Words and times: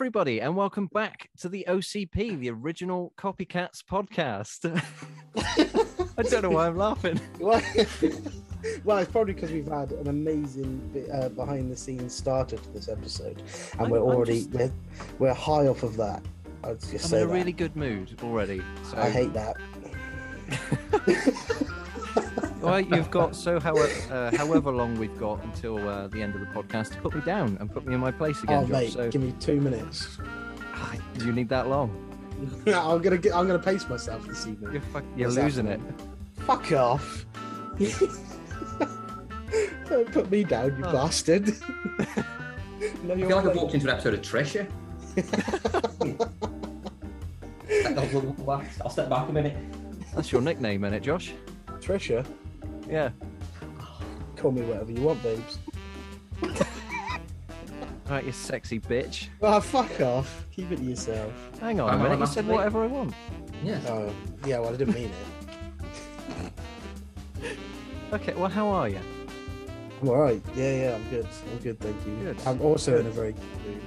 everybody, 0.00 0.42
and 0.42 0.54
welcome 0.54 0.88
back 0.92 1.30
to 1.38 1.48
the 1.48 1.64
OCP, 1.66 2.38
the 2.38 2.50
original 2.50 3.14
Copycats 3.16 3.82
podcast. 3.82 4.78
I 6.18 6.22
don't 6.22 6.42
know 6.42 6.50
why 6.50 6.66
I'm 6.66 6.76
laughing. 6.76 7.18
well, 7.40 7.62
well, 8.84 8.98
it's 8.98 9.10
probably 9.10 9.32
because 9.32 9.50
we've 9.52 9.66
had 9.66 9.92
an 9.92 10.08
amazing 10.08 10.86
bit, 10.92 11.08
uh, 11.10 11.30
behind 11.30 11.72
the 11.72 11.76
scenes 11.78 12.14
starter 12.14 12.58
to 12.58 12.68
this 12.74 12.90
episode, 12.90 13.38
and 13.72 13.80
I'm- 13.80 13.88
we're 13.90 14.00
already 14.00 14.40
just- 14.44 14.52
we're, 14.52 14.70
we're 15.18 15.32
high 15.34 15.66
off 15.66 15.82
of 15.82 15.96
that. 15.96 16.22
I'd 16.62 16.78
just 16.78 16.92
I'm 16.92 16.98
say 16.98 17.16
in 17.16 17.22
a 17.22 17.26
that. 17.28 17.32
really 17.32 17.52
good 17.52 17.74
mood 17.74 18.18
already. 18.22 18.60
So, 18.90 18.98
I 18.98 19.08
hate 19.08 19.32
that. 19.32 19.56
well, 22.60 22.80
you've 22.80 23.10
got 23.10 23.34
so 23.44 23.58
however, 23.60 23.90
uh, 24.12 24.36
however 24.36 24.70
long 24.72 24.98
we've 24.98 25.18
got 25.18 25.42
until 25.44 25.76
uh, 25.88 26.06
the 26.08 26.22
end 26.22 26.34
of 26.34 26.40
the 26.40 26.46
podcast 26.46 26.92
to 26.94 27.00
put 27.00 27.14
me 27.14 27.20
down 27.22 27.56
and 27.60 27.70
put 27.72 27.86
me 27.86 27.94
in 27.94 28.00
my 28.00 28.10
place 28.10 28.42
again, 28.42 28.58
oh 28.64 28.66
Josh. 28.66 28.70
mate, 28.70 28.92
So, 28.92 29.10
give 29.10 29.22
me 29.22 29.32
two 29.40 29.60
minutes. 29.60 30.18
Ah, 30.74 30.94
do 31.18 31.26
you 31.26 31.32
need 31.32 31.48
that 31.50 31.68
long? 31.68 31.90
I'm 32.66 33.00
gonna 33.00 33.16
get, 33.18 33.34
I'm 33.34 33.46
gonna 33.46 33.58
pace 33.58 33.88
myself 33.88 34.26
this 34.26 34.46
evening. 34.46 34.72
You're, 34.72 34.82
fuck, 34.82 35.04
you're 35.16 35.28
What's 35.28 35.38
losing 35.38 35.66
it. 35.68 35.80
Fuck 36.40 36.70
off. 36.72 37.24
Don't 39.88 40.10
put 40.12 40.30
me 40.30 40.44
down, 40.44 40.76
you 40.78 40.84
Oh. 40.84 40.92
bastard. 40.92 41.46
no, 41.46 41.54
I 43.14 43.16
you're 43.16 43.28
feel 43.28 43.36
like 43.36 43.46
I've 43.46 43.56
walked 43.56 43.74
into 43.74 43.86
an 43.88 43.94
episode 43.94 44.14
of 44.14 44.20
Trisha. 44.22 44.66
I'll 48.82 48.90
step 48.90 49.08
back 49.08 49.28
a 49.28 49.32
minute. 49.32 49.56
That's 50.14 50.32
your 50.32 50.40
nickname, 50.42 50.84
isn't 50.84 50.94
it, 50.94 51.02
Josh? 51.02 51.32
Trisha, 51.80 52.26
Yeah. 52.88 53.10
call 54.36 54.52
me 54.52 54.62
whatever 54.62 54.92
you 54.92 55.00
want, 55.02 55.22
babes. 55.22 55.58
Right, 58.08 58.24
you 58.24 58.30
sexy 58.30 58.78
bitch. 58.78 59.26
Oh, 59.42 59.58
fuck 59.58 60.00
off. 60.00 60.46
Keep 60.52 60.70
it 60.70 60.76
to 60.76 60.82
yourself. 60.84 61.32
Hang 61.60 61.80
on 61.80 61.90
I'm 61.90 61.98
a 62.00 62.02
minute. 62.04 62.14
on 62.14 62.20
You 62.20 62.26
said 62.26 62.44
masturbate. 62.44 62.48
whatever 62.52 62.84
I 62.84 62.86
want. 62.86 63.12
Yes. 63.64 63.84
Oh, 63.88 64.14
yeah, 64.46 64.60
well, 64.60 64.72
I 64.72 64.76
didn't 64.76 64.94
mean 64.94 65.10
it. 67.42 67.52
Okay, 68.12 68.32
well, 68.34 68.48
how 68.48 68.68
are 68.68 68.88
you? 68.88 69.00
I'm 70.00 70.08
all 70.08 70.18
right. 70.18 70.40
Yeah, 70.54 70.72
yeah, 70.82 70.94
I'm 70.94 71.10
good. 71.10 71.26
I'm 71.50 71.58
good, 71.58 71.80
thank 71.80 71.96
you. 72.06 72.14
Good. 72.22 72.36
I'm 72.46 72.60
also 72.62 72.92
Good. 72.92 73.00
in 73.00 73.06
a 73.08 73.10
very 73.10 73.32
good 73.32 73.66
mood. 73.66 73.82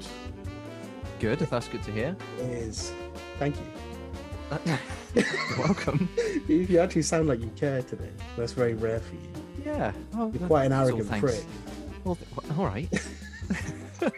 Good. 1.21 1.39
That's 1.39 1.69
good 1.69 1.83
to 1.83 1.91
hear. 1.91 2.17
It 2.39 2.43
is. 2.49 2.91
Thank 3.37 3.55
you. 3.55 4.75
Welcome. 5.57 6.07
You 6.47 6.57
you 6.57 6.79
actually 6.79 7.01
sound 7.03 7.27
like 7.27 7.39
you 7.41 7.49
care 7.55 7.81
today. 7.81 8.09
That's 8.37 8.51
very 8.53 8.73
rare 8.75 8.99
for 8.99 9.15
you. 9.15 9.21
Yeah. 9.65 9.91
Well, 10.13 10.31
You're 10.37 10.47
quite 10.47 10.65
an 10.65 10.71
that's 10.71 10.89
all 10.91 10.97
arrogant 10.97 11.19
prick. 11.21 11.43
Well, 12.03 12.15
th- 12.15 12.57
all 12.57 12.65
right. 12.65 12.89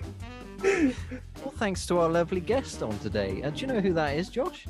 well, 1.44 1.54
thanks 1.58 1.86
to 1.88 2.00
our 2.00 2.10
lovely 2.10 2.42
guest 2.42 2.84
on 2.84 2.98
today. 3.00 3.42
Uh, 3.42 3.50
do 3.50 3.62
you 3.62 3.68
know 3.68 3.80
who 3.80 3.94
that 3.94 4.16
is, 4.18 4.30
Josh? 4.30 4.68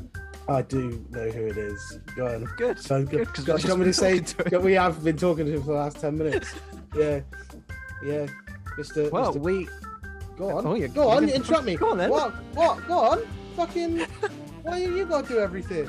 I 0.47 0.61
do 0.61 1.05
know 1.11 1.30
who 1.30 1.47
it 1.47 1.58
is. 1.58 2.00
Go 2.16 2.28
on. 2.28 2.45
Good. 2.58 2.80
So 2.80 3.03
Good, 3.03 3.09
good. 3.11 3.28
'cause 3.33 3.45
Got, 3.45 3.63
we've 3.63 3.78
me 3.80 3.85
to 3.85 3.94
say 3.94 4.19
to 4.19 4.59
we 4.59 4.73
have 4.73 5.03
been 5.03 5.17
talking 5.17 5.45
to 5.45 5.52
him 5.53 5.61
for 5.61 5.67
the 5.67 5.73
last 5.73 6.00
ten 6.00 6.18
minutes. 6.18 6.53
Yeah, 6.94 7.22
yeah. 8.03 8.28
Mr. 8.78 9.09
Well, 9.12 9.34
Mr. 9.34 9.40
we. 9.40 9.66
Go 10.38 10.57
on. 10.57 10.66
Oh, 10.68 10.75
yeah, 10.75 10.88
Go 10.88 11.03
you 11.03 11.09
on. 11.18 11.25
can- 11.25 11.35
Interrupt 11.35 11.63
me. 11.63 11.78
Go 11.78 11.91
on 11.91 11.97
then. 12.00 12.09
What? 12.09 12.34
What? 12.53 12.85
Go 12.85 13.00
on. 13.00 13.22
Fucking. 13.56 14.00
Why 14.63 14.79
you, 14.79 14.94
you 14.97 15.06
got 15.06 15.25
to 15.28 15.34
do 15.35 15.40
everything? 15.40 15.88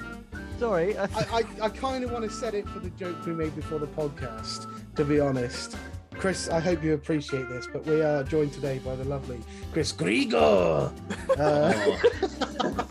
Sorry. 0.62 0.97
I, 0.97 1.05
I, 1.06 1.09
I, 1.09 1.43
I 1.62 1.69
kind 1.71 2.05
of 2.05 2.12
want 2.12 2.23
to 2.23 2.31
set 2.31 2.55
it 2.55 2.69
for 2.69 2.78
the 2.78 2.91
joke 2.91 3.27
we 3.27 3.33
made 3.33 3.53
before 3.56 3.81
the 3.81 3.89
podcast, 3.89 4.69
to 4.95 5.05
be 5.05 5.19
honest. 5.19 5.77
Chris, 6.12 6.49
I 6.49 6.61
hope 6.61 6.84
you 6.84 6.95
appreciate 6.95 7.49
this, 7.49 7.67
but 7.67 7.84
we 7.84 8.00
are 8.00 8.23
joined 8.23 8.53
today 8.53 8.78
by 8.78 8.95
the 8.95 9.03
lovely 9.03 9.41
Chris 9.73 9.93
Grigor. 9.93 10.93
Uh, 11.37 11.73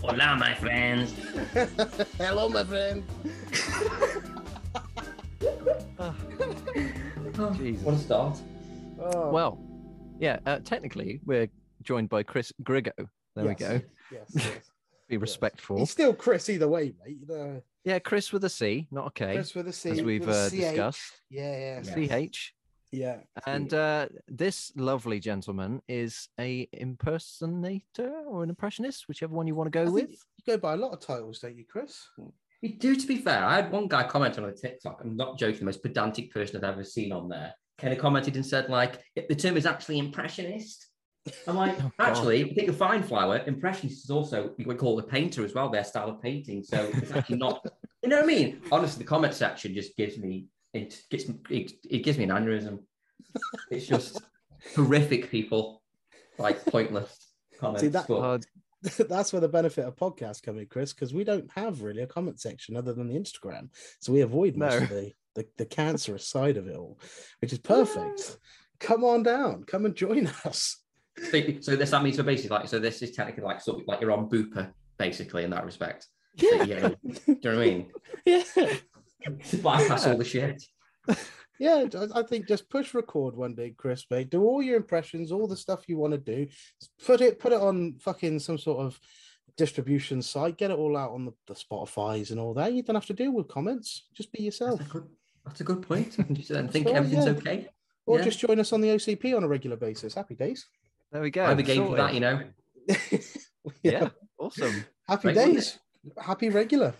Hola, 0.02 0.36
my 0.36 0.54
friends. 0.56 1.14
hello, 2.18 2.50
my 2.50 2.66
friend. 2.66 3.04
Jesus. 7.58 7.86
What 7.86 7.96
a 7.96 7.98
start. 7.98 8.38
Oh, 9.00 9.30
well, 9.30 9.64
yeah. 10.20 10.40
Uh, 10.46 10.60
technically, 10.60 11.22
we're 11.26 11.48
joined 11.84 12.10
by 12.10 12.24
Chris 12.24 12.52
Grigo. 12.64 12.92
There 13.36 13.46
we 13.46 13.56
go. 13.56 13.80
Yes, 14.12 14.28
yes. 14.36 14.71
Be 15.12 15.18
respectful. 15.18 15.78
He's 15.78 15.92
still 15.92 16.14
Chris 16.14 16.50
either 16.50 16.70
way, 16.70 16.94
mate. 17.06 17.18
Uh, 17.30 17.60
Yeah, 17.84 18.00
Chris 18.00 18.32
with 18.32 18.46
a 18.46 18.50
C, 18.50 18.88
not 18.92 19.08
a 19.08 19.12
K, 19.12 19.34
Chris 19.34 19.54
with 19.54 19.68
a 19.68 19.74
C. 19.74 19.90
as 19.90 20.02
we've 20.02 20.26
uh, 20.28 20.48
discussed. 20.48 21.20
Yeah, 21.30 21.82
yeah, 21.84 22.28
CH. 22.30 22.54
yeah. 22.94 23.18
And 23.46 23.74
uh, 23.74 24.08
this 24.30 24.72
lovely 24.78 25.20
gentleman 25.20 25.82
is 25.90 26.30
a 26.40 26.70
impersonator 26.72 28.24
or 28.26 28.44
an 28.44 28.50
impressionist, 28.50 29.10
whichever 29.10 29.34
one 29.36 29.48
you 29.48 29.54
want 29.56 29.68
to 29.68 29.72
go 29.72 29.84
think 29.84 30.10
with. 30.10 30.10
You 30.12 30.54
go 30.54 30.58
by 30.58 30.74
a 30.76 30.78
lot 30.78 30.94
of 30.94 31.02
titles, 31.02 31.40
don't 31.40 31.58
you, 31.58 31.66
Chris? 31.70 32.08
We 32.62 32.70
do, 32.70 32.96
to 32.96 33.06
be 33.08 33.18
fair. 33.18 33.44
I 33.44 33.56
had 33.58 33.70
one 33.70 33.90
guy 33.90 34.04
comment 34.04 34.38
on 34.38 34.46
a 34.46 34.54
TikTok. 34.54 35.02
I'm 35.04 35.18
not 35.18 35.38
joking. 35.38 35.60
The 35.60 35.66
most 35.66 35.84
pedantic 35.84 36.32
person 36.32 36.56
I've 36.56 36.64
ever 36.64 36.86
seen 36.86 37.12
on 37.12 37.28
there. 37.28 37.54
Kind 37.78 37.92
of 37.92 38.00
commented 38.00 38.36
and 38.38 38.46
said, 38.46 38.70
like, 38.70 39.02
the 39.28 39.36
term 39.36 39.58
is 39.58 39.66
actually 39.66 39.98
impressionist. 39.98 40.88
I'm 41.48 41.56
like, 41.56 41.76
Oh, 41.80 41.92
God. 41.98 42.10
actually, 42.10 42.50
I 42.50 42.54
think 42.54 42.70
a 42.70 42.74
fine 42.74 43.04
flower, 43.04 43.42
impressionist 43.46 44.04
is 44.06 44.10
also 44.10 44.52
we 44.58 44.76
call 44.76 44.98
it 45.00 45.06
a 45.06 45.08
painter 45.08 45.46
as 45.46 45.54
well, 45.54 45.70
their 45.70 45.84
style 45.84 46.10
of 46.10 46.22
painting. 46.22 46.64
So 46.64 46.90
it's 46.96 47.12
actually 47.12 47.38
not, 47.38 47.64
you 48.04 48.10
know 48.10 48.18
what 48.18 48.24
I 48.24 48.28
mean? 48.28 48.62
Honestly, 48.72 49.04
the 49.04 49.08
comment 49.08 49.34
section 49.34 49.74
just 49.74 49.96
gives 49.96 50.18
me 50.18 50.48
it 50.74 51.00
gets 51.10 51.26
it, 51.50 51.72
it 51.90 52.00
gives 52.00 52.18
me 52.18 52.24
an 52.24 52.30
aneurysm. 52.32 52.80
It's 53.70 53.86
just 53.86 54.22
horrific 54.76 55.30
people, 55.30 55.82
like 56.38 56.66
pointless 56.66 57.16
comments. 57.60 57.82
See, 57.82 57.90
that- 57.90 58.08
but- 58.08 58.20
Uh, 58.20 58.40
That's 59.10 59.32
where 59.32 59.42
the 59.42 59.48
benefit 59.48 59.86
of 59.86 59.96
podcasts 59.96 60.42
come 60.42 60.58
in, 60.58 60.66
Chris, 60.66 60.92
because 60.92 61.14
we 61.14 61.24
don't 61.24 61.48
have 61.52 61.84
really 61.84 62.02
a 62.02 62.08
comment 62.08 62.40
section 62.42 62.76
other 62.76 62.94
than 62.94 63.08
the 63.10 63.14
Instagram. 63.20 63.70
So 64.00 64.12
we 64.12 64.22
avoid 64.22 64.56
most 64.58 64.72
No. 64.80 64.84
of 64.86 64.90
the, 64.90 65.12
the, 65.36 65.46
the 65.60 65.66
cancerous 65.68 66.28
side 66.28 66.58
of 66.58 66.68
it 66.68 66.76
all, 66.76 67.00
which 67.42 67.54
is 67.54 67.60
perfect. 67.60 68.38
Come 68.80 69.04
on 69.04 69.22
down. 69.22 69.66
Come 69.66 69.86
and 69.86 69.94
join 69.94 70.26
us. 70.46 70.78
So, 71.30 71.42
so 71.62 71.76
this 71.76 71.92
that 71.92 72.04
means 72.04 72.16
so 72.18 72.24
basically 72.24 72.56
like 72.58 72.68
so 72.68 72.80
this 72.80 73.02
is 73.02 73.12
technically 73.12 73.44
like 73.44 73.62
sort 73.62 73.82
of 73.82 73.88
like 73.88 74.02
you're 74.02 74.12
on 74.12 74.30
Booper 74.30 74.72
basically 74.98 75.44
in 75.44 75.50
that 75.52 75.66
respect. 75.66 76.08
So, 76.40 76.48
Yeah. 76.48 76.64
yeah. 76.64 76.90
Do 76.90 76.96
you 77.28 77.38
know 77.44 77.56
what 77.58 77.62
I 77.62 77.66
mean? 77.66 77.92
Yeah. 78.26 78.44
Bypass 79.62 80.08
all 80.08 80.18
the 80.18 80.26
shit. 80.26 80.64
Yeah, 81.60 81.86
I- 82.16 82.24
think 82.24 82.48
just 82.48 82.70
push 82.70 82.96
record 82.96 83.36
one 83.36 83.54
day, 83.54 83.70
Chris, 83.78 84.04
mate. 84.10 84.32
Do 84.32 84.44
all 84.44 84.64
your 84.64 84.78
impressions, 84.78 85.32
all 85.32 85.48
the 85.48 85.56
stuff 85.56 85.88
you 85.88 85.98
want 85.98 86.14
to 86.14 86.18
do. 86.18 86.48
Put 87.06 87.22
it 87.22 87.40
put 87.40 87.52
it 87.54 87.62
on 87.62 87.98
fucking 88.00 88.40
some 88.40 88.58
sort 88.58 88.80
of 88.80 89.00
distribution 89.58 90.24
site. 90.24 90.58
Get 90.58 90.72
it 90.72 90.78
all 90.80 90.98
out 90.98 91.12
on 91.12 91.26
the, 91.26 91.34
the 91.48 91.54
Spotify's 91.54 92.32
and 92.32 92.40
all 92.40 92.56
that. 92.56 92.74
You 92.74 92.82
don't 92.82 92.96
have 92.96 93.06
to 93.08 93.14
deal 93.14 93.32
with 93.32 93.48
comments. 93.48 94.08
Just 94.16 94.32
be 94.32 94.42
yourself. 94.42 94.80
That's 94.80 94.90
a 94.90 94.94
good, 94.94 95.08
that's 95.46 95.62
a 95.62 95.64
good 95.66 95.82
point. 95.84 96.16
I 96.18 96.24
can 96.24 96.34
just 96.36 96.50
then 96.50 96.68
think 96.68 96.88
Sure, 96.88 96.98
everything's 96.98 97.26
yeah. 97.26 97.32
okay. 97.34 97.68
Or 98.08 98.18
Yeah. 98.18 98.26
just 98.26 98.40
join 98.40 98.60
us 98.60 98.74
on 98.74 98.82
the 98.82 98.90
OCP 98.90 99.38
on 99.38 99.44
a 99.44 99.48
regular 99.48 99.78
basis. 99.78 100.16
Happy 100.16 100.34
days. 100.34 100.68
There 101.12 101.22
we 101.22 101.30
go. 101.32 101.44
I'm 101.46 101.60
a 101.60 101.64
game 101.64 101.88
for 101.88 101.96
that, 101.98 102.14
you 102.14 102.20
know. 102.20 102.42
Yeah, 103.84 104.10
awesome. 104.40 104.86
Happy 105.08 105.28
Regular. 105.28 105.54
days. 105.54 105.78
Happy 106.20 106.50
regular. 106.50 106.96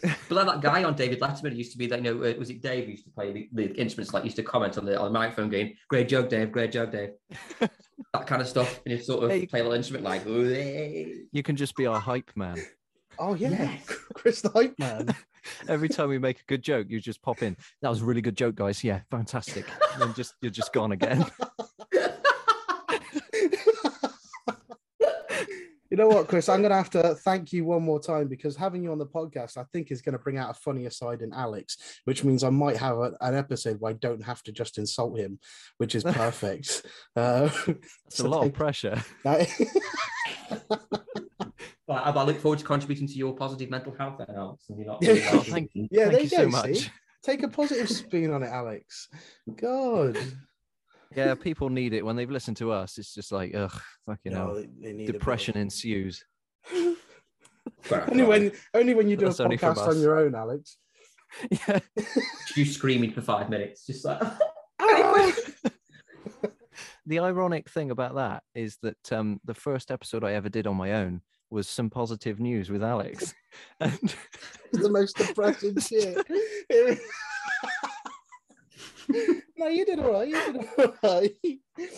But 0.00 0.30
like 0.30 0.46
that 0.46 0.60
guy 0.60 0.84
on 0.84 0.94
David 0.94 1.18
Letterman, 1.20 1.46
it 1.46 1.54
used 1.54 1.72
to 1.72 1.78
be 1.78 1.88
that, 1.88 2.04
you 2.04 2.14
know, 2.14 2.22
uh, 2.24 2.34
was 2.38 2.50
it 2.50 2.62
Dave 2.62 2.84
who 2.84 2.92
used 2.92 3.04
to 3.06 3.10
play 3.10 3.32
the, 3.32 3.48
the 3.52 3.74
instruments, 3.74 4.14
like 4.14 4.22
used 4.22 4.36
to 4.36 4.44
comment 4.44 4.78
on 4.78 4.84
the, 4.84 4.96
on 4.96 5.12
the 5.12 5.18
microphone 5.18 5.50
game, 5.50 5.74
great 5.88 6.08
joke, 6.08 6.28
Dave, 6.28 6.52
great 6.52 6.70
joke, 6.70 6.92
Dave. 6.92 7.10
that 7.60 8.26
kind 8.28 8.40
of 8.40 8.46
stuff. 8.46 8.80
And 8.86 8.96
you 8.96 9.02
sort 9.02 9.24
of 9.24 9.30
Hey. 9.32 9.44
play 9.46 9.58
a 9.58 9.62
little 9.64 9.76
instrument 9.76 10.04
like, 10.04 10.24
"Ooh-eh." 10.24 11.06
You 11.32 11.42
can 11.42 11.56
just 11.56 11.74
be 11.74 11.86
our 11.86 11.98
hype 11.98 12.30
man. 12.36 12.58
Oh 13.18 13.34
yeah. 13.34 13.50
Yes. 13.50 13.86
Chris 14.14 14.40
the 14.40 14.50
hype 14.50 14.78
man. 14.78 15.08
Every 15.68 15.88
time 15.88 16.08
we 16.10 16.18
make 16.20 16.38
a 16.38 16.44
good 16.46 16.62
joke, 16.62 16.86
you 16.88 17.00
just 17.00 17.20
pop 17.22 17.42
in. 17.42 17.56
That 17.82 17.88
was 17.88 18.02
a 18.02 18.04
really 18.04 18.20
good 18.22 18.36
joke, 18.36 18.54
guys. 18.54 18.84
Yeah, 18.84 19.00
fantastic. 19.10 19.66
And 19.94 20.02
then 20.02 20.14
just 20.14 20.34
you're 20.40 20.52
just 20.52 20.72
gone 20.72 20.92
again. 20.92 21.26
You 21.90 22.06
know 25.98 26.08
what, 26.08 26.28
Chris? 26.28 26.48
I'm 26.48 26.60
going 26.60 26.70
to 26.70 26.76
have 26.76 26.90
to 26.90 27.14
thank 27.16 27.52
you 27.52 27.64
one 27.64 27.82
more 27.82 28.00
time 28.00 28.28
because 28.28 28.56
having 28.56 28.82
you 28.82 28.90
on 28.92 28.98
the 28.98 29.06
podcast, 29.06 29.56
I 29.58 29.64
think, 29.72 29.90
is 29.90 30.00
going 30.02 30.14
to 30.14 30.18
bring 30.18 30.38
out 30.38 30.50
a 30.50 30.54
funnier 30.54 30.90
side 30.90 31.20
in 31.22 31.32
Alex, 31.32 32.00
which 32.04 32.24
means 32.24 32.42
I 32.44 32.50
might 32.50 32.76
have 32.78 32.96
a, 32.96 33.12
an 33.20 33.34
episode 33.34 33.80
where 33.80 33.90
I 33.90 33.94
don't 33.94 34.22
have 34.24 34.42
to 34.44 34.52
just 34.52 34.78
insult 34.78 35.18
him, 35.18 35.38
which 35.76 35.94
is 35.94 36.04
perfect. 36.04 36.86
uh, 37.16 37.50
It's 38.06 38.20
a 38.20 38.28
lot 38.28 38.46
of 38.46 38.52
pressure. 38.54 39.02
that- 39.24 39.48
But 41.86 42.04
I, 42.06 42.10
I 42.10 42.22
look 42.24 42.38
forward 42.38 42.58
to 42.58 42.64
contributing 42.66 43.06
to 43.08 43.14
your 43.14 43.34
positive 43.34 43.70
mental 43.70 43.94
health 43.98 44.16
then, 44.18 44.36
Alex. 44.36 44.68
And 44.68 44.78
you're 44.78 44.86
not 44.88 45.02
Yeah. 45.02 45.12
really 45.12 45.24
thank 45.44 45.70
yeah, 45.74 46.08
Thank 46.08 46.12
there 46.12 46.20
you 46.20 46.22
you 46.24 46.28
so 46.28 46.48
much. 46.48 46.76
see? 46.76 46.90
Take 47.22 47.42
a 47.42 47.48
positive 47.48 47.88
spin 47.88 48.30
on 48.32 48.42
it, 48.42 48.48
Alex. 48.50 49.08
God. 49.56 50.18
Yeah, 51.16 51.34
people 51.34 51.68
need 51.70 51.92
it 51.94 52.04
when 52.04 52.16
they've 52.16 52.30
listened 52.30 52.58
to 52.58 52.70
us. 52.72 52.98
It's 52.98 53.14
just 53.14 53.32
like, 53.32 53.54
ugh, 53.54 53.72
fucking 54.06 54.32
No, 54.32 54.38
hell. 54.38 54.54
they- 54.56 54.68
they 54.80 54.92
need 54.92 55.04
a 55.04 55.06
bit 55.06 55.14
of- 55.16 55.20
Depression 55.20 55.56
ensues. 55.56 56.24
Only 57.90 58.24
when, 58.24 58.52
only 58.74 58.94
when 58.94 59.08
you 59.08 59.16
do 59.16 59.26
That's 59.26 59.40
a 59.40 59.44
podcast 59.44 59.88
on 59.88 60.00
your 60.00 60.18
own, 60.18 60.34
Alex. 60.34 60.76
Yeah. 61.50 61.80
you 62.56 62.64
screaming 62.64 63.12
for 63.12 63.20
five 63.20 63.50
minutes, 63.50 63.84
just 63.86 64.02
like 64.04 64.18
the 67.06 67.18
ironic 67.18 67.68
thing 67.70 67.90
about 67.90 68.14
that 68.14 68.42
is 68.54 68.78
that 68.82 69.12
um, 69.12 69.38
the 69.44 69.54
first 69.54 69.90
episode 69.90 70.24
I 70.24 70.32
ever 70.32 70.48
did 70.48 70.66
on 70.66 70.76
my 70.76 70.94
own 70.94 71.20
was 71.50 71.68
some 71.68 71.90
positive 71.90 72.40
news 72.40 72.70
with 72.70 72.82
Alex, 72.82 73.34
and 73.80 73.98
the 74.72 74.88
most 74.90 75.16
depressing 75.18 75.78
shit. 75.78 76.26
No, 79.56 79.68
you 79.68 79.84
did 79.84 79.98
all 80.00 80.12
right. 80.12 80.28
You 80.28 80.52
did 80.52 80.68
all 80.78 80.94
right. 81.02 81.34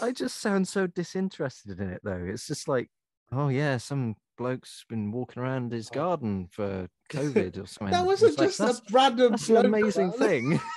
I 0.02 0.12
just 0.12 0.40
sound 0.40 0.68
so 0.68 0.86
disinterested 0.86 1.80
in 1.80 1.90
it 1.90 2.00
though. 2.02 2.24
It's 2.26 2.46
just 2.46 2.68
like, 2.68 2.88
oh 3.32 3.48
yeah, 3.48 3.76
some 3.78 4.16
bloke's 4.38 4.84
been 4.88 5.12
walking 5.12 5.42
around 5.42 5.72
his 5.72 5.88
oh. 5.92 5.94
garden 5.94 6.48
for 6.50 6.88
COVID 7.10 7.62
or 7.62 7.66
something. 7.66 7.92
That 7.92 8.06
wasn't 8.06 8.38
like, 8.38 8.48
just 8.48 8.58
that's, 8.58 8.78
a 8.78 8.82
random. 8.92 9.32
that's 9.32 9.48
an 9.48 9.66
amazing 9.66 10.12
thing. 10.12 10.60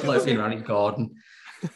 floating 0.00 0.38
around 0.38 0.52
his 0.52 0.62
garden. 0.62 1.10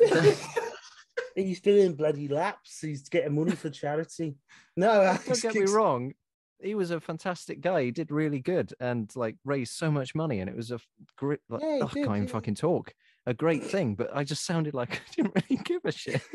He's 1.35 1.61
doing 1.61 1.95
bloody 1.95 2.29
laps. 2.29 2.81
He's 2.81 3.09
getting 3.09 3.35
money 3.35 3.53
for 3.53 3.71
charity. 3.71 4.37
No, 4.77 4.87
Don't 4.89 5.07
Alex 5.07 5.43
get 5.43 5.55
me 5.55 5.67
wrong. 5.67 6.15
He 6.61 6.75
was 6.75 6.91
a 6.91 7.01
fantastic 7.01 7.61
guy. 7.61 7.83
He 7.85 7.91
did 7.91 8.11
really 8.11 8.41
good 8.41 8.73
and 8.81 9.11
like 9.15 9.37
raised 9.45 9.75
so 9.75 9.91
much 9.91 10.15
money, 10.15 10.41
and 10.41 10.49
it 10.49 10.57
was 10.57 10.71
a 10.71 10.77
f- 10.77 10.87
great. 11.17 11.41
Like, 11.49 11.63
Yeah, 11.63 11.79
oh, 11.83 11.89
I 11.91 11.95
did, 11.95 12.05
can't 12.07 12.17
even 12.17 12.29
fucking 12.29 12.55
talk. 12.55 12.95
A 13.27 13.35
great 13.35 13.65
thing, 13.65 13.95
but 13.95 14.11
I 14.15 14.25
just 14.25 14.45
sounded 14.47 14.73
like 14.75 14.93
I 15.11 15.15
didn't 15.15 15.35
really 15.35 15.63
give 15.65 15.85
a 15.85 15.93
shit. 15.93 16.23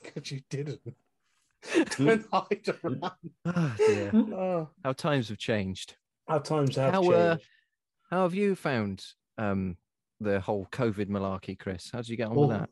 Because 0.00 0.30
you 0.30 0.40
didn't. 0.48 0.80
Don't 1.98 2.24
hide 2.32 2.68
around. 2.84 3.10
Oh, 3.44 3.74
dear. 3.76 4.10
Oh, 4.14 4.68
How 4.84 4.92
times 4.92 5.28
have 5.28 5.38
changed. 5.38 5.96
how 6.28 6.38
times 6.38 6.76
have 6.76 6.94
How, 6.94 7.10
uh, 7.10 7.34
changed. 7.34 7.48
How 8.10 8.22
have 8.22 8.34
you 8.34 8.54
found 8.54 9.04
um, 9.38 9.76
the 10.20 10.38
whole 10.40 10.68
COVID 10.70 11.08
malarkey, 11.08 11.58
Chris? 11.58 11.90
How 11.92 11.98
did 11.98 12.08
you 12.10 12.16
get 12.16 12.28
on 12.28 12.36
with 12.36 12.50
that? 12.50 12.70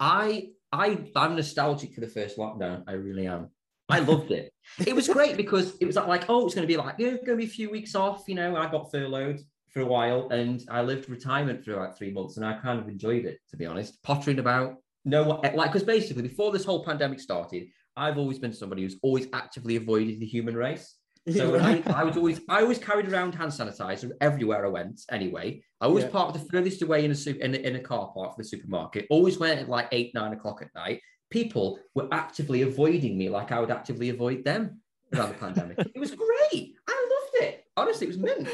I 0.00 0.48
I 0.72 0.98
I'm 1.14 1.36
nostalgic 1.36 1.92
for 1.94 2.00
the 2.00 2.08
first 2.08 2.38
lockdown. 2.38 2.84
I 2.86 2.92
really 2.92 3.26
am. 3.26 3.50
I 3.92 3.98
loved 4.00 4.30
it. 4.30 4.52
It 4.86 4.94
was 4.96 5.06
great 5.08 5.36
because 5.36 5.76
it 5.80 5.84
was 5.84 5.96
like, 5.96 6.24
oh, 6.28 6.46
it's 6.46 6.54
going 6.54 6.66
to 6.66 6.72
be 6.74 6.76
like, 6.76 6.94
yeah, 6.98 7.10
going 7.10 7.24
to 7.24 7.36
be 7.36 7.44
a 7.44 7.56
few 7.60 7.70
weeks 7.70 7.94
off. 7.94 8.24
You 8.26 8.36
know, 8.36 8.56
I 8.56 8.70
got 8.70 8.90
furloughed 8.90 9.40
for 9.72 9.80
a 9.80 9.86
while, 9.86 10.28
and 10.30 10.62
I 10.70 10.82
lived 10.82 11.08
retirement 11.08 11.64
for 11.64 11.76
like 11.76 11.96
three 11.96 12.12
months, 12.12 12.36
and 12.36 12.46
I 12.46 12.54
kind 12.54 12.78
of 12.78 12.88
enjoyed 12.88 13.24
it, 13.24 13.38
to 13.50 13.56
be 13.56 13.66
honest. 13.66 14.02
Pottering 14.02 14.38
about, 14.38 14.76
no, 15.04 15.22
like, 15.22 15.70
because 15.72 15.82
basically 15.82 16.22
before 16.22 16.52
this 16.52 16.64
whole 16.64 16.84
pandemic 16.84 17.20
started, 17.20 17.68
I've 17.96 18.18
always 18.18 18.38
been 18.38 18.52
somebody 18.52 18.82
who's 18.82 18.98
always 19.02 19.26
actively 19.32 19.76
avoided 19.76 20.20
the 20.20 20.26
human 20.26 20.56
race. 20.56 20.96
So 21.36 21.56
I, 21.56 21.82
I 21.86 22.02
was 22.02 22.16
always 22.16 22.40
I 22.48 22.62
always 22.62 22.78
carried 22.78 23.08
around 23.08 23.34
hand 23.36 23.52
sanitizer 23.52 24.10
everywhere 24.20 24.66
I 24.66 24.70
went. 24.70 25.02
Anyway, 25.08 25.62
I 25.80 25.86
always 25.86 26.04
Yeah. 26.04 26.10
parked 26.10 26.34
the 26.34 26.44
furthest 26.50 26.82
away 26.82 27.04
in 27.04 27.12
a 27.12 27.14
su- 27.14 27.38
in 27.40 27.54
a, 27.54 27.58
in 27.58 27.76
a 27.76 27.80
car 27.80 28.10
park 28.12 28.34
for 28.34 28.42
the 28.42 28.48
supermarket. 28.48 29.06
Always 29.08 29.38
went 29.38 29.60
at 29.60 29.68
like 29.68 29.86
eight 29.92 30.10
nine 30.14 30.32
o'clock 30.32 30.62
at 30.62 30.74
night. 30.74 31.00
People 31.32 31.78
were 31.94 32.08
actively 32.12 32.60
avoiding 32.62 33.16
me, 33.16 33.30
like 33.30 33.50
I 33.52 33.58
would 33.58 33.70
actively 33.70 34.10
avoid 34.10 34.44
them 34.44 34.80
around 35.14 35.30
the 35.30 35.34
pandemic. 35.38 35.78
It 35.94 35.98
was 35.98 36.10
great. 36.14 36.74
I 36.86 37.08
loved 37.14 37.44
it. 37.48 37.64
Honestly, 37.76 38.06
it 38.06 38.10
was 38.10 38.18
mint. 38.18 38.48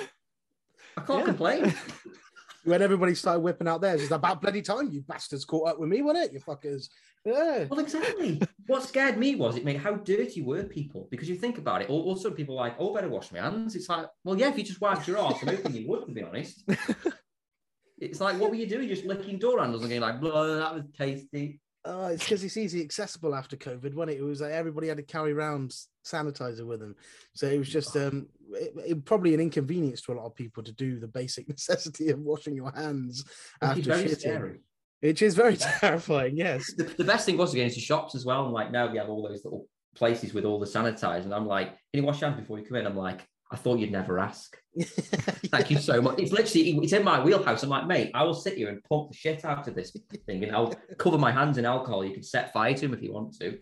I 0.96 1.00
can't 1.02 1.19
Yeah. 1.20 1.25
complain. 1.25 1.75
when 2.64 2.80
everybody 2.82 3.14
started 3.16 3.40
whipping 3.40 3.66
out 3.66 3.80
theirs, 3.80 4.02
it's 4.02 4.12
about 4.12 4.40
bloody 4.40 4.62
time 4.62 4.90
you 4.92 5.00
bastards 5.02 5.44
caught 5.44 5.69
up 5.70 5.78
with 5.80 5.88
me, 5.88 6.02
wasn't 6.02 6.26
it? 6.26 6.32
You 6.34 6.40
fuckers. 6.40 6.88
Yeah. 7.25 7.64
Well, 7.69 7.80
exactly. 7.80 8.40
what 8.69 8.84
scared 8.84 9.19
me 9.19 9.34
was 9.34 9.56
it 9.56 9.64
made 9.64 9.78
how 9.78 9.94
dirty 9.94 10.40
were 10.42 10.62
people 10.62 11.08
because 11.10 11.28
you 11.28 11.34
think 11.34 11.58
about 11.58 11.82
it. 11.82 11.90
al- 11.90 11.96
Also, 12.10 12.30
people 12.30 12.56
are 12.58 12.69
like, 12.69 12.76
oh, 12.78 12.94
better 12.94 13.08
wash 13.08 13.32
my 13.32 13.40
hands. 13.40 13.75
It's 13.75 13.88
like, 13.88 14.06
well, 14.25 14.38
yeah, 14.38 14.50
if 14.50 14.56
you 14.56 14.62
just 14.64 14.80
wiped 14.80 15.08
your 15.08 15.19
ass, 15.19 15.38
I'm 15.42 15.48
hoping 15.48 15.75
you 15.75 15.88
would, 15.88 16.06
to 16.06 16.12
be 16.12 16.22
honest. 16.22 16.62
it's 17.98 18.20
like, 18.20 18.38
what 18.40 18.50
were 18.50 18.56
you 18.56 18.66
doing? 18.69 18.86
Just 18.88 19.04
licking 19.04 19.38
door 19.38 19.58
handles 19.60 19.82
and 19.82 19.90
going 19.90 20.00
like, 20.00 20.20
blah, 20.20 20.46
that 20.46 20.75
was 20.75 20.84
tasty. 20.96 21.60
Uh, 21.88 22.11
it's 22.12 22.25
because 22.25 22.44
it's 22.44 22.56
easy 22.58 22.82
accessible 22.82 23.35
after 23.35 23.56
COVID, 23.56 23.94
wasn't 23.94 24.11
it? 24.11 24.19
It 24.20 24.23
was 24.23 24.43
like 24.43 24.52
everybody 24.52 24.88
had 24.88 24.99
to 24.99 25.02
carry 25.02 25.32
around 25.32 25.73
sanitizer 26.05 26.67
with 26.67 26.81
them, 26.81 26.94
so 27.35 27.46
it 27.46 27.58
was 27.58 27.69
just 27.70 27.96
um, 27.96 28.26
it, 28.52 28.73
it- 28.87 29.05
probably 29.06 29.32
an 29.32 29.40
inconvenience 29.40 30.02
to 30.02 30.12
a 30.12 30.14
lot 30.14 30.26
of 30.26 30.35
people 30.35 30.62
to 30.64 30.73
do 30.73 31.00
the 31.00 31.08
basic 31.08 31.49
necessity 31.56 32.11
of 32.11 32.19
washing 32.20 32.55
your 32.55 32.73
hands 32.73 33.25
after 33.62 33.82
very 33.82 34.05
shitting, 34.05 34.19
scary. 34.20 34.61
which 35.00 35.23
is 35.23 35.35
very 35.35 35.56
terrifying. 35.56 36.37
Yes, 36.37 36.73
The, 36.76 36.85
the 36.85 37.05
best 37.05 37.25
thing 37.25 37.38
was 37.38 37.52
to 37.52 37.56
get 37.56 37.69
into 37.69 37.81
shops 37.81 38.14
as 38.14 38.25
well. 38.26 38.44
And 38.44 38.52
like 38.52 38.70
now 38.70 38.90
we 38.93 38.99
have 38.99 39.08
all 39.08 39.26
those 39.26 39.43
little 39.44 39.67
places 39.96 40.35
with 40.35 40.44
all 40.44 40.61
the 40.61 40.67
sanitizer. 40.67 41.25
And 41.25 41.35
I'm 41.35 41.46
like, 41.46 41.69
can 41.69 41.76
you 41.94 42.02
wash 42.05 42.20
your 42.20 42.29
hands 42.31 42.40
before 42.43 42.58
you 42.58 42.64
come 42.67 42.76
in? 42.76 42.87
I'm 42.87 42.96
like, 42.96 43.26
I 43.50 43.56
thought 43.56 43.78
you'd 43.78 43.92
never 43.92 44.18
ask. 44.18 44.56
Thank 44.80 45.70
you 45.70 45.78
so 45.78 46.02
much. 46.02 46.18
It's 46.18 46.32
literally 46.32 46.70
it's 46.78 46.92
in 46.92 47.02
my 47.02 47.22
wheelhouse. 47.22 47.62
I'm 47.62 47.70
like, 47.70 47.86
mate, 47.86 48.10
I 48.14 48.22
will 48.24 48.34
sit 48.34 48.56
here 48.58 48.68
and 48.68 48.84
pump 48.84 49.10
the 49.10 49.16
shit 49.16 49.44
out 49.44 49.66
of 49.66 49.74
this 49.74 49.96
thing, 50.26 50.44
and 50.44 50.54
I'll 50.54 50.74
cover 50.98 51.16
my 51.18 51.32
hands 51.32 51.56
in 51.58 51.64
alcohol. 51.64 52.04
You 52.04 52.12
can 52.12 52.22
set 52.22 52.52
fire 52.52 52.74
to 52.74 52.80
them 52.82 52.94
if 52.94 53.02
you 53.02 53.12
want 53.12 53.38
to, 53.38 53.58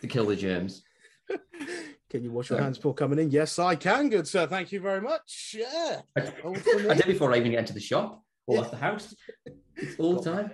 to 0.00 0.06
kill 0.06 0.26
the 0.26 0.36
germs. 0.36 0.82
Can 2.08 2.24
you 2.24 2.30
wash 2.30 2.48
your 2.50 2.60
hands 2.60 2.78
before 2.78 2.94
coming 2.94 3.18
in? 3.18 3.30
Yes, 3.30 3.58
I 3.58 3.74
can, 3.74 4.08
good 4.08 4.26
sir. 4.26 4.46
Thank 4.46 4.72
you 4.72 4.80
very 4.80 5.00
much. 5.00 5.54
Yeah. 5.58 6.00
I, 6.16 6.32
All 6.44 6.54
for 6.54 6.78
me. 6.78 6.88
I 6.88 6.94
did 6.94 7.06
before 7.06 7.34
I 7.34 7.36
even 7.38 7.50
get 7.50 7.60
into 7.60 7.74
the 7.74 7.80
shop 7.80 8.22
or 8.46 8.54
Yeah. 8.54 8.60
left 8.62 8.70
the 8.72 8.78
house. 8.78 9.14
It's 9.76 9.98
all 9.98 10.14
the 10.20 10.30
time. 10.30 10.50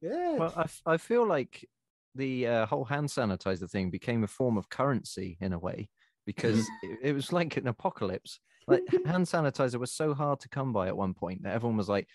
Yeah. 0.00 0.36
Well, 0.38 0.52
I, 0.56 0.92
I 0.92 0.96
feel 0.96 1.26
like 1.26 1.68
the 2.14 2.46
uh, 2.46 2.66
whole 2.66 2.84
hand 2.84 3.08
sanitizer 3.08 3.68
thing 3.68 3.90
became 3.90 4.24
a 4.24 4.28
form 4.28 4.56
of 4.56 4.68
currency 4.70 5.36
in 5.40 5.52
a 5.52 5.58
way 5.58 5.90
because 6.26 6.60
it, 6.82 6.98
it 7.02 7.12
was 7.12 7.32
like 7.32 7.56
an 7.56 7.66
apocalypse. 7.68 8.40
Like 8.66 8.82
hand 9.06 9.26
sanitizer 9.26 9.76
was 9.78 9.92
so 9.92 10.14
hard 10.14 10.40
to 10.40 10.48
come 10.48 10.72
by 10.72 10.86
at 10.88 10.96
one 10.96 11.14
point 11.14 11.42
that 11.42 11.54
everyone 11.54 11.76
was 11.76 11.88
like, 11.88 12.08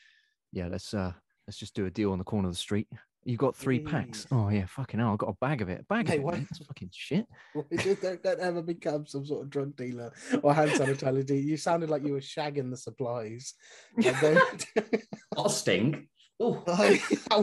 "Yeah, 0.52 0.68
let's 0.68 0.94
uh, 0.94 1.14
let's 1.48 1.58
just 1.58 1.76
do 1.76 1.86
a 1.86 1.92
deal 1.92 2.12
on 2.12 2.18
the 2.18 2.24
corner 2.24 2.48
of 2.48 2.54
the 2.54 2.60
street. 2.60 2.88
You 3.26 3.36
got 3.36 3.56
three 3.56 3.80
packs. 3.80 4.26
Oh 4.32 4.48
yeah, 4.50 4.66
fucking 4.66 5.00
hell, 5.00 5.12
I 5.14 5.16
got 5.18 5.30
a 5.30 5.38
bag 5.42 5.62
of 5.62 5.68
it. 5.70 5.82
A 5.82 5.84
bag 5.84 6.08
Hey, 6.08 6.16
of 6.16 6.22
it. 6.22 6.24
what- 6.24 6.34
mate. 6.38 6.48
That's 6.50 6.66
fucking 6.66 6.90
shit. 6.94 7.26
don't, 8.02 8.24
don't 8.24 8.40
ever 8.40 8.62
become 8.62 9.06
some 9.06 9.26
sort 9.26 9.44
of 9.44 9.50
drug 9.50 9.76
dealer 9.76 10.12
or 10.42 10.54
hand 10.54 10.72
sanitizer. 10.72 11.26
dealer. 11.26 11.40
You 11.42 11.58
sounded 11.58 11.90
like 11.90 12.04
you 12.06 12.14
were 12.14 12.22
shagging 12.22 12.72
the 12.72 12.78
supplies. 12.78 13.54
Don't- 14.00 14.66
sting. 15.50 16.08
Oh, 16.40 16.64
I, 16.66 17.00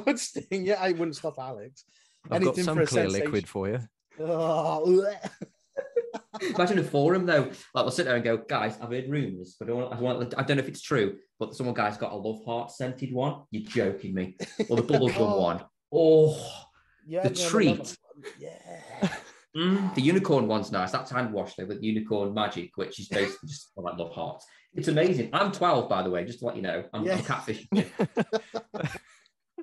would 0.06 0.18
sting. 0.18 0.64
Yeah, 0.64 0.78
I 0.80 0.92
wouldn't 0.92 1.16
stop 1.16 1.38
Alex. 1.38 1.84
I've 2.24 2.30
got 2.30 2.36
Anything 2.42 2.64
some 2.64 2.78
for 2.78 2.86
clear 2.86 3.02
sensation. 3.04 3.24
liquid 3.26 3.46
for 3.48 3.68
you. 3.68 3.80
Oh. 4.18 5.04
Imagine 6.40 6.78
a 6.78 6.84
forum 6.84 7.26
though. 7.26 7.42
Like 7.74 7.84
we'll 7.84 7.90
sit 7.90 8.06
there 8.06 8.14
and 8.16 8.24
go, 8.24 8.36
guys, 8.38 8.78
I've 8.80 8.90
heard 8.90 9.08
rumors, 9.08 9.56
but 9.58 9.68
I 9.68 9.72
don't, 9.72 9.92
I, 9.92 10.00
want, 10.00 10.34
I 10.36 10.42
don't 10.42 10.56
know 10.56 10.62
if 10.62 10.68
it's 10.68 10.82
true. 10.82 11.16
But 11.38 11.54
someone 11.54 11.74
guy's 11.74 11.96
got 11.98 12.12
a 12.12 12.16
love 12.16 12.44
heart 12.44 12.70
scented 12.70 13.12
one. 13.12 13.42
You're 13.50 13.68
joking 13.70 14.14
me. 14.14 14.36
Or 14.68 14.76
the 14.76 14.82
bubblegum 14.90 15.16
Oh. 15.18 15.40
one. 15.40 15.64
Oh, 15.92 16.64
yeah, 17.06 17.26
The 17.28 17.34
yeah, 17.40 17.48
treat. 17.48 17.96
Yeah. 18.38 19.08
mm, 19.56 19.94
the 19.94 20.00
unicorn 20.02 20.46
one's 20.48 20.72
nice. 20.72 20.90
That's 20.92 21.10
hand 21.10 21.32
washed 21.32 21.56
though 21.58 21.66
with 21.66 21.82
unicorn 21.82 22.32
magic, 22.34 22.70
which 22.76 22.98
is 22.98 23.08
basically 23.08 23.48
just 23.48 23.70
like 23.76 23.96
love 23.98 24.12
hearts. 24.12 24.46
It's 24.74 24.88
amazing. 24.88 25.30
I'm 25.32 25.52
12, 25.52 25.88
by 25.88 26.02
the 26.02 26.10
way, 26.10 26.24
just 26.24 26.40
to 26.40 26.46
let 26.46 26.56
you 26.56 26.62
know. 26.62 26.84
I'm, 26.92 27.04
Yeah. 27.04 27.14
I'm 27.14 27.20
catfishing. 27.20 27.86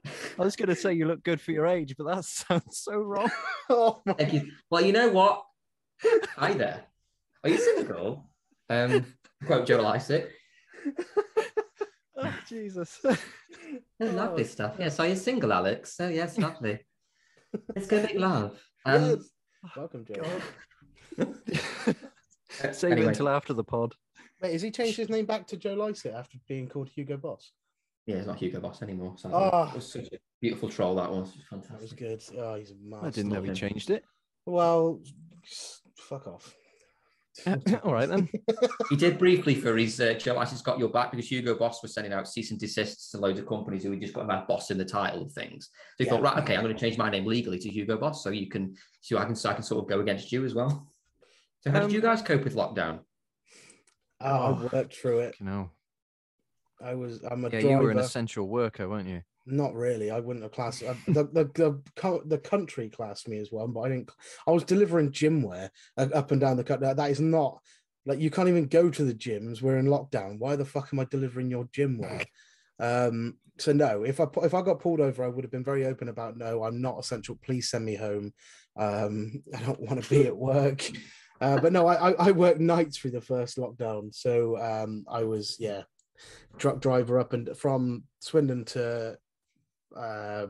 I 0.06 0.44
was 0.44 0.56
going 0.56 0.70
to 0.70 0.76
say 0.76 0.94
you 0.94 1.06
look 1.06 1.24
good 1.24 1.40
for 1.40 1.52
your 1.52 1.66
age, 1.68 1.96
but 1.98 2.06
that 2.08 2.26
sounds 2.26 2.80
so 2.80 2.98
wrong. 2.98 3.30
Oh, 3.70 4.02
my- 4.06 4.14
Thank 4.14 4.34
you. 4.34 4.52
Well, 4.70 4.84
you 4.84 4.92
know 4.92 5.10
what? 5.10 5.44
Hi 6.38 6.54
there. 6.54 6.84
Are 7.44 7.50
you 7.50 7.58
single? 7.58 8.30
Um, 8.70 9.06
quote 9.46 9.68
Joe 9.68 9.82
Lycett. 9.82 10.32
oh, 12.18 12.36
Jesus. 12.48 13.00
Oh, 13.04 13.18
Oh, 14.02 14.06
lovely 14.06 14.44
stuff. 14.44 14.76
Yeah, 14.80 14.90
so 14.90 15.04
you're 15.04 15.16
single, 15.16 15.52
Alex. 15.54 15.96
So 15.96 16.08
yes, 16.10 16.38
lovely. 16.38 16.80
Let's 17.76 17.88
go 17.88 18.02
make 18.04 18.16
love. 18.16 18.62
Um, 18.86 19.02
yes. 19.10 19.30
Welcome, 19.76 20.06
Joe. 20.06 20.24
God. 21.18 21.36
Save 22.76 22.92
it 22.92 22.96
anyway, 22.96 23.08
until 23.08 23.30
after 23.30 23.54
the 23.54 23.64
pod. 23.64 23.96
Wait, 24.42 24.52
has 24.54 24.62
he 24.62 24.72
changed 24.72 24.98
his 24.98 25.10
name 25.10 25.26
back 25.26 25.48
to 25.48 25.58
Joe 25.58 25.74
Lycett 25.74 26.14
after 26.14 26.38
being 26.48 26.68
called 26.68 26.90
Hugo 26.90 27.18
Boss? 27.18 27.52
yeah, 28.06 28.18
it's 28.18 28.28
not 28.28 28.38
Hugo 28.38 28.60
Boss 28.60 28.82
anymore. 28.82 29.14
So 29.18 29.30
Oh. 29.34 29.70
it 29.70 29.76
was 29.76 29.92
such 29.92 30.08
a 30.12 30.18
beautiful 30.42 30.70
troll 30.70 30.96
that 30.96 31.10
was. 31.10 31.34
That 31.50 31.58
was 31.58 31.68
Fantastic. 31.68 31.98
good. 31.98 32.24
Oh, 32.38 32.56
he's 32.56 32.72
a 32.72 32.76
master. 32.84 33.08
I 33.08 33.10
didn't 33.12 33.32
know 33.32 33.42
he 33.42 33.54
changed 33.54 33.90
it. 33.90 34.04
Well, 34.46 35.02
s- 35.46 35.82
fuck 36.14 36.28
off. 36.28 36.56
All 37.84 37.94
right 37.94 38.08
then. 38.08 38.30
He 38.90 38.96
did 38.96 39.18
briefly 39.18 39.56
for 39.56 39.76
his 39.76 40.00
uh, 40.00 40.14
Joe 40.14 40.36
Lycett's 40.36 40.62
got 40.62 40.78
your 40.78 40.90
back 40.90 41.10
because 41.12 41.28
Hugo 41.32 41.58
Boss 41.58 41.82
was 41.82 41.94
sending 41.94 42.14
out 42.14 42.28
cease 42.28 42.52
and 42.52 42.60
desists 42.60 43.10
to 43.12 43.18
loads 43.18 43.40
of 43.40 43.48
companies 43.48 43.84
who 43.84 43.92
had 43.92 44.02
just 44.02 44.14
got 44.14 44.28
that 44.28 44.48
boss 44.48 44.70
in 44.70 44.78
the 44.78 44.86
title 44.86 45.24
of 45.24 45.32
things. 45.32 45.70
So 45.98 46.04
he 46.04 46.10
thought, 46.10 46.22
right, 46.22 46.38
okay, 46.44 46.56
I'm 46.56 46.62
going 46.64 46.76
to 46.76 46.80
change 46.80 46.98
my 46.98 47.10
name 47.10 47.26
legally 47.26 47.58
to 47.60 47.70
Hugo 47.70 47.98
Boss, 47.98 48.24
so 48.24 48.30
you 48.30 48.48
can, 48.50 48.76
so 49.02 49.18
I 49.18 49.26
can, 49.26 49.36
so 49.36 49.50
I 49.50 49.54
can 49.54 49.64
sort 49.64 49.84
of 49.84 49.90
go 49.90 50.00
against 50.02 50.32
you 50.32 50.46
as 50.46 50.54
well. 50.54 50.88
So 51.62 51.72
how 51.72 51.80
did 51.80 51.92
you 51.92 52.00
Um, 52.00 52.04
guys 52.06 52.22
cope 52.22 52.44
with 52.44 52.56
lockdown? 52.56 53.00
Oh, 54.22 54.28
Oh. 54.62 54.70
I 54.72 54.76
worked 54.76 54.96
through 54.96 55.20
it. 55.22 55.36
You 55.40 55.46
know. 55.48 55.70
I 56.84 56.94
was. 56.94 57.24
I'm 57.24 57.44
a 57.46 57.50
Yeah, 57.50 57.62
driver. 57.62 57.70
you 57.70 57.78
were 57.80 57.92
an 57.92 57.98
essential 58.00 58.48
worker, 58.48 58.88
weren't 58.90 59.08
you? 59.08 59.24
Not 59.46 59.74
really. 59.74 60.10
I 60.10 60.20
wouldn't 60.20 60.44
have 60.44 60.54
classed 60.54 60.84
uh, 60.84 60.94
the, 61.08 61.26
the 61.26 61.50
the 61.54 61.82
co- 61.96 62.24
the 62.26 62.38
country 62.38 62.90
classed 62.90 63.28
me 63.28 63.38
as 63.40 63.52
one, 63.52 63.74
but 63.74 63.82
I 63.82 63.90
didn't. 63.90 64.12
I 64.48 64.52
was 64.52 64.64
delivering 64.64 65.12
gym 65.12 65.42
wear 65.42 65.72
uh, 65.98 66.08
up 66.14 66.32
and 66.32 66.40
down 66.40 66.58
the 66.58 66.64
country. 66.64 66.94
That 66.94 67.12
is 67.12 67.20
not 67.20 67.60
like 68.06 68.20
you 68.20 68.30
can't 68.30 68.50
even 68.50 68.68
go 68.68 68.90
to 68.90 69.04
the 69.04 69.14
gyms. 69.14 69.62
We're 69.62 69.78
in 69.78 69.88
lockdown. 69.88 70.40
Why 70.40 70.56
the 70.56 70.66
fuck 70.66 70.90
am 70.94 71.00
I 71.00 71.06
delivering 71.06 71.50
your 71.50 71.68
gym 71.72 71.98
wear? 71.98 72.24
Um, 72.80 73.38
so 73.60 73.72
no, 73.72 74.04
if 74.04 74.20
I 74.20 74.26
if 74.38 74.56
I 74.56 74.62
got 74.64 74.80
pulled 74.80 75.00
over, 75.00 75.24
I 75.24 75.28
would 75.28 75.44
have 75.44 75.52
been 75.52 75.64
very 75.64 75.86
open 75.86 76.10
about 76.10 76.38
no, 76.38 76.64
I'm 76.64 76.82
not 76.82 76.98
essential. 76.98 77.38
Please 77.46 77.70
send 77.70 77.86
me 77.86 77.96
home. 77.96 78.34
Um, 78.76 79.44
I 79.56 79.62
don't 79.62 79.80
want 79.80 80.04
to 80.04 80.10
be 80.10 80.26
at 80.26 80.36
work. 80.36 80.84
Uh, 81.40 81.62
but 81.62 81.72
no, 81.72 81.86
I, 81.86 82.10
I 82.10 82.12
I 82.14 82.32
worked 82.32 82.60
nights 82.60 82.98
through 82.98 83.12
the 83.12 83.22
first 83.22 83.58
lockdown, 83.58 84.14
so 84.14 84.58
um, 84.60 85.06
I 85.08 85.24
was 85.24 85.56
yeah, 85.60 85.84
truck 86.58 86.82
driver 86.82 87.20
up 87.20 87.34
and 87.34 87.56
from 87.56 88.04
Swindon 88.20 88.66
to 88.66 89.18
uh, 89.98 90.48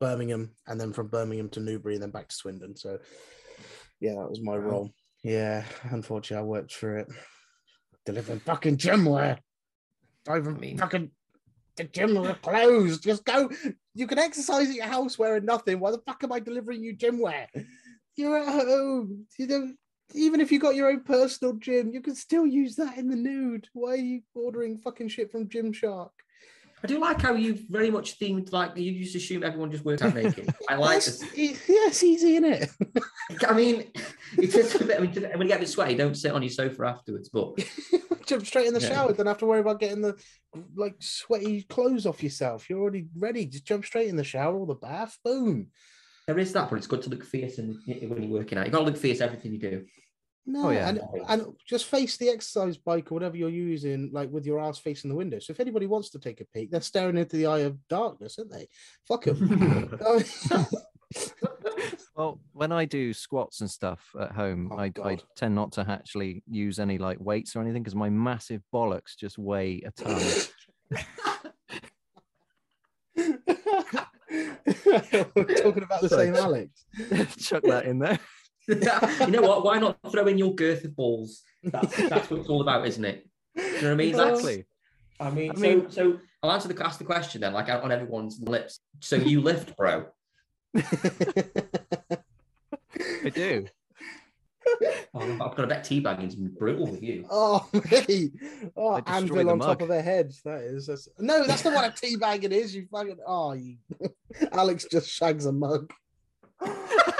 Birmingham, 0.00 0.52
and 0.66 0.80
then 0.80 0.92
from 0.92 1.08
Birmingham 1.08 1.48
to 1.50 1.60
Newbury, 1.60 1.94
and 1.94 2.02
then 2.02 2.10
back 2.10 2.28
to 2.28 2.34
Swindon. 2.34 2.76
So 2.76 2.98
yeah, 4.00 4.14
that 4.14 4.28
was 4.30 4.40
my 4.40 4.56
role. 4.56 4.90
Yeah, 5.22 5.64
unfortunately, 5.90 6.42
I 6.44 6.46
worked 6.46 6.72
for 6.72 6.98
it. 6.98 7.08
Delivering 8.04 8.40
fucking 8.40 8.76
gymwear. 8.76 9.38
Driving 10.24 10.56
I 10.56 10.58
mean- 10.58 10.78
fucking 10.78 11.10
the 11.76 11.84
gym 11.84 12.16
are 12.16 12.34
closed. 12.36 13.02
Just 13.02 13.24
go. 13.24 13.50
You 13.94 14.06
can 14.06 14.18
exercise 14.18 14.68
at 14.70 14.74
your 14.74 14.86
house 14.86 15.18
wearing 15.18 15.44
nothing. 15.44 15.78
Why 15.78 15.90
the 15.90 15.98
fuck 15.98 16.24
am 16.24 16.32
I 16.32 16.40
delivering 16.40 16.82
you 16.82 16.94
gym 16.94 17.20
wear? 17.20 17.48
You're 18.16 18.38
at 18.38 18.48
home. 18.48 19.26
You 19.38 19.46
know, 19.46 19.72
even 20.14 20.40
if 20.40 20.50
you 20.50 20.58
got 20.58 20.74
your 20.74 20.88
own 20.88 21.02
personal 21.02 21.54
gym, 21.54 21.90
you 21.90 22.00
can 22.00 22.14
still 22.14 22.46
use 22.46 22.76
that 22.76 22.96
in 22.96 23.08
the 23.08 23.16
nude. 23.16 23.68
Why 23.74 23.90
are 23.90 23.96
you 23.96 24.22
ordering 24.34 24.78
fucking 24.78 25.08
shit 25.08 25.30
from 25.30 25.48
Gymshark? 25.48 26.10
I 26.84 26.86
do 26.86 26.98
like 27.00 27.20
how 27.20 27.32
you 27.34 27.58
very 27.70 27.90
much 27.90 28.18
themed 28.18 28.52
like 28.52 28.76
you 28.76 29.02
just 29.02 29.16
assume 29.16 29.42
everyone 29.42 29.70
just 29.70 29.84
works 29.84 30.02
out 30.02 30.14
naked. 30.14 30.52
I 30.68 30.74
like 30.76 31.02
this. 31.04 31.22
e- 31.36 31.56
Yeah, 31.68 31.88
it's 31.88 32.02
easy, 32.04 32.36
isn't 32.36 32.44
it? 32.52 32.70
I 33.48 33.52
mean, 33.54 33.90
it's 34.36 34.54
just 34.54 34.74
a 34.80 34.84
bit. 34.84 34.98
I 34.98 35.00
mean, 35.00 35.12
when 35.14 35.42
you 35.42 35.48
get 35.48 35.56
a 35.56 35.60
bit 35.60 35.68
sweaty, 35.68 35.94
don't 35.96 36.14
sit 36.14 36.32
on 36.32 36.42
your 36.42 36.50
sofa 36.50 36.84
afterwards. 36.86 37.28
But 37.30 37.58
Jump 38.26 38.44
straight 38.46 38.66
in 38.66 38.74
the 38.74 38.80
Yeah. 38.80 38.88
shower. 38.88 39.12
Don't 39.12 39.26
have 39.26 39.38
to 39.38 39.46
worry 39.46 39.60
about 39.60 39.80
getting 39.80 40.02
the 40.02 40.16
like 40.76 40.96
sweaty 41.00 41.62
clothes 41.62 42.06
off 42.06 42.22
yourself. 42.22 42.68
You're 42.68 42.80
already 42.80 43.06
ready. 43.16 43.46
Just 43.46 43.64
jump 43.66 43.84
straight 43.84 44.08
in 44.08 44.16
the 44.16 44.24
shower 44.24 44.56
or 44.56 44.66
the 44.66 44.74
bath. 44.74 45.16
Boom. 45.24 45.68
there 46.26 46.38
is 46.38 46.52
that. 46.52 46.68
But 46.68 46.76
it's 46.76 46.86
good 46.88 47.02
to 47.02 47.10
look 47.10 47.24
fierce 47.24 47.58
and 47.58 47.76
when 47.86 48.22
you're 48.22 48.32
working 48.38 48.58
out, 48.58 48.66
You've 48.66 48.72
got 48.72 48.80
to 48.80 48.84
look 48.84 48.96
fierce 48.98 49.20
everything 49.20 49.52
you 49.52 49.60
do. 49.60 49.84
No, 50.48 50.68
Oh, 50.68 50.70
yeah. 50.70 50.88
and, 50.88 51.00
and 51.28 51.46
just 51.66 51.86
face 51.86 52.16
the 52.16 52.28
exercise 52.28 52.76
bike 52.76 53.10
or 53.10 53.14
whatever 53.14 53.36
you're 53.36 53.48
using, 53.50 54.10
like 54.12 54.30
with 54.30 54.46
your 54.46 54.60
ass 54.60 54.78
facing 54.78 55.10
the 55.10 55.16
window. 55.16 55.40
So 55.40 55.50
if 55.50 55.58
anybody 55.60 55.86
wants 55.86 56.10
to 56.10 56.20
take 56.20 56.40
a 56.40 56.44
peek, 56.44 56.70
they're 56.70 56.80
staring 56.80 57.16
into 57.16 57.36
the 57.36 57.46
eye 57.46 57.60
of 57.60 57.76
darkness, 57.88 58.38
aren't 58.38 58.52
they? 58.52 58.68
Fuck 59.08 59.24
them. 59.24 59.98
Well, 62.16 62.40
when 62.54 62.72
I 62.72 62.86
do 62.86 63.12
squats 63.12 63.60
and 63.60 63.70
stuff 63.70 64.00
at 64.18 64.32
home, 64.32 64.70
Oh, 64.72 64.78
I, 64.78 64.90
I 65.04 65.18
tend 65.36 65.54
not 65.54 65.72
to 65.72 65.84
actually 65.86 66.42
use 66.48 66.78
any 66.78 66.96
like 66.96 67.18
weights 67.20 67.54
or 67.54 67.60
anything 67.60 67.82
because 67.82 67.94
my 67.94 68.08
massive 68.08 68.62
bollocks 68.72 69.14
just 69.18 69.36
weigh 69.36 69.82
a 69.84 69.90
ton. 69.90 70.22
We're 73.16 73.34
talking 75.62 75.82
about 75.82 76.00
the 76.00 76.08
same 76.08 76.34
Alex. 76.36 76.86
Chuck 77.38 77.64
that 77.64 77.84
in 77.84 77.98
there. 77.98 78.18
You 78.68 79.26
know 79.28 79.42
what? 79.42 79.64
Why 79.64 79.78
not 79.78 79.98
throw 80.10 80.26
in 80.26 80.38
your 80.38 80.54
girth 80.54 80.84
of 80.84 80.96
balls? 80.96 81.42
That's 81.62 81.96
that's 82.08 82.30
what 82.30 82.40
it's 82.40 82.48
all 82.48 82.62
about, 82.62 82.86
isn't 82.86 83.04
it? 83.04 83.28
You 83.54 83.62
know 83.62 83.72
what 83.72 83.84
I 83.84 83.94
mean? 83.94 84.08
Exactly. 84.10 84.64
I 85.18 85.30
mean, 85.30 85.50
I 85.52 85.54
so 85.54 85.60
mean- 85.60 85.90
so 85.90 86.18
I'll 86.42 86.52
answer 86.52 86.68
the 86.68 86.84
ask 86.84 86.98
the 86.98 87.04
question 87.04 87.40
then, 87.40 87.52
like 87.52 87.68
on 87.68 87.92
everyone's 87.92 88.40
lips. 88.40 88.80
So 89.00 89.16
you 89.16 89.40
lift, 89.40 89.76
bro. 89.76 90.06
I 93.24 93.30
do. 93.32 93.66
Oh, 95.14 95.32
I've 95.32 95.38
got 95.38 95.56
to 95.56 95.66
bet 95.66 95.84
teabagging's 95.84 96.34
brutal 96.34 96.86
with 96.86 97.02
you. 97.02 97.24
oh, 97.30 97.66
mate. 97.90 98.32
Oh, 98.76 98.90
I 98.90 99.02
anvil 99.06 99.36
the 99.36 99.50
on 99.50 99.60
top 99.60 99.80
of 99.80 99.88
their 99.88 100.02
heads. 100.02 100.42
That 100.44 100.60
is. 100.60 100.86
That's... 100.86 101.08
No, 101.18 101.46
that's 101.46 101.64
not 101.64 101.74
what 101.74 101.84
a 101.84 101.92
teabagging 101.92 102.50
is. 102.50 102.74
You 102.74 102.86
fucking. 102.90 103.18
Oh, 103.26 103.52
you... 103.52 103.76
Alex 104.52 104.86
just 104.90 105.08
shags 105.08 105.46
a 105.46 105.52
mug. 105.52 105.92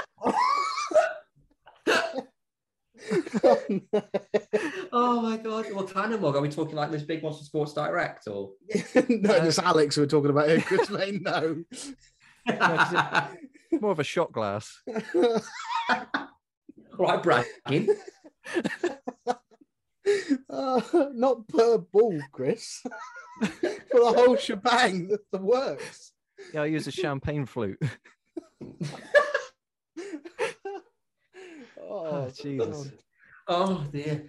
Oh. 4.91 5.21
My 5.21 5.37
god! 5.37 5.71
What 5.73 5.93
kind 5.93 6.13
of 6.13 6.21
mug? 6.21 6.35
Are 6.35 6.41
we 6.41 6.49
talking 6.49 6.75
like 6.75 6.91
this 6.91 7.03
big 7.03 7.21
Monster 7.21 7.45
Sports 7.45 7.73
Direct 7.73 8.27
or? 8.27 8.51
no, 9.09 9.39
just 9.39 9.59
Alex 9.59 9.97
we're 9.97 10.05
talking 10.05 10.29
about 10.29 10.47
here, 10.49 10.61
Chris 10.61 10.89
May. 10.89 11.19
No. 11.21 11.63
More 13.81 13.91
of 13.91 13.99
a 13.99 14.03
shot 14.03 14.31
glass. 14.31 14.81
right, 16.97 17.21
bragging. 17.23 17.89
Uh, 20.49 20.81
not 21.13 21.47
per 21.49 21.77
ball, 21.77 22.19
Chris. 22.31 22.81
For 23.41 23.99
the 23.99 24.13
whole 24.15 24.37
shebang, 24.37 25.09
the, 25.09 25.19
the 25.31 25.39
works. 25.39 26.13
Yeah, 26.53 26.61
I 26.61 26.65
use 26.67 26.87
a 26.87 26.91
champagne 26.91 27.45
flute. 27.45 27.81
Oh, 31.81 32.29
Jesus. 32.41 32.91
Oh 33.47 33.85
dear. 33.91 34.27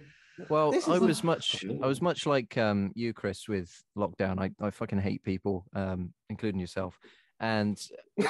Well, 0.49 0.73
I 0.73 0.77
is 0.77 0.87
a- 0.87 0.99
was 0.99 1.23
much 1.23 1.65
I 1.83 1.87
was 1.87 2.01
much 2.01 2.25
like 2.25 2.57
um 2.57 2.91
you, 2.95 3.13
Chris, 3.13 3.47
with 3.49 3.69
lockdown. 3.97 4.39
I, 4.39 4.51
I 4.65 4.69
fucking 4.71 4.99
hate 4.99 5.23
people, 5.23 5.65
um, 5.75 6.13
including 6.29 6.61
yourself. 6.61 6.97
And 7.41 7.77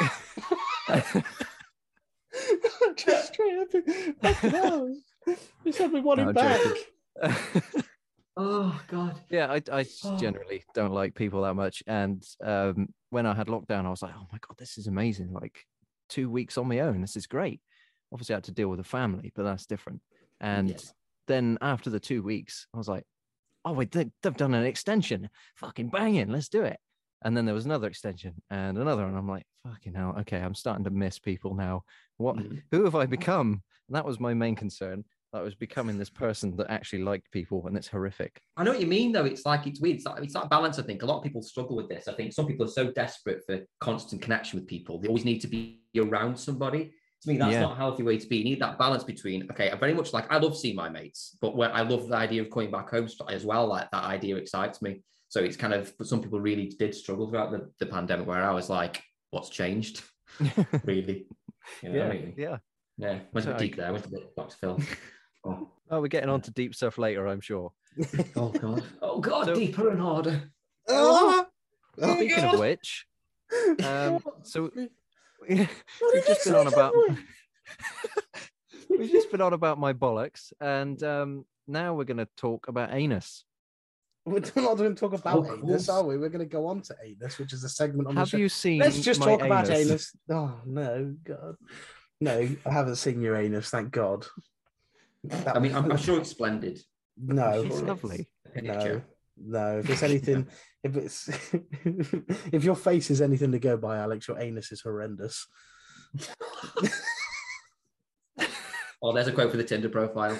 Just 2.95 3.33
straight 3.33 3.57
up. 3.59 3.67
Fucking 4.21 4.49
hell. 4.51 4.95
You 5.63 5.71
said 5.71 5.91
we 5.91 5.99
wanted 5.99 6.27
No, 6.27 6.33
back. 6.33 6.61
Oh 8.41 8.79
god. 8.87 9.19
yeah, 9.29 9.51
I, 9.51 9.61
I 9.69 9.85
Oh. 10.05 10.17
generally 10.17 10.63
don't 10.73 10.93
like 10.93 11.13
people 11.13 11.41
that 11.41 11.55
much. 11.55 11.83
And 11.87 12.23
um, 12.41 12.87
when 13.09 13.25
I 13.25 13.33
had 13.33 13.47
lockdown, 13.47 13.85
I 13.85 13.89
was 13.89 14.01
like, 14.01 14.13
oh 14.15 14.27
my 14.31 14.37
god, 14.39 14.55
this 14.57 14.77
is 14.77 14.87
amazing! 14.87 15.33
Like 15.33 15.65
two 16.07 16.29
weeks 16.29 16.57
on 16.57 16.69
my 16.69 16.79
own, 16.79 17.01
this 17.01 17.17
is 17.17 17.27
great. 17.27 17.59
Obviously, 18.11 18.33
I 18.33 18.37
had 18.37 18.43
to 18.45 18.51
deal 18.51 18.69
with 18.69 18.79
a 18.79 18.83
family, 18.83 19.31
but 19.35 19.43
that's 19.43 19.65
different. 19.65 20.01
And 20.39 20.69
Yes. 20.69 20.93
then 21.27 21.57
after 21.61 21.89
the 21.89 21.99
two 21.99 22.23
weeks, 22.23 22.67
I 22.73 22.77
was 22.77 22.87
like, 22.87 23.03
oh 23.65 23.73
wait, 23.73 23.91
they, 23.91 24.09
they've 24.23 24.35
done 24.35 24.53
an 24.53 24.65
extension, 24.65 25.29
fucking 25.55 25.89
banging, 25.89 26.29
let's 26.29 26.49
do 26.49 26.63
it. 26.63 26.79
And 27.23 27.35
then 27.35 27.45
there 27.45 27.55
was 27.55 27.65
another 27.65 27.87
extension 27.87 28.35
and 28.49 28.77
another, 28.77 29.05
and 29.05 29.17
I'm 29.17 29.27
like, 29.27 29.43
fucking 29.67 29.93
hell, 29.93 30.15
okay, 30.21 30.39
I'm 30.39 30.55
starting 30.55 30.85
to 30.85 30.89
miss 30.89 31.19
people 31.19 31.53
now. 31.53 31.83
What? 32.17 32.37
Mm. 32.37 32.61
Who 32.71 32.85
have 32.85 32.95
I 32.95 33.05
become? 33.05 33.61
And 33.87 33.95
that 33.95 34.05
was 34.05 34.19
my 34.19 34.33
main 34.33 34.55
concern. 34.55 35.03
That 35.33 35.39
I 35.39 35.43
was 35.43 35.53
becoming 35.53 35.99
this 35.99 36.09
person 36.09 36.55
that 36.55 36.71
actually 36.71 37.03
liked 37.03 37.29
people, 37.31 37.67
and 37.67 37.77
it's 37.77 37.87
horrific. 37.87 38.41
I 38.57 38.63
know 38.63 38.71
what 38.71 38.79
you 38.79 38.87
mean, 38.87 39.11
though. 39.11 39.25
It's 39.25 39.45
like 39.45 39.67
it's 39.67 39.79
weird. 39.79 39.97
It's 39.97 40.05
like, 40.05 40.23
it's 40.23 40.33
like 40.33 40.49
balance. 40.49 40.79
I 40.79 40.81
think 40.81 41.03
a 41.03 41.05
lot 41.05 41.17
of 41.17 41.23
people 41.23 41.43
struggle 41.43 41.75
with 41.75 41.87
this. 41.87 42.07
I 42.07 42.13
think 42.13 42.33
some 42.33 42.47
people 42.47 42.65
are 42.65 42.69
so 42.69 42.89
desperate 42.91 43.43
for 43.45 43.59
constant 43.79 44.23
connection 44.23 44.59
with 44.59 44.67
people. 44.67 44.99
They 44.99 45.07
always 45.07 45.25
need 45.25 45.39
to 45.41 45.47
be 45.47 45.81
around 45.95 46.35
somebody. 46.39 46.93
To 47.23 47.29
me, 47.29 47.37
that's 47.37 47.51
Yeah. 47.53 47.61
not 47.61 47.73
a 47.73 47.75
healthy 47.75 48.03
way 48.03 48.17
to 48.17 48.27
be. 48.27 48.37
You 48.37 48.43
need 48.45 48.61
that 48.61 48.77
balance 48.77 49.03
between. 49.03 49.43
Okay, 49.51 49.69
I 49.69 49.75
very 49.75 49.93
much 49.93 50.13
like. 50.13 50.31
I 50.31 50.37
love 50.37 50.57
seeing 50.57 50.75
my 50.75 50.87
mates, 50.89 51.37
but 51.41 51.55
when 51.55 51.71
I 51.71 51.81
love 51.81 52.07
the 52.07 52.15
idea 52.15 52.41
of 52.41 52.49
coming 52.49 52.71
back 52.71 52.89
home 52.89 53.07
as 53.27 53.45
well. 53.45 53.67
Like 53.67 53.91
that 53.91 54.03
idea 54.05 54.37
excites 54.37 54.81
me. 54.81 55.03
So 55.27 55.41
it's 55.41 55.57
kind 55.57 55.73
of. 55.73 55.93
But 55.97 56.07
some 56.07 56.21
people 56.21 56.39
really 56.39 56.67
did 56.67 56.95
struggle 56.95 57.29
throughout 57.29 57.51
the, 57.51 57.69
the 57.79 57.85
pandemic, 57.87 58.25
where 58.27 58.43
I 58.43 58.53
was 58.53 58.69
like, 58.69 59.03
"What's 59.31 59.49
changed?" 59.49 60.01
really. 60.85 61.27
You 61.83 61.89
know 61.89 61.95
yeah, 61.95 62.07
what 62.07 62.15
I 62.15 62.19
mean? 62.19 62.33
yeah. 62.37 62.57
Yeah. 62.97 63.19
Went 63.33 63.47
a 63.47 63.49
bit 63.51 63.57
deep 63.59 63.75
there. 63.75 63.87
I 63.87 63.91
went 63.91 64.05
a 64.05 64.21
Dr. 64.35 64.55
Phil. 64.55 64.79
Oh. 65.45 65.69
Oh, 65.89 66.01
we're 66.01 66.09
getting 66.09 66.27
on 66.29 66.41
to 66.41 66.51
deep 66.51 66.75
stuff 66.75 66.97
later, 66.97 67.25
I'm 67.25 67.39
sure. 67.39 67.71
oh 68.35 68.49
god. 68.49 68.83
Oh 69.01 69.19
god. 69.21 69.45
So- 69.45 69.55
deeper 69.55 69.89
and 69.89 70.01
harder. 70.01 70.51
Oh, 70.89 71.45
oh, 72.01 72.15
Speaking 72.15 72.35
God. 72.41 72.53
of 72.55 72.59
which, 72.59 73.05
um, 73.83 74.19
so 74.43 74.63
What 74.63 74.89
we've 76.13 76.25
just 76.27 76.45
been 76.45 76.55
on 76.55 76.67
about 76.67 76.93
we've 78.89 79.11
just 79.11 79.31
been 79.31 79.41
on 79.41 79.53
about 79.53 79.79
my 79.79 79.93
bollocks, 79.93 80.51
and 80.61 81.01
um, 81.03 81.45
now 81.67 81.93
we're 81.93 82.03
going 82.05 82.17
to 82.17 82.27
talk 82.37 82.67
about 82.67 82.93
anus. 82.93 83.45
We're 84.25 84.41
not 84.57 84.77
going 84.77 84.93
to 84.93 84.99
talk 84.99 85.13
about 85.13 85.39
Of 85.39 85.59
anus, 85.63 85.89
are 85.89 86.03
we? 86.03 86.17
We're 86.17 86.29
going 86.29 86.45
to 86.47 86.51
go 86.51 86.67
on 86.67 86.81
to 86.83 86.95
anus, 87.03 87.39
which 87.39 87.53
is 87.53 87.63
a 87.63 87.69
segment 87.69 88.09
on 88.09 88.15
Have 88.15 88.25
the 88.27 88.31
show. 88.31 88.37
you 88.37 88.49
seen? 88.49 88.79
Let's 88.79 88.99
just 88.99 89.19
my 89.19 89.25
talk 89.25 89.41
about 89.41 89.69
anus? 89.69 89.87
anus. 89.87 90.15
Oh 90.29 90.59
no, 90.65 91.15
God, 91.23 91.55
no! 92.21 92.47
I 92.65 92.71
haven't 92.71 92.97
seen 92.97 93.21
your 93.21 93.35
anus. 93.35 93.69
Thank 93.69 93.91
God. 93.91 94.25
That 95.23 95.55
I 95.55 95.59
mean, 95.59 95.73
was- 95.73 95.83
I'm, 95.83 95.91
I'm 95.91 95.97
sure 95.97 96.19
it's 96.19 96.29
splendid. 96.29 96.79
no, 97.17 97.63
It's 97.63 97.81
lovely. 97.81 98.29
no, 98.61 99.01
no. 99.41 99.79
If 99.79 99.89
it's 99.89 100.03
anything, 100.09 100.47
if 100.83 100.95
it's 100.95 101.27
if 102.51 102.63
your 102.63 102.75
face 102.75 103.09
is 103.11 103.21
anything 103.21 103.51
to 103.51 103.59
go 103.59 103.77
by, 103.77 103.97
Alex, 103.97 104.27
your 104.27 104.39
anus 104.39 104.71
is 104.71 104.81
horrendous. 104.81 105.47
Oh, 109.01 109.13
there's 109.13 109.27
a 109.27 109.31
quote 109.31 109.49
for 109.49 109.55
the 109.55 109.63
Tinder 109.63 109.87
profile. 109.87 110.37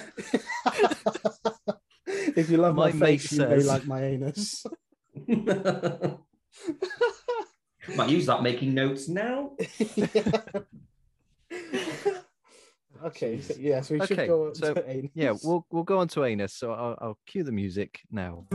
if 2.36 2.50
you 2.50 2.58
love 2.58 2.74
my, 2.74 2.90
My 2.90 2.92
mate 2.92 3.22
face, 3.22 3.32
you 3.32 3.46
may 3.46 3.62
like 3.62 3.86
my 3.86 4.04
anus. 4.04 4.66
Might 7.96 8.10
use 8.10 8.26
that 8.26 8.42
making 8.42 8.74
notes 8.74 9.08
now. 9.08 9.52
Okay. 13.04 13.40
So, 13.40 13.54
yeah. 13.58 13.80
So 13.80 13.94
we 13.94 14.02
okay, 14.02 14.14
should 14.14 14.28
go 14.28 14.52
so, 14.52 14.74
to 14.74 14.90
anus. 14.90 15.10
Yeah, 15.14 15.34
we'll 15.42 15.66
we'll 15.70 15.84
go 15.84 15.98
on 15.98 16.08
to 16.08 16.24
anus. 16.24 16.54
So 16.54 16.72
I'll, 16.72 16.98
I'll 17.00 17.18
cue 17.26 17.42
the 17.42 17.52
music 17.52 18.00
now. 18.10 18.46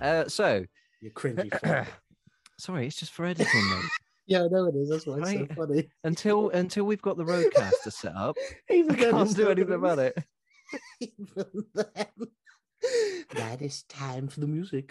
Uh, 0.00 0.28
so 0.28 0.64
you're 1.00 1.12
cringy. 1.12 1.86
sorry, 2.58 2.86
it's 2.86 2.96
just 2.96 3.12
for 3.12 3.24
editing, 3.24 3.70
mate. 3.70 3.84
Yeah, 4.28 4.42
I 4.42 4.48
know 4.48 4.66
it 4.66 4.74
is. 4.74 4.88
That's 4.88 5.06
why 5.06 5.18
it's 5.18 5.26
right? 5.28 5.48
so 5.48 5.54
funny. 5.54 5.88
Until 6.02 6.50
until 6.50 6.82
we've 6.82 7.00
got 7.00 7.16
the 7.16 7.22
roadcaster 7.22 7.92
set 7.92 8.12
up, 8.16 8.34
Even 8.68 8.96
I 8.96 9.10
can't 9.12 9.36
do 9.36 9.48
anything 9.50 9.74
about 9.74 10.00
it. 10.00 10.18
Even 11.00 11.46
then, 11.72 12.06
that 13.36 13.62
is 13.62 13.84
time 13.84 14.26
for 14.26 14.40
the 14.40 14.48
music. 14.48 14.90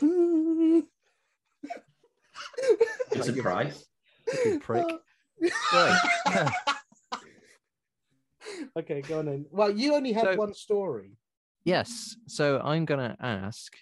It's 3.11 3.27
a 3.27 3.33
price. 3.33 3.85
You 4.45 4.59
prick. 4.59 4.85
Right. 5.73 5.99
okay, 8.77 9.01
go 9.01 9.19
on 9.19 9.27
in. 9.27 9.45
Well, 9.51 9.71
you 9.71 9.93
only 9.95 10.11
had 10.13 10.23
So- 10.25 10.35
one 10.35 10.53
story. 10.53 11.11
yes. 11.63 12.15
So 12.27 12.59
I'm 12.63 12.85
gonna 12.85 13.15
ask: 13.19 13.73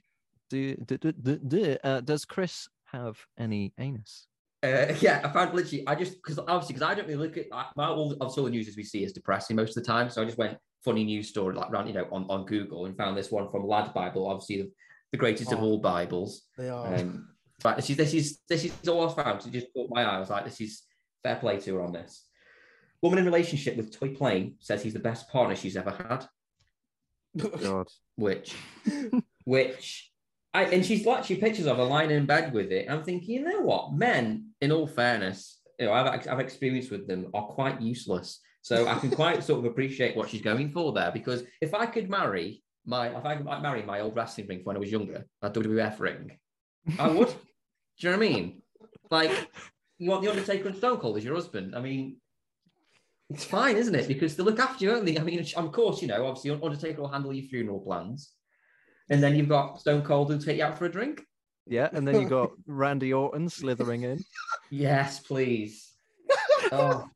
Do, 0.49 0.75
do, 0.75 0.97
do, 0.97 1.11
do, 1.13 1.37
do, 1.37 1.77
uh, 1.83 2.01
does 2.01 2.25
Chris 2.25 2.67
have 2.91 3.17
any 3.37 3.73
anus? 3.77 4.27
Uh, 4.63 4.93
yeah, 5.01 5.21
I 5.23 5.29
found 5.33 5.53
literally. 5.53 5.85
I 5.87 5.95
just 5.95 6.13
because 6.15 6.39
obviously 6.39 6.73
because 6.75 6.87
I 6.89 6.95
don't 6.95 7.07
really 7.07 7.27
look 7.27 7.37
at 7.37 7.47
I- 7.51 7.67
my 7.75 7.87
all 7.87 8.13
obviously 8.21 8.41
all 8.41 8.45
the 8.45 8.51
news 8.51 8.67
as 8.67 8.77
we 8.77 8.83
see 8.83 9.03
is 9.03 9.11
depressing 9.13 9.55
most 9.55 9.75
of 9.77 9.83
the 9.83 9.87
time. 9.87 10.09
So 10.09 10.21
I 10.21 10.25
just 10.25 10.37
went 10.37 10.57
funny 10.85 11.03
news 11.03 11.29
story 11.29 11.55
like 11.55 11.69
around 11.71 11.87
you 11.87 11.93
know 11.93 12.07
on, 12.11 12.25
on 12.29 12.45
Google 12.45 12.85
and 12.85 12.97
found 12.97 13.17
this 13.17 13.31
one 13.31 13.49
from 13.51 13.65
Lad 13.67 13.93
Bible, 13.93 14.27
obviously 14.27 14.61
the, 14.63 14.71
the 15.11 15.17
greatest 15.17 15.51
of 15.51 15.59
Oh. 15.59 15.63
all 15.63 15.77
Bibles. 15.79 16.43
They 16.57 16.69
are. 16.69 16.95
Um, 16.95 17.29
but 17.63 17.77
this 17.77 17.89
is 17.89 17.97
this 17.97 18.13
is 18.13 18.39
this 18.49 18.65
is 18.65 18.87
all 18.87 19.09
I 19.09 19.23
found. 19.23 19.41
So 19.41 19.47
it 19.47 19.53
just 19.53 19.73
caught 19.73 19.89
my 19.89 20.03
eye. 20.03 20.17
I 20.17 20.19
was 20.19 20.29
like, 20.29 20.45
this 20.45 20.59
is 20.61 20.83
fair 21.23 21.37
play 21.37 21.59
to 21.61 21.75
her 21.75 21.81
on 21.81 21.93
this. 21.93 22.25
Woman 23.01 23.19
in 23.19 23.25
relationship 23.25 23.77
with 23.77 23.97
toy 23.97 24.09
plane 24.09 24.55
says 24.59 24.83
he's 24.83 24.93
the 24.93 24.99
best 24.99 25.29
partner 25.29 25.55
she's 25.55 25.77
ever 25.77 25.91
had. 25.91 26.25
God. 27.61 27.87
Which, 28.15 28.55
which, 29.45 30.11
I 30.53 30.65
and 30.65 30.85
she's 30.85 31.05
like 31.05 31.23
she 31.23 31.35
pictures 31.35 31.65
of 31.65 31.77
her 31.77 31.83
lying 31.83 32.11
in 32.11 32.25
bed 32.25 32.53
with 32.53 32.71
it. 32.71 32.87
I'm 32.89 33.03
thinking, 33.03 33.29
you 33.29 33.43
know 33.43 33.61
what, 33.61 33.93
men, 33.93 34.49
in 34.61 34.71
all 34.71 34.85
fairness, 34.85 35.59
you 35.79 35.87
know, 35.87 35.93
I've 35.93 36.27
I've 36.27 36.39
experienced 36.39 36.91
with 36.91 37.07
them 37.07 37.29
are 37.33 37.45
quite 37.45 37.81
useless. 37.81 38.39
So 38.61 38.87
I 38.87 38.95
can 38.95 39.11
quite 39.11 39.43
sort 39.43 39.59
of 39.59 39.65
appreciate 39.65 40.15
what 40.15 40.29
she's 40.29 40.41
going 40.41 40.71
for 40.71 40.93
there 40.93 41.11
because 41.11 41.43
if 41.59 41.73
I 41.73 41.85
could 41.85 42.09
marry 42.09 42.63
my 42.85 43.07
if 43.09 43.25
I 43.25 43.35
could 43.35 43.45
marry 43.45 43.83
my 43.83 43.99
old 44.01 44.15
wrestling 44.15 44.47
ring 44.47 44.59
from 44.59 44.65
when 44.65 44.75
I 44.77 44.79
was 44.79 44.91
younger, 44.91 45.25
a 45.41 45.49
WWF 45.49 45.99
ring, 45.99 46.37
I 46.99 47.09
would. 47.09 47.33
Do 47.99 48.07
you 48.07 48.11
know 48.13 48.17
what 48.17 48.25
I 48.25 48.29
mean? 48.29 48.61
Like, 49.11 49.49
you 49.99 50.09
want 50.09 50.23
the 50.23 50.29
Undertaker 50.29 50.67
and 50.67 50.77
Stone 50.77 50.97
Cold 50.99 51.17
as 51.17 51.23
your 51.23 51.35
husband. 51.35 51.75
I 51.75 51.79
mean, 51.81 52.17
it's 53.29 53.45
fine, 53.45 53.75
isn't 53.77 53.95
it? 53.95 54.07
Because 54.07 54.35
they 54.35 54.43
look 54.43 54.59
after 54.59 54.83
you, 54.85 54.91
don't 54.91 55.05
they? 55.05 55.17
I 55.17 55.23
mean, 55.23 55.45
of 55.55 55.71
course, 55.71 56.01
you 56.01 56.07
know, 56.07 56.25
obviously, 56.25 56.51
Undertaker 56.51 57.01
will 57.01 57.09
handle 57.09 57.33
your 57.33 57.45
funeral 57.45 57.79
plans. 57.79 58.31
And 59.09 59.21
then 59.21 59.35
you've 59.35 59.49
got 59.49 59.79
Stone 59.79 60.03
Cold 60.03 60.29
who'll 60.29 60.39
take 60.39 60.57
you 60.57 60.63
out 60.63 60.77
for 60.77 60.85
a 60.85 60.91
drink. 60.91 61.21
Yeah, 61.67 61.89
and 61.93 62.07
then 62.07 62.19
you've 62.19 62.29
got 62.29 62.51
Randy 62.65 63.13
Orton 63.13 63.47
slithering 63.49 64.03
in. 64.03 64.23
Yes, 64.69 65.19
please. 65.19 65.91
Oh, 66.71 67.07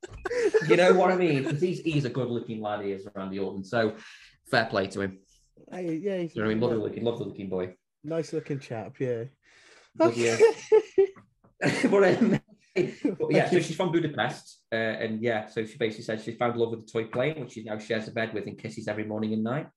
you 0.67 0.77
know 0.77 0.93
what 0.93 1.11
I 1.11 1.15
mean? 1.17 1.43
'Cause 1.43 1.59
he's, 1.59 1.79
he's 1.79 2.05
a 2.05 2.09
good 2.09 2.29
looking 2.29 2.61
lad, 2.61 2.83
he 2.85 2.91
is, 2.91 3.07
Randy 3.15 3.39
Orton. 3.39 3.63
So 3.63 3.95
fair 4.49 4.65
play 4.65 4.87
to 4.87 5.01
him. 5.01 5.19
Hey, 5.71 5.95
yeah, 5.95 6.17
he's 6.19 6.33
Do 6.33 6.39
you 6.39 6.43
know 6.43 6.47
what 6.47 6.51
I 6.51 6.53
mean? 6.53 6.61
Lovely 6.61 6.77
looking, 6.77 7.03
lovely 7.03 7.25
looking 7.25 7.49
boy. 7.49 7.75
nice 8.03 8.31
looking 8.33 8.59
chap. 8.59 8.99
Yeah. 8.99 9.23
Yeah. 10.15 10.37
but, 11.89 12.03
um, 12.17 12.39
but 13.19 13.31
yeah, 13.31 13.49
so 13.49 13.59
she's 13.59 13.75
from 13.75 13.91
Budapest, 13.91 14.61
uh, 14.71 14.75
and 14.75 15.21
yeah, 15.21 15.47
so 15.47 15.65
she 15.65 15.77
basically 15.77 16.03
said 16.03 16.21
she 16.21 16.33
found 16.33 16.55
love 16.57 16.71
with 16.71 16.85
the 16.85 16.91
toy 16.91 17.05
plane, 17.05 17.39
which 17.41 17.53
she 17.53 17.63
now 17.63 17.77
shares 17.79 18.07
a 18.07 18.11
bed 18.11 18.33
with 18.33 18.45
and 18.45 18.57
kisses 18.57 18.87
every 18.87 19.05
morning 19.05 19.33
and 19.33 19.43
night. 19.43 19.67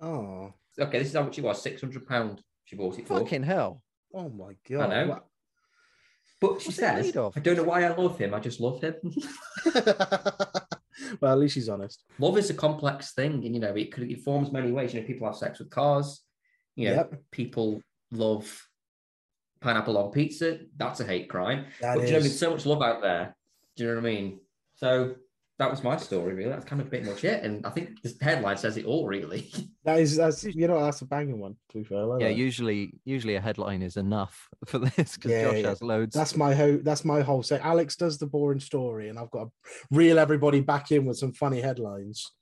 Oh, 0.00 0.52
Okay, 0.78 0.98
this 0.98 1.08
is 1.08 1.14
how 1.14 1.22
much 1.22 1.38
it 1.38 1.44
was: 1.44 1.62
six 1.62 1.80
hundred 1.80 2.06
pound. 2.06 2.42
She 2.64 2.76
bought 2.76 2.98
it 2.98 3.06
for. 3.06 3.18
Fucking 3.20 3.42
hell. 3.42 3.82
oh 4.14 4.28
my 4.28 4.52
god. 4.68 4.90
know. 4.90 5.06
What- 5.08 5.26
But 6.40 6.60
she 6.60 6.68
What's 6.68 6.76
says, 6.78 7.16
"I 7.36 7.40
don't 7.40 7.56
know 7.56 7.62
why 7.62 7.84
I 7.84 7.94
love 7.94 8.18
him. 8.18 8.34
I 8.34 8.40
just 8.40 8.58
love 8.60 8.80
him." 8.82 8.94
well, 11.20 11.32
at 11.32 11.38
least 11.38 11.54
she's 11.54 11.68
honest. 11.68 12.04
love 12.18 12.36
is 12.38 12.50
a 12.50 12.54
complex 12.54 13.12
thing, 13.14 13.44
and 13.44 13.54
you 13.54 13.60
know, 13.60 13.74
it 13.74 13.92
could 13.92 14.10
it 14.10 14.20
forms 14.22 14.50
many 14.52 14.72
ways. 14.72 14.92
You 14.94 15.00
know, 15.00 15.06
people 15.06 15.26
have 15.26 15.36
sex 15.36 15.58
with 15.58 15.70
cars. 15.70 16.22
You 16.76 16.88
know, 16.88 16.94
Yep. 16.94 17.22
people 17.30 17.82
love 18.10 18.46
pineapple 19.62 19.96
on 19.98 20.10
pizza. 20.10 20.58
That's 20.76 21.00
a 21.00 21.04
hate 21.04 21.28
crime. 21.28 21.66
That 21.80 21.94
but 21.96 22.00
do 22.02 22.06
you 22.08 22.12
know, 22.14 22.20
there's 22.20 22.38
so 22.38 22.50
much 22.50 22.66
love 22.66 22.82
out 22.82 23.00
there. 23.02 23.34
Do 23.76 23.84
you 23.84 23.88
know 23.90 23.96
what 23.96 24.06
I 24.08 24.12
mean? 24.14 24.40
So 24.74 25.14
that 25.58 25.70
was 25.70 25.84
my 25.84 25.96
story, 25.96 26.34
really. 26.34 26.50
That's 26.50 26.64
kind 26.64 26.82
of 26.82 26.88
pretty 26.88 27.08
much 27.08 27.24
it. 27.24 27.44
And 27.44 27.64
I 27.64 27.70
think 27.70 28.02
this 28.02 28.16
headline 28.20 28.56
says 28.56 28.76
it 28.76 28.84
all, 28.84 29.06
really. 29.06 29.50
that 29.84 30.00
is 30.00 30.16
that's 30.16 30.42
you 30.44 30.66
know 30.66 30.82
that's 30.82 31.00
a 31.02 31.06
banging 31.06 31.38
one. 31.38 31.56
To 31.70 31.78
be 31.78 31.84
fair, 31.84 32.04
like 32.04 32.20
Yeah, 32.20 32.28
that. 32.28 32.36
usually 32.36 32.94
usually 33.04 33.36
a 33.36 33.40
headline 33.40 33.82
is 33.82 33.96
enough 33.96 34.48
for 34.66 34.78
this 34.78 35.14
because 35.16 35.30
Yeah, 35.30 35.44
Josh 35.44 35.58
yeah. 35.62 35.68
has 35.68 35.82
loads. 35.82 36.14
That's 36.14 36.36
my 36.36 36.52
whole. 36.54 36.78
That's 36.82 37.04
my 37.04 37.20
whole. 37.22 37.42
say. 37.42 37.58
Alex 37.60 37.96
does 37.96 38.18
the 38.18 38.26
boring 38.26 38.60
story, 38.60 39.08
and 39.08 39.18
I've 39.18 39.30
got 39.30 39.44
to 39.44 39.50
reel 39.90 40.18
everybody 40.18 40.60
back 40.60 40.90
in 40.90 41.04
with 41.06 41.16
some 41.18 41.32
funny 41.32 41.60
headlines. 41.60 42.32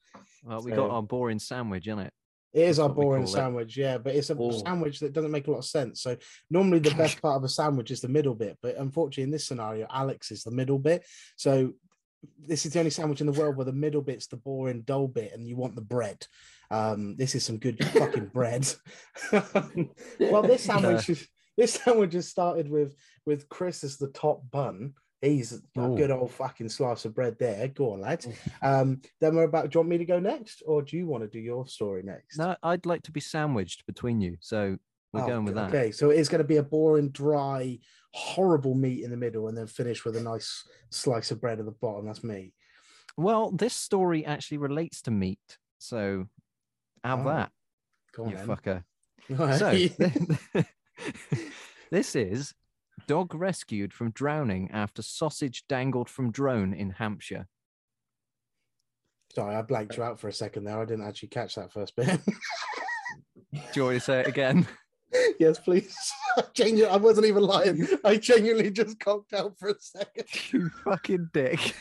well, 0.43 0.63
we 0.63 0.71
so- 0.71 0.77
got 0.77 0.91
our 0.91 1.03
boring 1.03 1.39
sandwich, 1.39 1.87
in 1.89 1.99
it? 1.99 2.13
It 2.53 2.63
is 2.63 2.77
That's 2.79 2.89
our 2.89 2.95
boring 2.95 3.25
call 3.25 3.33
it. 3.33 3.37
sandwich, 3.37 3.77
yeah, 3.77 3.99
but 3.99 4.15
it's 4.15 4.31
a 4.31 4.37
Oh. 4.39 4.51
sandwich 4.51 5.01
that 5.01 5.13
doesn't 5.13 5.31
make 5.31 5.47
a 5.47 5.51
lot 5.51 5.59
of 5.59 5.65
sense. 5.65 6.01
So 6.03 6.17
normally 6.51 6.81
the 6.81 6.91
best 6.95 7.21
part 7.23 7.37
of 7.37 7.45
a 7.45 7.49
sandwich 7.49 7.91
is 7.91 8.01
the 8.01 8.09
middle 8.09 8.35
bit, 8.35 8.59
but 8.63 8.77
unfortunately 8.77 9.23
in 9.25 9.31
this 9.31 9.47
scenario, 9.47 9.87
Alex 9.91 10.31
is 10.33 10.43
the 10.43 10.51
middle 10.51 10.79
bit. 10.79 11.05
So 11.37 11.73
this 12.47 12.67
is 12.67 12.73
the 12.73 12.81
only 12.81 12.91
sandwich 12.91 13.21
in 13.21 13.27
the 13.27 13.39
world 13.41 13.57
where 13.57 13.65
the 13.65 13.73
middle 13.73 14.03
bit's 14.03 14.27
the 14.27 14.37
boring, 14.37 14.83
dull 14.83 15.09
bit, 15.09 15.33
and 15.33 15.47
you 15.49 15.57
want 15.57 15.75
the 15.75 15.81
bread. 15.81 16.27
Um, 16.71 17.17
this 17.17 17.35
is 17.35 17.45
some 17.45 17.59
good 17.59 17.83
fucking 17.95 18.27
bread. 18.27 18.67
well, 19.33 20.43
this 20.43 20.65
sandwich 20.65 21.09
is 21.09 21.29
this 21.57 21.75
sandwich 21.75 22.15
has 22.15 22.29
started 22.29 22.69
with 22.71 22.95
with 23.27 23.49
Chris 23.49 23.85
as 23.85 23.97
the 23.97 24.09
top 24.09 24.43
bun. 24.51 24.95
He's 25.23 25.53
a 25.53 25.89
good 25.89 26.11
old 26.11 26.31
fucking 26.33 26.71
slice 26.71 27.05
of 27.05 27.15
bread 27.15 27.37
there. 27.39 27.69
Go 27.69 27.93
on, 27.93 28.01
lads. 28.01 28.27
Um, 28.63 29.03
then 29.21 29.35
we're 29.37 29.43
about. 29.45 29.71
Do 29.71 29.77
you 29.77 29.81
want 29.81 29.91
me 29.91 29.99
to 29.99 30.05
go 30.07 30.19
next, 30.19 30.63
or 30.67 30.81
do 30.81 30.97
you 30.97 31.07
want 31.07 31.23
to 31.25 31.29
do 31.29 31.39
your 31.39 31.67
story 31.67 32.03
next? 32.03 32.39
No, 32.39 32.57
I'd 32.63 32.87
like 32.87 33.03
to 33.03 33.13
be 33.13 33.21
sandwiched 33.21 33.85
between 33.87 34.23
you, 34.23 34.39
so 34.41 34.79
we're 35.13 35.25
Oh, 35.25 35.27
going 35.27 35.45
with 35.45 35.57
that. 35.57 35.69
Okay, 35.69 35.91
so 35.91 36.09
it's 36.09 36.31
going 36.31 36.41
to 36.41 36.49
be 36.49 36.57
a 36.57 36.63
boring, 36.63 37.11
dry, 37.11 37.79
horrible 38.15 38.75
meat 38.75 39.05
in 39.05 39.11
the 39.11 39.17
middle, 39.17 39.49
and 39.49 39.59
then 39.59 39.67
finish 39.67 40.07
with 40.07 40.17
a 40.17 40.23
nice 40.23 40.67
slice 40.89 41.31
of 41.31 41.41
bread 41.41 41.59
at 41.59 41.67
the 41.67 41.73
bottom. 41.73 42.07
That's 42.07 42.25
me. 42.25 42.55
Well, 43.19 43.51
this 43.51 43.75
story 43.75 44.25
actually 44.25 44.59
relates 44.59 45.03
to 45.03 45.11
meat, 45.11 45.59
so 45.79 46.29
have 47.05 47.27
Oh, 47.27 47.29
that, 47.29 47.53
Go 48.15 48.25
on, 48.25 48.31
you 48.31 48.37
then. 48.37 48.47
fucker. 48.47 48.85
Right. 49.29 49.59
So 50.55 50.65
this 51.91 52.17
is 52.17 52.55
dog 53.07 53.35
rescued 53.35 53.93
from 53.93 54.11
drowning 54.11 54.71
after 54.73 55.03
sausage 55.03 55.65
dangled 55.69 56.09
from 56.09 56.31
drone 56.31 56.73
in 56.73 56.91
Hampshire. 56.91 57.47
Sorry, 59.35 59.55
I 59.55 59.63
blanked 59.63 59.97
you 59.97 60.03
out 60.03 60.19
for 60.19 60.29
a 60.29 60.33
second 60.33 60.65
there. 60.65 60.81
I 60.81 60.85
didn't 60.85 61.07
actually 61.07 61.29
catch 61.29 61.55
that 61.55 61.73
first 61.73 61.95
bit. 61.95 62.21
Do 63.53 63.61
you 63.75 63.85
want 63.85 63.97
to 63.97 64.01
say 64.01 64.21
it 64.21 64.27
again? 64.27 64.67
yes, 65.39 65.59
please. 65.59 65.97
I, 66.37 66.43
genu- 66.53 66.85
I 66.85 66.97
wasn't 66.97 67.27
even 67.27 67.43
lying. 67.43 67.87
I 68.05 68.17
genuinely 68.17 68.71
just 68.71 68.99
cocked 68.99 69.33
out 69.33 69.59
for 69.59 69.69
a 69.69 69.75
second. 69.79 70.27
you 70.53 70.71
fucking 70.85 71.31
dick. 71.33 71.75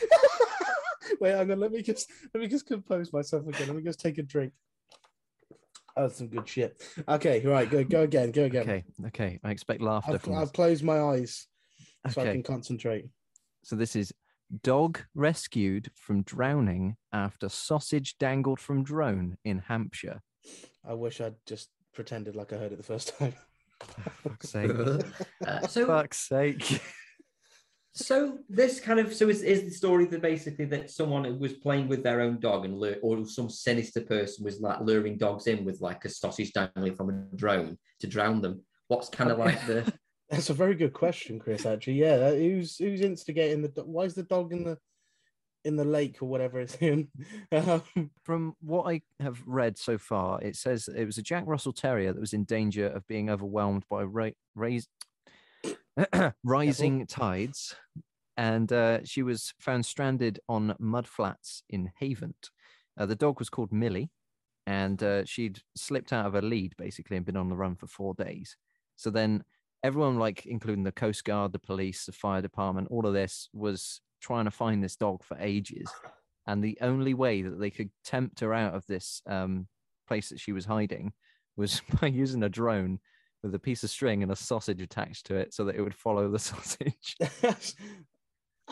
Wait, 1.20 1.32
hang 1.32 1.50
on. 1.50 1.60
Let 1.60 1.72
me 1.72 1.82
just 1.82 2.10
let 2.32 2.40
me 2.40 2.48
just 2.48 2.66
compose 2.66 3.12
myself 3.12 3.46
again. 3.46 3.66
Let 3.66 3.76
me 3.76 3.82
just 3.82 4.00
take 4.00 4.18
a 4.18 4.22
drink. 4.22 4.52
Oh, 6.00 6.04
that's 6.04 6.16
some 6.16 6.28
good 6.28 6.48
shit. 6.48 6.82
Okay, 7.06 7.40
right, 7.44 7.68
go 7.68 7.84
go 7.84 8.02
again. 8.02 8.30
Go 8.30 8.44
again. 8.44 8.62
Okay, 8.62 8.84
okay. 9.08 9.38
I 9.44 9.50
expect 9.50 9.82
laughter 9.82 10.14
I've, 10.14 10.22
from 10.22 10.34
I've 10.34 10.40
this. 10.44 10.50
closed 10.52 10.82
my 10.82 10.98
eyes 10.98 11.46
so 12.08 12.22
I 12.22 12.24
Okay, 12.24 12.32
can 12.32 12.42
concentrate. 12.42 13.06
so 13.62 13.76
this 13.76 13.94
is 13.94 14.12
dog 14.62 15.00
rescued 15.14 15.90
from 15.94 16.22
drowning 16.22 16.96
after 17.12 17.50
sausage 17.50 18.16
dangled 18.18 18.60
from 18.60 18.82
drone 18.82 19.36
in 19.44 19.58
Hampshire. 19.58 20.22
I 20.88 20.94
wish 20.94 21.20
I'd 21.20 21.34
just 21.46 21.68
pretended 21.92 22.34
like 22.34 22.52
I 22.54 22.56
heard 22.56 22.72
it 22.72 22.76
the 22.78 22.82
first 22.82 23.18
time. 23.18 23.34
Fuck's 24.22 24.48
sake. 24.48 24.70
Uh, 25.46 25.66
so, 25.66 25.86
Fuck's 25.86 26.18
sake. 26.28 26.80
So 27.92 28.38
this 28.48 28.78
kind 28.78 29.00
of 29.00 29.12
so 29.12 29.28
is, 29.28 29.42
is 29.42 29.64
the 29.64 29.70
story 29.70 30.04
that 30.06 30.22
basically 30.22 30.64
that 30.66 30.90
someone 30.90 31.38
was 31.38 31.54
playing 31.54 31.88
with 31.88 32.02
their 32.02 32.20
own 32.20 32.38
dog 32.38 32.64
and 32.64 32.78
lure, 32.78 32.96
or 33.02 33.26
some 33.26 33.50
sinister 33.50 34.00
person 34.00 34.44
was 34.44 34.60
like 34.60 34.80
luring 34.80 35.18
dogs 35.18 35.46
in 35.46 35.64
with 35.64 35.80
like 35.80 36.04
a 36.04 36.08
sausage 36.08 36.52
dangling 36.52 36.94
from 36.94 37.10
a 37.10 37.36
drone 37.36 37.76
to 38.00 38.06
drown 38.06 38.40
them. 38.40 38.62
What's 38.88 39.08
kind 39.08 39.30
of 39.30 39.38
like 39.38 39.66
the 39.66 39.92
That's 40.30 40.50
a 40.50 40.54
very 40.54 40.76
good 40.76 40.92
question, 40.92 41.40
Chris. 41.40 41.66
Actually, 41.66 41.94
yeah. 41.94 42.30
Who's 42.30 42.78
who's 42.78 43.00
instigating 43.00 43.62
the? 43.62 43.82
Why 43.84 44.04
is 44.04 44.14
the 44.14 44.22
dog 44.22 44.52
in 44.52 44.62
the 44.62 44.78
in 45.64 45.76
the 45.76 45.84
lake 45.84 46.22
or 46.22 46.26
whatever 46.26 46.60
it's 46.60 46.76
in? 46.76 47.08
Um, 47.52 47.82
From 48.22 48.54
what 48.60 48.84
I 48.84 49.02
have 49.18 49.42
read 49.44 49.76
so 49.76 49.98
far, 49.98 50.40
it 50.40 50.54
says 50.54 50.88
it 50.88 51.04
was 51.04 51.18
a 51.18 51.22
Jack 51.22 51.44
Russell 51.46 51.72
Terrier 51.72 52.12
that 52.12 52.20
was 52.20 52.32
in 52.32 52.44
danger 52.44 52.86
of 52.86 53.06
being 53.08 53.28
overwhelmed 53.28 53.84
by 53.90 54.04
ra- 54.04 54.30
rais- 54.54 54.86
rising 56.44 57.06
tides, 57.06 57.74
and 58.36 58.72
uh, 58.72 59.04
she 59.04 59.22
was 59.22 59.52
found 59.58 59.84
stranded 59.84 60.40
on 60.48 60.74
mud 60.78 61.06
flats 61.06 61.62
in 61.68 61.90
Havant. 62.00 62.50
Uh, 62.98 63.06
the 63.06 63.16
dog 63.16 63.38
was 63.38 63.50
called 63.50 63.72
Millie, 63.72 64.10
and 64.66 65.02
uh, 65.02 65.24
she'd 65.24 65.60
slipped 65.76 66.12
out 66.12 66.26
of 66.26 66.34
her 66.34 66.42
lead 66.42 66.74
basically 66.76 67.16
and 67.16 67.26
been 67.26 67.36
on 67.36 67.48
the 67.48 67.56
run 67.56 67.76
for 67.76 67.86
four 67.86 68.14
days. 68.14 68.56
So 68.96 69.10
then 69.10 69.44
everyone, 69.82 70.18
like 70.18 70.46
including 70.46 70.84
the 70.84 70.92
Coast 70.92 71.24
Guard, 71.24 71.52
the 71.52 71.58
police, 71.58 72.04
the 72.04 72.12
fire 72.12 72.42
department, 72.42 72.88
all 72.90 73.06
of 73.06 73.14
this 73.14 73.48
was 73.52 74.00
trying 74.20 74.44
to 74.44 74.50
find 74.50 74.82
this 74.82 74.96
dog 74.96 75.24
for 75.24 75.36
ages. 75.38 75.90
And 76.46 76.62
the 76.62 76.78
only 76.80 77.14
way 77.14 77.42
that 77.42 77.58
they 77.58 77.70
could 77.70 77.90
tempt 78.04 78.40
her 78.40 78.52
out 78.52 78.74
of 78.74 78.86
this 78.86 79.22
um, 79.26 79.66
place 80.06 80.28
that 80.28 80.40
she 80.40 80.52
was 80.52 80.64
hiding 80.66 81.12
was 81.56 81.80
by 82.00 82.08
using 82.08 82.42
a 82.42 82.48
drone 82.48 83.00
with 83.42 83.54
a 83.54 83.58
piece 83.58 83.82
of 83.84 83.90
string 83.90 84.22
and 84.22 84.30
a 84.32 84.36
sausage 84.36 84.82
attached 84.82 85.26
to 85.26 85.36
it 85.36 85.54
so 85.54 85.64
that 85.64 85.76
it 85.76 85.82
would 85.82 85.94
follow 85.94 86.28
the 86.30 86.38
sausage. 86.50 87.16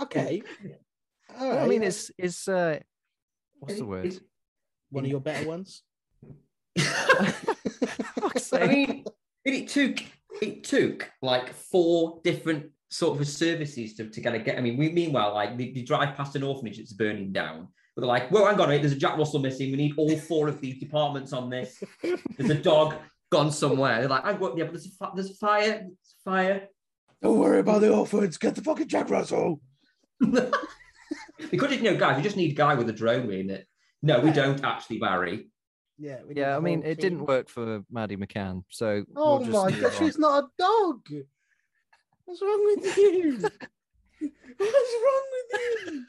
okay. 0.02 0.42
All 1.38 1.58
I 1.58 1.66
mean, 1.66 1.82
it's 1.82 2.10
it's 2.18 2.48
uh, 2.48 2.78
what's 3.58 3.78
the 3.78 3.84
word? 3.84 4.18
One 4.90 5.04
of 5.04 5.10
your 5.10 5.20
better 5.20 5.46
ones. 5.46 5.82
I 6.78 8.66
mean, 8.66 9.04
it 9.44 9.68
took 9.68 9.98
it 10.40 10.64
took 10.64 11.10
like 11.22 11.52
four 11.52 12.20
different 12.24 12.70
sort 12.90 13.20
of 13.20 13.28
services 13.28 13.94
to, 13.94 14.08
to 14.08 14.20
kind 14.20 14.36
of 14.36 14.44
get. 14.44 14.58
I 14.58 14.60
mean, 14.60 14.76
we 14.76 14.90
meanwhile 14.90 15.34
like 15.34 15.58
they, 15.58 15.72
they 15.72 15.82
drive 15.82 16.16
past 16.16 16.36
an 16.36 16.42
orphanage 16.42 16.78
that's 16.78 16.92
burning 16.92 17.32
down. 17.32 17.68
But 17.94 18.02
they're 18.02 18.08
like, 18.08 18.30
well, 18.30 18.46
hang 18.46 18.54
on, 18.54 18.66
a 18.66 18.68
minute, 18.68 18.82
there's 18.82 18.92
a 18.92 18.96
Jack 18.96 19.18
Russell 19.18 19.40
missing. 19.40 19.72
We 19.72 19.76
need 19.76 19.94
all 19.96 20.16
four 20.16 20.46
of 20.46 20.60
these 20.60 20.78
departments 20.78 21.32
on 21.32 21.50
this. 21.50 21.82
There's 22.02 22.50
a 22.50 22.54
dog 22.54 22.94
gone 23.30 23.50
somewhere. 23.50 24.00
They're 24.00 24.08
like, 24.08 24.24
I 24.24 24.32
got 24.34 24.56
yeah, 24.56 24.64
but 24.64 24.72
there's 24.72 24.86
a, 24.86 24.90
fi- 24.90 25.12
there's 25.14 25.30
a 25.30 25.34
fire, 25.34 25.66
there's 25.66 26.14
a 26.26 26.30
fire. 26.30 26.68
Don't 27.22 27.38
worry 27.38 27.60
about 27.60 27.80
the 27.80 27.92
orphans. 27.92 28.38
Get 28.38 28.54
the 28.54 28.62
fucking 28.62 28.88
Jack 28.88 29.10
Russell. 29.10 29.60
because 30.20 31.72
you 31.72 31.82
know, 31.82 31.96
guys, 31.96 32.16
we 32.16 32.22
just 32.22 32.36
need 32.36 32.52
a 32.52 32.54
guy 32.54 32.74
with 32.74 32.88
a 32.88 32.92
drone 32.92 33.30
in 33.32 33.50
it. 33.50 33.66
No, 34.02 34.20
we 34.20 34.30
don't 34.30 34.62
actually, 34.64 34.98
Barry. 34.98 35.50
Yeah. 35.98 36.18
we 36.26 36.36
Yeah, 36.36 36.56
I 36.56 36.60
mean, 36.60 36.82
whole 36.82 36.90
it 36.90 37.00
didn't 37.00 37.26
work 37.26 37.48
for 37.48 37.82
Maddie 37.90 38.16
McCann. 38.16 38.62
So 38.68 39.04
Oh 39.16 39.38
we'll 39.38 39.46
just 39.46 39.52
my 39.52 39.66
leave 39.66 39.82
god, 39.82 39.92
she's 39.94 40.18
not 40.18 40.44
a 40.44 40.48
dog. 40.58 41.00
What's 42.24 42.42
wrong 42.42 42.76
with 42.76 42.96
you? 42.96 43.38
What's 44.58 44.94
wrong 45.04 45.22
with 45.32 45.60
you? 45.86 46.04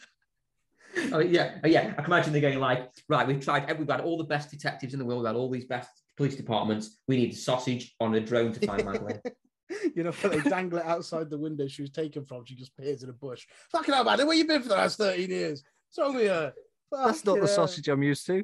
Oh 1.13 1.19
yeah, 1.19 1.57
oh, 1.63 1.67
yeah. 1.67 1.93
I 1.97 2.01
can 2.01 2.05
imagine 2.05 2.33
they're 2.33 2.41
going 2.41 2.59
like, 2.59 2.89
right, 3.07 3.25
we've 3.25 3.39
tried, 3.39 3.77
we've 3.79 3.89
had 3.89 4.01
all 4.01 4.17
the 4.17 4.23
best 4.25 4.51
detectives 4.51 4.93
in 4.93 4.99
the 4.99 5.05
world, 5.05 5.21
we've 5.21 5.27
had 5.27 5.35
all 5.35 5.49
these 5.49 5.65
best 5.65 5.89
police 6.19 6.35
departments. 6.35 6.97
We 7.07 7.15
need 7.15 7.31
sausage 7.35 7.95
on 8.01 8.13
a 8.13 8.19
drone 8.19 8.51
to 8.51 8.67
find 8.67 8.83
Madeleine. 8.83 9.21
you 9.95 10.03
know, 10.03 10.11
they 10.11 10.41
dangle 10.41 10.79
it 10.79 10.85
outside 10.85 11.29
the 11.29 11.37
window 11.37 11.65
she 11.65 11.81
was 11.81 11.91
taken 11.91 12.25
from. 12.25 12.43
She 12.43 12.55
just 12.55 12.73
appears 12.77 13.03
in 13.03 13.09
a 13.09 13.13
bush. 13.13 13.47
Fucking 13.71 13.93
hell, 13.93 14.03
man. 14.03 14.27
Where 14.27 14.35
you 14.35 14.45
been 14.45 14.61
for 14.61 14.67
the 14.67 14.75
last 14.75 14.97
13 14.97 15.29
years? 15.29 15.63
What's 15.95 15.97
wrong 16.05 16.15
with 16.15 16.25
you? 16.25 16.51
That's 16.91 17.23
not 17.23 17.37
Fucking 17.37 17.41
the 17.41 17.47
sausage 17.47 17.87
I'm 17.87 18.03
used 18.03 18.25
to. 18.27 18.43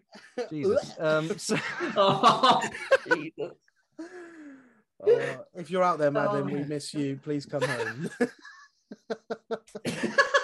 Jesus. 0.50 0.94
Um, 1.00 1.38
so, 1.38 1.58
oh, 1.98 2.62
Jesus. 3.14 3.52
Oh, 5.06 5.38
if 5.56 5.70
you're 5.70 5.84
out 5.84 6.00
there, 6.00 6.12
Madeleine, 6.12 6.46
we 6.46 6.62
Oh. 6.62 6.66
miss 6.66 6.94
you. 6.94 7.20
Please 7.22 7.46
come 7.46 7.62
home. 7.62 8.10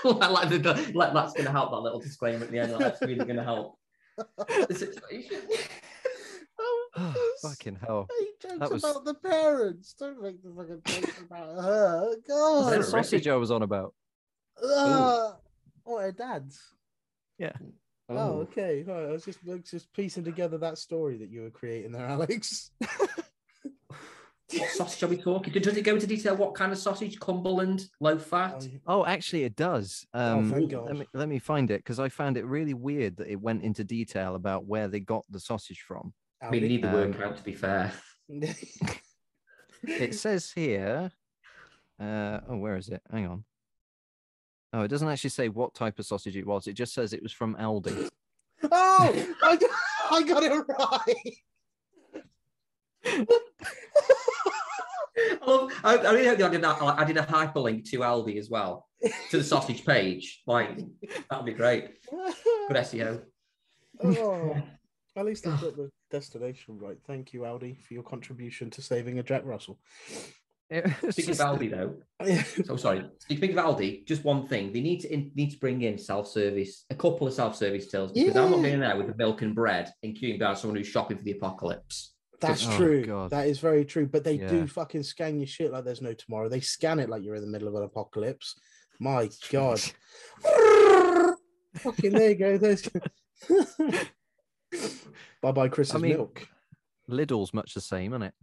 like, 0.03 0.49
the, 0.49 0.57
the- 0.57 0.91
like, 0.93 1.13
that's 1.13 1.31
going 1.31 1.45
to 1.45 1.51
help. 1.51 1.71
That 1.71 1.77
little 1.77 2.01
disclaimer 2.01 2.43
at 2.43 2.51
the 2.51 2.59
end. 2.59 2.73
Like, 2.73 2.81
that's 2.81 3.01
really 3.01 3.15
going 3.23 3.37
to 3.37 3.43
help. 3.45 3.77
The 7.01 7.13
situation. 7.13 7.17
oh, 7.17 7.35
oh, 7.43 7.49
fucking 7.49 7.77
hell. 7.85 8.07
Make 8.19 8.39
jokes 8.41 8.59
That 8.59 8.71
was- 8.71 8.83
about 8.83 9.05
the 9.05 9.13
parents. 9.15 9.93
Don't 9.93 10.21
make 10.21 10.41
the 10.43 10.51
fucking 10.55 10.81
jokes 10.85 11.21
about 11.21 11.61
her. 11.63 12.09
Is 12.11 12.15
God. 12.27 12.59
that 12.59 12.63
Horrific. 12.75 12.85
sausage 12.85 13.27
I 13.27 13.35
was 13.35 13.51
on 13.51 13.61
about? 13.63 13.93
Uh, 14.61 15.31
oh, 15.85 15.99
her 15.99 16.11
dad's. 16.11 16.59
Yeah. 17.37 17.53
Oh, 18.09 18.39
okay. 18.41 18.83
Right. 18.85 19.05
I 19.05 19.11
was 19.11 19.23
just 19.25 19.39
I 19.49 19.53
was 19.53 19.61
just 19.71 19.91
piecing 19.93 20.25
together 20.25 20.57
that 20.59 20.77
story 20.77 21.17
that 21.19 21.29
you 21.29 21.41
were 21.43 21.49
creating 21.49 21.93
there, 21.93 22.05
Alex. 22.05 22.71
What 24.53 24.69
sausage 24.71 25.01
are 25.03 25.07
we 25.07 25.15
talking? 25.15 25.53
Does 25.53 25.77
it 25.77 25.83
go 25.83 25.93
into 25.93 26.05
detail? 26.07 26.35
What 26.35 26.55
kind 26.55 26.73
of 26.73 26.77
sausage? 26.77 27.17
Cumberland, 27.21 27.85
low 28.01 28.17
fat. 28.17 28.67
Oh, 28.85 28.99
Oh, 29.01 29.05
actually, 29.05 29.45
it 29.45 29.55
does. 29.55 30.05
Oh, 30.13 30.39
Um, 30.39 30.51
thank 30.51 30.73
let 30.73 30.97
me 30.97 31.07
let 31.13 31.29
me 31.29 31.39
find 31.39 31.71
it 31.71 31.77
because 31.79 32.01
I 32.01 32.09
found 32.09 32.35
it 32.35 32.45
really 32.45 32.73
weird 32.73 33.15
that 33.17 33.29
it 33.31 33.39
went 33.39 33.63
into 33.63 33.85
detail 33.85 34.35
about 34.35 34.65
where 34.65 34.89
they 34.89 34.99
got 34.99 35.23
the 35.29 35.39
sausage 35.39 35.79
from. 35.87 36.13
I 36.41 36.49
mean, 36.49 36.63
you 36.63 36.69
need 36.69 36.83
the 36.83 36.87
Um, 36.89 36.93
work 37.11 37.21
out 37.21 37.37
to 37.37 37.43
be 37.43 37.53
fair. 37.53 37.91
It 39.83 40.13
says 40.13 40.51
here. 40.51 41.11
Uh, 41.99 42.39
oh, 42.47 42.57
where 42.57 42.77
is 42.77 42.89
it? 42.89 43.01
Hang 43.11 43.25
on. 43.27 43.43
Oh, 44.73 44.81
it 44.83 44.89
doesn't 44.89 45.07
actually 45.07 45.31
say 45.31 45.49
what 45.49 45.73
type 45.73 45.97
of 45.97 46.05
sausage 46.05 46.37
it 46.37 46.45
was. 46.45 46.67
It 46.67 46.73
just 46.73 46.93
says 46.93 47.13
it 47.13 47.23
was 47.23 47.31
from 47.31 47.55
Aldi. 47.55 48.07
oh, 48.71 49.27
I, 49.43 49.55
got- 49.55 49.69
I 50.11 50.21
got 50.23 50.43
it 50.43 50.53
right. 50.53 51.37
I, 55.43 55.45
love, 55.45 55.71
I, 55.83 55.97
I 55.97 56.11
really 56.13 56.27
hope 56.27 56.39
I 56.41 56.49
did, 56.49 56.63
a, 56.63 56.67
I 56.67 57.03
did 57.03 57.17
a 57.17 57.23
hyperlink 57.23 57.89
to 57.89 57.97
Aldi 57.99 58.37
as 58.37 58.49
well 58.49 58.87
to 59.31 59.37
the 59.37 59.43
sausage 59.43 59.83
page. 59.85 60.41
Like 60.45 60.79
that'd 61.29 61.45
be 61.45 61.53
great. 61.53 61.89
Good 62.09 62.77
SEO. 62.77 63.23
oh, 64.03 64.61
at 65.15 65.25
least 65.25 65.47
I 65.47 65.51
got 65.51 65.75
the 65.75 65.89
destination 66.11 66.77
right. 66.77 66.97
Thank 67.07 67.33
you, 67.33 67.41
Aldi, 67.41 67.81
for 67.81 67.93
your 67.93 68.03
contribution 68.03 68.69
to 68.71 68.81
saving 68.81 69.19
a 69.19 69.23
Jack 69.23 69.43
Russell. 69.45 69.79
Speaking 70.69 70.93
just- 71.11 71.41
of 71.41 71.59
Aldi, 71.59 71.69
though, 71.71 72.63
so 72.65 72.77
sorry. 72.77 73.03
Speaking 73.19 73.57
of 73.57 73.65
Aldi, 73.65 74.05
just 74.07 74.23
one 74.23 74.47
thing: 74.47 74.71
they 74.71 74.79
need 74.81 75.01
to 75.01 75.11
in, 75.13 75.31
need 75.35 75.51
to 75.51 75.57
bring 75.59 75.81
in 75.81 75.97
self-service, 75.97 76.85
a 76.89 76.95
couple 76.95 77.27
of 77.27 77.33
self-service 77.33 77.87
tills 77.87 78.11
because 78.13 78.35
I'm 78.37 78.51
not 78.51 78.57
Yeah. 78.59 78.63
being 78.63 78.79
there 78.79 78.95
with 78.95 79.07
the 79.07 79.15
milk 79.15 79.41
and 79.41 79.53
bread, 79.53 79.91
including 80.01 80.37
about 80.37 80.59
someone 80.59 80.77
who's 80.77 80.87
shopping 80.87 81.17
for 81.17 81.23
the 81.23 81.31
apocalypse. 81.33 82.13
That's 82.39 82.65
Oh, 82.67 82.77
true. 82.77 83.03
God. 83.05 83.29
That 83.31 83.47
is 83.47 83.59
very 83.59 83.83
true. 83.85 84.07
But 84.07 84.23
they 84.23 84.35
Yeah. 84.35 84.47
do 84.47 84.65
fucking 84.65 85.03
scan 85.03 85.39
your 85.39 85.47
shit 85.47 85.71
like 85.71 85.83
there's 85.83 86.01
no 86.01 86.13
tomorrow. 86.13 86.47
They 86.49 86.61
scan 86.61 86.99
it 86.99 87.09
like 87.09 87.21
you're 87.23 87.35
in 87.35 87.41
the 87.43 87.47
middle 87.51 87.67
of 87.67 87.75
an 87.75 87.83
apocalypse. 87.83 88.55
My 88.99 89.29
God. 89.51 89.79
fucking 91.75 92.11
there 92.13 92.29
you 92.29 92.35
go. 92.35 92.57
There's 92.57 92.87
bye 95.41 95.51
bye 95.51 95.67
Chris's 95.69 95.95
I 95.95 95.99
mean- 95.99 96.17
milk. 96.17 96.47
Lidl's 97.09 97.53
much 97.53 97.73
the 97.73 97.81
same, 97.81 98.13
isn't 98.13 98.23
it? 98.23 98.33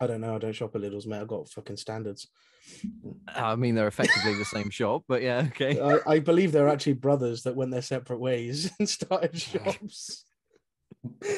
I 0.00 0.06
don't 0.06 0.20
know. 0.20 0.34
I 0.34 0.38
don't 0.38 0.52
shop 0.52 0.74
at 0.74 0.82
Lidl's, 0.82 1.06
mate. 1.06 1.20
I've 1.20 1.28
got 1.28 1.48
fucking 1.48 1.76
standards. 1.76 2.26
I 3.28 3.54
mean, 3.56 3.74
they're 3.74 3.86
effectively 3.88 4.34
the 4.34 4.44
same 4.44 4.70
shop, 4.70 5.04
but 5.08 5.22
yeah, 5.22 5.44
okay. 5.48 5.80
I, 5.80 5.98
I 6.14 6.18
believe 6.18 6.52
they're 6.52 6.68
actually 6.68 6.94
brothers 6.94 7.42
that 7.44 7.54
went 7.56 7.70
their 7.70 7.82
separate 7.82 8.18
ways 8.20 8.70
and 8.78 8.88
started 8.88 9.38
shops. 9.38 10.24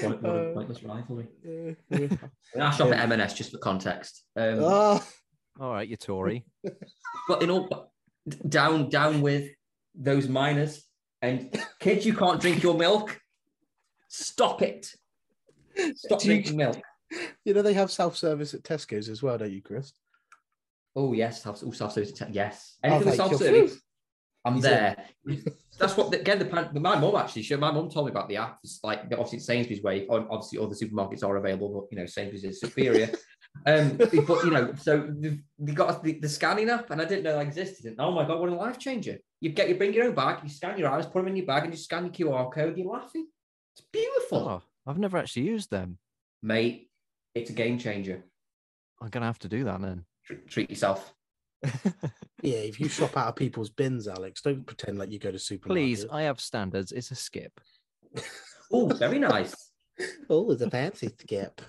Point- 0.00 0.24
Uh, 0.24 0.52
pointless 0.54 0.82
rivalry. 0.82 1.28
Yeah, 1.44 1.72
yeah. 1.90 2.08
I 2.66 2.70
shop 2.70 2.88
Yeah. 2.88 2.94
at 3.02 3.12
M&S 3.12 3.34
just 3.34 3.50
for 3.52 3.58
context. 3.58 4.24
Um, 4.36 4.60
Ah, 4.62 5.06
All 5.60 5.72
right, 5.72 5.86
you're 5.88 5.96
Tory. 5.98 6.44
But 7.28 7.42
in 7.42 7.50
all, 7.50 7.92
down 8.48 8.88
down 8.88 9.20
with 9.20 9.50
those 9.94 10.28
miners 10.28 10.82
and 11.22 11.54
kids, 11.80 12.04
you 12.06 12.14
can't 12.14 12.40
drink 12.40 12.62
your 12.62 12.74
milk. 12.74 13.20
Stop 14.10 14.60
it. 14.60 14.92
Stop 15.94 16.18
Do 16.20 16.26
you- 16.26 16.34
drinking 16.34 16.56
milk. 16.56 16.80
you 17.44 17.54
know 17.54 17.62
they 17.62 17.74
have 17.74 17.90
self 17.90 18.16
service 18.16 18.54
at 18.54 18.62
Tesco's 18.62 19.08
as 19.08 19.22
well, 19.22 19.38
don't 19.38 19.52
you, 19.52 19.62
Chris? 19.62 19.92
Oh 20.96 21.12
yes, 21.12 21.42
self 21.42 21.62
oh, 21.64 21.70
self 21.70 21.92
service. 21.92 22.12
Yes, 22.30 22.76
Oh, 22.82 22.88
anything 22.88 23.08
with 23.08 23.16
thank 23.16 23.30
you. 23.30 23.38
self 23.38 23.54
service. 23.54 23.80
I'm 24.44 24.54
He's 24.54 24.62
there. 24.62 24.96
That's 25.78 25.96
what 25.96 26.12
again. 26.14 26.38
The 26.40 26.46
pan, 26.46 26.70
my 26.74 26.98
mum 26.98 27.14
actually. 27.14 27.42
She, 27.42 27.54
my 27.56 27.70
mum 27.70 27.88
told 27.88 28.06
me 28.06 28.10
about 28.10 28.28
the 28.28 28.38
app. 28.38 28.58
It's 28.64 28.80
like 28.82 29.02
obviously 29.12 29.36
it's 29.38 29.46
Sainsbury's 29.46 29.82
way. 29.82 30.06
Obviously, 30.08 30.58
other 30.58 30.74
supermarkets 30.74 31.22
are 31.22 31.36
available, 31.36 31.68
but 31.68 31.86
you 31.92 31.98
know 31.98 32.06
Sainsbury's 32.06 32.44
is 32.44 32.60
superior. 32.60 33.10
um, 33.66 33.96
but 33.96 34.44
you 34.44 34.50
know, 34.50 34.72
so 34.74 35.06
they've, 35.08 35.40
they 35.58 35.72
got 35.72 36.02
the, 36.02 36.18
the 36.18 36.28
scanning 36.28 36.70
app, 36.70 36.90
and 36.90 37.00
I 37.00 37.04
didn't 37.04 37.24
know 37.24 37.34
that 37.34 37.46
existed. 37.46 37.86
And 37.86 37.96
oh 38.00 38.10
my 38.12 38.24
god, 38.26 38.40
what 38.40 38.48
a 38.48 38.54
life 38.54 38.78
changer! 38.78 39.18
You 39.40 39.50
get 39.50 39.68
you 39.68 39.76
bring 39.76 39.92
your 39.92 40.06
own 40.06 40.14
bag, 40.14 40.38
you 40.42 40.48
scan 40.48 40.78
your 40.78 40.90
eyes, 40.90 41.06
put 41.06 41.16
them 41.20 41.28
in 41.28 41.36
your 41.36 41.46
bag, 41.46 41.64
and 41.64 41.72
you 41.72 41.78
scan 41.78 42.04
your 42.06 42.12
QR 42.12 42.52
code. 42.52 42.76
You're 42.76 42.90
laughing. 42.92 43.28
It's 43.80 43.88
beautiful, 43.92 44.38
Oh, 44.48 44.62
I've 44.86 44.98
never 44.98 45.16
actually 45.16 45.42
used 45.46 45.70
them. 45.70 45.98
mate. 46.42 46.88
It's 47.34 47.48
a 47.50 47.52
game 47.54 47.78
changer. 47.78 48.22
I'm 49.00 49.08
gonna 49.08 49.26
have 49.26 49.38
to 49.40 49.48
do 49.48 49.64
that 49.64 49.80
then. 49.80 50.04
Treat, 50.24 50.48
treat 50.48 50.70
yourself. 50.70 51.14
Yeah, 52.42 52.56
if 52.56 52.80
you 52.80 52.88
shop 52.88 53.18
out 53.18 53.28
of 53.28 53.36
people's 53.36 53.68
bins, 53.68 54.08
Alex, 54.08 54.40
don't 54.40 54.66
pretend 54.66 54.96
like 54.98 55.10
you 55.12 55.18
go 55.18 55.30
to 55.30 55.36
supermarkets. 55.36 55.66
Please, 55.66 56.06
I 56.10 56.22
have 56.22 56.40
standards. 56.40 56.90
It's 56.92 57.10
a 57.10 57.14
skip. 57.14 57.60
Oh, 58.72 58.86
very 58.86 59.18
nice. 59.18 59.54
Oh, 60.30 60.46
there's 60.48 60.62
a 60.62 60.70
fancy 60.70 61.08
skip. 61.20 61.60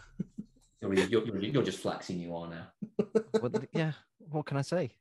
You're, 0.81 0.93
you're, 0.93 1.25
you're, 1.25 1.37
you're 1.43 1.63
just 1.63 1.79
flexing. 1.79 2.19
You 2.19 2.33
are 2.35 2.49
now. 2.49 2.67
What 3.41 3.51
the- 3.53 3.67
yeah, 3.73 3.91
what 4.29 4.45
can 4.45 4.55
I 4.57 4.61
say? 4.61 4.91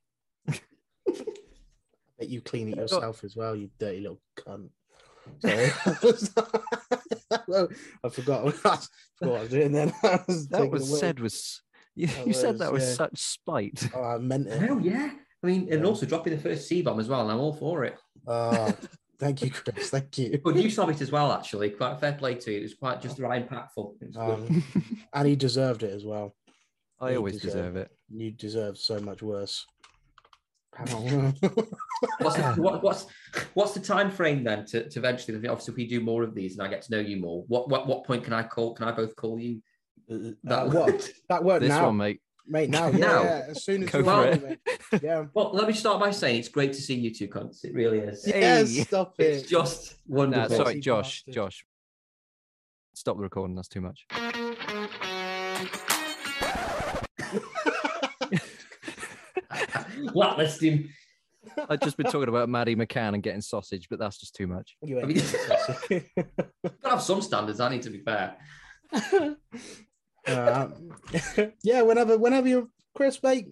Bet 2.18 2.28
you 2.28 2.40
clean 2.40 2.68
it 2.68 2.72
got- 2.76 2.80
yourself 2.82 3.22
as 3.24 3.36
well, 3.36 3.54
you 3.54 3.70
dirty 3.78 4.00
little 4.00 4.20
cunt. 4.36 4.70
Sorry. 5.38 5.70
I 8.04 8.08
forgot, 8.08 8.46
I 8.46 8.50
forgot 8.50 8.88
what 9.20 9.36
I 9.36 9.40
was 9.40 9.48
doing 9.50 9.72
then. 9.72 9.92
Was 10.28 10.48
That 10.48 10.70
was 10.70 10.90
the 10.90 10.96
said 10.96 11.20
was 11.20 11.62
you, 11.94 12.06
That 12.06 12.26
you 12.26 12.32
said 12.32 12.58
that 12.58 12.72
was, 12.72 12.82
yeah. 12.84 12.92
such 12.94 13.18
spite. 13.18 13.88
Oh, 13.94 14.02
I 14.02 14.18
meant 14.18 14.46
it. 14.48 14.70
Oh 14.70 14.78
yeah. 14.78 15.10
I 15.42 15.46
mean, 15.46 15.68
and 15.72 15.82
Yeah. 15.82 15.86
also 15.88 16.06
dropping 16.06 16.34
the 16.34 16.40
first 16.42 16.68
C 16.68 16.82
bomb 16.82 17.00
as 17.00 17.08
well. 17.08 17.22
And 17.22 17.30
I'm 17.32 17.38
all 17.40 17.52
for 17.52 17.84
it. 17.84 17.96
Oh, 18.26 18.72
thank 19.18 19.42
you, 19.42 19.50
Chris. 19.50 19.90
Thank 19.90 20.18
you. 20.18 20.40
But 20.42 20.56
you 20.56 20.70
saw 20.70 20.88
it 20.88 21.00
as 21.00 21.10
well, 21.10 21.32
actually. 21.32 21.70
Quite 21.70 21.98
fair 22.00 22.12
play 22.12 22.34
to 22.36 22.50
you. 22.52 22.58
It 22.58 22.62
was 22.62 22.74
quite 22.74 23.00
just 23.00 23.18
right 23.18 23.48
impactful. 23.48 23.94
It. 24.02 24.16
Um, 24.16 24.62
and 25.12 25.28
he 25.28 25.36
deserved 25.36 25.82
it 25.82 25.92
as 25.92 26.04
well. 26.04 26.34
I 27.00 27.12
You 27.12 27.16
always 27.18 27.40
deserve 27.40 27.52
deserve 27.74 27.76
it. 27.76 27.90
You 28.10 28.30
deserve 28.32 28.76
so 28.78 29.00
much 29.00 29.22
worse. 29.22 29.66
What's 32.18 32.36
the, 32.36 32.54
what, 32.56 32.82
what's 32.82 33.06
what's 33.54 33.72
the 33.74 33.80
time 33.80 34.10
frame 34.10 34.42
then 34.42 34.64
to, 34.66 34.88
to 34.88 34.98
eventually? 34.98 35.36
Obviously, 35.46 35.72
if 35.72 35.76
we 35.76 35.86
do 35.86 36.00
more 36.00 36.22
of 36.22 36.34
these 36.34 36.56
and 36.58 36.66
I 36.66 36.70
get 36.70 36.82
to 36.82 36.92
know 36.92 36.98
you 37.00 37.18
more, 37.18 37.44
what 37.48 37.68
what 37.68 37.86
what 37.86 38.04
point 38.04 38.24
can 38.24 38.32
I 38.32 38.42
call? 38.42 38.74
Can 38.74 38.88
I 38.88 38.92
both 38.92 39.14
call 39.16 39.38
you? 39.38 39.60
Uh, 40.10 40.30
That 40.44 40.68
what? 40.68 41.10
That 41.28 41.44
word 41.44 41.60
This 41.62 41.68
now, 41.68 41.86
one, 41.86 41.98
mate. 41.98 42.20
mate. 42.46 42.70
Now, 42.70 42.86
yeah, 42.90 42.96
Now. 42.98 43.22
yeah, 43.22 43.42
As 43.50 43.64
soon 43.64 43.82
as 43.82 43.90
Go 43.90 43.98
you're 43.98 44.04
for 44.06 44.22
ready, 44.22 44.44
it. 44.46 44.60
mate. 44.92 45.02
Yeah. 45.02 45.26
Well, 45.34 45.50
let 45.52 45.68
me 45.68 45.74
start 45.74 46.00
by 46.00 46.10
saying 46.10 46.38
it's 46.40 46.48
great 46.48 46.72
to 46.72 46.80
see 46.80 46.94
you 46.94 47.12
two 47.14 47.28
cunts. 47.28 47.64
It 47.64 47.74
really 47.74 47.98
is. 47.98 48.26
Yes, 48.26 48.74
Hey. 48.74 48.82
stop 48.84 49.14
It's 49.18 49.42
it. 49.44 49.48
just 49.48 49.96
Nah, 50.08 50.48
sorry, 50.48 50.80
Josh. 50.80 51.22
Josh. 51.30 51.64
Stop 52.94 53.16
the 53.18 53.22
recording. 53.22 53.54
That's 53.56 53.68
too 53.68 53.80
much. 53.82 54.06
Blacklist 60.12 60.62
him. 60.62 60.88
I've 61.68 61.80
just 61.80 61.96
been 61.96 62.06
talking 62.10 62.28
about 62.28 62.48
Maddie 62.48 62.76
McCann 62.76 63.14
and 63.14 63.22
getting 63.22 63.40
sausage, 63.40 63.88
but 63.88 63.98
that's 63.98 64.18
just 64.18 64.34
too 64.34 64.46
much. 64.46 64.76
You 64.82 64.98
I 64.98 65.02
ain't 65.02 65.08
mean- 65.08 65.16
getting 65.88 66.04
Gotta 66.64 66.90
have 66.90 67.02
some 67.02 67.22
standards. 67.22 67.60
I 67.60 67.70
need 67.70 67.82
to 67.82 67.90
be 67.90 68.00
fair. 68.00 68.36
Uh, 70.26 70.68
yeah, 71.64 71.80
whenever, 71.80 72.18
whenever 72.18 72.46
you're 72.46 72.68
Chris, 72.94 73.22
mate, 73.22 73.46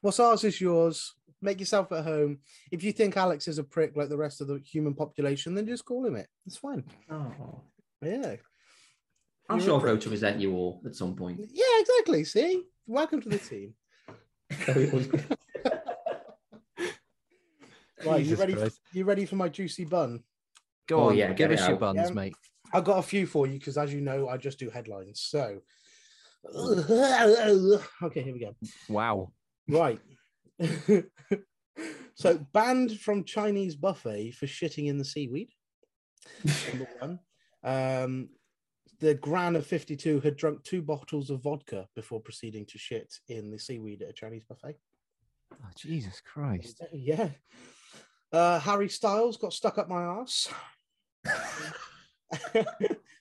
what's 0.00 0.18
ours 0.18 0.44
is 0.44 0.58
yours. 0.60 1.14
Make 1.42 1.60
yourself 1.60 1.92
at 1.92 2.04
home. 2.04 2.38
If 2.72 2.82
you 2.82 2.90
think 2.92 3.16
Alex 3.18 3.46
is 3.48 3.58
a 3.58 3.64
prick 3.64 3.92
like 3.96 4.08
the 4.08 4.16
rest 4.16 4.40
of 4.40 4.48
the 4.48 4.60
human 4.64 4.94
population, 4.94 5.54
then 5.54 5.66
just 5.66 5.84
call 5.84 6.06
him 6.06 6.16
it. 6.16 6.26
It's 6.46 6.56
fine. 6.56 6.84
Oh, 7.10 7.60
Yeah. 8.02 8.36
I'm 9.48 9.58
You're 9.58 9.66
sure 9.66 9.70
a 9.72 9.74
I'll 9.74 9.80
grow 9.80 9.96
to 9.98 10.10
resent 10.10 10.40
you 10.40 10.54
all 10.54 10.80
at 10.86 10.96
some 10.96 11.14
point. 11.14 11.40
Yeah, 11.52 11.64
exactly. 11.80 12.24
See, 12.24 12.64
welcome 12.86 13.20
to 13.20 13.28
the 13.28 13.38
team. 13.38 13.74
Right, 18.04 18.24
you 18.24 18.36
ready? 18.36 18.54
Christ. 18.54 18.80
You 18.92 19.04
ready 19.04 19.26
for 19.26 19.36
my 19.36 19.48
juicy 19.50 19.84
bun? 19.84 20.22
Go 20.88 21.00
Oh, 21.00 21.08
on, 21.10 21.16
yeah, 21.18 21.32
give 21.34 21.50
us 21.50 21.60
your 21.60 21.72
out. 21.74 21.80
buns, 21.80 22.08
Yeah. 22.08 22.14
mate. 22.14 22.34
I've 22.72 22.84
got 22.84 22.98
a 22.98 23.02
few 23.02 23.26
for 23.26 23.46
you 23.46 23.58
because, 23.58 23.76
as 23.76 23.92
you 23.92 24.00
know, 24.00 24.26
I 24.28 24.36
just 24.38 24.58
do 24.58 24.70
headlines. 24.70 25.20
So, 25.20 25.60
okay, 26.56 28.22
here 28.22 28.32
we 28.32 28.40
go. 28.40 28.56
Wow. 28.88 29.32
Right. 29.68 30.00
so, 32.14 32.38
banned 32.52 32.98
from 33.00 33.24
Chinese 33.24 33.76
buffet 33.76 34.30
for 34.32 34.46
shitting 34.46 34.86
in 34.86 34.96
the 34.98 35.04
seaweed. 35.04 35.50
Number 36.70 36.86
one. 37.00 37.18
Um, 37.62 38.30
the 39.00 39.14
Gran 39.14 39.56
of 39.56 39.66
52 39.66 40.20
had 40.20 40.36
drunk 40.36 40.62
two 40.62 40.82
bottles 40.82 41.30
of 41.30 41.42
vodka 41.42 41.88
before 41.96 42.20
proceeding 42.20 42.66
to 42.66 42.78
shit 42.78 43.12
in 43.28 43.50
the 43.50 43.58
seaweed 43.58 44.02
at 44.02 44.10
a 44.10 44.12
Chinese 44.12 44.44
buffet. 44.44 44.76
Oh, 45.52 45.68
Jesus 45.76 46.20
Christ. 46.20 46.82
Yeah. 46.92 47.30
Uh, 48.32 48.60
Harry 48.60 48.88
Styles 48.88 49.36
got 49.36 49.52
stuck 49.52 49.78
up 49.78 49.88
my 49.88 50.02
ass. 50.02 50.48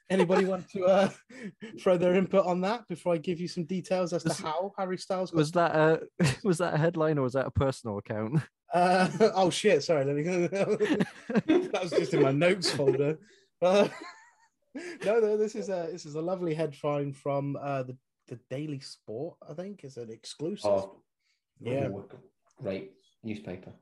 Anybody 0.09 0.45
want 0.45 0.69
to 0.71 0.85
uh, 0.85 1.09
throw 1.79 1.97
their 1.97 2.15
input 2.15 2.45
on 2.45 2.61
that 2.61 2.87
before 2.87 3.13
I 3.13 3.17
give 3.17 3.39
you 3.39 3.47
some 3.47 3.63
details 3.63 4.11
as 4.11 4.23
to 4.23 4.33
how 4.33 4.73
Harry 4.77 4.97
Styles 4.97 5.31
got 5.31 5.37
Was 5.37 5.51
that 5.51 5.75
a 5.75 6.01
was 6.43 6.57
that 6.57 6.73
a 6.73 6.77
headline 6.77 7.17
or 7.19 7.23
was 7.23 7.33
that 7.33 7.45
a 7.45 7.51
personal 7.51 7.99
account? 7.99 8.41
Uh, 8.73 9.07
oh 9.35 9.51
shit! 9.51 9.83
Sorry, 9.83 10.05
let 10.05 10.15
me 10.15 10.23
go. 10.23 10.47
that 10.47 11.79
was 11.81 11.91
just 11.91 12.13
in 12.13 12.23
my 12.23 12.31
notes 12.31 12.71
folder. 12.71 13.19
Uh, 13.61 13.87
no, 14.75 15.19
no, 15.19 15.37
this 15.37 15.55
is 15.55 15.69
a 15.69 15.89
this 15.91 16.05
is 16.05 16.15
a 16.15 16.21
lovely 16.21 16.53
headline 16.53 17.13
from 17.13 17.55
uh, 17.61 17.83
the 17.83 17.97
the 18.27 18.39
Daily 18.49 18.79
Sport. 18.79 19.37
I 19.49 19.53
think 19.53 19.83
is 19.83 19.97
an 19.97 20.09
exclusive. 20.11 20.69
Oh, 20.69 21.01
Yeah. 21.59 21.89
great 22.61 22.91
newspaper. 23.23 23.73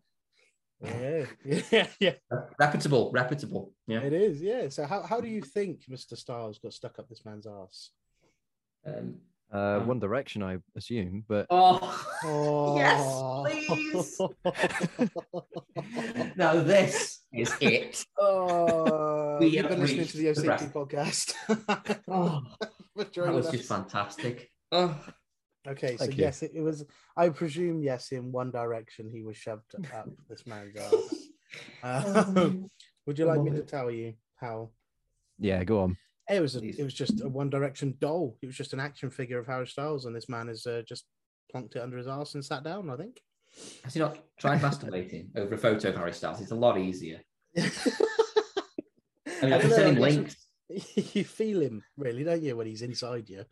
Yeah, 0.82 1.26
yeah, 1.72 1.88
yeah. 2.00 2.14
Reputable, 2.60 3.12
reputable. 3.12 3.74
Yeah. 3.88 4.02
It 4.02 4.14
is. 4.14 4.42
Yeah. 4.42 4.70
So 4.70 4.86
how 4.86 5.02
how 5.02 5.20
do 5.20 5.28
you 5.28 5.42
think 5.42 5.86
Mr. 5.90 6.16
Styles 6.16 6.60
got 6.60 6.74
stuck 6.74 7.00
up 7.00 7.10
this 7.10 7.26
man's 7.26 7.48
ass? 7.48 7.92
Um, 8.86 9.16
Uh, 9.54 9.80
Um, 9.80 9.88
One 9.88 10.00
Direction, 10.00 10.44
I 10.44 10.58
assume, 10.76 11.24
but 11.28 11.48
oh, 11.50 11.80
Oh. 12.26 12.76
Yes, 12.78 14.18
now 16.36 16.54
this 16.62 17.22
is 17.34 17.54
it. 17.62 18.06
oh, 18.20 19.38
We 19.40 19.48
you've 19.48 19.70
been 19.70 19.80
listening 19.80 20.08
to 20.08 20.18
the 20.18 20.24
the 20.34 20.42
OCP 20.42 20.48
rest. 20.48 20.74
podcast. 20.74 21.34
Oh, 22.10 22.42
that 22.96 23.34
was 23.34 23.46
us. 23.48 23.52
just 23.52 23.70
fantastic. 23.70 24.50
Oh, 24.72 24.98
Okay, 25.68 25.98
so 25.98 26.06
Thank 26.06 26.18
you. 26.18 26.24
yes, 26.24 26.44
it, 26.44 26.52
it 26.56 26.62
was. 26.62 26.86
I 27.18 27.28
presume 27.30 27.84
yes, 27.84 28.12
in 28.14 28.32
one 28.32 28.52
direction 28.52 29.10
he 29.12 29.22
was 29.22 29.36
shoved 29.36 29.76
up 29.94 30.08
this 30.30 30.48
man's 30.48 30.76
ass. 30.78 31.28
Uh, 31.84 32.52
would 33.06 33.20
you 33.20 33.26
like 33.26 33.42
me 33.42 33.52
to 33.52 33.64
tell 33.64 33.92
you 33.92 34.14
how? 34.38 34.72
yeah, 35.40 35.64
go 35.66 35.82
on. 35.82 35.98
It 36.30 36.42
was. 36.42 36.56
A, 36.56 36.64
it 36.64 36.84
was 36.84 36.94
just 36.94 37.22
a 37.22 37.30
One 37.30 37.50
Direction 37.50 37.96
doll. 38.00 38.38
It 38.42 38.48
was 38.48 38.56
just 38.56 38.74
an 38.74 38.80
action 38.80 39.10
figure 39.10 39.40
of 39.40 39.48
Harry 39.48 39.68
Styles, 39.68 40.06
and 40.06 40.16
this 40.16 40.28
man 40.30 40.48
has 40.48 40.66
uh, 40.66 40.82
just 40.88 41.06
plonked 41.54 41.76
it 41.76 41.82
under 41.82 41.98
his 41.98 42.08
ass 42.08 42.34
and 42.36 42.44
sat 42.44 42.64
down. 42.64 42.90
I 42.90 42.98
think. 42.98 43.22
has 43.84 43.94
he 43.94 44.00
not 44.00 44.18
tried 44.38 44.62
masturbating 44.62 45.28
over 45.36 45.56
a 45.56 45.58
photo 45.58 45.90
of 45.90 45.96
Harry 45.96 46.14
Styles? 46.14 46.42
It's 46.42 46.52
a 46.52 46.56
lot 46.56 46.78
easier. 46.78 47.22
I 47.58 47.62
mean, 49.44 49.54
I 49.54 49.58
I 49.58 49.62
can 49.62 49.70
send 49.70 49.98
him 49.98 50.02
links. 50.02 50.36
you 50.70 51.24
feel 51.24 51.62
him, 51.62 51.84
really, 51.96 52.24
don't 52.24 52.44
you, 52.44 52.58
when 52.58 52.68
he's 52.68 52.82
inside 52.82 53.30
you? 53.30 53.46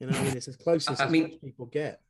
You 0.00 0.08
know, 0.08 0.18
I 0.18 0.22
mean, 0.22 0.36
it's 0.36 0.48
as 0.48 0.56
close 0.56 0.88
as 0.90 1.00
I 1.00 1.08
mean- 1.08 1.22
much 1.22 1.40
people 1.40 1.66
get. 1.66 2.00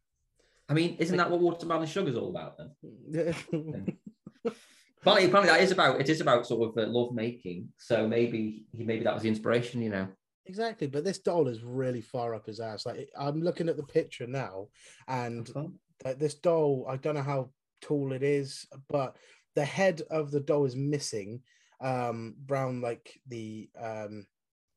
I 0.70 0.74
mean, 0.74 0.96
isn't 0.98 1.16
that 1.16 1.30
what 1.30 1.40
Watermelon 1.40 1.86
Sugar's 1.86 2.16
all 2.16 2.28
about 2.28 2.58
then? 2.58 3.96
Yeah. 5.04 5.12
Apparently, 5.12 5.46
that 5.46 5.60
is 5.60 5.72
about 5.72 6.00
it 6.00 6.08
is 6.08 6.20
about 6.20 6.46
sort 6.46 6.68
of 6.68 6.82
uh, 6.82 6.88
love 6.88 7.12
making. 7.14 7.68
So 7.78 8.06
maybe 8.06 8.66
he 8.72 8.84
maybe 8.84 9.04
that 9.04 9.14
was 9.14 9.22
the 9.22 9.28
inspiration, 9.28 9.82
you 9.82 9.90
know. 9.90 10.08
Exactly, 10.46 10.86
but 10.86 11.04
this 11.04 11.18
doll 11.18 11.46
is 11.48 11.62
really 11.62 12.00
far 12.00 12.34
up 12.34 12.46
his 12.46 12.58
ass. 12.58 12.86
Like 12.86 13.10
I'm 13.18 13.42
looking 13.42 13.68
at 13.68 13.76
the 13.76 13.82
picture 13.82 14.26
now, 14.26 14.68
and 15.06 15.48
uh, 16.04 16.14
this 16.18 16.34
doll, 16.34 16.86
I 16.88 16.96
don't 16.96 17.14
know 17.14 17.22
how 17.22 17.50
tall 17.82 18.12
it 18.12 18.22
is, 18.22 18.66
but 18.88 19.16
the 19.54 19.64
head 19.64 20.02
of 20.10 20.30
the 20.30 20.40
doll 20.40 20.64
is 20.64 20.74
missing, 20.74 21.42
um, 21.80 22.34
brown 22.46 22.80
like 22.80 23.20
the 23.28 23.68
um 23.78 24.26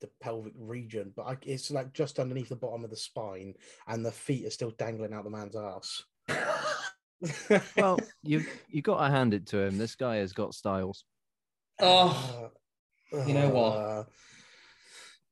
the 0.02 0.10
pelvic 0.20 0.54
region, 0.58 1.14
but 1.16 1.24
I, 1.24 1.38
it's 1.44 1.72
like 1.72 1.94
just 1.94 2.20
underneath 2.20 2.50
the 2.50 2.56
bottom 2.56 2.84
of 2.84 2.90
the 2.90 2.98
spine, 2.98 3.54
and 3.88 4.06
the 4.06 4.12
feet 4.12 4.46
are 4.46 4.52
still 4.52 4.72
dangling 4.72 5.14
out 5.14 5.24
the 5.24 5.30
man's 5.30 5.56
ass. 5.56 6.04
Well, 7.78 8.00
you 8.24 8.46
you 8.70 8.82
got 8.82 9.06
to 9.06 9.12
hand 9.12 9.34
it 9.34 9.48
to 9.48 9.60
him. 9.60 9.78
This 9.78 9.96
guy 9.96 10.18
has 10.18 10.34
got 10.34 10.54
styles. 10.54 11.06
Oh, 11.80 12.52
you 13.12 13.34
know 13.34 13.50
what? 13.50 13.78
Uh, 13.78 14.04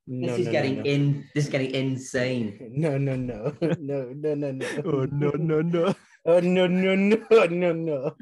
this 0.08 0.40
is 0.40 0.46
no, 0.48 0.52
getting 0.52 0.78
no, 0.78 0.84
in. 0.84 1.30
This 1.36 1.46
is 1.46 1.52
getting 1.52 1.72
insane. 1.72 2.58
No, 2.76 2.98
no, 2.98 3.16
no, 3.16 3.54
no, 3.62 4.12
no, 4.14 4.34
no, 4.36 4.52
no. 4.52 4.68
Oh 4.86 5.06
no 5.06 5.30
no 5.32 5.62
no! 5.62 5.94
Oh 6.26 6.40
no 6.40 6.68
no 6.68 6.96
no 6.96 7.46
no 7.46 7.74
no. 7.74 8.16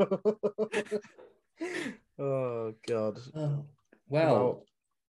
oh 2.19 2.73
god. 2.87 3.19
Oh, 3.35 3.65
well, 4.09 4.63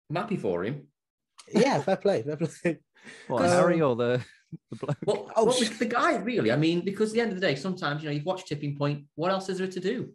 I'm 0.09 0.17
happy 0.17 0.37
for 0.37 0.65
him. 0.65 0.89
Yeah, 1.53 1.81
fair 1.81 1.97
play. 1.97 2.23
Fair 2.23 2.37
play. 2.37 2.79
What, 3.29 3.43
Um, 3.43 3.51
Harry 3.51 3.81
or 3.81 3.97
the 3.97 4.25
the 4.71 4.77
bloke? 4.77 4.97
Well, 5.07 5.31
Oh, 5.37 5.45
well, 5.47 5.55
sh- 5.55 5.69
the 5.79 5.87
guy 5.87 6.17
really. 6.17 6.51
I 6.53 6.57
mean, 6.57 6.81
because 6.85 7.11
at 7.11 7.15
the 7.15 7.21
end 7.21 7.33
of 7.33 7.41
the 7.41 7.47
day, 7.47 7.55
sometimes 7.55 8.03
you 8.03 8.09
know 8.09 8.15
you've 8.15 8.25
watched 8.25 8.49
Tipping 8.49 8.77
Point. 8.77 9.05
What 9.15 9.31
else 9.31 9.49
is 9.49 9.59
there 9.59 9.67
to 9.69 9.81
do? 9.81 10.11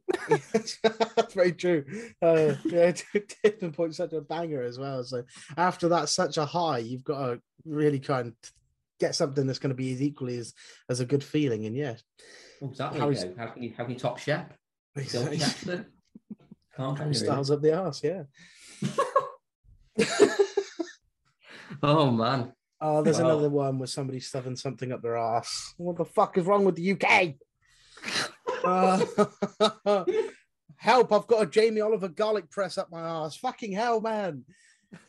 That's 0.54 1.34
very 1.34 1.52
true. 1.54 1.86
Uh, 2.22 2.56
yeah, 2.66 2.92
tipping 3.44 3.72
point 3.72 3.96
such 3.96 4.14
a 4.14 4.22
banger 4.22 4.62
as 4.62 4.78
well. 4.80 5.04
So 5.04 5.24
after 5.58 5.90
that, 5.90 6.10
such 6.10 6.38
a 6.38 6.46
high, 6.46 6.80
you've 6.80 7.04
got 7.04 7.26
to 7.28 7.42
really 7.66 8.00
try 8.00 8.22
and 8.22 8.34
get 9.00 9.14
something 9.16 9.46
that's 9.46 9.60
going 9.60 9.70
to 9.70 9.76
be 9.76 9.94
as 9.94 10.02
equally 10.02 10.38
as 10.38 10.54
as 10.90 11.00
a 11.00 11.06
good 11.06 11.24
feeling. 11.24 11.66
And 11.66 11.76
yeah, 11.76 11.96
exactly. 12.62 13.00
Harry's- 13.00 13.24
you 13.24 13.30
know, 13.30 13.36
how 13.38 13.48
can 13.48 13.64
you 13.64 13.74
how 13.78 13.84
can 13.84 13.94
you 13.94 14.00
top 14.00 14.18
Shep? 14.20 14.54
Chester? 14.98 15.86
Can't 16.76 16.96
can 16.98 17.08
you, 17.08 17.14
really? 17.14 17.14
styles 17.14 17.52
up 17.52 17.62
the 17.62 17.74
arse. 17.78 18.04
Yeah. 18.04 18.24
Oh 21.84 22.10
man. 22.10 22.54
Oh, 22.80 23.02
there's 23.02 23.20
Wow. 23.20 23.26
another 23.32 23.50
one 23.50 23.80
where 23.80 23.88
somebody's 23.88 24.28
stuffing 24.28 24.56
something 24.56 24.92
up 24.92 25.02
their 25.02 25.18
ass. 25.18 25.74
What 25.78 25.98
the 25.98 26.06
fuck 26.06 26.38
is 26.38 26.46
wrong 26.46 26.64
with 26.64 26.76
the 26.76 26.92
UK? 26.92 27.36
Uh, 28.64 29.04
help! 30.76 31.12
I've 31.12 31.28
got 31.28 31.42
a 31.44 31.46
Jamie 31.48 31.82
Oliver 31.82 32.08
garlic 32.08 32.50
press 32.52 32.78
up 32.78 32.92
my 32.92 33.02
ass. 33.02 33.36
Fucking 33.38 33.72
hell, 33.72 34.00
man! 34.02 34.46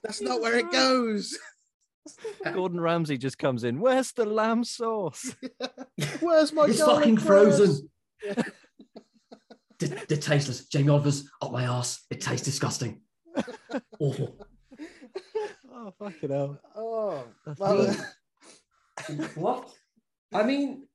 That's 0.03 0.21
not 0.23 0.41
where 0.41 0.57
it 0.59 0.71
goes. 0.73 1.37
Gordon 2.43 2.81
Ramsay 2.81 3.19
just 3.19 3.37
comes 3.39 3.65
in. 3.65 3.81
Where's 3.81 4.13
the 4.13 4.25
lamb 4.25 4.65
sauce? 4.65 5.35
Where's 6.21 6.55
my 6.55 6.65
It's 6.65 6.81
fucking 6.81 7.17
press? 7.17 7.27
frozen. 7.59 7.91
the, 9.79 9.89
the 10.09 10.17
tasteless. 10.17 10.65
Jamie 10.69 10.89
Oliver's 10.89 11.29
up 11.43 11.53
my 11.53 11.65
ass. 11.65 12.07
It 12.11 12.23
tastes 12.23 12.47
disgusting. 12.47 13.03
Awful. 14.01 14.39
Oh 15.81 15.93
fucking 15.99 16.31
hell! 16.31 16.61
Oh, 16.77 17.25
That's 17.47 17.61
well, 17.61 17.97
good. 19.07 19.31
what? 19.37 19.71
I 20.35 20.43
mean, 20.43 20.89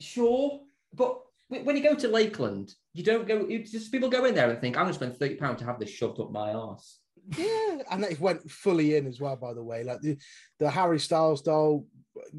Sure, 0.00 0.60
but 0.94 1.20
when 1.48 1.76
you 1.76 1.82
go 1.82 1.94
to 1.94 2.08
Lakeland, 2.08 2.74
you 2.94 3.04
don't 3.04 3.28
go. 3.28 3.46
You 3.46 3.62
just 3.62 3.92
people 3.92 4.08
go 4.08 4.24
in 4.24 4.34
there 4.34 4.50
and 4.50 4.60
think, 4.60 4.76
"I'm 4.76 4.84
going 4.84 4.94
to 4.94 4.98
spend 4.98 5.16
thirty 5.16 5.34
pounds 5.34 5.60
to 5.60 5.66
have 5.66 5.78
this 5.78 5.90
shoved 5.90 6.18
up 6.20 6.32
my 6.32 6.52
arse." 6.54 7.00
Yeah, 7.36 7.82
and 7.90 8.02
it 8.04 8.18
went 8.18 8.50
fully 8.50 8.96
in 8.96 9.06
as 9.06 9.20
well. 9.20 9.36
By 9.36 9.52
the 9.52 9.62
way, 9.62 9.84
like 9.84 10.00
the, 10.00 10.16
the 10.58 10.70
Harry 10.70 10.98
Styles 10.98 11.42
doll, 11.42 11.86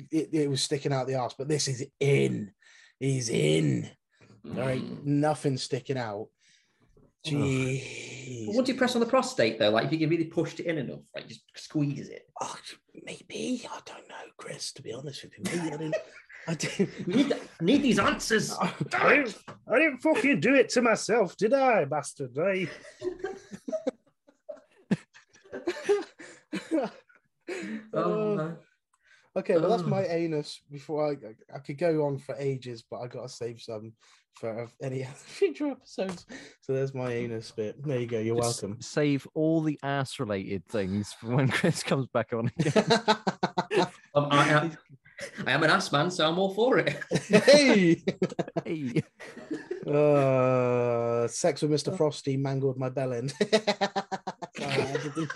it, 0.09 0.29
it 0.33 0.49
was 0.49 0.63
sticking 0.63 0.91
out 0.91 1.05
the 1.05 1.15
ass, 1.15 1.35
but 1.37 1.47
this 1.47 1.67
is 1.67 1.85
in. 1.99 2.51
He's 2.99 3.29
in. 3.29 3.87
There 4.43 4.69
ain't 4.69 5.03
mm. 5.03 5.05
nothing 5.05 5.57
sticking 5.57 5.97
out. 5.97 6.29
But 7.23 7.33
Jeez. 7.33 8.55
once 8.55 8.67
you 8.67 8.75
press 8.75 8.95
on 8.95 8.99
the 8.99 9.07
prostate, 9.07 9.59
though, 9.59 9.69
like 9.69 9.85
if 9.85 9.91
you 9.91 9.99
can 9.99 10.09
really 10.09 10.25
push 10.25 10.59
it 10.59 10.65
in 10.65 10.79
enough, 10.79 11.01
like 11.13 11.27
just 11.27 11.43
squeeze 11.55 12.09
it. 12.09 12.23
Oh, 12.41 12.55
maybe 13.05 13.67
I 13.71 13.79
don't 13.85 14.09
know, 14.09 14.15
Chris. 14.37 14.71
To 14.73 14.81
be 14.81 14.93
honest 14.93 15.23
with 15.23 15.37
you, 15.37 15.43
maybe 15.45 15.67
I 15.67 15.77
didn't. 15.77 15.95
I 16.47 16.55
didn't. 16.55 17.07
Need, 17.07 17.35
need 17.61 17.83
these 17.83 17.99
answers. 17.99 18.57
I 18.59 18.73
didn't, 19.15 19.37
I 19.71 19.77
didn't 19.77 19.99
fucking 19.99 20.39
do 20.39 20.55
it 20.55 20.69
to 20.69 20.81
myself, 20.81 21.37
did 21.37 21.53
I, 21.53 21.85
bastard? 21.85 22.35
I... 22.39 22.67
Oh, 27.93 28.31
uh, 28.31 28.35
no. 28.35 28.57
Okay, 29.35 29.57
well 29.57 29.69
that's 29.69 29.83
oh. 29.83 29.87
my 29.87 30.03
anus. 30.03 30.61
Before 30.71 31.11
I, 31.11 31.15
I 31.53 31.59
could 31.59 31.77
go 31.77 32.05
on 32.05 32.17
for 32.17 32.35
ages, 32.37 32.83
but 32.89 32.99
I 32.99 33.07
gotta 33.07 33.29
save 33.29 33.61
some 33.61 33.93
for 34.35 34.69
any 34.81 35.03
future 35.15 35.67
episodes. 35.67 36.25
So 36.61 36.73
there's 36.73 36.93
my 36.93 37.11
anus 37.11 37.51
bit. 37.51 37.81
There 37.83 37.99
you 37.99 38.07
go. 38.07 38.19
You're 38.19 38.37
Just 38.37 38.63
welcome. 38.63 38.81
Save 38.81 39.27
all 39.33 39.61
the 39.61 39.79
ass 39.83 40.19
related 40.19 40.65
things 40.67 41.13
for 41.13 41.35
when 41.35 41.47
Chris 41.51 41.83
comes 41.83 42.07
back 42.07 42.33
on 42.33 42.51
again. 42.59 42.83
Um, 44.13 44.27
I, 44.29 44.49
am, 44.49 44.77
I 45.47 45.51
am 45.51 45.63
an 45.63 45.69
ass 45.69 45.89
man, 45.93 46.11
so 46.11 46.27
I'm 46.27 46.37
all 46.37 46.53
for 46.53 46.79
it. 46.79 46.99
hey, 47.29 48.03
hey. 48.65 49.01
uh, 49.89 51.29
sex 51.29 51.61
with 51.61 51.71
Mr. 51.71 51.95
Frosty 51.95 52.35
mangled 52.35 52.77
my 52.77 52.89
bell 52.89 53.13
end. 53.13 53.31
Sorry, 54.57 55.27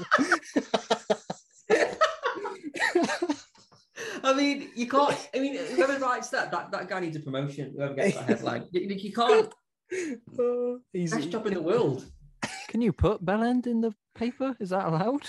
I 4.25 4.33
mean, 4.33 4.69
you 4.75 4.88
can't. 4.88 5.29
I 5.35 5.39
mean, 5.39 5.55
whoever 5.55 5.97
writes 5.99 6.29
that, 6.29 6.51
that, 6.51 6.71
that 6.71 6.89
guy 6.89 6.99
needs 6.99 7.15
a 7.15 7.19
promotion. 7.19 7.73
Whoever 7.75 7.93
gets 7.93 8.15
that 8.15 8.25
headline, 8.27 8.67
you, 8.71 8.81
you 8.81 9.13
can't. 9.13 9.53
Uh, 10.39 10.77
he's, 10.91 11.13
Best 11.13 11.29
job 11.29 11.45
in 11.45 11.53
the 11.53 11.61
world. 11.61 12.03
Can 12.69 12.81
you 12.81 12.91
put 12.91 13.23
Bellend 13.23 13.67
in 13.67 13.81
the 13.81 13.93
paper? 14.15 14.55
Is 14.59 14.71
that 14.71 14.88
allowed? 14.88 15.21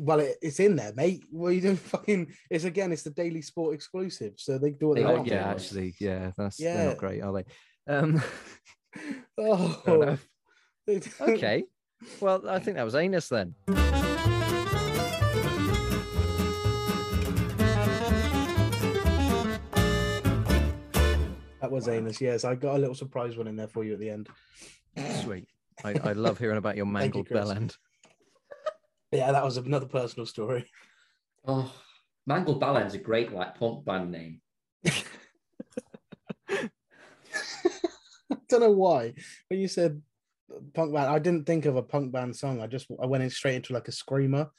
well, 0.00 0.18
it, 0.18 0.36
it's 0.42 0.58
in 0.58 0.74
there, 0.74 0.92
mate. 0.96 1.24
What 1.30 1.48
are 1.48 1.52
you 1.52 1.60
doing? 1.60 1.76
Fucking, 1.76 2.26
it's 2.50 2.64
again, 2.64 2.90
it's 2.90 3.04
the 3.04 3.10
Daily 3.10 3.40
Sport 3.40 3.74
exclusive, 3.76 4.32
so 4.36 4.58
they 4.58 4.72
do 4.72 4.88
what 4.88 4.96
they, 4.96 5.04
They 5.04 5.08
Oh, 5.08 5.14
want. 5.18 5.28
yeah, 5.28 5.34
yeah. 5.34 5.50
actually, 5.50 5.94
yeah, 6.00 6.32
that's 6.36 6.56
they're 6.56 6.88
not 6.88 6.98
great, 6.98 7.22
are 7.22 7.32
they? 7.32 7.44
Um, 7.92 8.20
Oh, 9.38 9.80
fair 9.84 10.02
enough. 10.02 10.28
they- 10.86 11.00
okay. 11.20 11.64
Well, 12.20 12.48
I 12.48 12.58
think 12.58 12.76
that 12.76 12.84
was 12.84 12.96
anus 12.96 13.28
then. 13.28 13.54
Was 21.78 21.88
anus. 21.88 22.20
Yes, 22.20 22.44
I 22.44 22.54
got 22.54 22.76
a 22.76 22.78
little 22.78 22.94
surprise 22.94 23.36
one 23.36 23.46
in 23.46 23.56
there 23.56 23.68
for 23.68 23.84
you 23.84 23.94
at 23.94 24.00
the 24.00 24.10
end. 24.10 24.28
Sweet. 25.22 25.46
I, 25.84 25.94
I 26.02 26.12
love 26.12 26.38
hearing 26.38 26.58
about 26.58 26.76
your 26.76 26.84
Thank 26.86 26.94
you, 26.94 27.00
mangled 27.22 27.26
Chris. 27.28 27.38
bell 27.40 27.52
end. 27.52 27.76
Yeah, 29.12 29.32
that 29.32 29.44
was 29.44 29.56
another 29.56 29.86
personal 29.86 30.26
story. 30.26 30.66
Oh, 31.46 31.72
Mangled 32.26 32.60
Ballen's 32.60 32.94
a 32.94 32.98
great 32.98 33.32
like 33.32 33.54
punk 33.58 33.84
band 33.84 34.10
name. 34.10 34.40
I 34.86 34.92
don't 38.48 38.60
know 38.60 38.70
why. 38.72 39.14
When 39.48 39.60
you 39.60 39.68
said 39.68 40.02
punk 40.74 40.92
band, 40.92 41.08
I 41.08 41.18
didn't 41.18 41.46
think 41.46 41.64
of 41.64 41.76
a 41.76 41.82
punk 41.82 42.12
band 42.12 42.36
song. 42.36 42.60
I 42.60 42.66
just 42.66 42.86
I 43.02 43.06
went 43.06 43.22
in 43.22 43.30
straight 43.30 43.56
into 43.56 43.72
like 43.72 43.88
a 43.88 43.92
screamer, 43.92 44.50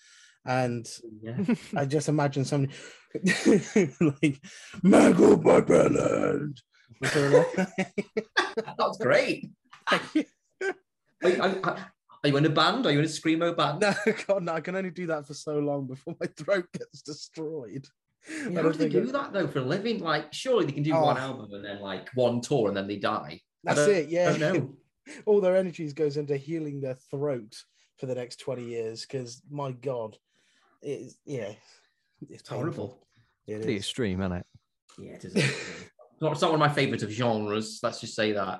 and 0.45 0.87
Yeah. 1.21 1.37
I 1.75 1.85
just 1.85 2.09
imagined 2.09 2.47
somebody 2.47 2.73
like 3.99 4.41
mangled 4.81 5.43
my 5.43 5.61
bellend. 5.61 6.57
That's 8.77 8.97
great. 8.99 9.49
Are 9.91 9.99
you, 10.13 11.41
are, 11.41 11.75
are 12.23 12.29
you 12.29 12.37
in 12.37 12.45
a 12.45 12.49
band? 12.49 12.85
Are 12.85 12.91
you 12.93 12.99
in 12.99 13.05
a 13.05 13.07
screamo 13.09 13.55
band? 13.57 13.81
no, 13.81 13.93
God, 14.27 14.43
no, 14.43 14.53
I 14.53 14.61
can 14.61 14.75
only 14.77 14.89
do 14.91 15.07
that 15.07 15.27
for 15.27 15.33
so 15.33 15.59
long 15.59 15.85
before 15.85 16.15
my 16.19 16.27
throat 16.27 16.65
gets 16.71 17.01
destroyed. 17.01 17.85
I 18.29 18.33
Yeah, 18.49 18.49
don't 18.49 18.55
how 18.63 18.71
do 18.71 18.77
they 18.77 18.87
do 18.89 19.09
I- 19.09 19.11
that 19.11 19.33
though 19.33 19.47
for 19.47 19.59
a 19.59 19.63
living? 19.63 19.99
Like, 19.99 20.33
surely 20.33 20.65
they 20.65 20.71
can 20.71 20.83
do 20.83 20.93
Oh. 20.93 21.03
one 21.03 21.17
album 21.17 21.51
and 21.53 21.65
then 21.65 21.81
like 21.81 22.09
one 22.13 22.39
tour 22.39 22.69
and 22.69 22.77
then 22.77 22.87
they 22.87 22.95
die. 22.97 23.41
That's 23.65 23.79
it. 23.81 24.07
Yeah, 24.07 24.31
I 24.33 24.37
know. 24.37 24.75
all 25.25 25.41
their 25.41 25.57
energies 25.57 25.91
goes 25.91 26.15
into 26.15 26.37
healing 26.37 26.79
their 26.79 26.95
throat 27.11 27.53
for 27.97 28.05
the 28.05 28.15
next 28.15 28.37
20 28.39 28.63
years 28.63 29.01
because 29.01 29.41
my 29.49 29.71
god 29.73 30.15
it's 30.81 31.17
yeah 31.25 31.51
it's 32.21 32.31
It's 32.31 32.47
horrible. 32.49 32.97
It 33.45 33.57
Pretty 33.57 33.75
is. 33.75 33.81
extreme, 33.81 34.21
isn't 34.21 34.31
it? 34.37 34.45
Yeah, 34.97 35.11
it 35.15 35.25
is. 35.25 35.51
It's 36.19 36.23
not, 36.23 36.31
it's 36.33 36.41
not 36.41 36.51
one 36.51 36.61
of 36.61 36.67
my 36.67 36.73
favourites 36.75 37.01
of 37.01 37.11
genres. 37.11 37.79
Let's 37.81 38.01
just 38.01 38.13
say 38.13 38.33
that. 38.33 38.59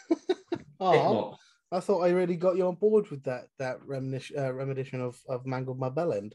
oh, 0.80 1.34
i 1.70 1.78
thought 1.78 2.00
i 2.00 2.08
really 2.08 2.36
got 2.36 2.56
you 2.56 2.66
on 2.66 2.74
board 2.74 3.08
with 3.10 3.22
that 3.24 3.44
that 3.58 3.76
reminiscence 3.86 4.38
uh, 4.40 4.50
remedition 4.52 5.00
of 5.00 5.20
of 5.28 5.44
mangled 5.46 5.78
my 5.78 5.88
bell 5.90 6.12
end 6.14 6.34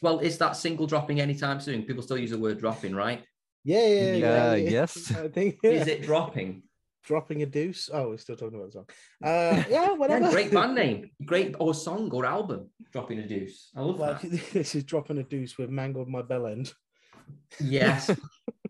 Well, 0.00 0.18
is 0.20 0.38
that 0.38 0.56
single 0.56 0.86
dropping 0.86 1.20
anytime 1.20 1.60
soon? 1.60 1.82
People 1.84 2.02
still 2.02 2.16
use 2.18 2.30
the 2.30 2.38
word 2.38 2.58
dropping, 2.58 2.94
right? 2.94 3.22
yeah 3.64 3.86
yeah, 3.86 4.12
yeah, 4.14 4.50
Uh, 4.50 4.54
yeah. 4.54 4.70
yes. 4.70 5.14
i 5.24 5.28
think 5.28 5.58
Is 5.62 5.86
it 5.86 6.02
dropping? 6.02 6.62
dropping 7.04 7.42
a 7.42 7.46
deuce 7.46 7.90
oh 7.92 8.08
we're 8.08 8.16
still 8.16 8.36
talking 8.36 8.56
about 8.58 8.68
the 8.72 8.78
song 8.78 8.88
uh 9.24 9.28
yeah 9.28 9.64
Yeah, 9.68 9.92
whatever 9.92 10.30
great 10.30 10.50
band 10.52 10.74
name. 10.74 11.10
Great 11.32 11.54
or 11.60 11.74
song 11.74 12.10
or 12.12 12.24
album. 12.24 12.70
Dropping 12.94 13.18
a 13.18 13.26
deuce. 13.28 13.70
I 13.76 13.80
love 13.82 13.98
well, 13.98 14.18
that. 14.22 14.30
this 14.52 14.74
is 14.74 14.84
dropping 14.84 15.18
a 15.18 15.22
deuce 15.34 15.58
with 15.58 15.68
mangled 15.70 16.08
my 16.08 16.22
bell 16.22 16.46
end 16.46 16.72
Yes. 17.60 18.10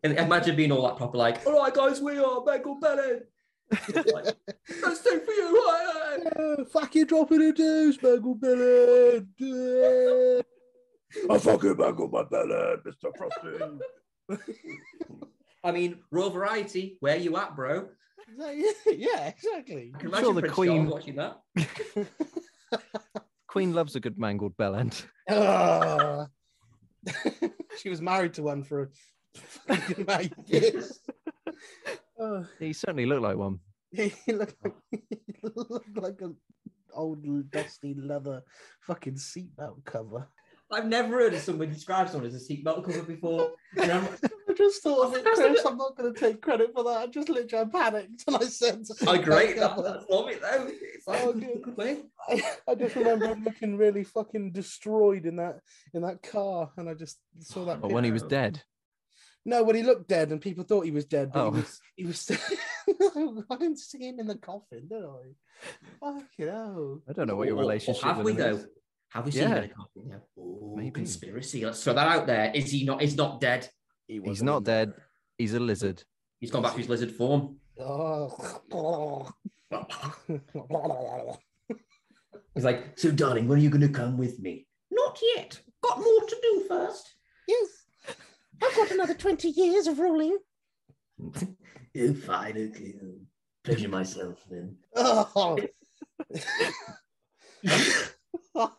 And 0.03 0.19
imagine 0.19 0.57
being 0.57 0.73
all 0.73 0.87
that 0.87 0.97
proper, 0.97 1.17
like, 1.19 1.47
all 1.47 1.55
right, 1.59 1.73
guys, 1.73 2.01
we 2.01 2.19
are 2.19 2.43
Michael 2.45 2.77
Bennett. 2.81 3.29
like, 3.71 4.35
Let's 4.83 5.03
do 5.03 5.21
for 5.21 5.33
you. 5.33 5.65
aye, 5.69 5.93
aye." 5.95 6.19
Yeah, 6.59 6.65
fuck 6.71 6.95
you 6.95 7.07
dropping 7.07 7.43
a 7.43 7.53
deuce, 7.53 8.03
mangled 8.03 8.41
bell 8.41 8.53
end. 9.15 9.29
Yeah. 9.39 10.43
I 11.31 11.39
fucking 11.39 11.77
mangled 11.77 12.13
my 12.13 12.25
bell 12.25 12.47
Mr. 12.87 13.11
Frosty. 13.17 14.41
I 15.65 15.71
mean, 15.73 15.99
raw 16.11 16.29
variety. 16.31 16.97
Where 17.01 17.17
you 17.17 17.37
at, 17.37 17.55
bro? 17.55 17.89
yeah, 18.39 19.29
exactly. 19.29 19.93
I 19.95 19.99
can 19.99 20.09
I'm 20.09 20.15
imagine 20.15 20.25
sure 20.25 20.35
the 20.35 20.41
Prince 20.41 20.55
Queen- 20.55 20.87
Charles 20.87 20.93
watching 20.93 21.17
that. 21.17 21.41
Queen 23.47 23.75
loves 23.75 23.95
a 23.95 24.01
good 24.01 24.19
mangled 24.19 24.57
bell 24.57 24.75
end. 24.75 25.05
Ah. 25.31 26.27
she 27.79 27.91
was 27.91 28.01
married 28.01 28.33
to 28.35 28.43
one 28.43 28.63
for 28.65 28.91
a 29.35 29.77
fucking 29.77 30.05
amount 30.05 30.33
of 30.39 30.49
years. 30.49 31.01
Oh, 32.19 32.47
He 32.59 32.73
certainly 32.73 33.07
looked 33.07 33.23
like 33.23 33.37
one. 33.37 33.61
he 33.93 34.13
looked 34.29 34.57
like, 34.65 34.75
he 34.91 35.35
looked 35.43 35.97
like 35.97 36.21
an 36.21 36.37
old 36.95 37.51
dusty 37.51 37.95
leather 37.95 38.43
fucking 38.81 39.15
seatbelt 39.15 39.85
cover. 39.85 40.29
I've 40.71 40.87
never 40.87 41.19
heard 41.19 41.35
of 41.35 41.41
someone 41.41 41.71
describe 41.71 42.09
someone 42.09 42.31
as 42.31 42.35
a 42.35 42.53
seatbelt 42.53 42.85
cover 42.85 43.03
before. 43.03 43.51
I'm- 43.79 44.09
just 44.57 44.83
thought 44.83 45.07
of 45.07 45.15
it, 45.15 45.25
Chris. 45.25 45.65
I'm 45.65 45.77
not 45.77 45.97
going 45.97 46.13
to 46.13 46.19
take 46.19 46.41
credit 46.41 46.73
for 46.75 46.85
that. 46.85 46.97
I 46.99 47.07
just 47.07 47.29
literally 47.29 47.71
panicked 47.71 48.25
and 48.27 48.37
I 48.37 48.45
said, 48.45 48.85
oh, 49.07 49.19
great. 49.19 49.57
That, 49.57 49.77
that's 49.83 50.05
love 50.09 50.29
it, 50.29 50.41
though. 50.41 50.69
It's 50.69 51.07
like, 51.07 51.21
Oh, 51.23 51.33
good. 51.33 51.63
good. 51.77 52.03
I, 52.29 52.43
I 52.69 52.75
just 52.75 52.95
remember 52.97 53.35
looking 53.45 53.77
really 53.77 54.05
fucking 54.05 54.53
destroyed 54.53 55.27
in 55.27 55.37
that 55.37 55.61
in 55.95 56.03
that 56.03 56.23
car, 56.23 56.71
and 56.77 56.89
I 56.89 56.95
just 56.95 57.19
saw 57.41 57.65
that. 57.67 57.81
But 57.81 57.93
when 57.93 58.05
he 58.05 58.13
was 58.13 58.23
dead. 58.23 58.63
No, 59.45 59.63
when 59.65 59.75
he 59.77 59.83
looked 59.83 60.09
dead 60.09 60.31
and 60.31 60.41
people 60.41 60.63
thought 60.65 60.85
he 60.85 60.91
was 60.93 61.05
dead, 61.05 61.33
but 61.33 61.47
Oh. 61.47 61.51
he 61.51 61.57
was. 61.61 61.81
He 61.97 62.05
was 62.05 62.31
I 63.51 63.57
didn't 63.57 63.79
see 63.79 64.09
him 64.09 64.21
in 64.21 64.27
the 64.29 64.37
coffin, 64.37 64.87
did 64.89 65.03
I? 65.05 65.35
Fuck 66.01 66.25
you 66.39 66.47
know. 66.47 67.03
I 67.09 67.13
don't 67.13 67.27
know 67.27 67.35
what 67.37 67.49
your 67.49 67.57
Or- 67.57 67.61
or 67.61 67.63
relationship 67.63 68.03
have 68.05 68.19
we 68.19 68.33
though? 68.35 68.57
is. 68.57 68.67
Have 69.11 69.27
we 69.27 69.33
seen 69.33 69.43
Yeah. 69.43 69.49
him 69.51 69.57
in 69.65 69.71
a 69.71 69.75
coffin? 69.75 70.03
Yeah. 70.09 70.17
Oh, 70.39 70.75
Maybe. 70.77 70.91
conspiracy. 70.93 71.65
Let's 71.65 71.83
throw 71.83 71.93
that 71.95 72.07
out 72.09 72.27
there. 72.27 72.53
Is 72.55 72.71
he 72.71 72.85
not? 72.85 73.01
He's 73.03 73.17
not 73.17 73.41
dead. 73.41 73.69
He 74.07 74.15
He's 74.15 74.23
wasn't 74.23 74.47
not 74.47 74.65
there. 74.65 74.87
dead. 74.87 74.95
He's 75.39 75.55
a 75.55 75.61
lizard. 75.61 76.03
He's 76.41 76.51
gone 76.51 76.63
back 76.63 76.73
to 76.73 76.79
his 76.79 76.89
lizard 76.89 77.13
form. 77.13 77.57
Oh. 77.79 79.29
He's 82.55 82.65
like, 82.65 82.99
so 82.99 83.11
darling, 83.11 83.49
when 83.49 83.59
are 83.59 83.63
you 83.63 83.71
going 83.71 83.81
to 83.81 83.89
come 83.89 84.19
with 84.19 84.39
me? 84.39 84.67
Not 84.91 85.19
yet. 85.37 85.61
Got 85.83 85.99
more 85.99 86.21
to 86.29 86.37
do 86.43 86.65
first. 86.69 87.15
yes, 87.49 87.69
I've 88.63 88.77
got 88.77 88.91
another 88.91 89.15
twenty 89.15 89.49
years 89.49 89.87
of 89.87 89.99
ruling. 89.99 90.39
oh, 91.21 92.15
fine, 92.15 92.71
okay. 92.71 92.95
Pleasure 93.65 93.89
myself 93.89 94.45
then. 94.51 94.77
Oh. 94.97 95.59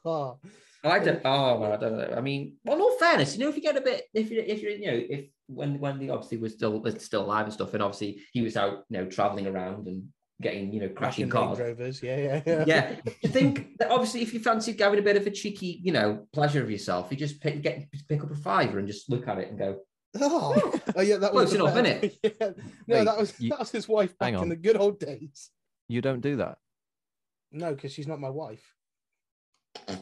I 0.85 0.99
don't. 0.99 1.21
Oh, 1.23 1.59
well, 1.59 1.71
I 1.71 1.77
don't 1.77 1.97
know. 1.97 2.13
I 2.15 2.21
mean, 2.21 2.57
well, 2.65 2.75
in 2.75 2.81
all 2.81 2.97
fairness, 2.97 3.35
you 3.35 3.43
know, 3.43 3.49
if 3.49 3.55
you 3.55 3.61
get 3.61 3.77
a 3.77 3.81
bit, 3.81 4.03
if 4.13 4.29
you, 4.29 4.43
if 4.45 4.61
you're, 4.61 4.71
you 4.71 4.87
know, 4.87 5.01
if 5.09 5.25
when 5.47 5.79
when 5.79 5.99
the 5.99 6.09
obviously 6.09 6.37
was 6.37 6.53
still 6.53 6.81
was 6.81 7.03
still 7.03 7.23
alive 7.23 7.45
and 7.45 7.53
stuff, 7.53 7.73
and 7.73 7.81
obviously 7.81 8.21
he 8.33 8.41
was 8.41 8.57
out, 8.57 8.83
you 8.89 8.97
know, 8.97 9.05
traveling 9.05 9.47
around 9.47 9.87
and 9.87 10.07
getting, 10.43 10.71
you 10.73 10.81
know, 10.81 10.89
crashing 10.89 11.29
cars. 11.29 11.59
Rovers. 11.59 12.03
Yeah, 12.03 12.17
yeah, 12.17 12.41
yeah. 12.45 12.63
Yeah, 12.67 12.95
you 13.21 13.29
think 13.29 13.77
that 13.79 13.89
obviously 13.89 14.21
if 14.21 14.33
you 14.33 14.39
fancy 14.39 14.75
having 14.77 14.99
a 14.99 15.01
bit 15.01 15.17
of 15.17 15.25
a 15.25 15.31
cheeky, 15.31 15.79
you 15.83 15.91
know, 15.91 16.27
pleasure 16.33 16.61
of 16.61 16.69
yourself, 16.69 17.07
you 17.09 17.17
just 17.17 17.41
pick 17.41 17.61
get 17.61 17.85
pick 18.07 18.21
up 18.23 18.29
a 18.31 18.35
fiver 18.35 18.77
and 18.79 18.87
just 18.87 19.09
look 19.09 19.27
at 19.27 19.39
it 19.39 19.49
and 19.49 19.57
go, 19.57 19.79
Oh, 20.21 20.79
oh 20.95 21.01
yeah, 21.01 21.17
that 21.17 21.33
was 21.33 21.55
Close 21.55 21.73
enough, 21.73 21.85
innit? 21.85 22.17
Yeah. 22.23 22.49
No, 22.87 22.97
Wait, 22.97 23.05
that 23.05 23.17
was 23.17 23.39
you- 23.39 23.49
that 23.49 23.59
was 23.59 23.71
his 23.71 23.87
wife 23.87 24.15
back 24.19 24.33
in 24.35 24.49
the 24.49 24.55
good 24.55 24.77
old 24.77 24.99
days. 24.99 25.49
You 25.87 26.01
don't 26.01 26.21
do 26.21 26.35
that. 26.37 26.59
No, 27.51 27.73
because 27.73 27.91
she's 27.93 28.07
not 28.07 28.19
my 28.19 28.29
wife. 28.29 28.63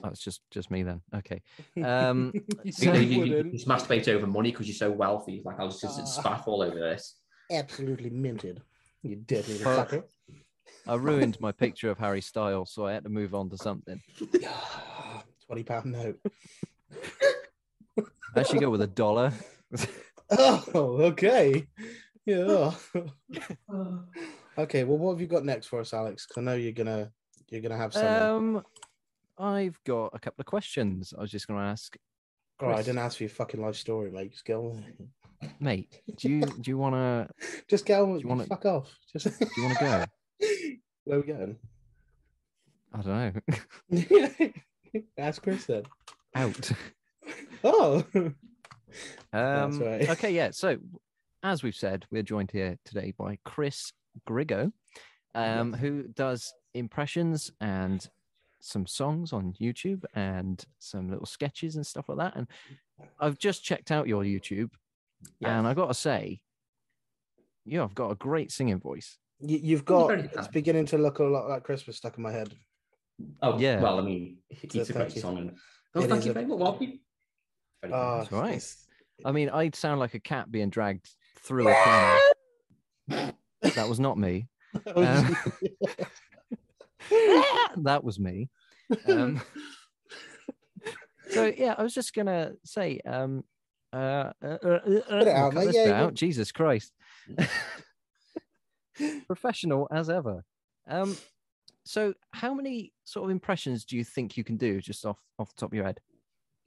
That's 0.03 0.19
just 0.19 0.41
just 0.51 0.69
me 0.69 0.83
then. 0.83 1.01
Okay. 1.15 1.41
Um, 1.83 2.31
you 2.35 2.43
you, 2.63 2.91
you, 2.91 2.91
you 2.91 2.99
you, 3.01 3.23
you 3.25 3.35
wouldn't. 3.37 3.53
just 3.53 3.67
masturbate 3.67 4.07
over 4.09 4.27
money 4.27 4.51
because 4.51 4.67
you're 4.67 4.75
so 4.75 4.91
wealthy. 4.91 5.41
Like, 5.45 5.59
I'll 5.59 5.69
just 5.69 5.85
Ah. 5.85 6.21
spaff 6.21 6.47
all 6.47 6.61
over 6.61 6.77
this. 6.79 7.15
Absolutely 7.51 8.09
minted. 8.09 8.61
You 9.03 9.15
dirty 9.17 9.53
little 9.53 9.67
Well- 9.71 9.85
fucker. 9.85 10.03
I 10.87 10.95
ruined 10.95 11.39
my 11.39 11.51
picture 11.51 11.91
of 11.91 11.99
Harry 11.99 12.21
Styles, 12.21 12.71
so 12.73 12.87
I 12.87 12.93
had 12.93 13.03
to 13.03 13.09
move 13.09 13.35
on 13.35 13.49
to 13.51 13.57
something. 13.57 14.01
Twenty 15.45 15.63
pound 15.63 15.85
note. 15.91 16.19
I 17.99 18.39
actually 18.39 18.59
go 18.59 18.69
with 18.69 18.81
a 18.81 18.87
dollar. 18.87 19.33
Oh, 20.33 20.63
okay. 21.11 21.67
Yeah. 22.25 22.71
okay. 24.57 24.83
Well, 24.85 24.97
what 24.97 25.11
have 25.11 25.19
you 25.19 25.27
got 25.27 25.43
next 25.43 25.67
for 25.67 25.81
us, 25.81 25.93
Alex? 25.93 26.25
I 26.37 26.39
know 26.41 26.55
you're 26.55 26.71
gonna 26.71 27.11
you're 27.49 27.59
gonna 27.61 27.75
have 27.75 27.93
some. 27.93 28.07
Um, 28.57 28.63
I've 29.37 29.77
got 29.83 30.11
a 30.13 30.19
couple 30.19 30.41
of 30.41 30.45
questions. 30.45 31.13
I 31.17 31.21
was 31.21 31.31
just 31.31 31.47
going 31.47 31.59
to 31.59 31.65
ask, 31.65 31.97
All 32.61 32.69
right, 32.69 32.77
I 32.79 32.81
didn't 32.81 32.99
ask 32.99 33.17
for 33.17 33.23
your 33.23 33.29
fucking 33.31 33.59
life 33.61 33.75
story, 33.75 34.09
mate. 34.09 34.31
Just 34.31 34.45
go. 34.45 34.67
on. 34.71 34.85
Mate. 35.59 36.01
Do 36.17 36.29
you 36.29 36.41
do 36.41 36.71
you 36.71 36.77
want 36.77 36.95
to 36.95 37.29
Just 37.69 37.85
go. 37.85 38.11
on, 38.11 38.19
you 38.19 38.27
wanna- 38.27 38.45
Fuck 38.45 38.65
off. 38.65 38.93
Just. 39.11 39.39
do 39.39 39.45
you 39.57 39.63
want 39.63 39.77
to 39.79 39.83
go? 39.83 40.05
Where 41.05 41.17
are 41.17 41.21
we 41.21 41.27
going? 41.27 41.57
I 42.93 43.01
don't 43.01 43.41
know. 43.89 44.51
Ask 45.17 45.41
Chris 45.41 45.65
then. 45.65 45.83
Out. 46.35 46.71
Oh. 47.63 48.03
Um, 49.33 49.79
right. 49.79 50.09
Okay, 50.09 50.33
yeah. 50.33 50.51
So, 50.51 50.77
as 51.43 51.63
we've 51.63 51.75
said, 51.75 52.05
we're 52.11 52.23
joined 52.23 52.51
here 52.51 52.77
today 52.83 53.13
by 53.17 53.37
Chris 53.45 53.93
Grigo, 54.27 54.71
um, 55.33 55.73
who 55.73 56.03
does 56.13 56.53
impressions 56.73 57.51
and 57.61 58.05
some 58.59 58.85
songs 58.85 59.31
on 59.33 59.53
YouTube 59.59 60.03
and 60.13 60.63
some 60.79 61.09
little 61.09 61.25
sketches 61.25 61.77
and 61.77 61.85
stuff 61.87 62.09
like 62.09 62.17
that. 62.17 62.35
And 62.35 62.47
I've 63.19 63.37
just 63.37 63.63
checked 63.63 63.91
out 63.91 64.07
your 64.07 64.23
YouTube, 64.23 64.71
and 65.43 65.67
I 65.67 65.73
got 65.73 65.87
to 65.87 65.93
say, 65.93 66.41
you 67.65 67.79
have 67.79 67.93
got 67.95 68.11
a 68.11 68.15
great 68.15 68.51
singing 68.51 68.79
voice. 68.79 69.17
You, 69.39 69.59
you've 69.61 69.85
got 69.85 70.11
it's 70.11 70.35
kind. 70.35 70.47
beginning 70.51 70.85
to 70.87 70.97
look 70.97 71.19
a 71.19 71.23
lot 71.23 71.47
like 71.49 71.63
Christmas 71.63 71.97
stuck 71.97 72.17
in 72.17 72.23
my 72.23 72.31
head. 72.31 72.53
Oh, 73.41 73.57
Yeah. 73.59 73.81
Well, 73.81 73.99
I 73.99 74.01
mean, 74.01 74.37
it's 74.49 74.73
So 74.75 74.81
a 74.81 74.85
thank 74.85 74.97
great 74.97 75.15
you. 75.15 75.21
song. 75.21 75.37
And... 75.37 75.57
Oh, 75.95 76.01
It 76.01 76.09
thank 76.09 76.25
you 76.25 76.31
a- 76.31 76.33
very 76.33 76.45
much. 76.45 76.59
Well, 76.59 76.77
you- 76.79 76.99
Very 77.81 77.93
Oh. 77.93 78.17
That's 78.19 78.31
right. 78.31 78.49
it's- 78.49 78.87
I 79.23 79.31
mean, 79.31 79.49
I'd 79.49 79.75
sound 79.75 79.99
like 79.99 80.15
a 80.15 80.19
cat 80.19 80.51
being 80.51 80.69
dragged 80.71 81.07
through 81.39 81.69
a 81.69 82.19
piano. 83.07 83.33
That 83.75 83.87
was 83.87 83.99
not 83.99 84.17
me. 84.17 84.47
Um, 84.95 85.37
that 87.77 88.03
was 88.03 88.19
me. 88.19 88.49
Um, 89.07 89.41
so 91.29 91.45
yeah, 91.45 91.75
I 91.77 91.83
was 91.83 91.93
just 91.93 92.13
gonna 92.15 92.53
say, 92.65 92.99
um, 93.05 93.43
uh, 93.93 94.31
uh, 94.43 94.57
uh, 94.63 94.79
uh, 95.09 95.29
out, 95.29 95.53
mate. 95.53 95.69
Yeah, 95.73 95.91
out. 95.91 96.05
got- 96.07 96.13
Jesus 96.13 96.51
Christ, 96.51 96.93
professional 99.27 99.87
as 99.91 100.09
ever. 100.09 100.43
Um, 100.87 101.15
so 101.83 102.13
how 102.31 102.53
many 102.53 102.93
sort 103.05 103.25
of 103.25 103.31
impressions 103.31 103.85
do 103.85 103.97
you 103.97 104.03
think 104.03 104.37
you 104.37 104.43
can 104.43 104.57
do 104.57 104.81
just 104.81 105.05
off 105.05 105.17
off 105.39 105.53
the 105.53 105.59
top 105.59 105.71
of 105.71 105.75
your 105.75 105.85
head? 105.85 105.99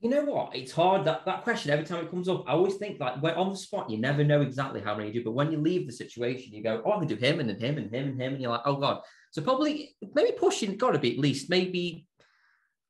You 0.00 0.10
know 0.10 0.24
what? 0.24 0.54
It's 0.54 0.72
hard 0.72 1.06
that 1.06 1.24
that 1.24 1.44
question 1.44 1.70
every 1.70 1.86
time 1.86 2.04
it 2.04 2.10
comes 2.10 2.28
up. 2.28 2.44
I 2.46 2.52
always 2.52 2.74
think 2.74 3.00
like 3.00 3.22
when 3.22 3.34
on 3.34 3.50
the 3.50 3.56
spot, 3.56 3.88
you 3.88 3.98
never 3.98 4.24
know 4.24 4.42
exactly 4.42 4.80
how 4.80 4.94
many 4.94 5.08
you 5.08 5.14
do. 5.14 5.24
But 5.24 5.32
when 5.32 5.50
you 5.50 5.58
leave 5.58 5.86
the 5.86 5.92
situation, 5.92 6.52
you 6.52 6.62
go, 6.62 6.82
"Oh, 6.84 6.92
I 6.92 6.98
can 6.98 7.08
do 7.08 7.16
him 7.16 7.40
and 7.40 7.48
then 7.48 7.58
him 7.58 7.78
and 7.78 7.94
him 7.94 8.08
and 8.08 8.20
him," 8.20 8.32
and 8.34 8.42
you're 8.42 8.50
like, 8.50 8.62
"Oh 8.66 8.76
God!" 8.76 9.00
So 9.30 9.40
probably 9.40 9.96
maybe 10.14 10.32
pushing 10.36 10.76
got 10.76 10.90
to 10.92 10.98
be 10.98 11.12
at 11.12 11.18
least 11.18 11.48
maybe 11.48 12.06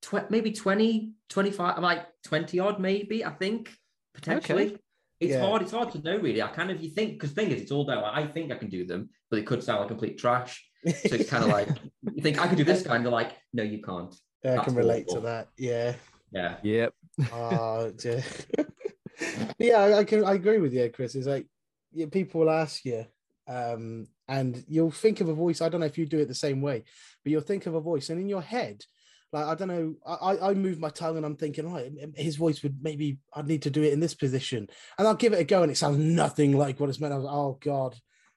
tw- 0.02 0.28
maybe 0.30 0.52
20, 0.52 1.12
25, 1.28 1.78
like 1.78 2.06
twenty 2.24 2.58
odd, 2.58 2.80
maybe 2.80 3.24
I 3.24 3.30
think 3.30 3.70
potentially. 4.14 4.78
It's 5.20 5.32
Yeah. 5.32 5.46
hard. 5.46 5.62
It's 5.62 5.70
hard 5.72 5.90
to 5.92 6.00
know 6.02 6.16
really. 6.18 6.42
I 6.42 6.48
kind 6.48 6.70
of 6.70 6.82
you 6.82 6.90
think 6.90 7.12
because 7.12 7.32
thing 7.32 7.50
is, 7.50 7.62
it's 7.62 7.70
all 7.70 7.84
down. 7.84 8.02
I 8.04 8.26
think 8.26 8.50
I 8.52 8.56
can 8.56 8.68
do 8.68 8.84
them, 8.84 9.10
but 9.30 9.38
it 9.38 9.46
could 9.46 9.62
sound 9.62 9.80
like 9.80 9.88
complete 9.88 10.18
trash. 10.18 10.64
So 10.86 11.14
it's 11.16 11.30
kind 11.30 11.44
of 11.44 11.50
like 11.50 11.68
you 12.14 12.22
think 12.22 12.40
I 12.40 12.46
can 12.46 12.56
do 12.56 12.64
this 12.64 12.82
guy, 12.82 12.96
and 12.96 13.04
they're 13.04 13.12
like, 13.12 13.32
"No, 13.52 13.62
you 13.62 13.80
can't." 13.80 14.14
Yeah, 14.44 14.52
I 14.52 14.54
That's 14.56 14.68
can 14.68 14.74
relate 14.76 15.08
to 15.08 15.20
that. 15.20 15.48
Yeah. 15.56 15.94
Yeah. 16.32 16.56
Yep. 16.62 16.94
Oh, 17.32 17.90
dear. 17.92 18.24
yeah, 19.58 19.78
I, 19.78 19.98
I 19.98 20.04
can. 20.04 20.24
I 20.24 20.34
agree 20.34 20.58
with 20.58 20.74
you, 20.74 20.90
Chris. 20.90 21.14
It's 21.14 21.26
like 21.26 21.46
yeah, 21.92 22.06
people 22.10 22.40
will 22.40 22.50
ask 22.50 22.84
you, 22.84 23.06
um, 23.46 24.08
and 24.28 24.62
you'll 24.68 24.90
think 24.90 25.20
of 25.20 25.28
a 25.28 25.34
voice. 25.34 25.62
I 25.62 25.68
don't 25.68 25.80
know 25.80 25.86
if 25.86 25.96
you 25.96 26.06
do 26.06 26.18
it 26.18 26.26
the 26.26 26.34
same 26.34 26.60
way, 26.60 26.84
but 27.22 27.30
you'll 27.30 27.40
think 27.40 27.66
of 27.66 27.74
a 27.74 27.80
voice, 27.80 28.10
and 28.10 28.20
in 28.20 28.28
your 28.28 28.42
head, 28.42 28.84
like 29.34 29.46
I 29.46 29.54
don't 29.56 29.68
know, 29.68 29.94
I 30.06 30.14
I 30.14 30.50
I 30.50 30.54
move 30.54 30.78
my 30.78 30.90
tongue, 30.90 31.16
and 31.16 31.26
I'm 31.26 31.34
thinking, 31.36 31.70
right, 31.70 31.90
his 32.14 32.36
voice 32.36 32.62
would 32.62 32.78
maybe 32.82 33.18
I'd 33.34 33.48
need 33.48 33.62
to 33.62 33.70
do 33.70 33.82
it 33.82 33.92
in 33.92 33.98
this 33.98 34.14
position, 34.14 34.68
and 34.96 35.08
I'll 35.08 35.16
give 35.16 35.32
it 35.32 35.40
a 35.40 35.44
go, 35.44 35.62
and 35.62 35.72
it 35.72 35.76
sounds 35.76 35.98
nothing 35.98 36.56
like 36.56 36.78
what 36.78 36.88
it's 36.88 37.00
meant. 37.00 37.12
I 37.12 37.18
was, 37.18 37.26
oh 37.28 37.58
god. 37.60 37.96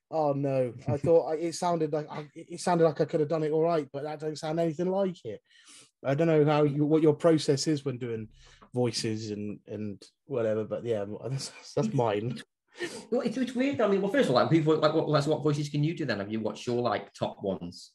Oh 0.09 0.33
no! 0.33 0.73
I 0.87 0.97
thought 1.05 1.31
I, 1.31 1.35
it 1.35 1.53
sounded 1.53 1.93
like 1.93 2.07
I, 2.09 2.27
it 2.33 2.59
sounded 2.61 2.85
like 2.85 2.99
I 2.99 3.05
could 3.05 3.19
have 3.19 3.29
done 3.29 3.43
it 3.43 3.51
all 3.51 3.61
right, 3.61 3.87
but 3.93 4.03
that 4.03 4.19
don't 4.19 4.37
sound 4.37 4.59
anything 4.59 4.89
like 4.89 5.23
it. 5.23 5.39
I 6.03 6.15
don't 6.15 6.27
know 6.27 6.45
how 6.45 6.63
you 6.63 6.83
what 6.85 7.03
your 7.03 7.13
process 7.13 7.67
is 7.67 7.85
when 7.85 7.99
doing 7.99 8.29
voices 8.73 9.29
and 9.29 9.59
and 9.67 10.01
whatever, 10.25 10.63
but 10.63 10.83
yeah, 10.83 11.05
that's, 11.29 11.51
that's 11.75 11.93
mine. 11.93 12.41
Well, 13.11 13.21
it's, 13.21 13.37
it's 13.37 13.53
weird. 13.53 13.81
I 13.81 13.87
mean, 13.87 14.01
well, 14.01 14.11
first 14.11 14.29
of 14.29 14.35
all, 14.35 14.41
like 14.41 14.49
people 14.49 14.77
like 14.77 14.93
what, 14.93 15.07
what 15.07 15.43
voices 15.43 15.69
can 15.69 15.83
you 15.83 15.95
do 15.95 16.05
then? 16.05 16.19
Have 16.19 16.31
you 16.31 16.39
watched 16.39 16.65
your 16.65 16.81
like 16.81 17.13
top 17.13 17.43
ones? 17.43 17.91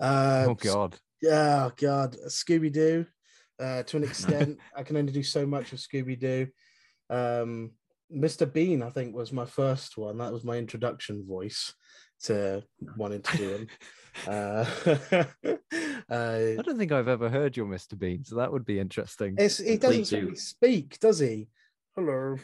Uh, 0.00 0.46
oh 0.48 0.54
God. 0.54 0.96
Yeah, 1.22 1.66
oh 1.66 1.72
God, 1.76 2.16
Scooby 2.26 2.72
Doo. 2.72 3.06
Uh, 3.58 3.84
to 3.84 3.96
an 3.96 4.04
extent, 4.10 4.58
I 4.76 4.82
can 4.82 4.96
only 4.96 5.12
do 5.12 5.22
so 5.22 5.46
much 5.46 5.72
of 5.72 5.78
Scooby 5.78 6.18
Doo. 6.18 6.48
Um, 7.08 7.70
Mr. 8.14 8.52
Bean, 8.52 8.82
I 8.82 8.90
think, 8.90 9.14
was 9.14 9.32
my 9.32 9.46
first 9.46 9.96
one. 9.96 10.18
That 10.18 10.32
was 10.32 10.44
my 10.44 10.58
introduction 10.58 11.24
voice 11.24 11.72
to 12.24 12.62
wanting 12.96 13.22
to 13.22 13.36
do 13.36 13.50
him. 13.50 13.68
uh, 14.26 14.64
uh, 16.10 16.58
I 16.58 16.62
don't 16.62 16.78
think 16.78 16.92
I've 16.92 17.08
ever 17.08 17.30
heard 17.30 17.56
your 17.56 17.66
Mr. 17.66 17.98
Bean, 17.98 18.24
so 18.24 18.36
that 18.36 18.52
would 18.52 18.64
be 18.64 18.80
interesting. 18.80 19.36
it's, 19.38 19.58
he 19.58 19.76
doesn't 19.76 20.10
really 20.10 20.36
speak, 20.36 20.98
does 20.98 21.20
he? 21.20 21.48
Hello. 21.94 22.36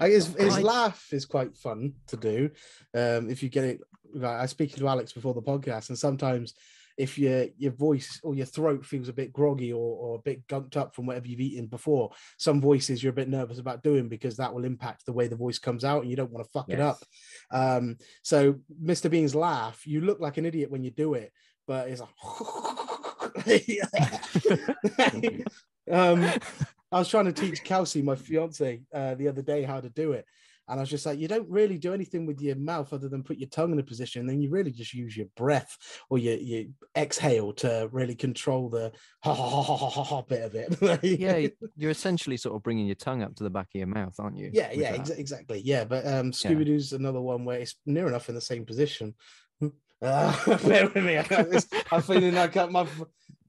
I, 0.00 0.08
his 0.08 0.28
his 0.34 0.60
laugh 0.60 1.08
is 1.12 1.26
quite 1.26 1.56
fun 1.56 1.92
to 2.08 2.16
do. 2.16 2.50
Um, 2.94 3.28
if 3.28 3.42
you 3.42 3.48
get 3.48 3.64
it, 3.64 3.80
like, 4.14 4.38
I 4.38 4.42
was 4.42 4.50
speaking 4.50 4.78
to 4.78 4.88
Alex 4.88 5.12
before 5.12 5.34
the 5.34 5.42
podcast, 5.42 5.88
and 5.88 5.98
sometimes 5.98 6.54
if 6.98 7.18
your 7.18 7.46
your 7.56 7.72
voice 7.72 8.20
or 8.22 8.34
your 8.34 8.46
throat 8.46 8.84
feels 8.84 9.08
a 9.08 9.12
bit 9.12 9.32
groggy 9.32 9.72
or, 9.72 9.78
or 9.78 10.16
a 10.16 10.22
bit 10.22 10.46
gunked 10.48 10.76
up 10.76 10.94
from 10.94 11.06
whatever 11.06 11.28
you've 11.28 11.40
eaten 11.40 11.66
before, 11.66 12.10
some 12.38 12.60
voices 12.60 13.02
you're 13.02 13.10
a 13.10 13.14
bit 13.14 13.28
nervous 13.28 13.58
about 13.58 13.82
doing 13.82 14.08
because 14.08 14.36
that 14.36 14.52
will 14.52 14.64
impact 14.64 15.06
the 15.06 15.12
way 15.12 15.26
the 15.26 15.36
voice 15.36 15.58
comes 15.58 15.84
out, 15.84 16.02
and 16.02 16.10
you 16.10 16.16
don't 16.16 16.30
want 16.30 16.44
to 16.44 16.52
fuck 16.52 16.68
it 16.68 16.80
up. 16.80 16.98
Um, 17.50 17.96
so 18.22 18.56
Mr. 18.82 19.10
Bean's 19.10 19.34
laugh, 19.34 19.86
you 19.86 20.00
look 20.00 20.20
like 20.20 20.36
an 20.36 20.46
idiot 20.46 20.70
when 20.70 20.84
you 20.84 20.90
do 20.90 21.14
it, 21.14 21.32
but 21.66 21.88
it's 21.88 22.00
like 22.00 22.10
um 25.90 26.30
I 26.92 26.98
was 26.98 27.08
trying 27.08 27.26
to 27.26 27.32
teach 27.32 27.62
Kelsey, 27.62 28.02
my 28.02 28.16
fiance, 28.16 28.82
uh, 28.92 29.14
the 29.14 29.28
other 29.28 29.42
day 29.42 29.62
how 29.62 29.80
to 29.80 29.88
do 29.88 30.12
it. 30.12 30.26
And 30.70 30.78
I 30.78 30.82
was 30.82 30.90
just 30.90 31.04
like, 31.04 31.18
you 31.18 31.26
don't 31.28 31.48
really 31.50 31.78
do 31.78 31.92
anything 31.92 32.26
with 32.26 32.40
your 32.40 32.56
mouth 32.56 32.92
other 32.92 33.08
than 33.08 33.24
put 33.24 33.38
your 33.38 33.48
tongue 33.48 33.72
in 33.72 33.78
a 33.80 33.82
position. 33.82 34.26
Then 34.26 34.40
you 34.40 34.50
really 34.50 34.70
just 34.70 34.94
use 34.94 35.16
your 35.16 35.26
breath 35.36 35.76
or 36.08 36.18
your, 36.18 36.36
your 36.36 36.64
exhale 36.96 37.52
to 37.54 37.88
really 37.90 38.14
control 38.14 38.68
the 38.68 38.92
ha 39.24 39.34
ha 39.34 39.50
ha 39.50 39.76
ha 39.76 40.02
ha, 40.04 40.22
bit 40.22 40.42
of 40.42 40.54
it. 40.54 41.02
yeah, 41.20 41.48
you're 41.76 41.90
essentially 41.90 42.36
sort 42.36 42.54
of 42.54 42.62
bringing 42.62 42.86
your 42.86 42.94
tongue 42.94 43.22
up 43.22 43.34
to 43.36 43.42
the 43.44 43.50
back 43.50 43.66
of 43.74 43.78
your 43.78 43.88
mouth, 43.88 44.14
aren't 44.18 44.38
you? 44.38 44.50
yeah, 44.52 44.70
yeah, 44.72 44.96
exa- 44.96 45.18
exactly. 45.18 45.60
Yeah, 45.64 45.84
but 45.84 46.06
um, 46.06 46.30
Scooby 46.30 46.64
Doo's 46.64 46.92
another 46.92 47.20
one 47.20 47.44
where 47.44 47.58
it's 47.58 47.74
near 47.84 48.06
enough 48.06 48.28
in 48.28 48.36
the 48.36 48.40
same 48.40 48.64
position. 48.64 49.14
Uh, 50.02 50.56
bear 50.66 50.86
with 50.88 51.04
me. 51.04 51.16
I 51.18 51.22
got 51.24 51.50
this- 51.50 51.68
I'm 51.92 52.02
feeling 52.02 52.34
like 52.34 52.56
uh, 52.56 52.66
my 52.68 52.86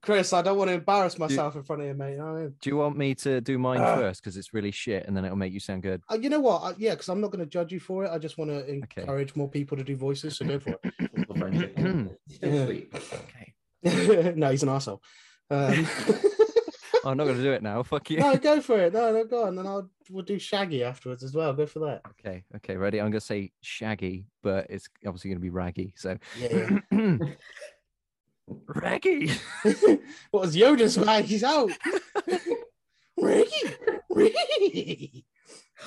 Chris. 0.01 0.33
I 0.33 0.41
don't 0.41 0.57
want 0.57 0.69
to 0.69 0.73
embarrass 0.73 1.17
myself 1.19 1.55
in 1.55 1.63
front 1.63 1.81
of 1.83 1.87
you, 1.87 1.93
mate. 1.93 2.13
You 2.13 2.17
know 2.17 2.25
what 2.25 2.31
I 2.37 2.41
mean? 2.41 2.55
Do 2.61 2.69
you 2.71 2.77
want 2.77 2.97
me 2.97 3.13
to 3.15 3.39
do 3.39 3.57
mine 3.59 3.79
Ah. 3.81 3.95
first 3.95 4.21
because 4.21 4.35
it's 4.35 4.53
really 4.53 4.71
shit, 4.71 5.05
and 5.07 5.15
then 5.15 5.23
it'll 5.25 5.37
make 5.37 5.53
you 5.53 5.59
sound 5.59 5.83
good? 5.83 6.01
Uh, 6.11 6.17
you 6.19 6.29
know 6.29 6.39
what? 6.39 6.63
Uh, 6.63 6.73
yeah, 6.77 6.91
because 6.91 7.07
I'm 7.09 7.21
not 7.21 7.31
going 7.31 7.39
to 7.43 7.45
judge 7.49 7.71
you 7.71 7.79
for 7.79 8.05
it. 8.05 8.09
I 8.11 8.17
just 8.17 8.37
want 8.37 8.49
to 8.51 8.57
Okay. 8.63 9.01
encourage 9.01 9.35
more 9.35 9.47
people 9.47 9.77
to 9.77 9.83
do 9.83 9.95
voices. 9.95 10.37
So 10.37 10.45
go 10.45 10.59
for 10.59 10.71
it. 10.83 10.93
Little 11.15 11.35
friendship. 11.41 11.73
It's 11.77 12.39
so 12.39 12.47
Yeah. 12.47 12.99
Okay. 13.85 14.33
no, 14.35 14.49
he's 14.51 14.63
an 14.63 14.69
asshole. 14.69 15.01
Um, 15.51 15.87
I'm 17.05 17.17
not 17.17 17.23
going 17.25 17.37
to 17.37 17.43
do 17.43 17.51
it 17.53 17.63
now. 17.63 17.81
Fuck 17.91 18.09
you. 18.11 18.17
no, 18.17 18.35
go 18.37 18.61
for 18.61 18.77
it. 18.79 18.93
No, 18.93 19.11
no, 19.11 19.23
go 19.25 19.45
on. 19.45 19.55
Then 19.55 19.67
I'll 19.67 19.89
we'll 20.09 20.23
do 20.23 20.37
Shaggy 20.39 20.83
afterwards 20.83 21.23
as 21.23 21.33
well. 21.33 21.53
Go 21.53 21.65
for 21.65 21.79
that. 21.79 22.01
Okay, 22.11 22.43
okay, 22.57 22.75
ready? 22.77 22.99
I'm 22.99 23.05
going 23.11 23.13
to 23.13 23.21
say 23.21 23.51
shaggy, 23.61 24.25
but 24.43 24.67
it's 24.69 24.87
obviously 25.05 25.29
going 25.29 25.37
to 25.39 25.41
be 25.41 25.49
raggy. 25.49 25.93
So, 25.97 26.17
Yeah. 26.37 26.79
yeah. 26.91 27.17
raggy. 28.67 29.31
what 30.31 30.41
was 30.41 30.55
Yoda's 30.55 30.97
man? 30.97 31.23
He's 31.23 31.43
out. 31.43 31.71
Raggy. 33.17 33.75
Ricky. 34.09 35.25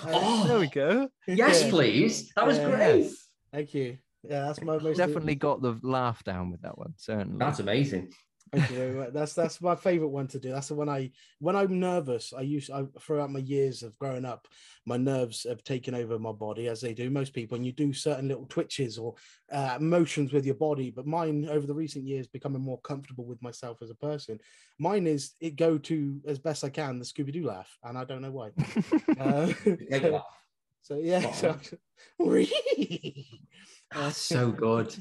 Oh, 0.06 0.44
there 0.46 0.58
we 0.60 0.68
go. 0.68 1.08
Yes, 1.26 1.64
Yeah. 1.64 1.70
please. 1.70 2.32
That 2.36 2.46
was 2.46 2.58
Yeah. 2.58 2.70
great. 2.70 3.10
Thank 3.52 3.74
you. 3.74 3.98
Yeah, 4.22 4.46
that's 4.46 4.62
my 4.62 4.78
most 4.78 4.96
Definitely 4.96 5.34
got 5.34 5.60
the 5.60 5.78
laugh 5.82 6.22
down 6.24 6.50
with 6.50 6.62
that 6.62 6.78
one. 6.78 6.94
Certainly. 6.96 7.38
That's 7.38 7.58
amazing. 7.58 8.12
Thank 8.52 8.70
you 8.70 8.76
very 8.76 8.92
much. 8.92 9.12
That's 9.12 9.34
that's 9.34 9.60
my 9.60 9.74
favorite 9.74 10.08
one 10.08 10.28
to 10.28 10.38
do. 10.38 10.50
That's 10.50 10.68
the 10.68 10.74
one 10.74 10.88
I 10.88 11.10
when 11.40 11.56
I'm 11.56 11.80
nervous. 11.80 12.32
I 12.36 12.42
use 12.42 12.70
I 12.70 12.84
throughout 13.00 13.30
my 13.30 13.40
years 13.40 13.82
of 13.82 13.98
growing 13.98 14.24
up, 14.24 14.46
my 14.86 14.96
nerves 14.96 15.44
have 15.48 15.64
taken 15.64 15.94
over 15.94 16.18
my 16.18 16.32
body 16.32 16.68
as 16.68 16.80
they 16.80 16.94
do 16.94 17.10
most 17.10 17.32
people. 17.32 17.56
And 17.56 17.66
you 17.66 17.72
do 17.72 17.92
certain 17.92 18.28
little 18.28 18.46
twitches 18.46 18.98
or 18.98 19.14
uh, 19.50 19.78
motions 19.80 20.32
with 20.32 20.46
your 20.46 20.54
body. 20.54 20.90
But 20.90 21.06
mine 21.06 21.48
over 21.50 21.66
the 21.66 21.74
recent 21.74 22.04
years 22.04 22.26
becoming 22.26 22.62
more 22.62 22.80
comfortable 22.82 23.24
with 23.24 23.42
myself 23.42 23.78
as 23.82 23.90
a 23.90 23.94
person. 23.96 24.38
Mine 24.78 25.06
is 25.06 25.32
it 25.40 25.56
go 25.56 25.78
to 25.78 26.20
as 26.26 26.38
best 26.38 26.64
I 26.64 26.68
can 26.68 26.98
the 26.98 27.04
Scooby 27.04 27.32
Doo 27.32 27.46
laugh, 27.46 27.76
and 27.82 27.98
I 27.98 28.04
don't 28.04 28.22
know 28.22 28.32
why. 28.32 28.50
Uh, 29.20 29.52
so, 30.82 30.96
yeah, 30.96 31.30
so, 31.32 31.56
That's 33.94 34.18
so 34.18 34.50
good. 34.66 34.94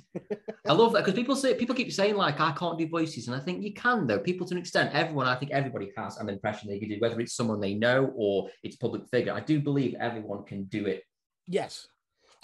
I 0.68 0.74
love 0.74 0.94
that 0.94 1.06
because 1.06 1.18
people 1.18 1.36
say 1.36 1.56
people 1.56 1.76
keep 1.76 1.92
saying 1.92 2.16
like 2.16 2.40
I 2.40 2.52
can't 2.52 2.78
do 2.78 2.88
voices, 2.88 3.28
and 3.28 3.36
I 3.36 3.40
think 3.40 3.64
you 3.64 3.74
can 3.74 4.08
though. 4.08 4.20
People 4.20 4.48
to 4.48 4.54
an 4.54 4.60
extent, 4.60 4.94
everyone, 4.94 5.28
I 5.28 5.36
think 5.36 5.52
everybody 5.52 5.92
has 5.98 6.18
an 6.18 6.30
impression 6.30 6.70
they 6.70 6.80
can 6.80 6.90
do, 6.90 6.98
whether 7.00 7.20
it's 7.20 7.36
someone 7.36 7.60
they 7.60 7.74
know 7.74 8.14
or 8.16 8.50
it's 8.64 8.76
a 8.76 8.80
public 8.80 9.08
figure. 9.10 9.34
I 9.34 9.40
do 9.42 9.60
believe 9.60 9.96
everyone 10.00 10.44
can 10.46 10.66
do 10.66 10.86
it. 10.86 11.04
yes. 11.48 11.88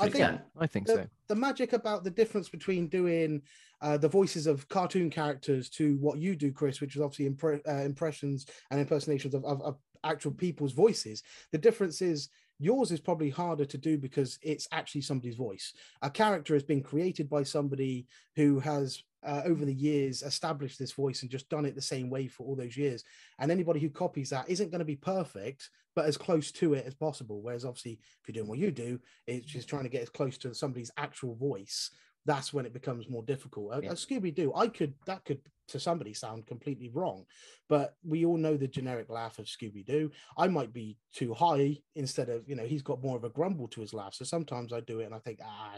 I 0.02 0.04
think 0.04 0.16
extent. 0.16 0.42
I 0.58 0.68
think 0.68 0.88
the, 0.88 0.94
so. 0.94 1.08
the 1.28 1.36
magic 1.36 1.74
about 1.74 2.06
the 2.06 2.10
difference 2.10 2.48
between 2.48 2.88
doing 2.88 3.42
uh, 3.82 3.98
the 3.98 4.08
voices 4.08 4.48
of 4.48 4.68
cartoon 4.70 5.10
characters 5.10 5.70
to 5.72 5.98
what 5.98 6.20
you 6.20 6.36
do, 6.36 6.54
Chris, 6.54 6.80
which 6.80 6.96
is 6.96 7.02
obviously 7.02 7.30
impre- 7.30 7.62
uh, 7.68 7.84
impressions 7.84 8.46
and 8.72 8.80
impersonations 8.80 9.34
of, 9.34 9.44
of, 9.44 9.62
of 9.62 9.78
actual 10.04 10.32
people's 10.32 10.72
voices. 10.72 11.24
The 11.52 11.58
difference 11.58 12.02
is 12.02 12.30
yours 12.60 12.92
is 12.92 13.00
probably 13.00 13.30
harder 13.30 13.66
to 13.66 13.78
do 13.78 13.98
because 13.98 14.38
it's 14.42 14.68
actually 14.72 15.02
somebody's 15.02 15.36
voice. 15.36 15.74
A 16.02 16.10
character 16.10 16.54
has 16.54 16.64
been 16.64 16.84
created 16.84 17.30
by 17.30 17.44
somebody 17.44 18.08
who 18.36 18.60
has. 18.60 19.04
Uh, 19.22 19.42
over 19.44 19.66
the 19.66 19.74
years, 19.74 20.24
established 20.24 20.80
this 20.80 20.94
voice 20.94 21.24
and 21.24 21.30
just 21.30 21.50
done 21.50 21.66
it 21.66 21.76
the 21.76 21.82
same 21.82 22.10
way 22.10 22.26
for 22.26 22.46
all 22.46 22.56
those 22.56 22.78
years. 22.78 23.04
And 23.38 23.52
anybody 23.52 23.82
who 23.82 23.90
copies 23.90 24.30
that 24.30 24.50
isn't 24.50 24.72
going 24.72 24.80
to 24.80 24.86
be 24.86 24.96
perfect, 24.96 25.72
but 25.94 26.06
as 26.06 26.16
close 26.16 26.54
to 26.54 26.74
it 26.74 26.86
as 26.86 26.94
possible. 26.94 27.42
Whereas, 27.42 27.66
obviously, 27.66 28.00
if 28.22 28.30
you're 28.30 28.42
doing 28.42 28.48
what 28.48 28.60
you 28.60 28.72
do, 28.72 28.98
it's 29.28 29.46
just 29.46 29.68
trying 29.68 29.84
to 29.84 29.90
get 29.90 30.04
as 30.04 30.08
close 30.08 30.38
to 30.38 30.56
somebody's 30.56 30.92
actual 30.96 31.36
voice 31.36 31.92
that's 32.30 32.54
when 32.54 32.68
it 32.68 32.74
becomes 32.74 33.10
more 33.10 33.24
difficult. 33.24 33.74
A, 33.74 33.84
Yeah. 33.84 33.92
a 33.92 33.96
Scooby 33.96 34.34
Doo, 34.34 34.54
I 34.54 34.68
could 34.68 34.94
that 35.06 35.26
could 35.26 35.42
to 35.70 35.80
somebody 35.80 36.14
sound 36.14 36.48
completely 36.48 36.90
wrong, 36.90 37.26
but 37.68 37.96
we 38.04 38.26
all 38.26 38.38
know 38.38 38.58
the 38.58 38.68
generic 38.68 39.10
laugh 39.10 39.38
of 39.40 39.46
Scooby 39.46 39.86
Doo. 39.86 40.12
I 40.38 40.48
might 40.48 40.72
be 40.74 40.98
too 41.14 41.34
high 41.34 41.78
instead 41.96 42.30
of 42.30 42.48
you 42.48 42.56
know 42.56 42.66
he's 42.66 42.84
got 42.84 43.02
more 43.04 43.18
of 43.18 43.24
a 43.24 43.30
grumble 43.30 43.68
to 43.70 43.82
his 43.82 43.94
laugh. 43.94 44.14
So 44.14 44.26
sometimes 44.26 44.72
I 44.72 44.82
do 44.82 45.00
it 45.00 45.06
and 45.06 45.16
I 45.16 45.20
think 45.20 45.40
ah, 45.44 45.78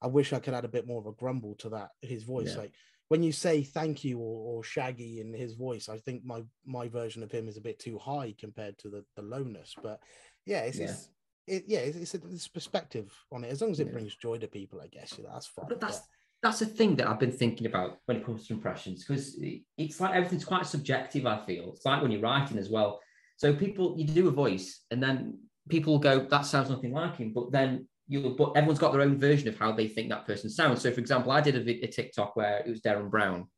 I 0.00 0.06
wish 0.06 0.32
I 0.32 0.38
could 0.38 0.54
add 0.54 0.64
a 0.64 0.74
bit 0.76 0.86
more 0.86 1.00
of 1.00 1.06
a 1.06 1.12
grumble 1.12 1.56
to 1.56 1.68
that 1.70 1.90
his 2.00 2.22
voice. 2.22 2.52
Yeah. 2.52 2.62
Like 2.62 2.72
when 3.08 3.22
you 3.24 3.32
say 3.32 3.62
thank 3.62 4.04
you 4.04 4.18
or, 4.18 4.38
or 4.58 4.62
Shaggy 4.62 5.20
in 5.20 5.32
his 5.32 5.54
voice, 5.54 5.88
I 5.88 5.98
think 5.98 6.24
my 6.24 6.44
my 6.64 6.86
version 6.88 7.24
of 7.24 7.32
him 7.32 7.48
is 7.48 7.56
a 7.56 7.66
bit 7.68 7.80
too 7.80 7.98
high 7.98 8.34
compared 8.38 8.78
to 8.78 8.88
the 8.88 9.04
the 9.16 9.22
lowness. 9.22 9.74
But 9.82 9.98
yeah, 10.46 10.60
it's. 10.60 10.78
Yeah. 10.78 10.90
it's 10.90 11.08
it, 11.48 11.64
yeah, 11.66 11.80
it's, 11.80 12.14
it's, 12.14 12.46
a, 12.46 12.50
perspective 12.50 13.12
on 13.32 13.44
it. 13.44 13.48
As 13.48 13.60
long 13.60 13.70
as 13.70 13.80
it 13.80 13.86
Yeah. 13.86 13.92
brings 13.94 14.14
joy 14.16 14.38
to 14.38 14.48
people, 14.48 14.80
I 14.80 14.86
guess 14.86 15.14
yeah, 15.18 15.30
that's 15.32 15.46
fine. 15.46 15.66
But 15.68 15.80
that's 15.80 15.98
But- 15.98 16.06
that's 16.40 16.62
a 16.62 16.66
thing 16.66 16.94
that 16.96 17.08
I've 17.08 17.18
been 17.18 17.32
thinking 17.32 17.66
about 17.66 17.98
when 18.06 18.18
it 18.18 18.24
comes 18.24 18.46
to 18.46 18.54
impressions 18.54 19.04
because 19.04 19.36
it's 19.76 20.00
like 20.00 20.14
everything's 20.14 20.44
quite 20.44 20.66
subjective. 20.66 21.26
I 21.26 21.44
feel 21.44 21.72
it's 21.72 21.84
like 21.84 22.00
when 22.00 22.12
you're 22.12 22.20
writing 22.20 22.58
as 22.58 22.68
well. 22.68 23.00
So 23.36 23.54
people, 23.54 23.96
you 23.98 24.04
do 24.04 24.28
a 24.28 24.30
voice, 24.30 24.84
and 24.92 25.02
then 25.02 25.38
people 25.68 25.98
go, 25.98 26.20
"That 26.20 26.42
sounds 26.42 26.70
nothing 26.70 26.92
like 26.92 27.16
him," 27.16 27.32
but 27.32 27.50
then 27.50 27.88
you'll, 28.06 28.36
but 28.36 28.52
everyone's 28.56 28.78
got 28.78 28.92
their 28.92 29.02
own 29.02 29.18
version 29.18 29.48
of 29.48 29.58
how 29.58 29.72
they 29.72 29.88
think 29.88 30.08
that 30.10 30.26
person 30.26 30.48
sounds. 30.48 30.80
So, 30.80 30.92
for 30.92 31.00
example, 31.00 31.32
I 31.32 31.40
did 31.40 31.56
a, 31.56 31.84
a 31.84 31.88
TikTok 31.88 32.36
where 32.36 32.58
it 32.58 32.68
was 32.68 32.80
Derren 32.80 33.10
Brown 33.10 33.48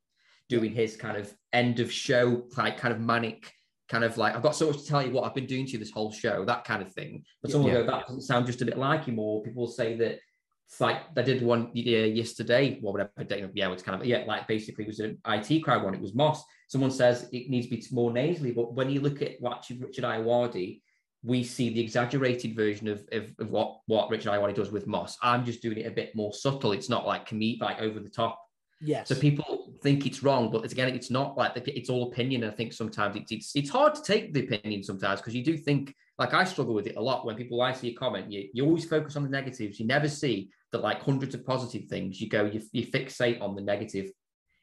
doing 0.48 0.72
his 0.72 0.96
kind 0.96 1.16
of 1.16 1.32
end 1.52 1.80
of 1.80 1.92
show, 1.92 2.46
like 2.56 2.78
kind 2.78 2.94
of 2.94 3.00
manic. 3.00 3.52
Kind 3.90 4.04
of 4.04 4.16
like 4.16 4.36
I've 4.36 4.42
got 4.42 4.54
so 4.54 4.68
much 4.68 4.78
to 4.78 4.86
tell 4.86 5.04
you 5.04 5.10
what 5.10 5.24
I've 5.24 5.34
been 5.34 5.46
doing 5.46 5.66
to 5.66 5.72
you 5.72 5.78
this 5.78 5.90
whole 5.90 6.12
show, 6.12 6.44
that 6.44 6.64
kind 6.64 6.80
of 6.80 6.92
thing. 6.92 7.24
But 7.42 7.50
Yeah. 7.50 7.52
someone 7.52 7.72
will 7.72 7.84
go, 7.84 7.90
that 7.90 8.06
doesn't 8.06 8.22
sound 8.22 8.46
just 8.46 8.62
a 8.62 8.64
bit 8.64 8.78
like 8.78 9.04
him, 9.06 9.18
or 9.18 9.42
people 9.42 9.62
will 9.62 9.72
say 9.72 9.96
that 9.96 10.20
it's 10.68 10.80
like 10.80 10.98
I 11.16 11.22
did 11.22 11.42
one 11.42 11.66
uh, 11.76 11.80
yesterday, 11.80 12.78
or 12.84 12.92
whatever 12.92 13.24
day. 13.26 13.44
Yeah, 13.54 13.72
it's 13.72 13.82
kind 13.82 14.00
of 14.00 14.06
yeah, 14.06 14.22
like 14.28 14.46
basically 14.46 14.84
it 14.84 14.86
was 14.86 15.00
an 15.00 15.18
IT 15.26 15.64
crowd 15.64 15.82
one. 15.82 15.94
It 15.94 16.00
was 16.00 16.14
Moss. 16.14 16.44
Someone 16.68 16.92
says 16.92 17.28
it 17.32 17.50
needs 17.50 17.66
to 17.66 17.74
be 17.76 17.84
more 17.90 18.12
nasally, 18.12 18.52
but 18.52 18.74
when 18.74 18.88
you 18.90 19.00
look 19.00 19.20
at 19.22 19.32
what 19.40 19.66
Richard 19.80 20.04
Ayoade, 20.04 20.80
we 21.24 21.42
see 21.42 21.70
the 21.70 21.80
exaggerated 21.80 22.54
version 22.54 22.86
of, 22.86 23.02
of, 23.10 23.24
of 23.40 23.50
what 23.50 23.80
what 23.86 24.08
Richard 24.08 24.30
Ayoade 24.30 24.54
does 24.54 24.70
with 24.70 24.86
Moss. 24.86 25.18
I'm 25.20 25.44
just 25.44 25.62
doing 25.62 25.78
it 25.78 25.86
a 25.86 25.90
bit 25.90 26.14
more 26.14 26.32
subtle. 26.32 26.70
It's 26.70 26.88
not 26.88 27.04
like 27.04 27.28
like 27.60 27.80
over 27.80 27.98
the 27.98 28.08
top. 28.08 28.40
yes, 28.80 29.08
So 29.08 29.16
people 29.16 29.59
think 29.82 30.06
it's 30.06 30.22
wrong, 30.22 30.50
but 30.50 30.64
it's, 30.64 30.72
again, 30.72 30.88
it's 30.94 31.10
not 31.10 31.36
like 31.36 31.54
the- 31.54 31.76
it's 31.78 31.90
all 31.90 32.08
opinion. 32.10 32.44
I 32.44 32.50
think 32.50 32.72
sometimes 32.72 33.16
it's 33.16 33.32
it's, 33.32 33.56
it's 33.56 33.70
hard 33.70 33.94
to 33.94 34.02
take 34.02 34.32
the 34.34 34.44
opinion 34.46 34.82
sometimes 34.82 35.20
because 35.20 35.34
you 35.34 35.44
do 35.44 35.56
think 35.56 35.94
like 36.18 36.34
I 36.34 36.44
struggle 36.44 36.74
with 36.74 36.86
it 36.86 36.96
a 36.96 37.00
lot 37.02 37.24
when 37.24 37.36
people 37.36 37.60
I 37.62 37.72
see 37.72 37.88
a 37.88 37.94
comment. 37.94 38.30
You, 38.30 38.48
you 38.52 38.64
always 38.66 38.84
focus 38.84 39.16
on 39.16 39.22
the 39.22 39.28
negatives. 39.30 39.80
You 39.80 39.86
never 39.86 40.08
see 40.08 40.50
that 40.72 40.82
like 40.82 41.00
hundreds 41.02 41.34
of 41.34 41.44
positive 41.46 41.84
things. 41.88 42.20
You 42.20 42.28
go 42.28 42.44
you, 42.44 42.60
you 42.72 42.86
fixate 42.86 43.40
on 43.40 43.54
the 43.54 43.62
negative, 43.62 44.04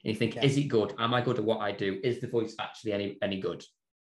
and 0.03 0.13
you 0.13 0.15
think, 0.15 0.35
Yeah. 0.35 0.45
is 0.45 0.57
it 0.57 0.65
good? 0.67 0.93
Am 0.99 1.13
I 1.13 1.21
good 1.21 1.39
at 1.39 1.43
what 1.45 1.59
I 1.61 1.71
do? 1.71 1.99
Is 2.03 2.19
the 2.19 2.27
voice 2.27 2.55
actually 2.59 2.93
any 2.93 3.17
any 3.21 3.39
good? 3.39 3.59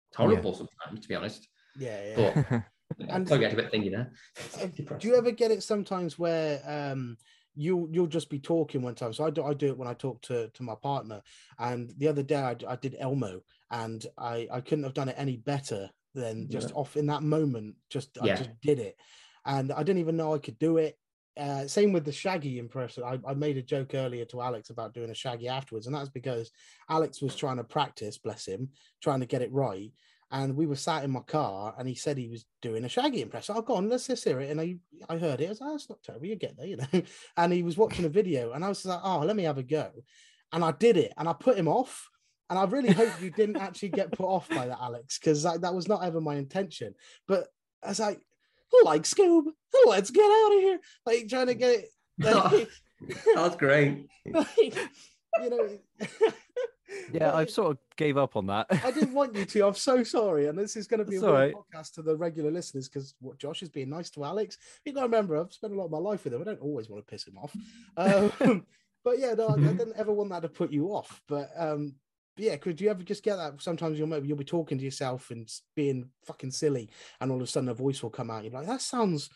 It's 0.09 0.16
horrible 0.16 0.54
sometimes, 0.54 1.00
to 1.00 1.09
be 1.09 1.14
honest. 1.14 1.46
yeah, 1.78 2.16
yeah. 2.16 2.42
But 2.48 2.62
And- 3.09 3.28
so 3.28 3.36
get 3.38 3.52
a 3.52 3.57
bit 3.57 3.72
thingy 3.72 3.90
there. 3.90 4.12
Do 4.98 5.09
you 5.09 5.16
ever 5.16 5.32
get 5.32 5.50
it 5.50 5.62
sometimes 5.64 6.18
where 6.18 6.61
um 6.66 7.16
you 7.57 7.88
you'll 7.90 8.07
just 8.07 8.30
be 8.30 8.38
talking 8.38 8.82
one 8.82 8.94
time. 8.94 9.12
So 9.12 9.24
i 9.24 9.30
do 9.30 9.42
i 9.44 9.54
do 9.54 9.68
it 9.68 9.78
when 9.78 9.88
i 9.88 9.94
talk 9.94 10.20
to 10.22 10.48
to 10.48 10.62
my 10.62 10.74
partner. 10.74 11.22
And 11.59 11.92
the 11.96 12.09
other 12.09 12.22
day 12.22 12.36
I, 12.36 12.57
I 12.68 12.76
did 12.76 12.96
elmo 12.98 13.40
and 13.70 14.07
i 14.18 14.46
i 14.52 14.61
couldn't 14.61 14.84
have 14.84 14.94
done 14.94 15.09
it 15.09 15.16
any 15.18 15.38
better 15.38 15.90
than 16.14 16.48
just 16.48 16.72
off 16.74 16.96
in 16.96 17.07
that 17.07 17.22
moment 17.22 17.74
just 17.90 18.16
i 18.20 18.26
just 18.36 18.61
did 18.61 18.78
it. 18.78 18.96
And 19.44 19.72
i 19.72 19.82
didn't 19.82 20.00
even 20.00 20.16
know 20.16 20.34
i 20.34 20.38
could 20.38 20.59
do 20.59 20.76
it. 20.76 20.98
Uh, 21.38 21.66
same 21.66 21.92
with 21.92 22.07
the 22.07 22.12
Shaggy 22.12 22.59
impression. 22.59 23.02
I, 23.04 23.18
I 23.28 23.34
made 23.34 23.59
a 23.59 23.62
joke 23.62 23.94
earlier 23.94 24.24
to 24.26 24.40
Alex 24.40 24.70
about 24.70 24.94
doing 24.94 25.11
a 25.11 25.14
Shaggy 25.14 25.48
afterwards, 25.48 25.86
and 25.86 25.94
that's 25.94 26.09
because 26.09 26.50
Alex 26.88 27.20
was 27.20 27.36
trying 27.36 27.59
to 27.59 27.64
practice, 27.64 28.16
bless 28.16 28.46
him, 28.46 28.70
trying 29.02 29.20
to 29.20 29.26
get 29.26 29.42
it 29.42 29.52
right 29.52 29.92
and 30.30 30.56
we 30.56 30.66
were 30.66 30.76
sat 30.76 31.04
in 31.04 31.10
my 31.10 31.20
car 31.20 31.74
and 31.78 31.88
he 31.88 31.94
said 31.94 32.18
he 32.18 32.28
was 32.28 32.44
doing 32.60 32.84
a 32.84 32.88
shaggy 32.88 33.22
impression. 33.22 33.56
I've 33.56 33.64
gone, 33.64 33.88
let's 33.88 34.08
just 34.08 34.24
hear 34.24 34.40
it. 34.40 34.50
And 34.50 34.60
i 34.60 34.76
i 35.08 35.16
heard 35.16 35.40
it. 35.40 35.46
I 35.46 35.48
was 35.50 35.60
like, 35.60 35.70
oh, 35.70 35.74
it's 35.74 35.88
not 35.88 36.02
terrible. 36.02 36.26
You 36.26 36.36
get 36.36 36.56
there 36.56 36.66
you 36.66 36.76
know? 36.76 37.02
And 37.36 37.52
he 37.52 37.62
was 37.62 37.76
watching 37.76 38.04
a 38.04 38.08
video 38.08 38.52
and 38.52 38.64
i 38.64 38.68
was 38.68 38.84
like 38.84 39.00
oh 39.02 39.20
let 39.20 39.36
me 39.36 39.44
have 39.44 39.58
a 39.58 39.62
go. 39.62 39.90
And 40.52 40.64
i 40.64 40.72
did 40.72 40.96
it 40.96 41.12
and 41.16 41.28
i 41.28 41.32
put 41.32 41.56
him 41.56 41.68
off. 41.68 42.08
And 42.50 42.58
i 42.58 42.64
really 42.64 42.92
hope 42.92 43.20
you 43.20 43.30
didn't 43.30 43.56
actually 43.56 43.90
get 43.90 44.12
put 44.12 44.26
off 44.26 44.48
by 44.48 44.66
that 44.66 44.80
alex 44.80 45.18
because 45.18 45.42
that, 45.44 45.60
that 45.62 45.74
was 45.74 45.88
not 45.88 46.04
ever 46.04 46.20
my 46.20 46.36
intention. 46.36 46.94
But 47.28 47.48
i 47.82 47.88
was 47.88 48.00
like 48.00 48.20
like 48.84 49.02
scoob? 49.02 49.44
Let's 49.86 50.10
get 50.10 50.24
out 50.24 50.54
of 50.54 50.60
here? 50.60 50.80
Like 51.06 51.28
trying 51.28 51.46
to 51.46 51.54
get 51.54 51.80
it 51.80 51.88
like, 52.18 52.68
That's 53.34 53.56
great. 53.56 54.06
like, 54.26 54.56
you 54.58 55.50
know 55.50 55.68
yeah, 57.12 57.34
I've 57.34 57.51
sort 57.51 57.72
of 57.72 57.78
gave 57.97 58.16
up 58.16 58.37
on 58.37 58.47
that. 58.47 58.66
I 58.70 58.91
didn't 58.91 59.14
want 59.14 59.34
you 59.34 59.45
to. 59.45 59.66
I'm 59.66 59.74
so 59.74 60.03
sorry. 60.05 60.47
And 60.47 60.59
this 60.59 60.76
is 60.76 60.87
going 60.87 60.99
to 60.99 61.05
be 61.05 61.16
It's 61.16 61.24
a 61.24 61.32
right. 61.32 61.55
podcast 61.55 61.95
to 61.95 62.03
the 62.03 62.16
regular 62.16 62.51
listeners 62.51 62.89
because 62.89 63.14
what 63.20 63.39
Josh 63.39 63.62
is 63.62 63.68
being 63.68 63.91
nice 63.91 64.11
to 64.11 64.24
Alex. 64.24 64.59
You 64.84 64.93
got 64.93 65.01
to 65.01 65.07
remember, 65.07 65.37
I've 65.37 65.53
spent 65.53 65.72
a 65.72 65.76
lot 65.76 65.87
of 65.87 65.91
my 65.91 65.99
life 65.99 66.24
with 66.24 66.34
him. 66.34 66.41
I 66.41 66.45
don't 66.45 66.61
always 66.61 66.89
want 66.89 67.05
to 67.05 67.11
piss 67.11 67.26
him 67.26 67.39
off. 67.39 67.55
Um, 67.99 68.66
but 69.05 69.18
yeah, 69.18 69.34
no, 69.34 69.49
I, 69.49 69.53
I 69.53 69.57
didn't 69.72 69.97
ever 69.97 70.12
want 70.12 70.30
that 70.30 70.43
to 70.43 70.49
put 70.49 70.72
you 70.72 70.89
off. 70.89 71.22
But 71.28 71.51
um, 71.57 71.95
yeah, 72.37 72.57
could 72.57 72.80
you 72.80 72.91
ever 72.91 73.03
just 73.03 73.22
get 73.22 73.37
that? 73.37 73.62
Sometimes 73.62 73.99
you'll 73.99 74.09
maybe 74.09 74.28
you'll 74.28 74.37
be 74.37 74.45
talking 74.45 74.78
to 74.78 74.84
yourself 74.84 75.30
and 75.30 75.49
being 75.74 76.11
fucking 76.24 76.51
silly, 76.51 76.91
and 77.20 77.30
all 77.30 77.39
of 77.39 77.45
a 77.45 77.47
sudden 77.47 77.68
a 77.68 77.74
voice 77.74 78.03
will 78.03 78.11
come 78.11 78.30
out. 78.30 78.45
You're 78.45 78.53
like, 78.53 78.66
that 78.66 78.82
sounds 78.82 79.30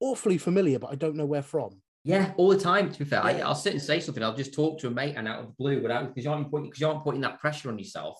awfully 0.00 0.36
familiar, 0.36 0.78
but 0.78 0.90
I 0.90 0.96
don't 0.96 1.16
know 1.16 1.26
where 1.26 1.42
from. 1.42 1.80
Yeah, 2.04 2.32
all 2.36 2.50
the 2.50 2.58
time. 2.58 2.92
To 2.92 2.98
be 2.98 3.04
fair, 3.06 3.24
I, 3.24 3.38
Yeah. 3.38 3.48
I'll 3.48 3.54
sit 3.54 3.72
and 3.72 3.80
say 3.82 3.98
something. 3.98 4.22
I'll 4.22 4.36
just 4.36 4.52
talk 4.54 4.78
to 4.80 4.88
a 4.88 4.90
mate, 4.90 5.14
and 5.16 5.26
out 5.26 5.40
of 5.40 5.46
the 5.46 5.52
blue, 5.58 5.80
without 5.82 6.06
because 6.06 6.24
you 6.24 6.30
aren't 6.30 6.50
putting 6.50 6.66
because 6.66 6.80
you 6.80 6.88
aren't 6.88 7.02
putting 7.02 7.22
that 7.22 7.40
pressure 7.40 7.70
on 7.70 7.78
yourself. 7.78 8.18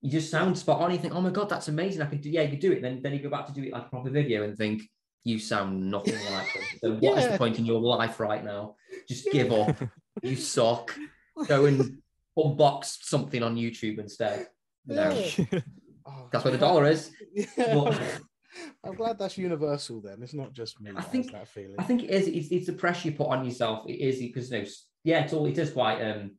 You 0.00 0.10
just 0.12 0.30
sound 0.30 0.56
spot 0.56 0.80
on. 0.80 0.92
You 0.92 0.98
think, 0.98 1.14
oh 1.14 1.20
my 1.20 1.30
god, 1.30 1.48
that's 1.48 1.66
amazing. 1.68 2.00
I 2.02 2.06
can 2.06 2.20
do. 2.20 2.30
Yeah, 2.30 2.42
you 2.42 2.50
can 2.50 2.60
do 2.60 2.72
it. 2.72 2.80
Then 2.80 3.02
then 3.02 3.12
you 3.14 3.18
go 3.20 3.28
back 3.28 3.46
to 3.46 3.52
do 3.52 3.64
it 3.64 3.72
like 3.72 3.86
a 3.86 3.88
proper 3.88 4.10
video 4.10 4.44
and 4.44 4.56
think 4.56 4.82
you 5.24 5.40
sound 5.40 5.90
nothing 5.90 6.14
like 6.32 6.52
this. 6.54 6.80
So 6.80 6.92
what 6.94 7.18
is 7.18 7.24
Yeah. 7.24 7.32
the 7.32 7.38
point 7.38 7.58
in 7.58 7.66
your 7.66 7.80
life 7.80 8.20
right 8.20 8.44
now? 8.44 8.76
Just 9.08 9.28
give 9.32 9.52
up. 9.52 9.76
You 10.22 10.36
suck. 10.56 10.96
Go 11.48 11.64
and 11.66 11.98
unbox 12.38 12.98
something 13.02 13.42
on 13.42 13.56
YouTube 13.56 13.98
instead. 13.98 14.46
You 14.86 14.94
know. 14.94 15.24
Oh, 16.06 16.28
that's 16.32 16.44
where 16.44 16.52
the 16.52 16.58
dollar 16.58 16.86
is. 16.86 17.10
But- 17.56 18.00
I'm 18.84 18.94
glad 18.94 19.18
that's 19.18 19.36
universal. 19.38 20.00
Then 20.00 20.22
it's 20.22 20.34
not 20.34 20.52
just 20.52 20.80
me. 20.80 20.90
I 20.96 21.02
think- 21.02 21.32
that 21.32 21.48
feeling. 21.48 21.76
I 21.78 21.82
think 21.84 22.02
it 22.04 22.10
is. 22.10 22.28
It's, 22.28 22.48
it's 22.50 22.66
the 22.66 22.72
pressure 22.72 23.08
you 23.08 23.14
put 23.16 23.28
on 23.28 23.44
yourself. 23.44 23.84
It 23.88 23.94
is 24.00 24.18
because 24.20 24.50
you 24.50 24.58
know, 24.58 24.64
yeah, 25.04 25.24
it's 25.24 25.32
all. 25.32 25.46
It 25.46 25.58
is 25.58 25.70
quite 25.70 26.00
um 26.02 26.32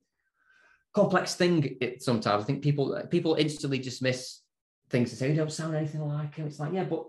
complex 0.93 1.35
thing. 1.35 1.77
It 1.81 2.01
sometimes 2.03 2.43
I 2.43 2.45
think 2.45 2.63
people 2.63 3.01
people 3.09 3.35
instantly 3.35 3.79
dismiss 3.79 4.41
things 4.89 5.11
and 5.11 5.19
say, 5.19 5.29
"You 5.29 5.35
don't 5.35 5.51
sound 5.51 5.75
anything 5.75 6.01
like 6.01 6.35
him." 6.35 6.47
It's 6.47 6.59
like, 6.59 6.73
yeah, 6.73 6.83
but 6.85 7.05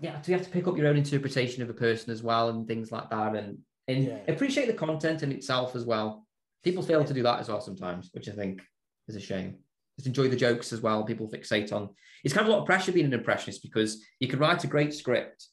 yeah, 0.00 0.20
so 0.20 0.32
you 0.32 0.38
have 0.38 0.46
to 0.46 0.52
pick 0.52 0.66
up 0.66 0.76
your 0.76 0.86
own 0.88 0.96
interpretation 0.96 1.62
of 1.62 1.70
a 1.70 1.74
person 1.74 2.10
as 2.12 2.22
well 2.22 2.48
and 2.48 2.66
things 2.66 2.90
like 2.92 3.10
that, 3.10 3.34
and 3.36 3.58
and 3.88 4.04
Yeah. 4.04 4.18
appreciate 4.28 4.66
the 4.66 4.72
content 4.74 5.22
in 5.22 5.32
itself 5.32 5.74
as 5.76 5.84
well. 5.84 6.26
People 6.62 6.82
fail 6.82 7.04
to 7.04 7.14
do 7.14 7.22
that 7.22 7.40
as 7.40 7.48
well 7.48 7.60
sometimes, 7.60 8.10
which 8.12 8.28
I 8.28 8.32
think 8.32 8.60
is 9.08 9.16
a 9.16 9.20
shame. 9.20 9.58
Just 10.00 10.06
enjoy 10.06 10.28
the 10.30 10.36
jokes 10.36 10.72
as 10.72 10.80
well. 10.80 11.04
People 11.04 11.28
fixate 11.28 11.74
on. 11.74 11.90
It's 12.24 12.32
kind 12.32 12.46
of 12.46 12.48
a 12.48 12.56
lot 12.56 12.60
of 12.62 12.66
pressure 12.66 12.90
being 12.90 13.04
an 13.04 13.12
impressionist 13.12 13.62
because 13.62 14.02
you 14.18 14.28
can 14.28 14.38
write 14.38 14.64
a 14.64 14.66
great 14.66 14.94
script 14.94 15.48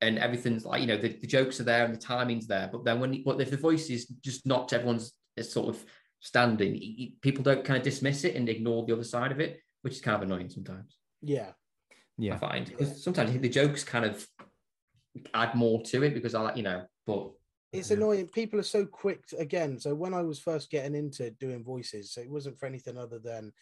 and 0.00 0.20
everything's 0.20 0.64
like 0.64 0.80
you 0.80 0.86
know 0.86 0.96
the, 0.96 1.08
the 1.08 1.26
jokes 1.26 1.58
are 1.58 1.64
there 1.64 1.84
and 1.84 1.92
the 1.92 1.98
timing's 1.98 2.46
there, 2.46 2.68
but 2.70 2.84
then 2.84 3.00
when 3.00 3.24
but 3.24 3.40
if 3.40 3.50
the 3.50 3.56
voice 3.56 3.90
is 3.90 4.06
just 4.22 4.46
not 4.46 4.68
to 4.68 4.76
everyone's 4.76 5.14
uh, 5.36 5.42
sort 5.42 5.68
of 5.74 5.84
standing, 6.20 6.74
y- 6.74 6.94
y- 6.96 7.12
people 7.22 7.42
don't 7.42 7.64
kind 7.64 7.76
of 7.76 7.82
dismiss 7.82 8.22
it 8.22 8.36
and 8.36 8.48
ignore 8.48 8.86
the 8.86 8.92
other 8.92 9.02
side 9.02 9.32
of 9.32 9.40
it, 9.40 9.58
which 9.82 9.94
is 9.94 10.00
kind 10.00 10.14
of 10.14 10.22
annoying 10.22 10.48
sometimes. 10.48 10.96
yeah, 11.20 11.50
yeah, 12.18 12.34
I 12.34 12.34
Yeah. 12.34 12.38
find 12.38 12.78
'Cause 12.78 13.02
sometimes 13.02 13.36
the 13.36 13.48
jokes 13.48 13.82
kind 13.82 14.04
of 14.04 14.24
add 15.34 15.56
more 15.56 15.82
to 15.82 16.04
it 16.04 16.14
because 16.14 16.36
I 16.36 16.40
like 16.42 16.56
you 16.56 16.62
know, 16.62 16.84
but 17.04 17.32
it's 17.72 17.90
annoying. 17.90 18.28
People 18.28 18.58
are 18.60 18.74
so 18.76 18.86
quick 18.86 19.26
to, 19.26 19.36
again. 19.38 19.78
So 19.80 19.94
when 19.94 20.14
I 20.14 20.22
was 20.22 20.38
first 20.38 20.70
getting 20.70 20.94
into 20.94 21.32
doing 21.32 21.62
voices, 21.64 22.12
so 22.12 22.20
it 22.22 22.30
wasn't 22.30 22.58
for 22.58 22.64
anything 22.66 22.96
other 22.96 23.18
than 23.18 23.52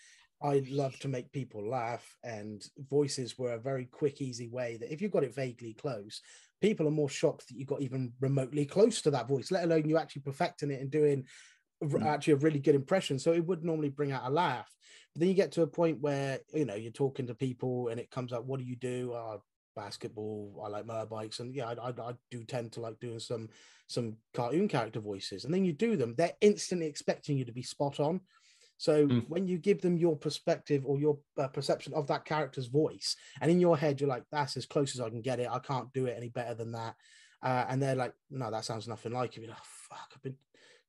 I 0.42 0.64
love 0.68 0.98
to 1.00 1.08
make 1.08 1.32
people 1.32 1.68
laugh, 1.68 2.04
and 2.22 2.62
voices 2.90 3.38
were 3.38 3.54
a 3.54 3.58
very 3.58 3.86
quick, 3.86 4.20
easy 4.20 4.48
way 4.48 4.76
that 4.76 4.92
if 4.92 5.00
you 5.00 5.08
got 5.08 5.24
it 5.24 5.34
vaguely 5.34 5.74
close, 5.74 6.20
people 6.60 6.86
are 6.86 6.90
more 6.90 7.08
shocked 7.08 7.48
that 7.48 7.56
you 7.56 7.64
got 7.64 7.82
even 7.82 8.12
remotely 8.20 8.66
close 8.66 9.00
to 9.02 9.10
that 9.12 9.28
voice, 9.28 9.50
let 9.50 9.64
alone 9.64 9.88
you 9.88 9.96
actually 9.96 10.22
perfecting 10.22 10.70
it 10.70 10.80
and 10.80 10.90
doing 10.90 11.24
Mm. 11.82 12.06
actually 12.06 12.32
a 12.32 12.36
really 12.36 12.58
good 12.58 12.74
impression. 12.74 13.18
So 13.18 13.32
it 13.32 13.44
would 13.46 13.62
normally 13.62 13.90
bring 13.90 14.10
out 14.10 14.24
a 14.24 14.30
laugh. 14.30 14.74
But 15.12 15.20
then 15.20 15.28
you 15.28 15.34
get 15.34 15.52
to 15.52 15.62
a 15.62 15.66
point 15.66 16.00
where 16.00 16.40
you 16.54 16.64
know 16.64 16.74
you're 16.74 16.90
talking 16.90 17.26
to 17.26 17.34
people 17.34 17.88
and 17.88 18.00
it 18.00 18.10
comes 18.10 18.32
up, 18.32 18.44
what 18.44 18.58
do 18.60 18.64
you 18.64 18.76
do? 18.76 19.12
Oh, 19.12 19.42
basketball. 19.74 20.62
I 20.64 20.68
like 20.68 20.86
motorbikes, 20.86 21.40
and 21.40 21.54
yeah, 21.54 21.66
I, 21.68 21.74
I, 21.74 21.90
I 21.90 22.14
do 22.30 22.44
tend 22.44 22.72
to 22.72 22.80
like 22.80 22.98
doing 22.98 23.18
some 23.18 23.50
some 23.88 24.16
cartoon 24.34 24.68
character 24.68 25.00
voices. 25.00 25.44
And 25.44 25.52
then 25.52 25.64
you 25.64 25.72
do 25.72 25.96
them, 25.96 26.14
they're 26.16 26.32
instantly 26.40 26.86
expecting 26.86 27.36
you 27.36 27.44
to 27.44 27.52
be 27.52 27.62
spot 27.62 28.00
on. 28.00 28.20
So 28.78 29.06
Mm. 29.08 29.28
when 29.28 29.46
you 29.46 29.58
give 29.58 29.80
them 29.80 29.96
your 29.96 30.16
perspective 30.16 30.84
or 30.84 30.98
your 30.98 31.18
uh, 31.38 31.48
perception 31.48 31.94
of 31.94 32.06
that 32.08 32.24
character's 32.24 32.66
voice, 32.66 33.16
and 33.40 33.50
in 33.50 33.60
your 33.60 33.76
head 33.76 34.00
you're 34.00 34.08
like, 34.10 34.24
"That's 34.30 34.56
as 34.56 34.66
close 34.66 34.94
as 34.94 35.00
I 35.00 35.08
can 35.10 35.22
get 35.22 35.40
it. 35.40 35.48
I 35.50 35.58
can't 35.60 35.92
do 35.92 36.06
it 36.06 36.16
any 36.16 36.28
better 36.28 36.54
than 36.54 36.72
that." 36.72 36.94
Uh, 37.42 37.64
and 37.68 37.80
they're 37.82 37.94
like, 37.96 38.14
"No, 38.30 38.50
that 38.50 38.64
sounds 38.64 38.86
nothing 38.88 39.12
like 39.12 39.36
it." 39.36 39.40
You're 39.40 39.50
like, 39.50 39.64
"Fuck, 39.64 40.12
I've 40.14 40.22
been 40.22 40.36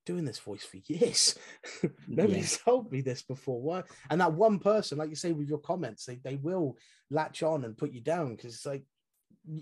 doing 0.06 0.26
this 0.26 0.40
voice 0.40 0.64
for 0.64 0.78
years. 0.86 1.38
Nobody's 2.08 2.58
told 2.58 2.92
me 2.92 3.02
this 3.02 3.22
before. 3.24 3.62
Why?" 3.62 3.84
And 4.10 4.20
that 4.22 4.34
one 4.34 4.60
person, 4.60 4.98
like 4.98 5.10
you 5.10 5.16
say 5.16 5.32
with 5.32 5.48
your 5.50 5.60
comments, 5.60 6.06
they 6.06 6.16
they 6.16 6.36
will 6.36 6.78
latch 7.10 7.44
on 7.44 7.64
and 7.66 7.78
put 7.78 7.92
you 7.92 8.02
down 8.02 8.36
because 8.36 8.54
it's 8.54 8.66
like 8.66 8.84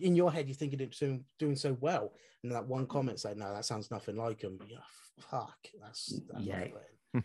in 0.01 0.15
your 0.15 0.31
head 0.31 0.47
you're 0.47 0.55
thinking 0.55 0.79
it's 0.79 0.97
doing 0.99 1.25
doing 1.37 1.55
so 1.55 1.77
well, 1.79 2.13
and 2.43 2.51
that 2.51 2.67
one 2.67 2.87
comment's 2.87 3.23
like, 3.25 3.37
"No, 3.37 3.53
that 3.53 3.65
sounds 3.65 3.91
nothing 3.91 4.15
like 4.15 4.41
him." 4.41 4.59
Yeah, 4.67 4.77
fuck, 5.19 5.57
that's, 5.79 6.19
that's 6.31 6.43
Yeah. 6.43 6.67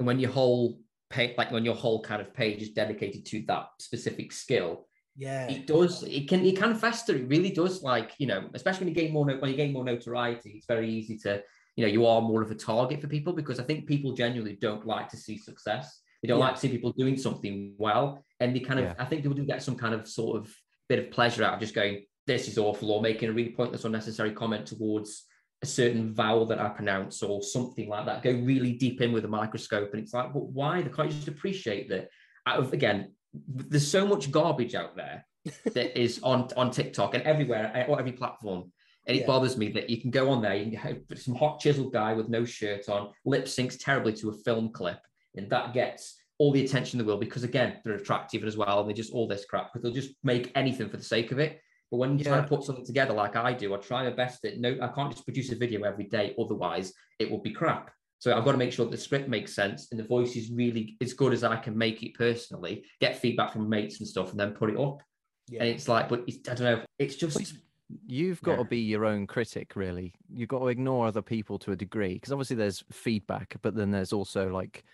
off-putting. 0.00 0.06
and 0.06 0.06
when 0.06 0.20
your 0.20 0.30
whole 0.30 0.80
page, 1.10 1.34
like 1.36 1.50
when 1.52 1.64
your 1.64 1.74
whole 1.74 2.02
kind 2.02 2.20
of 2.20 2.32
page 2.34 2.62
is 2.62 2.70
dedicated 2.70 3.26
to 3.26 3.42
that 3.46 3.68
specific 3.78 4.32
skill, 4.32 4.86
yeah, 5.16 5.48
it 5.48 5.66
does 5.66 6.02
it 6.04 6.28
can 6.28 6.46
it 6.46 6.56
can 6.56 6.74
fester 6.74 7.16
it 7.16 7.28
really 7.28 7.50
does 7.50 7.82
like 7.82 8.12
you 8.18 8.26
know 8.26 8.48
especially 8.54 8.86
when 8.86 8.88
you 8.88 8.94
gain 8.94 9.12
more 9.12 9.26
no- 9.26 9.36
when 9.38 9.50
you 9.50 9.56
gain 9.56 9.72
more 9.72 9.84
notoriety 9.84 10.50
it's 10.50 10.66
very 10.66 10.88
easy 10.88 11.18
to 11.18 11.42
you 11.76 11.84
know 11.84 11.92
you 11.92 12.06
are 12.06 12.22
more 12.22 12.42
of 12.42 12.50
a 12.50 12.54
target 12.54 13.00
for 13.00 13.08
people 13.08 13.32
because 13.32 13.58
i 13.58 13.62
think 13.64 13.86
people 13.86 14.12
genuinely 14.12 14.56
don't 14.60 14.86
like 14.86 15.08
to 15.08 15.16
see 15.16 15.36
success 15.36 16.00
they 16.22 16.28
don't 16.28 16.38
Yeah. 16.38 16.44
like 16.46 16.54
to 16.54 16.60
see 16.60 16.68
people 16.68 16.92
doing 16.92 17.18
something 17.18 17.74
well 17.76 18.24
and 18.38 18.54
they 18.54 18.60
kind 18.60 18.78
of 18.78 18.86
Yeah. 18.86 18.94
i 19.00 19.04
think 19.04 19.22
people 19.22 19.36
do 19.36 19.44
get 19.44 19.62
some 19.64 19.76
kind 19.76 19.94
of 19.94 20.06
sort 20.08 20.40
of 20.40 20.54
bit 20.88 21.00
of 21.00 21.10
pleasure 21.10 21.42
out 21.44 21.54
of 21.54 21.60
just 21.60 21.74
going 21.74 22.06
this 22.26 22.46
is 22.48 22.56
awful 22.56 22.90
or 22.92 23.02
making 23.02 23.28
a 23.28 23.32
really 23.32 23.50
pointless 23.50 23.84
unnecessary 23.84 24.32
comment 24.32 24.66
towards 24.66 25.24
a 25.62 25.66
certain 25.66 26.14
vowel 26.14 26.46
that 26.46 26.58
i 26.58 26.68
pronounce 26.68 27.22
or 27.22 27.42
something 27.42 27.88
like 27.88 28.06
that 28.06 28.22
go 28.22 28.32
really 28.32 28.72
deep 28.72 29.00
in 29.00 29.12
with 29.12 29.24
a 29.24 29.28
microscope 29.28 29.90
and 29.92 30.02
it's 30.02 30.14
like 30.14 30.32
but 30.32 30.44
why 30.44 30.80
they 30.80 30.88
can't 30.88 31.10
just 31.10 31.28
appreciate 31.28 31.88
that 31.88 32.08
out 32.46 32.58
of 32.58 32.72
again 32.72 33.12
there's 33.32 33.86
so 33.86 34.06
much 34.06 34.30
garbage 34.30 34.74
out 34.74 34.96
there 34.96 35.24
that 35.74 35.98
is 35.98 36.20
on 36.22 36.48
on 36.56 36.70
TikTok 36.70 37.14
and 37.14 37.22
everywhere 37.24 37.72
eh, 37.74 37.84
or 37.88 37.98
every 37.98 38.12
platform. 38.12 38.72
And 39.06 39.16
it 39.16 39.20
Yeah. 39.20 39.26
bothers 39.26 39.56
me 39.56 39.70
that 39.72 39.88
you 39.88 40.00
can 40.00 40.10
go 40.10 40.28
on 40.28 40.42
there, 40.42 40.54
you 40.54 40.64
can 40.70 40.74
have 40.74 40.98
some 41.18 41.34
hot 41.34 41.58
chiseled 41.58 41.92
guy 41.92 42.12
with 42.12 42.28
no 42.28 42.44
shirt 42.44 42.88
on, 42.88 43.12
lip 43.24 43.46
syncs 43.46 43.78
terribly 43.82 44.12
to 44.14 44.28
a 44.28 44.32
film 44.34 44.70
clip, 44.70 44.98
and 45.36 45.48
that 45.50 45.72
gets 45.72 46.18
all 46.38 46.52
the 46.52 46.64
attention 46.64 47.00
in 47.00 47.04
the 47.06 47.08
world 47.08 47.20
because 47.20 47.42
again 47.42 47.78
they're 47.82 47.94
attractive 47.94 48.44
as 48.44 48.56
well, 48.56 48.80
and 48.80 48.88
they 48.90 48.92
just 48.92 49.12
all 49.12 49.26
this 49.26 49.46
crap 49.46 49.72
because 49.72 49.82
they'll 49.82 50.02
just 50.02 50.14
make 50.22 50.52
anything 50.54 50.90
for 50.90 50.98
the 50.98 51.02
sake 51.02 51.32
of 51.32 51.38
it. 51.38 51.60
But 51.90 51.96
when 51.98 52.18
you 52.18 52.24
try 52.24 52.40
to 52.40 52.46
put 52.46 52.62
something 52.62 52.84
together 52.84 53.12
like 53.12 53.34
I 53.36 53.52
do, 53.52 53.74
I 53.74 53.78
try 53.78 54.04
my 54.04 54.10
best 54.10 54.42
that 54.42 54.60
no, 54.60 54.76
I 54.80 54.88
can't 54.88 55.10
just 55.10 55.24
produce 55.24 55.50
a 55.50 55.56
video 55.56 55.82
every 55.82 56.04
day, 56.04 56.34
otherwise 56.38 56.92
it 57.18 57.30
will 57.30 57.40
be 57.42 57.50
crap. 57.50 57.90
So 58.18 58.36
I've 58.36 58.44
got 58.44 58.52
to 58.52 58.58
make 58.58 58.72
sure 58.72 58.86
the 58.86 58.96
script 58.96 59.28
makes 59.28 59.54
sense 59.54 59.88
and 59.90 59.98
the 59.98 60.04
voice 60.04 60.36
is 60.36 60.50
really 60.50 60.96
as 61.00 61.14
good 61.14 61.32
as 61.32 61.42
I 61.42 61.56
can 61.56 61.76
make 61.76 62.02
it 62.02 62.14
personally, 62.14 62.84
get 63.00 63.18
feedback 63.18 63.52
from 63.52 63.68
mates 63.68 63.98
and 63.98 64.06
stuff, 64.08 64.30
and 64.30 64.38
then 64.38 64.52
put 64.52 64.70
it 64.70 64.78
up. 64.78 65.02
yeah. 65.48 65.60
And 65.60 65.68
it's 65.70 65.88
like, 65.88 66.08
but 66.08 66.24
it's, 66.26 66.48
I 66.48 66.54
don't 66.54 66.64
know, 66.64 66.84
it's 66.98 67.16
just 67.16 67.54
You've 68.06 68.40
got 68.42 68.52
Yeah. 68.52 68.58
to 68.58 68.64
be 68.64 68.78
your 68.78 69.04
own 69.04 69.26
critic, 69.26 69.74
really. 69.74 70.14
You've 70.32 70.48
got 70.48 70.60
to 70.60 70.68
ignore 70.68 71.08
other 71.08 71.22
people 71.22 71.58
to 71.60 71.72
a 71.72 71.76
degree 71.76 72.14
because 72.14 72.30
obviously 72.30 72.54
there's 72.54 72.84
feedback, 72.92 73.56
but 73.62 73.74
then 73.74 73.90
there's 73.90 74.12
also 74.12 74.48
like 74.48 74.84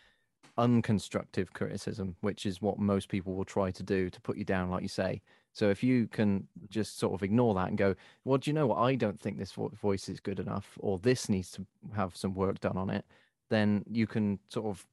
unconstructive 0.56 1.52
criticism, 1.52 2.16
which 2.20 2.46
is 2.46 2.62
what 2.62 2.78
most 2.78 3.08
people 3.10 3.34
will 3.34 3.44
try 3.44 3.70
to 3.70 3.82
do 3.82 4.08
to 4.08 4.20
put 4.22 4.38
you 4.38 4.44
down, 4.44 4.70
like 4.70 4.82
you 4.82 4.88
say. 4.88 5.20
So 5.56 5.70
if 5.70 5.82
you 5.82 6.06
can 6.08 6.46
just 6.68 6.98
sort 6.98 7.14
of 7.14 7.22
ignore 7.22 7.54
that 7.54 7.68
and 7.68 7.78
go, 7.78 7.94
well, 8.24 8.36
do 8.36 8.50
you 8.50 8.54
know 8.54 8.66
what? 8.66 8.76
I 8.76 8.94
don't 8.94 9.18
think 9.18 9.38
this 9.38 9.52
voice 9.52 10.06
is 10.10 10.20
good 10.20 10.38
enough, 10.38 10.76
or 10.80 10.98
this 10.98 11.30
needs 11.30 11.50
to 11.52 11.64
have 11.94 12.14
some 12.14 12.34
work 12.34 12.60
done 12.60 12.76
on 12.76 12.90
it, 12.90 13.06
then 13.48 13.82
you 13.90 14.06
can 14.06 14.38
sort 14.50 14.66
of 14.66 14.86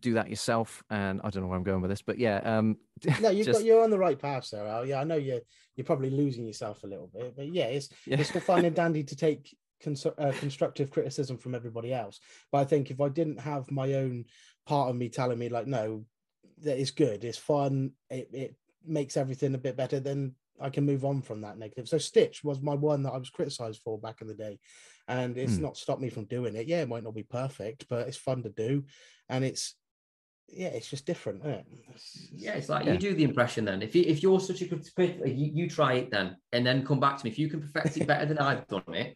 do 0.00 0.14
that 0.14 0.30
yourself. 0.30 0.82
And 0.90 1.20
I 1.22 1.30
don't 1.30 1.44
know 1.44 1.48
where 1.48 1.56
I'm 1.56 1.62
going 1.62 1.80
with 1.80 1.92
this, 1.92 2.02
but 2.02 2.18
yeah, 2.18 2.38
um, 2.38 2.76
no, 3.20 3.30
you've 3.30 3.46
just- 3.46 3.60
got 3.60 3.64
you're 3.66 3.84
on 3.84 3.90
the 3.90 3.98
right 3.98 4.18
path, 4.18 4.46
Sarah. 4.46 4.84
Yeah, 4.84 5.00
I 5.00 5.04
know 5.04 5.14
you're 5.14 5.42
you're 5.76 5.84
probably 5.84 6.10
losing 6.10 6.44
yourself 6.44 6.82
a 6.82 6.88
little 6.88 7.08
bit, 7.14 7.36
but 7.36 7.54
yeah, 7.54 7.66
it's 7.66 7.88
yeah. 8.04 8.18
it's 8.18 8.30
still 8.30 8.40
fine 8.40 8.64
and 8.64 8.74
dandy 8.82 9.04
to 9.04 9.14
take 9.14 9.56
cons- 9.80 10.04
uh, 10.06 10.32
constructive 10.40 10.90
criticism 10.90 11.38
from 11.38 11.54
everybody 11.54 11.94
else. 11.94 12.18
But 12.50 12.58
I 12.58 12.64
think 12.64 12.90
if 12.90 13.00
I 13.00 13.10
didn't 13.10 13.38
have 13.38 13.70
my 13.70 13.94
own 13.94 14.24
part 14.66 14.90
of 14.90 14.96
me 14.96 15.08
telling 15.08 15.38
me 15.38 15.50
like, 15.50 15.68
no, 15.68 16.04
that 16.62 16.80
is 16.80 16.90
good, 16.90 17.22
it's 17.22 17.38
fun, 17.38 17.92
it 18.10 18.28
it 18.32 18.56
makes 18.86 19.16
everything 19.16 19.54
a 19.54 19.58
bit 19.58 19.76
better, 19.76 20.00
then 20.00 20.34
I 20.60 20.70
can 20.70 20.84
move 20.84 21.04
on 21.04 21.22
from 21.22 21.40
that 21.42 21.58
negative. 21.58 21.88
So 21.88 21.98
Stitch 21.98 22.42
was 22.42 22.60
my 22.60 22.74
one 22.74 23.02
that 23.04 23.12
I 23.12 23.18
was 23.18 23.30
criticized 23.30 23.80
for 23.82 23.98
back 23.98 24.20
in 24.20 24.26
the 24.26 24.34
day, 24.34 24.58
and 25.06 25.36
it's 25.36 25.56
Hmm. 25.56 25.62
not 25.62 25.76
stopped 25.76 26.00
me 26.00 26.10
from 26.10 26.24
doing 26.24 26.56
it. 26.56 26.66
Yeah, 26.66 26.82
it 26.82 26.88
might 26.88 27.04
not 27.04 27.14
be 27.14 27.22
perfect, 27.22 27.88
but 27.88 28.08
it's 28.08 28.16
fun 28.16 28.42
to 28.42 28.50
do, 28.50 28.84
and 29.28 29.44
it's 29.44 29.74
yeah, 30.50 30.68
it's 30.68 30.88
just 30.88 31.04
different, 31.04 31.40
isn't 31.40 31.52
it? 31.52 31.66
It's- 31.90 32.30
yeah, 32.34 32.54
it's 32.54 32.70
like 32.70 32.86
Yeah. 32.86 32.94
you 32.94 32.98
do 32.98 33.14
the 33.14 33.22
impression 33.22 33.66
then. 33.66 33.82
If 33.82 33.94
you 33.94 34.02
if 34.06 34.22
you're 34.22 34.40
such 34.40 34.62
a 34.62 34.66
good 34.66 34.82
critic, 34.94 35.20
you, 35.36 35.50
you 35.52 35.68
try 35.68 35.94
it 35.94 36.10
then, 36.10 36.36
and 36.52 36.66
then 36.66 36.86
come 36.86 36.98
back 36.98 37.18
to 37.18 37.24
me. 37.24 37.30
If 37.30 37.38
you 37.38 37.48
can 37.50 37.60
perfect 37.60 37.98
it 37.98 38.06
better 38.06 38.24
than 38.24 38.38
I've 38.38 38.66
done 38.66 38.94
it, 38.94 39.14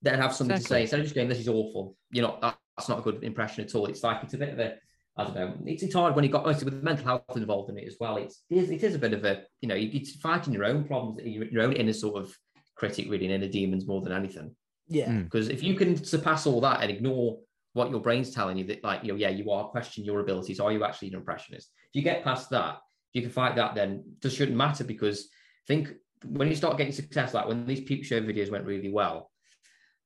then 0.00 0.18
have 0.18 0.34
something 0.34 0.56
to 0.56 0.62
say 0.62 0.80
instead 0.82 1.00
of 1.00 1.04
just 1.04 1.14
going, 1.14 1.28
"This 1.28 1.38
is 1.38 1.48
awful." 1.48 1.98
You 2.10 2.22
know, 2.22 2.38
that, 2.40 2.58
that's 2.76 2.88
not 2.88 3.00
a 3.00 3.02
good 3.02 3.22
impression 3.22 3.62
at 3.64 3.74
all. 3.74 3.86
It's 3.86 4.02
like 4.02 4.24
it's 4.24 4.32
a 4.32 4.38
bit 4.38 4.54
of 4.54 4.58
a 4.58 4.78
I 5.20 5.24
don't 5.24 5.34
know. 5.34 5.54
It's, 5.66 5.82
it's 5.82 5.94
hard 5.94 6.14
when 6.14 6.24
you 6.24 6.30
got 6.30 6.44
obviously 6.44 6.66
with 6.66 6.82
mental 6.82 7.04
health 7.04 7.22
involved 7.36 7.70
in 7.70 7.78
it 7.78 7.86
as 7.86 7.96
well. 8.00 8.16
It's 8.16 8.42
it 8.50 8.58
is, 8.58 8.70
it 8.70 8.82
is 8.82 8.94
a 8.94 8.98
bit 8.98 9.12
of 9.12 9.24
a 9.24 9.42
you 9.60 9.68
know 9.68 9.74
you, 9.74 9.90
it's 9.92 10.16
fighting 10.16 10.52
your 10.52 10.64
own 10.64 10.84
problems, 10.84 11.20
your, 11.24 11.44
your 11.44 11.62
own 11.62 11.72
inner 11.72 11.92
sort 11.92 12.22
of 12.22 12.34
critic, 12.76 13.06
really, 13.10 13.26
and 13.26 13.34
inner 13.34 13.52
demons 13.52 13.86
more 13.86 14.00
than 14.00 14.12
anything. 14.12 14.54
yeah, 14.88 15.10
Mm. 15.10 15.24
Because 15.24 15.48
if 15.48 15.62
you 15.62 15.74
can 15.74 16.02
surpass 16.02 16.46
all 16.46 16.60
that 16.62 16.80
and 16.82 16.90
ignore 16.90 17.38
what 17.74 17.90
your 17.90 18.00
brain's 18.00 18.34
telling 18.34 18.56
you 18.56 18.64
that, 18.64 18.82
like, 18.82 19.02
you 19.04 19.12
know, 19.12 19.16
yeah, 19.16 19.28
you 19.28 19.50
are 19.50 19.68
question 19.68 20.04
your 20.04 20.20
abilities. 20.20 20.58
Are 20.58 20.72
you 20.72 20.82
actually 20.82 21.08
an 21.08 21.14
impressionist? 21.14 21.70
If 21.90 21.96
you 21.96 22.02
get 22.02 22.24
past 22.24 22.50
that, 22.50 22.78
if 23.12 23.14
you 23.14 23.22
can 23.22 23.30
fight 23.30 23.54
that, 23.56 23.74
then 23.74 24.02
it 24.06 24.22
just 24.22 24.36
shouldn't 24.36 24.56
matter 24.56 24.82
because 24.82 25.28
think 25.68 25.92
when 26.26 26.48
you 26.48 26.56
start 26.56 26.76
getting 26.78 26.92
success, 26.92 27.34
like 27.34 27.46
when 27.46 27.66
these 27.66 27.82
peep 27.82 28.04
show 28.04 28.20
videos 28.20 28.50
went 28.50 28.64
really 28.64 28.90
well, 28.90 29.29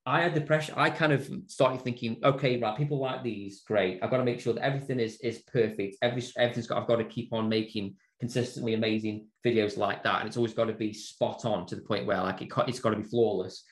I 0.06 0.20
had 0.20 0.34
the 0.34 0.40
pressure. 0.42 0.74
I 0.76 0.90
kind 0.90 1.12
of 1.12 1.28
started 1.46 1.80
thinking, 1.82 2.20
okay, 2.22 2.60
right, 2.60 2.76
people 2.76 2.98
like 2.98 3.22
these, 3.22 3.62
great. 3.62 4.00
I've 4.02 4.10
got 4.10 4.18
to 4.18 4.24
make 4.24 4.40
sure 4.40 4.52
that 4.52 4.62
everything 4.64 5.00
is 5.00 5.18
is 5.20 5.38
perfect. 5.42 5.96
Every 6.02 6.22
everything's 6.36 6.66
got. 6.66 6.80
I've 6.80 6.88
got 6.88 6.96
to 6.96 7.04
keep 7.04 7.32
on 7.32 7.48
making 7.48 7.96
consistently 8.20 8.74
amazing 8.74 9.26
videos 9.44 9.76
like 9.76 10.02
that, 10.04 10.20
and 10.20 10.28
it's 10.28 10.36
always 10.36 10.52
got 10.54 10.66
to 10.66 10.72
be 10.74 10.92
spot 10.92 11.44
on 11.44 11.66
to 11.66 11.76
the 11.76 11.82
point 11.82 12.06
where 12.06 12.20
like 12.22 12.42
it 12.42 12.50
it's 12.68 12.80
got 12.80 12.90
to 12.90 12.96
be 12.96 13.02
flawless. 13.02 13.64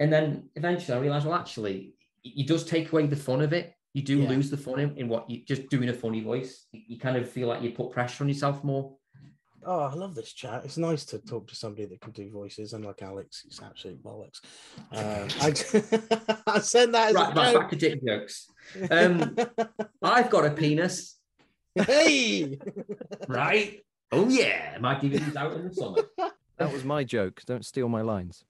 And 0.00 0.12
then 0.12 0.50
eventually 0.56 0.96
I 0.96 1.00
realized, 1.00 1.24
well, 1.24 1.36
actually, 1.38 1.94
it 2.24 2.46
does 2.48 2.64
take 2.64 2.92
away 2.92 3.06
the 3.06 3.16
fun 3.16 3.40
of 3.40 3.52
it. 3.52 3.72
you 3.94 4.02
do 4.02 4.18
Yeah. 4.18 4.28
lose 4.28 4.50
the 4.50 4.58
fun 4.58 4.78
in, 4.80 4.96
in 4.98 5.08
what 5.08 5.30
you 5.30 5.42
just 5.46 5.70
doing 5.70 5.88
a 5.88 5.92
funny 5.94 6.20
voice. 6.20 6.66
You, 6.72 6.82
you 6.88 6.98
kind 6.98 7.16
of 7.16 7.30
feel 7.30 7.48
like 7.48 7.62
you 7.62 7.70
put 7.70 7.92
pressure 7.92 8.24
on 8.24 8.28
yourself 8.28 8.62
more. 8.62 8.95
Oh, 9.68 9.80
I 9.80 9.94
love 9.94 10.14
this 10.14 10.32
chat. 10.32 10.64
It's 10.64 10.76
nice 10.78 11.04
to 11.06 11.18
talk 11.18 11.48
to 11.48 11.56
somebody 11.56 11.86
that 11.86 12.00
can 12.00 12.12
do 12.12 12.30
voices, 12.30 12.72
And 12.72 12.84
like 12.84 13.02
Alex. 13.02 13.42
It's 13.46 13.60
absolute 13.60 14.00
bollocks. 14.00 14.40
Uh, 14.92 15.26
I, 15.40 16.42
I 16.56 16.60
said 16.60 16.92
that 16.92 17.08
as 17.08 17.14
Right, 17.14 17.32
a 17.32 17.34
right, 17.34 17.52
joke. 17.52 17.60
back 17.62 17.70
to 17.70 17.76
dick 17.76 18.00
jokes. 18.06 18.48
Um, 18.90 19.34
I've 20.02 20.30
got 20.30 20.46
a 20.46 20.50
penis, 20.50 21.18
hey, 21.74 22.60
right? 23.26 23.80
Oh 24.12 24.28
yeah, 24.28 24.78
my 24.80 24.94
DVD's 24.94 25.34
out 25.34 25.54
in 25.54 25.66
the 25.68 25.74
summer. 25.74 25.98
That 26.58 26.72
was 26.72 26.84
my 26.84 27.02
joke. 27.02 27.42
Don't 27.44 27.66
steal 27.66 27.88
my 27.88 28.02
lines. 28.02 28.44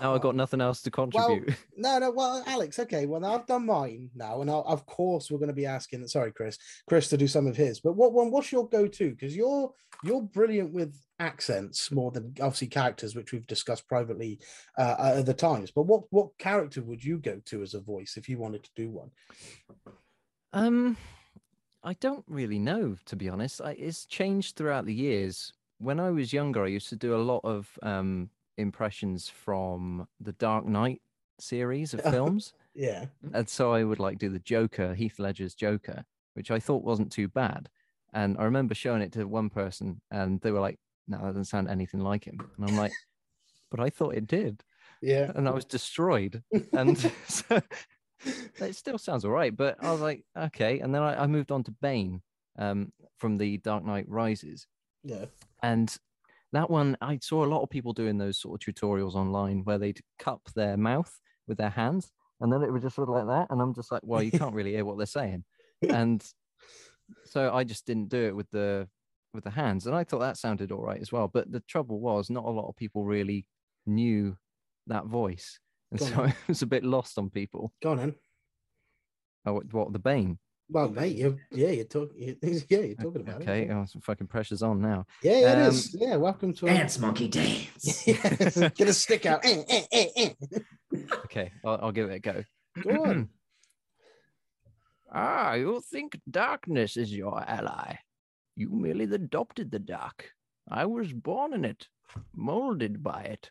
Now 0.00 0.14
I've 0.14 0.20
got 0.20 0.34
nothing 0.34 0.60
else 0.60 0.82
to 0.82 0.90
contribute. 0.90 1.54
No, 1.78 1.98
no. 1.98 2.10
Well, 2.10 2.42
Alex, 2.46 2.78
okay. 2.78 3.06
Well, 3.06 3.24
I've 3.24 3.46
done 3.46 3.66
mine 3.66 4.10
now, 4.14 4.40
and 4.40 4.50
I'll, 4.50 4.64
of 4.66 4.86
course 4.86 5.30
we're 5.30 5.38
going 5.38 5.48
to 5.48 5.54
be 5.54 5.66
asking. 5.66 6.06
Sorry, 6.08 6.32
Chris, 6.32 6.58
Chris 6.88 7.08
to 7.10 7.16
do 7.16 7.28
some 7.28 7.46
of 7.46 7.56
his. 7.56 7.80
But 7.80 7.92
what 7.96 8.12
one? 8.12 8.30
What's 8.30 8.50
your 8.50 8.68
go-to? 8.68 9.10
Because 9.10 9.36
you're 9.36 9.72
you're 10.02 10.22
brilliant 10.22 10.72
with 10.72 10.98
accents 11.18 11.90
more 11.90 12.10
than 12.10 12.34
obviously 12.40 12.68
characters, 12.68 13.14
which 13.14 13.32
we've 13.32 13.46
discussed 13.46 13.88
privately 13.88 14.38
uh, 14.78 14.96
at 14.98 15.16
other 15.18 15.34
times. 15.34 15.70
But 15.70 15.82
what 15.82 16.04
what 16.10 16.36
character 16.38 16.82
would 16.82 17.04
you 17.04 17.18
go 17.18 17.40
to 17.46 17.62
as 17.62 17.74
a 17.74 17.80
voice 17.80 18.14
if 18.16 18.28
you 18.28 18.38
wanted 18.38 18.64
to 18.64 18.70
do 18.74 18.90
one? 18.90 19.10
Um, 20.52 20.96
I 21.82 21.92
don't 21.94 22.24
really 22.26 22.58
know, 22.58 22.96
to 23.06 23.16
be 23.16 23.28
honest. 23.28 23.60
I, 23.60 23.72
it's 23.72 24.06
changed 24.06 24.56
throughout 24.56 24.86
the 24.86 24.94
years. 24.94 25.52
When 25.78 26.00
I 26.00 26.10
was 26.10 26.32
younger, 26.32 26.64
I 26.64 26.68
used 26.68 26.88
to 26.88 26.96
do 26.96 27.14
a 27.14 27.18
lot 27.18 27.42
of 27.44 27.68
um, 27.82 28.30
impressions 28.56 29.28
from 29.28 30.06
the 30.20 30.32
Dark 30.32 30.66
Knight 30.66 31.02
series 31.38 31.94
of 31.94 32.00
films, 32.14 32.52
Yeah. 32.74 33.06
and 33.32 33.48
so 33.48 33.72
I 33.72 33.84
would 33.84 33.98
like 34.00 34.18
do 34.18 34.28
the 34.30 34.38
Joker, 34.38 34.94
Heath 34.94 35.18
Ledger's 35.18 35.54
Joker, 35.54 36.04
which 36.34 36.50
I 36.50 36.58
thought 36.60 36.84
wasn't 36.84 37.12
too 37.12 37.28
bad. 37.28 37.68
And 38.12 38.36
I 38.38 38.44
remember 38.44 38.74
showing 38.74 39.02
it 39.02 39.12
to 39.12 39.24
one 39.26 39.50
person, 39.50 40.00
and 40.10 40.40
they 40.40 40.50
were 40.50 40.60
like, 40.60 40.78
"No, 41.06 41.18
that 41.18 41.26
doesn't 41.26 41.44
sound 41.46 41.68
anything 41.68 42.00
like 42.00 42.24
him." 42.24 42.38
And 42.56 42.70
I'm 42.70 42.76
like, 42.76 42.92
"But 43.70 43.80
I 43.80 43.90
thought 43.90 44.14
it 44.14 44.26
did," 44.26 44.64
Yeah. 45.02 45.30
and 45.34 45.46
I 45.48 45.50
was 45.52 45.64
destroyed. 45.64 46.42
And 46.72 46.96
so 47.28 47.60
it 48.60 48.74
still 48.76 48.96
sounds 48.98 49.24
all 49.26 49.30
right, 49.32 49.54
but 49.54 49.76
I 49.84 49.92
was 49.92 50.00
like, 50.00 50.24
okay. 50.36 50.80
And 50.80 50.94
then 50.94 51.02
I, 51.02 51.24
I 51.24 51.26
moved 51.26 51.52
on 51.52 51.62
to 51.64 51.70
Bane 51.82 52.22
um, 52.58 52.90
from 53.18 53.36
the 53.36 53.58
Dark 53.58 53.84
Knight 53.84 54.08
Rises. 54.08 54.66
Yeah. 55.04 55.26
And 55.62 55.94
that 56.52 56.70
one, 56.70 56.96
I 57.00 57.18
saw 57.22 57.44
a 57.44 57.46
lot 57.46 57.62
of 57.62 57.70
people 57.70 57.92
doing 57.92 58.18
those 58.18 58.38
sort 58.38 58.60
of 58.66 58.74
tutorials 58.74 59.14
online 59.14 59.64
where 59.64 59.78
they'd 59.78 60.00
cup 60.18 60.42
their 60.54 60.76
mouth 60.76 61.12
with 61.46 61.58
their 61.58 61.70
hands 61.70 62.12
and 62.40 62.52
then 62.52 62.62
it 62.62 62.72
would 62.72 62.82
just 62.82 62.98
look 62.98 63.08
like 63.08 63.26
that. 63.26 63.48
And 63.50 63.60
I'm 63.60 63.74
just 63.74 63.90
like, 63.90 64.02
well, 64.04 64.22
you 64.22 64.30
can't 64.30 64.54
really 64.54 64.72
hear 64.72 64.84
what 64.84 64.98
they're 64.98 65.06
saying. 65.06 65.44
And 65.88 66.24
so 67.24 67.52
I 67.52 67.64
just 67.64 67.86
didn't 67.86 68.08
do 68.08 68.24
it 68.24 68.36
with 68.36 68.50
the 68.50 68.88
with 69.32 69.44
the 69.44 69.50
hands. 69.50 69.86
And 69.86 69.94
I 69.94 70.04
thought 70.04 70.20
that 70.20 70.36
sounded 70.36 70.72
all 70.72 70.82
right 70.82 71.00
as 71.00 71.12
well. 71.12 71.28
But 71.28 71.50
the 71.50 71.60
trouble 71.60 72.00
was 72.00 72.30
not 72.30 72.44
a 72.44 72.50
lot 72.50 72.68
of 72.68 72.76
people 72.76 73.04
really 73.04 73.46
knew 73.86 74.36
that 74.86 75.06
voice. 75.06 75.58
And 75.90 76.00
Go 76.00 76.06
so 76.06 76.24
it 76.24 76.34
was 76.48 76.62
a 76.62 76.66
bit 76.66 76.84
lost 76.84 77.18
on 77.18 77.30
people. 77.30 77.72
Go 77.82 77.92
on, 77.92 77.96
then. 77.98 78.14
Oh, 79.44 79.54
what, 79.54 79.72
what 79.72 79.92
the 79.92 79.98
Bane? 79.98 80.38
Well, 80.68 80.88
mate, 80.88 81.16
you're, 81.16 81.36
yeah, 81.52 81.68
you're 81.70 81.84
talking. 81.84 82.36
Yeah, 82.42 82.78
you're 82.80 82.96
talking 82.96 83.20
about 83.20 83.42
Okay, 83.42 83.62
it. 83.62 83.70
oh, 83.70 83.84
some 83.86 84.00
fucking 84.00 84.26
pressure's 84.26 84.62
on 84.62 84.80
now. 84.80 85.06
Yeah, 85.22 85.38
yeah, 85.40 85.52
Um, 85.52 85.68
is. 85.68 85.94
Yeah, 85.98 86.16
welcome 86.16 86.52
to. 86.54 86.66
our- 86.68 86.74
Dance, 86.74 86.98
monkey, 86.98 87.28
dance. 87.28 88.06
Yes, 88.06 88.56
Get 88.74 88.88
a 88.88 88.92
stick 88.92 89.26
out. 89.26 89.44
Eh, 89.44 89.62
eh, 89.92 90.06
eh. 90.16 90.30
Okay, 91.24 91.52
I'll, 91.64 91.78
I'll 91.82 91.92
give 91.92 92.10
it 92.10 92.14
a 92.14 92.18
go. 92.18 92.42
Go 92.82 93.04
on. 93.04 93.28
ah, 95.12 95.54
you 95.54 95.80
think 95.88 96.18
darkness 96.28 96.96
is 96.96 97.12
your 97.14 97.42
ally. 97.48 97.96
You 98.56 98.70
merely 98.70 99.04
adopted 99.04 99.70
the 99.70 99.78
dark. 99.78 100.30
I 100.68 100.86
was 100.86 101.12
born 101.12 101.52
in 101.54 101.64
it, 101.64 101.86
molded 102.34 103.04
by 103.04 103.22
it. 103.22 103.50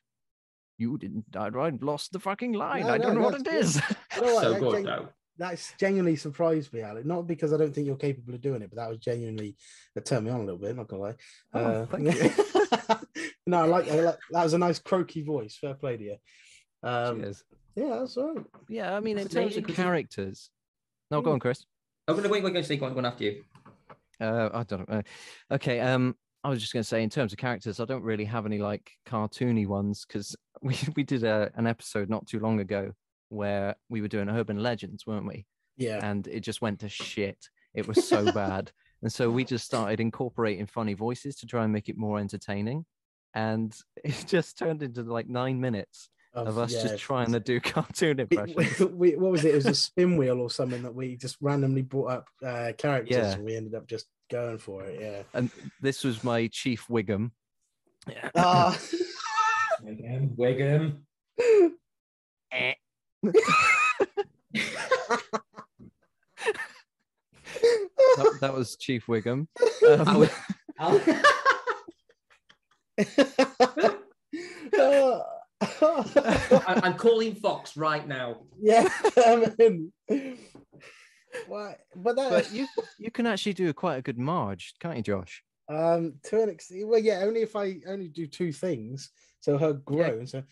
You 0.77 0.97
didn't. 0.97 1.25
I, 1.33 1.47
I 1.47 1.69
lost 1.79 2.11
the 2.11 2.19
fucking 2.19 2.51
line. 2.51 2.83
No, 2.83 2.89
I 2.89 2.97
don't 2.97 3.13
no, 3.15 3.21
know 3.21 3.25
what 3.27 3.35
it 3.39 3.45
that's 3.45 3.77
is. 3.77 3.81
You 4.17 4.21
know 4.21 4.33
what, 4.33 4.43
so 4.43 4.59
good 4.59 4.85
though. 4.85 5.09
That's 5.37 5.73
genuinely 5.77 6.15
surprised 6.15 6.71
me, 6.73 6.81
Alec. 6.81 7.05
Not 7.05 7.27
because 7.27 7.51
I 7.51 7.57
don't 7.57 7.73
think 7.73 7.87
you're 7.87 7.97
capable 7.97 8.33
of 8.35 8.41
doing 8.41 8.61
it, 8.61 8.69
but 8.69 8.77
that 8.77 8.89
was 8.89 8.99
genuinely 8.99 9.55
that 9.93 10.05
turned 10.05 10.25
me 10.25 10.31
on 10.31 10.39
a 10.41 10.43
little 10.43 10.57
bit. 10.59 10.75
Not 10.75 10.87
gonna 10.87 11.01
lie. 11.01 11.15
Oh, 11.53 11.59
Uh, 11.63 11.85
thank 11.87 12.15
you. 12.15 12.31
no, 13.47 13.59
I 13.61 13.65
like, 13.65 13.91
I 13.91 13.99
like 14.01 14.17
that. 14.31 14.43
Was 14.43 14.53
a 14.53 14.57
nice 14.57 14.79
croaky 14.79 15.23
voice. 15.23 15.57
Fair 15.59 15.73
play 15.73 15.97
to 15.97 16.03
you. 16.03 16.15
Um, 16.83 17.19
Cheers. 17.21 17.43
yeah, 17.75 17.97
that's 17.99 18.15
right. 18.17 18.45
Yeah, 18.69 18.95
I 18.95 18.99
mean, 19.01 19.17
in 19.17 19.23
terms 19.27 19.35
amazing, 19.35 19.63
of 19.63 19.67
'cause 19.69 19.77
you- 19.77 19.83
characters. 19.83 20.49
No, 21.11 21.21
go 21.21 21.31
on, 21.33 21.39
Chris. 21.39 21.65
I'm 22.07 22.15
gonna 22.15 22.29
wait. 22.29 22.43
We're 22.43 22.51
going 22.51 22.63
to 22.63 22.67
say 22.67 22.77
go 22.77 22.85
on, 22.85 23.05
after 23.05 23.23
you. 23.25 23.43
Uh, 24.21 24.49
I 24.53 24.63
don't 24.63 24.87
know. 24.87 24.97
Uh, 24.99 25.55
okay. 25.55 25.79
Um, 25.81 26.15
I 26.43 26.49
was 26.49 26.61
just 26.61 26.71
going 26.73 26.83
to 26.83 26.87
say, 26.87 27.03
in 27.03 27.09
terms 27.09 27.31
of 27.33 27.37
characters, 27.39 27.79
I 27.79 27.85
don't 27.85 28.03
really 28.03 28.25
have 28.25 28.45
any 28.45 28.59
like 28.59 28.91
cartoony 29.07 29.67
ones 29.67 30.05
because 30.07 30.35
we 30.61 30.77
we 30.95 31.03
did 31.03 31.23
a, 31.23 31.51
an 31.55 31.67
episode 31.67 32.09
not 32.09 32.25
too 32.27 32.39
long 32.39 32.59
ago 32.59 32.91
where 33.35 33.75
we 33.89 34.01
were 34.01 34.07
doing 34.07 34.29
urban 34.29 34.61
legends, 34.63 35.05
weren't 35.05 35.27
we? 35.27 35.45
Yeah. 35.77 35.99
And 36.01 36.25
it 36.27 36.39
just 36.41 36.61
went 36.61 36.79
to 36.79 36.89
shit. 36.89 37.37
It 37.73 37.87
was 37.87 38.07
so 38.07 38.31
bad, 38.31 38.71
and 39.01 39.11
so 39.11 39.29
we 39.29 39.43
just 39.43 39.65
started 39.65 39.99
incorporating 39.99 40.65
funny 40.65 40.93
voices 40.93 41.35
to 41.37 41.45
try 41.45 41.63
and 41.63 41.73
make 41.73 41.89
it 41.89 41.97
more 41.97 42.19
entertaining, 42.19 42.85
and 43.33 43.75
it 44.03 44.23
just 44.27 44.57
turned 44.57 44.81
into 44.81 45.03
like 45.03 45.27
nine 45.27 45.59
minutes 45.59 46.09
of 46.33 46.57
us 46.57 46.73
yeah, 46.73 46.81
just 46.83 46.97
trying 47.01 47.31
to 47.31 47.39
do 47.39 47.59
cartoon 47.73 48.19
impressions. 48.19 48.79
we- 48.79 49.11
we- 49.11 49.15
what 49.15 49.31
was 49.31 49.45
it? 49.45 49.51
It 49.53 49.55
was 49.55 49.65
a 49.67 49.73
spin 49.75 50.17
wheel 50.17 50.39
or 50.41 50.49
something 50.49 50.83
that 50.83 50.93
we 50.93 51.15
just 51.15 51.37
randomly 51.39 51.81
brought 51.81 52.11
up 52.11 52.27
uh, 52.45 52.71
characters 52.77 53.15
Yeah. 53.15 53.31
and 53.33 53.43
we 53.45 53.55
ended 53.55 53.73
up 53.73 53.87
just 53.87 54.07
going 54.29 54.57
for 54.57 54.83
it. 54.83 54.99
Yeah. 54.99 55.23
and 55.33 55.49
this 55.81 56.03
was 56.03 56.23
my 56.25 56.47
Chief 56.47 56.87
Wiggum. 56.89 57.31
Yeah. 58.09 58.29
Ah. 58.35 58.77
Wiggum, 59.81 60.35
Wiggum. 60.35 60.97
That, 68.17 68.37
that 68.41 68.53
was 68.53 68.75
Chief 68.77 69.05
Wiggum. 69.07 69.47
I 69.87 69.93
Um, 69.93 70.19
was- 70.19 70.29
I'll- 70.79 71.01
I- 75.61 76.81
I'm 76.83 76.95
calling 76.97 77.35
Fox 77.35 77.77
right 77.77 78.07
now. 78.07 78.41
yeah. 78.61 78.87
I 79.17 79.53
mean, 79.57 79.91
why? 81.47 81.75
But 81.95 82.15
that, 82.17 82.29
but 82.29 82.51
you 82.51 82.67
you 82.99 83.11
can 83.11 83.25
actually 83.25 83.53
do 83.53 83.71
quite 83.73 83.97
a 83.97 84.01
good 84.01 84.17
Marge, 84.17 84.73
can't 84.79 84.97
you, 84.97 85.03
Josh? 85.03 85.43
um, 85.69 86.13
to 86.25 86.43
an 86.43 86.49
extent, 86.49 86.87
well, 86.87 86.99
yeah, 86.99 87.21
only 87.23 87.41
if 87.41 87.55
I 87.55 87.77
only 87.87 88.07
do 88.07 88.27
two 88.27 88.51
things. 88.51 89.09
So 89.41 89.57
her 89.57 89.73
groan, 89.73 90.25
so, 90.27 90.43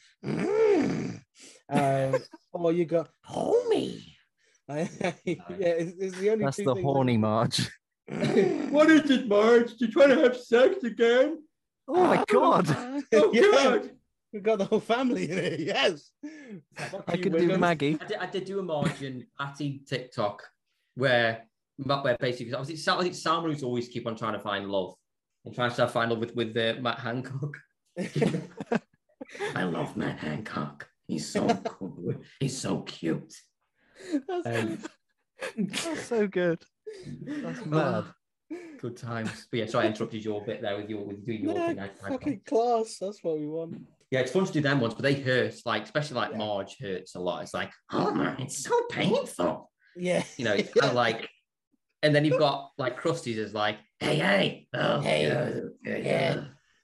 um, 1.69 2.15
or 2.53 2.71
you 2.71 2.86
go, 2.86 3.05
homie. 3.29 4.03
yeah, 4.69 5.11
it's, 5.25 5.93
it's 5.99 6.17
the 6.17 6.29
only 6.31 6.45
That's 6.45 6.57
two 6.57 6.63
the 6.63 6.73
things 6.75 6.86
I- 6.86 6.88
horny 6.88 7.17
Marge. 7.17 7.69
What 8.69 8.89
is 8.89 9.09
it, 9.09 9.27
Marge? 9.27 9.73
You 9.77 9.88
trying 9.89 10.09
to 10.09 10.21
have 10.23 10.36
sex 10.38 10.84
again? 10.84 11.41
Oh 11.88 12.03
my 12.05 12.23
god! 12.27 12.65
Oh 13.13 13.31
Yeah. 13.34 13.51
God! 13.51 13.89
We've 14.34 14.41
got 14.43 14.57
the 14.57 14.65
whole 14.65 14.79
family 14.79 15.29
in 15.29 15.38
it. 15.38 15.59
Yes. 15.59 16.09
Fuck 16.75 17.03
I 17.07 17.13
you, 17.13 17.23
could 17.23 17.34
do 17.38 17.49
Wiggum. 17.49 17.59
Maggie. 17.59 17.97
I 18.01 18.05
did, 18.05 18.17
I 18.17 18.25
did 18.25 18.45
do 18.45 18.59
a 18.59 18.63
margin 18.63 19.27
Patty 19.39 19.84
TikTok 19.88 20.43
where 20.95 21.45
where 21.77 22.17
basically 22.19 22.53
obviously 22.53 22.77
Sam, 22.77 22.99
I 22.99 23.03
think 23.03 23.15
Sam 23.15 23.43
Root's 23.43 23.63
always 23.63 23.88
keep 23.89 24.07
on 24.07 24.15
trying 24.15 24.34
to 24.34 24.39
find 24.39 24.69
love 24.69 24.95
and 25.45 25.53
trying 25.53 25.71
to 25.73 25.88
find 25.88 26.09
love 26.09 26.19
with 26.19 26.36
with 26.36 26.57
uh, 26.57 26.81
Matt 26.81 26.99
Hancock. 26.99 27.55
I 29.55 29.63
love 29.63 29.95
Matt 29.97 30.19
Hancock. 30.19 30.88
He's 31.07 31.27
so 31.27 31.47
cool. 31.65 32.15
He's 32.39 32.57
so 32.57 32.81
cute. 32.81 33.34
That's 34.27 34.47
Um, 34.47 34.79
That's 35.57 36.05
so 36.05 36.27
good. 36.27 36.63
That's 37.23 37.65
mad. 37.65 38.05
Good 38.79 38.97
times. 38.97 39.47
But 39.49 39.59
yeah, 39.59 39.65
sorry 39.65 39.86
I 39.86 39.89
interrupted 39.89 40.23
your 40.23 40.43
bit 40.43 40.61
there 40.61 40.77
with 40.77 40.89
your 40.89 41.03
with 41.05 41.25
doing 41.25 41.43
your 41.43 41.53
Yeah, 41.53 41.67
thing. 41.67 41.79
I- 41.79 41.86
I- 42.05 42.09
fucking 42.09 42.41
class. 42.45 42.97
That's 42.99 43.23
what 43.23 43.39
we 43.39 43.47
want. 43.47 43.81
Yeah, 44.11 44.19
it's 44.19 44.31
fun 44.31 44.45
to 44.45 44.51
do 44.53 44.61
them 44.61 44.79
ones, 44.79 44.93
but 44.93 45.01
they 45.03 45.15
hurt. 45.15 45.55
Like 45.65 45.84
especially 45.84 46.17
like 46.17 46.31
Yeah. 46.31 46.38
Marge 46.38 46.77
hurts 46.79 47.15
a 47.15 47.19
lot. 47.19 47.41
It's 47.43 47.53
like, 47.53 47.71
oh 47.91 48.13
man, 48.13 48.36
it's 48.39 48.63
so 48.63 48.79
painful. 48.91 49.71
Yeah. 49.95 50.23
You 50.38 50.45
know, 50.45 50.53
it's 50.59 50.71
kind 50.73 50.89
of 50.91 50.95
like, 50.95 51.29
and 52.03 52.13
then 52.13 52.23
you've 52.25 52.39
got 52.39 52.71
like 52.77 52.97
Krusty's 52.97 53.38
is 53.38 53.53
like, 53.53 53.77
hey, 53.99 54.17
hey, 54.17 54.67
oh, 54.73 54.99
Hey, 55.01 55.27
yeah, 55.27 55.59
yeah, 55.84 55.97
yeah. 55.97 56.43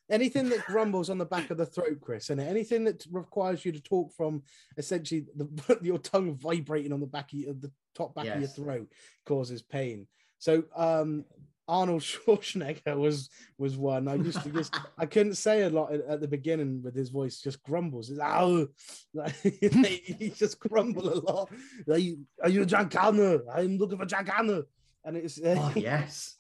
Anything 0.09 0.49
that 0.49 0.65
grumbles 0.65 1.09
on 1.09 1.17
the 1.17 1.25
back 1.25 1.51
of 1.51 1.57
the 1.57 1.65
throat, 1.65 1.99
Chris, 2.01 2.29
and 2.29 2.41
anything 2.41 2.83
that 2.85 3.05
requires 3.11 3.63
you 3.63 3.71
to 3.71 3.81
talk 3.81 4.11
from 4.13 4.43
essentially 4.77 5.25
the, 5.35 5.79
your 5.81 5.99
tongue 5.99 6.35
vibrating 6.35 6.93
on 6.93 6.99
the 6.99 7.07
back 7.07 7.31
of 7.31 7.39
your, 7.39 7.53
the 7.53 7.71
top 7.95 8.15
back 8.15 8.27
of 8.27 8.39
your 8.39 8.49
throat 8.49 8.87
causes 9.25 9.61
pain. 9.61 10.07
So 10.39 10.63
um, 10.75 11.25
Arnold 11.69 12.01
Schwarzenegger 12.09 12.97
was 12.97 13.29
was 13.57 13.77
one. 13.77 14.07
I 14.07 14.15
used 14.15 14.41
to 14.41 14.49
just 14.49 14.75
I 14.97 15.05
couldn't 15.05 15.35
say 15.35 15.63
a 15.63 15.69
lot 15.69 15.93
at, 15.93 16.01
at 16.05 16.21
the 16.21 16.27
beginning 16.27 16.81
with 16.81 16.95
his 16.95 17.09
voice 17.09 17.39
just 17.39 17.61
grumbles. 17.63 18.09
It's 18.09 18.19
ow, 18.19 18.67
like, 19.13 19.35
he 19.35 20.33
just 20.35 20.59
grumble 20.59 21.13
a 21.13 21.19
lot. 21.19 21.51
Like, 21.85 22.15
are 22.43 22.49
you 22.49 22.65
Jack 22.65 22.93
Hanna? 22.93 23.39
I'm 23.53 23.77
looking 23.77 23.99
for 23.99 24.07
Hanna. 24.15 24.63
And 25.05 25.15
it's 25.15 25.39
uh, 25.39 25.55
Oh 25.57 25.73
yes, 25.75 26.35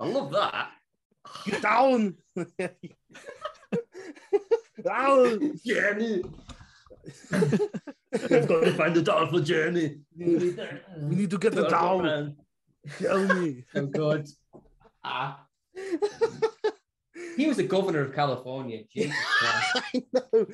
I 0.00 0.06
love 0.06 0.32
that. 0.32 0.70
Down. 1.60 2.14
ow. 4.88 5.38
Journey. 5.64 6.22
I've 7.32 7.70
got 8.48 8.64
to 8.64 8.74
find 8.74 8.94
the 8.94 9.02
dolphin 9.02 9.44
journey. 9.44 10.00
We 10.16 11.16
need 11.16 11.30
to 11.30 11.38
get 11.38 11.54
the 11.54 11.68
down. 11.68 12.36
Tell 12.98 13.24
me. 13.34 13.64
Oh, 13.74 13.86
God. 13.86 14.26
Ah. 15.04 15.46
He 17.36 17.46
was 17.46 17.56
the 17.56 17.64
governor 17.64 18.00
of 18.00 18.14
California. 18.14 18.82
Jesus 18.92 19.16
Christ. 19.38 19.70
I 19.94 20.02
know. 20.12 20.46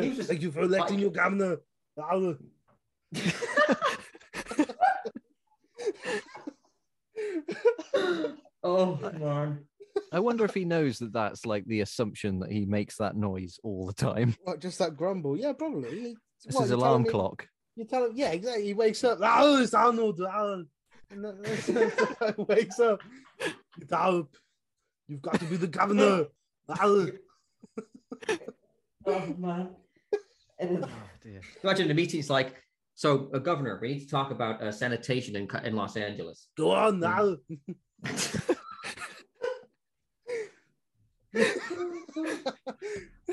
He 0.00 0.08
was 0.08 0.16
just 0.18 0.28
Thank 0.28 0.42
you 0.42 0.52
for 0.52 0.62
electing 0.62 0.98
your 0.98 1.10
governor. 1.10 1.58
Ow. 1.98 2.36
Oh 8.68 8.96
man. 9.20 9.60
I 10.12 10.18
wonder 10.20 10.44
if 10.44 10.52
he 10.54 10.64
knows 10.64 10.98
that 10.98 11.12
that's 11.12 11.46
like 11.46 11.64
the 11.66 11.80
assumption 11.80 12.40
that 12.40 12.50
he 12.50 12.66
makes 12.66 12.96
that 12.96 13.16
noise 13.16 13.58
all 13.62 13.86
the 13.86 13.92
time. 13.92 14.34
What, 14.44 14.60
just 14.60 14.78
that 14.80 14.96
grumble? 14.96 15.36
Yeah, 15.38 15.52
probably. 15.52 15.90
He- 15.90 16.16
It's 16.44 16.54
what, 16.54 16.62
his 16.62 16.70
you're 16.70 16.78
alarm 16.78 17.04
me- 17.04 17.10
clock. 17.10 17.46
You 17.76 17.84
tell 17.84 18.06
him, 18.06 18.12
yeah, 18.14 18.30
exactly. 18.32 18.64
He 18.64 18.74
wakes 18.74 19.04
up. 19.04 19.18
Oh, 19.22 19.62
it's 19.62 19.72
Arnold. 19.74 20.20
Ow. 20.20 20.64
And 21.10 21.24
then 21.24 22.34
wakes 22.48 22.80
up. 22.80 23.00
Get 23.78 23.92
up. 23.92 24.28
You've 25.08 25.22
got 25.22 25.38
to 25.38 25.44
be 25.46 25.56
the 25.56 25.66
governor. 25.68 26.24
Ow. 26.80 27.06
Oh 29.06 29.34
man. 29.38 29.68
And 30.58 30.82
then- 30.82 30.84
Oh, 30.84 31.08
dear. 31.22 31.40
Imagine 31.62 31.88
the 31.88 31.94
meeting's 31.94 32.30
like, 32.30 32.54
so 32.94 33.28
a 33.34 33.40
governor, 33.40 33.78
we 33.80 33.88
need 33.88 34.00
to 34.00 34.08
talk 34.08 34.30
about 34.30 34.62
uh, 34.62 34.72
sanitation 34.72 35.36
in, 35.36 35.46
in 35.64 35.76
Los 35.76 35.96
Angeles. 35.96 36.48
Go 36.56 36.70
on 36.72 36.98
now. 37.00 37.36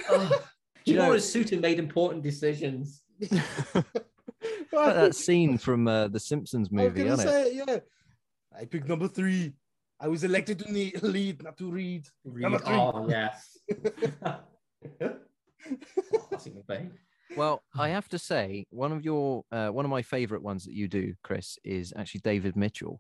Oh, 0.10 0.44
you 0.86 0.94
you 0.94 1.00
know, 1.00 1.08
know- 1.08 1.14
his 1.14 1.32
suit 1.32 1.52
and 1.52 1.62
made 1.62 1.80
important 1.80 2.24
decisions. 2.24 3.04
Like 4.74 4.96
that 4.96 5.16
scene 5.16 5.58
from 5.58 5.88
uh, 5.88 6.08
the 6.10 6.20
Simpsons 6.20 6.68
I 6.72 6.76
movie, 6.76 7.06
isn't 7.08 7.30
it? 7.30 7.54
yeah. 7.54 7.78
I 8.60 8.66
picked 8.66 8.88
number 8.90 9.08
three. 9.08 9.54
I 10.00 10.08
was 10.08 10.24
elected 10.24 10.60
to 10.60 10.72
ne- 10.72 10.92
lead, 11.02 11.44
not 11.44 11.58
to 11.60 11.72
read. 11.72 12.08
Number 12.26 12.58
three. 12.58 12.76
Oh 12.76 13.08
yes. 13.08 13.60
that's 16.32 16.48
even 16.48 16.64
vague. 16.68 16.92
Well, 17.38 17.64
I 17.78 17.90
have 17.90 18.10
to 18.10 18.20
say, 18.20 18.66
one 18.70 18.92
of 18.92 19.06
your 19.06 19.44
uh, 19.52 19.70
one 19.70 19.86
of 19.86 19.92
my 19.92 20.02
favorite 20.02 20.42
ones 20.42 20.66
that 20.66 20.74
you 20.74 20.88
do, 20.88 21.14
Chris, 21.24 21.58
is 21.64 21.94
actually 21.96 22.22
David 22.22 22.56
Mitchell, 22.58 23.00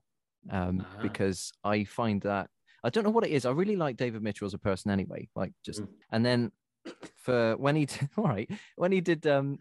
um, 0.49 0.85
Ah. 0.85 1.01
because 1.01 1.51
I 1.63 1.83
find 1.83 2.21
that 2.21 2.49
I 2.83 2.89
don't 2.89 3.03
know 3.05 3.11
what 3.11 3.25
it 3.25 3.31
is. 3.31 3.45
I 3.45 3.51
really 3.51 3.77
like 3.77 3.95
David 3.97 4.21
Mitchell 4.21 4.45
as 4.45 4.53
a 4.53 4.57
person, 4.57 4.91
anyway. 4.91 5.29
Like 5.35 5.53
just 5.63 5.81
Mm. 5.81 5.87
and 6.11 6.25
then 6.25 6.51
for 7.15 7.55
when 7.57 7.75
he 7.75 7.85
did, 7.85 8.09
all 8.17 8.25
right 8.25 8.49
when 8.75 8.91
he 8.91 8.99
did 9.01 9.25
um 9.27 9.59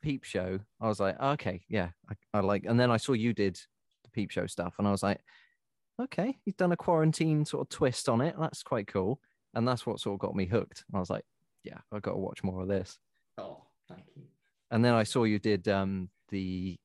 Peep 0.00 0.24
Show, 0.24 0.58
I 0.80 0.88
was 0.88 1.00
like, 1.00 1.18
okay, 1.20 1.64
yeah, 1.68 1.90
I, 2.10 2.38
I 2.38 2.40
like. 2.40 2.64
And 2.66 2.78
then 2.78 2.90
I 2.90 2.96
saw 2.98 3.12
you 3.12 3.32
did 3.32 3.54
the 4.04 4.10
Peep 4.10 4.30
Show 4.30 4.46
stuff, 4.46 4.74
and 4.78 4.86
I 4.88 4.90
was 4.90 5.02
like, 5.02 5.20
okay, 6.00 6.38
he's 6.44 6.54
done 6.54 6.72
a 6.72 6.76
quarantine 6.76 7.44
sort 7.44 7.62
of 7.62 7.68
twist 7.68 8.08
on 8.08 8.20
it. 8.20 8.34
That's 8.38 8.62
quite 8.62 8.86
cool, 8.88 9.20
and 9.54 9.66
that's 9.66 9.86
what 9.86 10.00
sort 10.00 10.14
of 10.14 10.20
got 10.20 10.34
me 10.34 10.46
hooked. 10.46 10.84
I 10.94 10.98
was 10.98 11.10
like, 11.10 11.24
yeah, 11.64 11.78
I've 11.92 12.02
got 12.02 12.12
to 12.12 12.18
watch 12.18 12.42
more 12.42 12.62
of 12.62 12.68
this. 12.68 12.98
Oh, 13.38 13.62
thank 13.88 14.04
you. 14.16 14.22
And 14.70 14.84
then 14.84 14.94
I 14.94 15.02
saw 15.04 15.24
you 15.24 15.38
did 15.38 15.68
um 15.68 16.08
the 16.30 16.78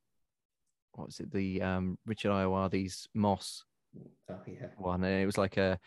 what 0.98 1.08
was 1.08 1.20
it 1.20 1.32
the 1.32 1.62
um 1.62 1.98
Richard 2.06 2.32
Ayoade's 2.32 3.08
Moss 3.14 3.64
Oh 4.30 4.36
yeah. 4.46 4.68
one, 4.78 5.04
and 5.04 5.22
it 5.22 5.26
was 5.26 5.38
like 5.38 5.58
a 5.58 5.80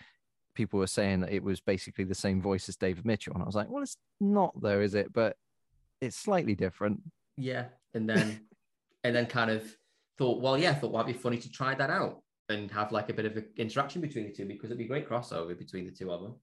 people 0.54 0.78
were 0.78 0.86
saying 0.86 1.20
that 1.20 1.32
it 1.32 1.42
was 1.42 1.60
basically 1.60 2.04
the 2.04 2.14
same 2.14 2.40
voice 2.40 2.68
as 2.68 2.76
David 2.76 3.04
Mitchell, 3.04 3.34
and 3.34 3.42
I 3.42 3.46
was 3.46 3.54
like, 3.54 3.68
well, 3.68 3.82
it's 3.82 3.96
not 4.20 4.52
though, 4.60 4.80
is 4.80 4.94
it? 4.94 5.12
But 5.12 5.36
it's 6.00 6.16
slightly 6.16 6.54
different. 6.54 7.00
Yeah. 7.36 7.66
And 7.94 8.08
then 8.08 8.40
and 9.04 9.14
then 9.14 9.26
kind 9.26 9.50
of 9.50 9.64
thought, 10.18 10.40
well, 10.40 10.58
yeah, 10.58 10.74
thought 10.74 10.92
well, 10.92 11.02
it'd 11.02 11.14
be 11.14 11.20
funny 11.20 11.38
to 11.38 11.50
try 11.50 11.74
that 11.74 11.90
out 11.90 12.22
and 12.48 12.70
have 12.70 12.92
like 12.92 13.08
a 13.10 13.14
bit 13.14 13.26
of 13.26 13.36
an 13.36 13.46
interaction 13.56 14.00
between 14.00 14.24
the 14.24 14.32
two 14.32 14.46
because 14.46 14.70
it'd 14.70 14.78
be 14.78 14.84
a 14.84 14.88
great 14.88 15.08
crossover 15.08 15.56
between 15.56 15.84
the 15.84 15.92
two 15.92 16.10
of 16.10 16.22
them. 16.22 16.34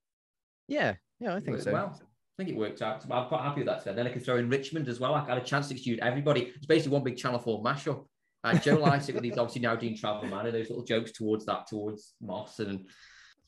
Yeah, 0.68 0.96
yeah, 1.20 1.36
I 1.36 1.40
think 1.40 1.60
so. 1.60 1.72
Well, 1.72 2.00
I 2.00 2.44
think 2.44 2.56
it 2.56 2.60
worked 2.60 2.82
out. 2.82 3.04
I'm 3.10 3.28
quite 3.28 3.42
happy 3.42 3.64
with 3.64 3.68
that. 3.68 3.96
Then 3.96 4.06
I 4.06 4.12
could 4.12 4.24
throw 4.24 4.38
in 4.38 4.50
Richmond 4.50 4.88
as 4.88 5.00
well. 5.00 5.16
I 5.16 5.26
had 5.26 5.38
a 5.38 5.44
chance 5.44 5.70
to 5.70 5.74
exclude 5.74 6.00
everybody. 6.00 6.54
It's 6.56 6.68
basically 6.68 6.94
one 6.94 7.04
big 7.04 7.18
Channel 7.18 7.40
4 7.40 7.64
mashup. 7.64 8.06
Uh, 8.44 8.58
Joe 8.58 8.76
likes 8.76 9.10
it 9.10 9.16
with 9.16 9.24
these 9.24 9.38
obviously 9.38 9.62
now 9.62 9.76
doing 9.76 9.98
Travel 9.98 10.30
Man 10.30 10.46
and 10.46 10.56
those 10.56 10.70
little 10.70 10.84
jokes 10.86 11.12
towards 11.12 11.46
that, 11.46 11.68
towards 11.68 12.14
Moss. 12.22 12.60
And 12.60 12.88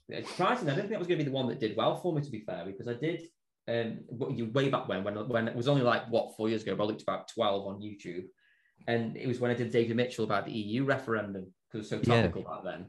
it's 0.09 0.29
surprising. 0.29 0.67
I 0.67 0.71
didn't 0.71 0.89
think 0.89 0.91
that 0.91 0.99
was 0.99 1.07
going 1.07 1.19
to 1.19 1.23
be 1.25 1.29
the 1.29 1.35
one 1.35 1.47
that 1.47 1.59
did 1.59 1.77
well 1.77 1.95
for 1.95 2.13
me, 2.13 2.21
to 2.21 2.31
be 2.31 2.41
fair, 2.41 2.63
because 2.65 2.87
I 2.87 2.93
did 2.93 3.23
um 3.67 3.99
you 4.35 4.49
way 4.51 4.67
back 4.69 4.87
when, 4.87 5.03
when 5.03 5.15
when 5.29 5.47
it 5.47 5.55
was 5.55 5.67
only 5.67 5.83
like 5.83 6.09
what 6.09 6.35
four 6.35 6.49
years 6.49 6.63
ago, 6.63 6.75
but 6.75 6.83
I 6.83 6.87
looked 6.87 7.03
about 7.03 7.27
12 7.27 7.67
on 7.67 7.81
YouTube. 7.81 8.25
And 8.87 9.15
it 9.17 9.27
was 9.27 9.39
when 9.39 9.51
I 9.51 9.53
did 9.53 9.71
David 9.71 9.95
Mitchell 9.95 10.23
about 10.25 10.45
the 10.45 10.51
EU 10.51 10.85
referendum 10.85 11.53
because 11.71 11.91
it 11.91 11.97
was 11.97 12.07
so 12.07 12.13
Yeah. 12.13 12.21
topical 12.23 12.43
back 12.43 12.63
then. 12.63 12.85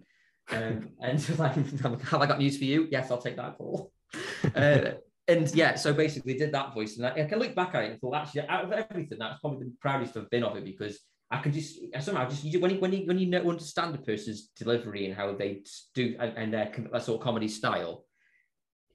Um, 0.63 0.89
and 1.03 1.21
so 1.21 1.35
like, 1.35 1.55
have 1.81 2.23
I 2.23 2.27
got 2.27 2.39
news 2.39 2.57
for 2.57 2.65
you? 2.65 2.89
Yes, 2.91 3.11
I'll 3.11 3.19
take 3.23 3.37
that 3.37 3.57
call. 3.59 3.93
Uh, 4.57 4.93
and 5.29 5.55
yeah, 5.55 5.77
so 5.77 5.93
basically 5.93 6.35
did 6.35 6.51
that 6.51 6.75
voice, 6.75 6.97
and 6.97 7.07
I, 7.07 7.11
I 7.11 7.25
can 7.25 7.39
look 7.39 7.55
back 7.55 7.75
at 7.75 7.85
it 7.85 7.91
and 7.93 8.01
thought 8.01 8.17
actually 8.17 8.49
out 8.49 8.65
of 8.65 8.73
everything, 8.73 9.19
that's 9.19 9.39
probably 9.39 9.67
the 9.67 9.75
proudest 9.81 10.17
I've 10.17 10.29
been 10.31 10.43
of 10.43 10.57
it 10.57 10.65
because 10.65 10.99
I 11.31 11.39
can 11.41 11.53
just 11.53 11.79
I 11.95 12.01
somehow 12.01 12.29
just 12.29 12.45
you, 12.45 12.59
when 12.61 12.73
you 12.73 12.81
when 12.81 12.93
you 12.93 13.07
when 13.07 13.19
you 13.19 13.27
know, 13.27 13.49
understand 13.49 13.95
a 13.95 13.99
person's 13.99 14.49
delivery 14.57 15.07
and 15.07 15.15
how 15.15 15.33
they 15.35 15.63
do 15.95 16.17
and, 16.19 16.37
and 16.37 16.53
their, 16.53 16.73
their 16.91 17.01
sort 17.01 17.21
of 17.21 17.25
comedy 17.25 17.47
style, 17.49 18.05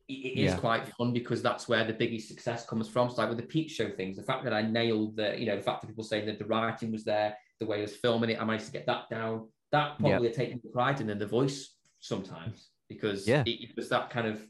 it, 0.09 0.13
is 0.13 0.51
Yeah. 0.51 0.57
quite 0.57 0.87
fun 0.97 1.13
because 1.13 1.41
that's 1.41 1.69
where 1.69 1.85
the 1.85 1.93
biggest 1.93 2.27
success 2.27 2.65
comes 2.65 2.89
from. 2.89 3.09
So 3.09 3.15
like 3.21 3.29
with 3.29 3.37
the 3.37 3.45
Peep 3.45 3.69
Show 3.69 3.89
things, 3.89 4.17
the 4.17 4.23
fact 4.23 4.43
that 4.43 4.53
I 4.53 4.63
nailed 4.63 5.15
the 5.15 5.39
you 5.39 5.45
know 5.45 5.55
the 5.55 5.61
fact 5.61 5.81
that 5.81 5.87
people 5.87 6.03
saying 6.03 6.25
that 6.25 6.37
the 6.39 6.45
writing 6.45 6.91
was 6.91 7.05
there, 7.05 7.37
the 7.59 7.65
way 7.65 7.79
I 7.79 7.81
was 7.83 7.95
filming 7.95 8.29
it, 8.31 8.41
I 8.41 8.43
managed 8.43 8.65
to 8.65 8.71
get 8.73 8.85
that 8.87 9.09
down. 9.09 9.49
That 9.71 9.95
Yeah. 9.99 9.99
probably 9.99 10.31
taken 10.31 10.61
pride 10.73 10.99
in, 11.01 11.09
in 11.09 11.19
the 11.19 11.27
voice 11.27 11.73
sometimes 12.01 12.69
because 12.89 13.27
Yeah. 13.27 13.43
it, 13.45 13.69
it 13.69 13.75
was 13.77 13.87
that 13.89 14.09
kind 14.09 14.27
of 14.27 14.45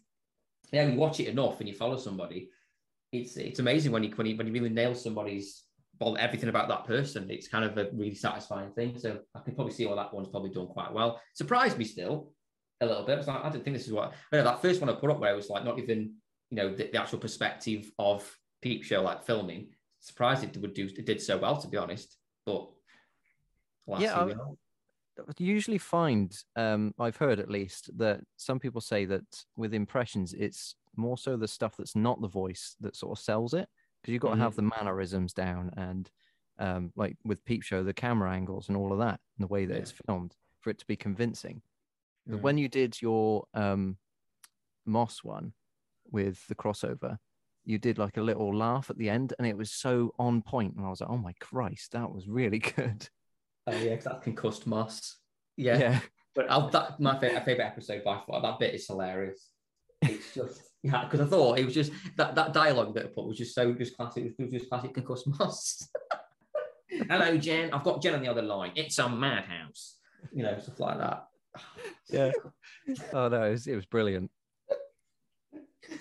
yeah, 0.72 0.88
you 0.88 0.98
watch 0.98 1.20
it 1.20 1.28
enough 1.28 1.60
and 1.60 1.70
you 1.70 1.76
follow 1.76 1.98
somebody, 1.98 2.50
it's 3.12 3.38
it's 3.38 3.60
amazing 3.60 3.92
when 3.92 4.04
you 4.04 4.10
when 4.16 4.26
you, 4.26 4.36
when 4.36 4.48
you 4.48 4.54
really 4.54 4.70
nail 4.70 4.96
somebody's 4.96 5.64
well 6.00 6.18
everything 6.20 6.50
about 6.50 6.68
that 6.70 6.86
person. 6.86 7.30
It's 7.30 7.48
kind 7.48 7.66
of 7.66 7.78
a 7.78 7.89
really 7.93 8.16
satisfying 8.16 8.72
thing. 8.72 8.98
So 8.98 9.20
I 9.34 9.39
can 9.39 9.56
probably 9.56 9.74
see 9.74 9.86
why 9.86 9.96
that 9.96 10.14
one's 10.14 10.28
probably 10.30 10.50
done 10.52 10.68
quite 10.68 10.93
well. 10.93 11.22
Surprised 11.34 11.78
me 11.78 11.86
still 11.86 12.32
a 12.82 12.86
little 12.86 13.06
bit. 13.06 13.14
I 13.14 13.18
was 13.18 13.28
like, 13.28 13.43
I 13.43 13.50
didn't 13.50 13.64
think 13.64 13.78
this 13.78 13.88
is 13.88 13.93
what 13.93 14.14
I 14.32 14.38
know 14.38 14.43
that 14.43 14.62
first 14.62 14.82
one 14.82 14.89
I 14.89 14.93
put 14.93 15.10
up 15.10 15.20
where 15.20 15.32
it 15.34 15.36
was 15.38 15.50
like 15.50 15.64
not 15.64 15.80
even 15.80 16.16
you 16.50 16.58
know 16.58 16.76
the, 16.76 16.89
the 16.91 17.02
actual 17.02 17.20
perspective 17.20 17.91
of 18.00 18.30
peep 18.62 18.84
show 18.84 19.02
like 19.02 19.26
filming. 19.26 19.70
Surprised 20.00 20.43
it 20.43 20.58
would 20.58 20.74
do 20.74 20.86
it 20.86 21.06
did 21.06 21.22
so 21.22 21.38
well 21.38 21.58
to 21.58 21.68
be 21.68 21.78
honest, 21.78 22.18
but 22.46 22.70
Yeah, 24.02 24.16
I- 24.16 24.36
usually 25.38 25.78
find 25.78 26.36
um 26.58 26.93
i've 27.00 27.16
heard 27.16 27.39
at 27.39 27.50
least 27.50 27.89
that 27.98 28.20
some 28.36 28.60
people 28.60 28.82
say 28.82 29.06
that 29.06 29.24
with 29.56 29.74
impressions 29.74 30.34
it's 30.34 30.76
more 30.98 31.18
so 31.18 31.38
the 31.38 31.48
stuff 31.48 31.76
that's 31.78 31.96
not 31.96 32.20
the 32.22 32.28
voice 32.28 32.76
that 32.82 32.96
sort 32.96 33.18
of 33.18 33.24
sells 33.24 33.54
it 33.54 33.70
because 34.06 34.14
you've 34.14 34.22
got 34.22 34.36
to 34.36 34.41
have 34.41 34.56
the 34.56 34.62
mannerisms 34.62 35.34
down 35.34 35.72
and 35.78 36.12
um 36.60 36.91
like 36.95 37.18
with 37.26 37.43
peep 37.43 37.64
show 37.64 37.84
the 37.84 37.93
camera 37.93 38.32
angles 38.32 38.68
and 38.70 38.78
all 38.78 38.93
of 38.93 38.99
that 38.99 39.20
and 39.38 39.43
the 39.43 39.47
way 39.51 39.66
that 39.66 39.74
Yeah. 39.74 39.80
it's 39.82 39.93
filmed 40.06 40.36
for 40.62 40.70
it 40.70 40.78
to 40.80 40.86
be 40.86 40.95
convincing 40.95 41.62
but 42.28 42.38
Mm. 42.39 42.41
when 42.41 42.58
you 42.58 42.68
did 42.70 43.01
your 43.01 43.45
um 43.53 43.97
moss 44.86 45.24
one 45.24 45.53
with 46.12 46.45
the 46.47 46.56
crossover 46.56 47.18
you 47.64 47.78
did 47.80 47.97
like 47.97 48.18
a 48.18 48.22
little 48.22 48.56
laugh 48.56 48.89
at 48.91 48.97
the 48.97 49.10
end 49.10 49.34
and 49.38 49.47
it 49.47 49.58
was 49.58 49.72
so 49.72 50.14
on 50.20 50.41
point 50.43 50.76
and 50.76 50.86
i 50.86 50.89
was 50.89 51.01
like 51.01 51.10
oh 51.10 51.18
my 51.18 51.34
christ 51.39 51.91
that 51.93 52.12
was 52.12 52.28
really 52.28 52.60
good 52.78 53.10
Oh 53.68 53.76
yeah, 53.76 53.95
that's 53.95 54.24
concussed 54.24 54.68
moss. 54.68 55.18
Yeah, 55.58 55.80
yeah 55.80 55.99
But 56.36 56.51
I'll, 56.51 56.70
that 56.70 56.99
my 56.99 57.18
favorite, 57.20 57.45
favorite 57.45 57.66
episode 57.66 58.03
by 58.03 58.22
far. 58.28 58.39
That 58.39 58.60
bit 58.60 58.76
is 58.76 58.86
hilarious. 58.86 59.49
It's 60.03 60.36
just 60.36 60.62
yeah, 60.86 61.04
because 61.06 61.22
I 61.22 61.26
thought 61.26 61.60
it 61.60 61.66
was 61.66 61.74
just 61.74 61.92
that 62.18 62.36
that 62.36 62.54
dialogue 62.54 62.94
that 62.96 63.06
I 63.06 63.08
put 63.08 63.26
was 63.26 63.38
just 63.38 63.56
so 63.56 63.74
just 63.74 63.96
classic. 63.98 64.34
It 64.38 64.44
was 64.44 64.52
just 64.52 64.70
classic 64.70 64.94
concussed 64.94 65.28
moss. 65.28 65.88
Hello, 67.10 67.38
Jen. 67.38 67.74
I've 67.74 67.84
got 67.84 68.02
Jen 68.02 68.16
on 68.16 68.22
the 68.22 68.30
other 68.30 68.42
line. 68.42 68.72
It's 68.76 68.98
a 69.00 69.10
madhouse. 69.10 69.98
You 70.34 70.44
know, 70.44 70.58
stuff 70.60 70.80
like 70.80 70.98
that. 70.98 71.28
yeah 72.10 72.32
oh 73.14 73.30
no 73.30 73.44
it 73.44 73.52
was, 73.52 73.68
it 73.68 73.76
was 73.76 73.86
brilliant 73.86 74.30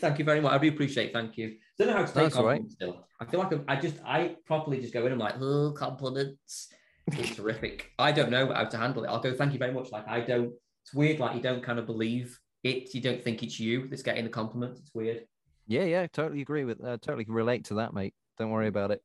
Thank 0.01 0.19
you 0.19 0.25
very 0.25 0.41
much. 0.41 0.53
I 0.53 0.59
do 0.59 0.69
appreciate. 0.69 1.09
It. 1.09 1.13
Thank 1.13 1.37
you. 1.37 1.49
I 1.49 1.59
Don't 1.79 1.89
know 1.89 1.93
how 1.95 2.07
to 2.07 2.07
take 2.07 2.15
That's 2.15 2.37
all 2.37 2.47
right. 2.47 2.57
compliments 2.57 2.75
still. 2.75 3.07
I 3.21 3.25
feel 3.27 3.41
like 3.41 3.53
I'm, 3.53 3.65
I 3.69 3.77
just 3.77 3.97
I 4.05 4.37
properly 4.47 4.81
just 4.81 4.95
go 4.95 5.01
in 5.01 5.13
and 5.13 5.15
I'm 5.15 5.19
like, 5.19 5.35
oh, 5.41 5.73
compliments. 5.77 6.73
It's 7.09 7.37
terrific. 7.37 7.91
I 7.99 8.11
don't 8.11 8.31
know 8.31 8.53
how 8.53 8.65
to 8.65 8.77
handle 8.77 9.05
it. 9.05 9.09
I'll 9.09 9.21
go, 9.21 9.35
thank 9.35 9.53
you 9.53 9.59
very 9.59 9.73
much. 9.73 9.93
Like 9.93 10.09
I 10.09 10.21
don't 10.21 10.53
it's 10.83 10.95
weird. 10.95 11.21
Like 11.21 11.37
you 11.37 11.43
don't 11.43 11.63
kind 11.63 11.79
of 11.79 11.87
believe 11.87 12.39
it. 12.65 12.95
You 12.95 13.01
don't 13.01 13.23
think 13.23 13.43
it's 13.43 13.61
you 13.61 13.87
that's 13.89 14.03
getting 14.03 14.25
the 14.25 14.31
compliment. 14.31 14.79
It's 14.79 14.91
weird. 14.95 15.25
Yeah, 15.67 15.85
yeah, 15.85 16.07
totally 16.09 16.43
agree 16.43 16.65
with. 16.65 16.83
Uh, 16.83 16.99
totally 17.01 17.25
relate 17.29 17.65
to 17.67 17.75
that, 17.75 17.95
mate. 17.95 18.15
Don't 18.39 18.51
worry 18.51 18.67
about 18.69 18.91
it. 18.91 19.03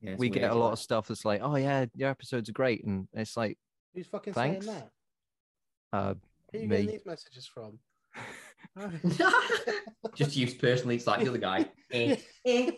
Yeah, 0.00 0.12
it's 0.12 0.18
we 0.18 0.30
get 0.30 0.50
a 0.50 0.54
lot 0.54 0.66
like- 0.66 0.72
of 0.74 0.78
stuff 0.78 1.08
that's 1.08 1.24
like, 1.24 1.40
oh 1.42 1.56
yeah, 1.56 1.84
your 1.94 2.08
episodes 2.08 2.48
are 2.48 2.52
great, 2.52 2.84
and 2.84 3.06
it's 3.12 3.36
like, 3.36 3.58
Who's 3.94 4.06
fucking 4.06 4.32
Thanks. 4.32 4.66
saying 4.66 4.78
that? 5.92 5.96
uh, 5.96 6.14
Who 6.52 6.58
are 6.58 6.62
you 6.62 6.68
Me. 6.68 6.76
getting 6.76 6.90
these 6.92 7.04
messages 7.06 7.46
from? 7.46 7.78
just 10.14 10.36
used 10.36 10.58
personally. 10.60 10.96
It's 10.96 11.06
like 11.06 11.20
the 11.22 11.28
other 11.28 11.38
guy. 11.38 11.66
Eh, 11.92 12.16
eh. 12.46 12.70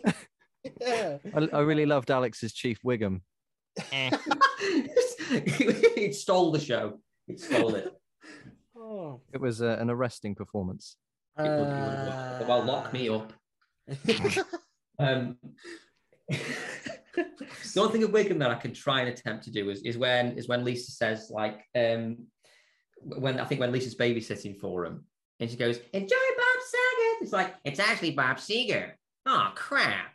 yeah. 0.81 1.17
I, 1.35 1.49
I 1.53 1.59
really 1.59 1.85
loved 1.85 2.09
Alex's 2.09 2.51
Chief 2.51 2.79
Wiggum. 2.83 3.21
it 5.29 6.15
stole 6.15 6.51
the 6.51 6.59
show. 6.59 6.99
It 7.27 7.39
stole 7.39 7.75
it. 7.75 7.93
Oh. 9.03 9.21
It 9.33 9.41
was 9.41 9.61
uh, 9.61 9.77
an 9.79 9.89
arresting 9.89 10.33
performance. 10.35 10.95
It 11.37 11.41
would- 11.43 11.49
it 11.49 11.59
would 11.59 11.67
have 11.67 12.39
worked. 12.39 12.49
well, 12.49 12.63
lock 12.63 12.93
me 12.93 13.09
up. 13.09 13.33
Um, 14.99 15.37
the 16.29 17.81
only 17.81 17.91
thing 17.91 18.03
of 18.03 18.11
Wiggum 18.11 18.37
that 18.39 18.51
I 18.51 18.55
can 18.55 18.73
try 18.73 19.01
and 19.01 19.09
attempt 19.09 19.43
to 19.45 19.51
do 19.51 19.71
is, 19.71 19.81
is 19.81 19.97
when 19.97 20.37
is 20.37 20.47
when 20.47 20.63
Lisa 20.63 20.91
says 20.91 21.31
like 21.31 21.65
um 21.75 22.27
when 23.01 23.39
I 23.39 23.45
think 23.45 23.59
when 23.59 23.71
Lisa's 23.71 23.95
babysitting 23.95 24.59
for 24.59 24.85
him 24.85 25.05
and 25.39 25.49
she 25.49 25.57
goes 25.57 25.79
enjoy 25.93 26.15
Bob 26.37 26.61
Saget. 26.61 27.21
It's 27.23 27.33
like 27.33 27.55
it's 27.65 27.79
actually 27.79 28.11
Bob 28.11 28.37
Seger. 28.37 28.91
Oh 29.25 29.51
crap! 29.55 30.13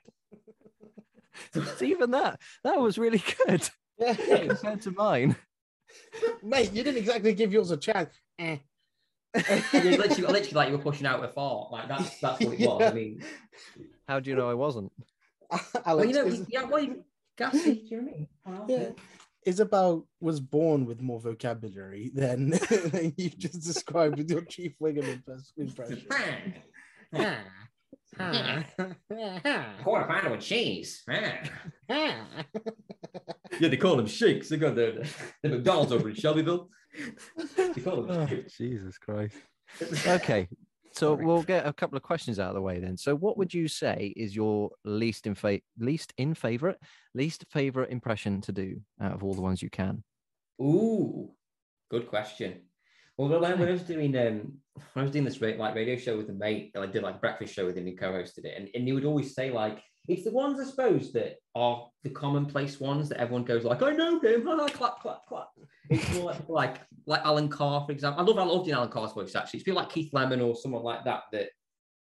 It's 1.55 1.82
even 1.93 2.12
that. 2.12 2.41
That 2.62 2.80
was 2.80 2.99
really 2.99 3.22
good 3.47 3.68
yeah. 3.99 4.14
compared 4.14 4.82
to 4.82 4.93
mine. 4.93 5.36
Mate, 6.43 6.72
you 6.72 6.84
didn't 6.84 6.99
exactly 6.99 7.34
give 7.34 7.53
yours 7.53 7.72
a 7.72 7.76
chance. 7.76 8.14
Eh. 8.39 8.59
You 9.34 9.42
literally, 9.42 9.98
literally 9.98 10.50
like 10.52 10.68
you 10.70 10.76
were 10.76 10.82
pushing 10.82 11.06
out 11.06 11.24
a 11.24 11.28
fart. 11.28 11.70
Like 11.72 11.88
that's 11.88 12.18
that's 12.20 12.40
what 12.44 12.54
it 12.54 12.66
was. 12.66 12.80
Yeah. 12.80 12.88
I 12.88 12.92
mean, 12.92 13.22
How 14.08 14.20
do 14.20 14.30
you 14.30 14.36
know 14.36 14.48
I 14.50 14.54
wasn't? 14.54 14.92
Alex, 15.50 15.72
well, 15.86 16.04
you 16.06 16.12
know, 16.12 16.24
is- 16.26 16.46
yeah, 16.48 16.64
well, 16.64 16.82
you, 16.82 17.04
gassy. 17.36 17.74
Do 17.74 17.80
you 17.90 18.02
know 18.02 18.02
what 18.02 18.12
I 18.12 18.16
mean? 18.16 18.28
Well, 18.46 18.66
yeah. 18.68 18.90
Isabel 19.46 20.06
was 20.20 20.40
born 20.40 20.84
with 20.84 21.00
more 21.00 21.20
vocabulary 21.20 22.10
than, 22.14 22.50
than 22.70 23.14
you 23.16 23.30
just 23.30 23.62
described 23.64 24.18
with 24.18 24.28
your 24.30 24.42
Chief 24.42 24.74
Wiggum 24.82 25.22
impres- 25.22 25.52
impression. 25.56 26.06
Quarter 29.84 30.06
pounder 30.06 30.30
with 30.30 30.40
cheese. 30.40 31.02
Yeah, 31.88 32.26
they 33.60 33.76
call 33.76 33.96
them 33.96 34.06
shakes. 34.06 34.48
They 34.48 34.56
got 34.58 34.74
the, 34.74 35.08
the 35.42 35.48
McDonald's 35.48 35.92
over 35.92 36.08
in 36.10 36.14
Shelbyville. 36.14 36.68
Them 37.57 37.74
Oh. 37.86 38.26
Jesus 38.57 38.99
Christ. 38.99 39.36
Okay, 40.07 40.49
so 40.92 41.14
Sorry. 41.14 41.24
we'll 41.24 41.42
get 41.42 41.66
a 41.66 41.72
couple 41.72 41.96
of 41.96 42.03
questions 42.03 42.38
out 42.38 42.49
of 42.49 42.55
the 42.55 42.62
way 42.62 42.78
then. 42.80 42.96
So, 42.96 43.14
what 43.14 43.36
would 43.36 43.53
you 43.53 43.68
say 43.68 44.12
is 44.16 44.34
your 44.34 44.70
least 44.84 45.26
in 45.26 45.34
fa- 45.34 45.61
least 45.78 46.12
in 46.16 46.34
favorite, 46.34 46.78
least 47.14 47.44
favorite 47.51 47.90
impression 47.90 48.40
to 48.42 48.53
do 48.53 48.80
out 49.01 49.12
of 49.12 49.22
all 49.22 49.34
the 49.34 49.42
ones 49.42 49.62
you 49.62 49.70
can? 49.70 50.03
Ooh, 50.61 51.30
good 51.90 52.09
question. 52.09 52.62
Well, 53.16 53.40
when 53.40 53.44
I, 53.44 53.70
was 53.70 53.82
doing 53.82 54.16
um, 54.16 54.59
when 54.74 54.82
I 54.96 55.03
was 55.03 55.11
doing 55.11 55.24
this 55.24 55.40
like 55.40 55.74
radio 55.74 55.96
show 55.96 56.16
with 56.16 56.30
a 56.30 56.32
mate, 56.32 56.70
and 56.74 56.84
I 56.84 56.86
did 56.86 57.03
like 57.03 57.16
a 57.16 57.18
breakfast 57.18 57.53
show 57.53 57.66
with 57.66 57.76
him. 57.76 57.86
He 57.86 57.96
co-hosted 57.96 58.44
it, 58.44 58.55
and, 58.57 58.68
and 58.74 58.86
he 58.86 58.92
would 58.92 59.05
always 59.05 59.34
say 59.34 59.51
like, 59.51 59.82
it's 60.09 60.24
the 60.24 60.32
ones 60.32 60.59
I 60.59 60.64
suppose 60.64 61.12
that 61.12 61.36
are 61.54 61.86
the 62.02 62.11
commonplace 62.11 62.80
ones 62.80 63.11
that 63.11 63.18
everyone 63.18 63.44
goes 63.44 63.64
like, 63.64 63.82
I 63.82 63.90
know 63.90 64.18
him, 64.18 64.42
clap, 64.70 65.00
clap, 65.00 65.26
clap. 65.28 65.48
It's 65.90 66.14
more 66.14 66.24
like, 66.24 66.40
like 66.48 66.76
like 67.06 67.24
Alan 67.24 67.48
Carr, 67.48 67.84
for 67.84 67.92
example. 67.92 68.20
I 68.20 68.26
love 68.26 68.38
I 68.38 68.50
love 68.50 68.64
doing 68.64 68.74
Alan 68.74 68.88
Carr's 68.88 69.12
voice 69.12 69.34
actually. 69.36 69.59
It's 69.59 69.64
people 69.64 69.80
like 69.80 69.90
Keith 69.90 70.12
Lemon 70.14 70.40
or 70.40 70.56
someone 70.56 70.82
like 70.82 71.04
that 71.04 71.24
that 71.32 71.50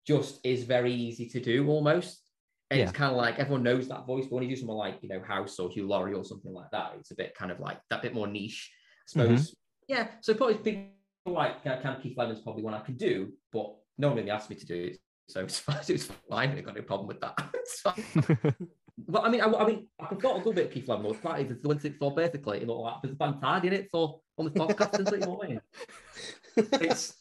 just 0.06 0.40
is 0.46 0.64
very 0.64 0.94
easy 0.94 1.28
to 1.30 1.40
do 1.40 1.68
almost. 1.68 2.22
And 2.72 2.80
it's 2.80 2.92
kind 2.92 3.12
of 3.12 3.18
like 3.18 3.40
everyone 3.40 3.64
knows 3.64 3.88
that 3.90 4.08
voice, 4.08 4.26
but 4.26 4.36
when 4.36 4.44
you 4.44 4.50
do 4.50 4.56
something 4.56 4.76
like 4.76 4.98
you 5.02 5.10
know 5.10 5.22
House 5.22 5.60
or 5.60 5.70
Hugh 5.70 5.88
Laurie 5.88 6.14
or 6.14 6.24
something 6.24 6.54
like 6.54 6.70
that, 6.72 6.94
it's 7.00 7.12
a 7.12 7.16
bit 7.16 7.34
kind 7.36 7.52
of 7.52 7.60
like 7.60 7.80
that 7.90 8.02
bit 8.02 8.14
more 8.14 8.28
niche, 8.28 8.72
I 9.08 9.08
suppose. 9.08 9.56
Yeah, 9.88 10.08
so 10.22 10.34
probably 10.34 10.56
people 10.56 10.90
like 11.28 11.58
uh, 11.66 11.80
Cam 11.82 12.02
Keith 12.02 12.18
Lemon's 12.18 12.42
probably 12.42 12.64
one 12.64 12.74
I 12.74 12.80
can 12.80 12.98
do, 12.98 13.34
but 13.52 13.76
no 13.98 14.08
one 14.10 14.18
really 14.18 14.32
asked 14.32 14.50
me 14.50 14.56
to 14.56 14.66
do 14.66 14.76
it, 14.76 14.98
so 15.28 15.42
it's 15.42 15.60
fine. 15.66 15.78
It's 15.88 16.06
fine. 16.30 16.52
I 16.52 16.62
got 16.62 16.76
no 16.76 16.82
problem 16.82 17.08
with 17.08 17.22
that. 17.22 17.36
It's 17.56 17.82
fine. 17.82 18.04
But 19.10 19.26
I 19.26 19.30
mean, 19.30 19.42
I, 19.42 19.48
I 19.52 19.68
mean, 19.68 19.88
I 20.00 20.06
can 20.06 20.22
thought 20.22 20.40
a 20.40 20.42
good 20.42 20.56
bit 20.56 20.68
of 20.68 20.72
Keith 20.72 20.88
Lemon. 20.88 21.08
It's 21.12 21.20
quite 21.20 21.50
the 21.50 21.68
one 21.68 21.78
thing 21.80 21.96
for 22.00 22.16
basically, 22.16 22.62
you 22.62 22.66
know, 22.66 22.80
like 22.80 23.02
there's 23.02 23.12
a 23.14 23.18
band 23.18 23.42
tied 23.42 23.66
in 23.66 23.74
it 23.74 23.90
for 23.92 24.22
on 24.38 24.46
the 24.46 24.52
podcast 24.52 24.98
and 25.00 25.08
so 25.10 25.16
you 25.16 25.20
know 25.22 25.32
what 25.34 25.46
I 25.46 25.50
mean. 25.50 25.62
It's 26.56 27.14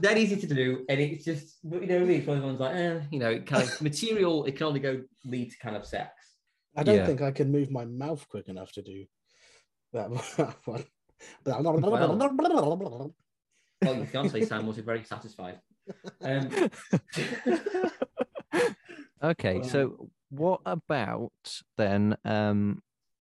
that 0.00 0.18
easy 0.18 0.36
to 0.36 0.46
do, 0.52 0.84
and 0.88 1.00
it's 1.00 1.24
just 1.24 1.58
you 1.62 1.86
know, 1.86 2.00
me. 2.04 2.16
It's 2.16 2.26
one 2.26 2.38
of 2.38 2.42
ones 2.44 2.58
like, 2.58 2.74
eh, 2.74 3.00
you 3.12 3.20
know, 3.20 3.38
kind 3.38 3.62
of 3.62 3.80
material. 3.80 4.44
It 4.46 4.56
can 4.56 4.66
only 4.66 4.80
go 4.80 5.02
lead 5.24 5.52
to 5.52 5.58
kind 5.58 5.76
of 5.76 5.86
sex. 5.86 6.10
I 6.76 6.82
don't 6.82 6.96
Yeah. 6.96 7.06
think 7.06 7.22
I 7.22 7.30
can 7.30 7.52
move 7.52 7.70
my 7.70 7.84
mouth 7.84 8.26
quick 8.28 8.48
enough 8.48 8.72
to 8.72 8.82
do 8.82 9.04
that 9.92 10.10
one. 10.10 10.84
Well, 13.80 13.96
your 13.96 14.06
fiance 14.06 14.44
sound 14.46 14.66
must 14.66 14.78
be 14.78 14.82
very 14.82 15.04
satisfied. 15.04 15.60
Um, 16.20 16.70
okay, 19.22 19.56
Um, 19.56 19.64
so 19.64 20.10
what 20.30 20.60
about 20.64 21.32
then? 21.76 22.16
Um, 22.24 22.82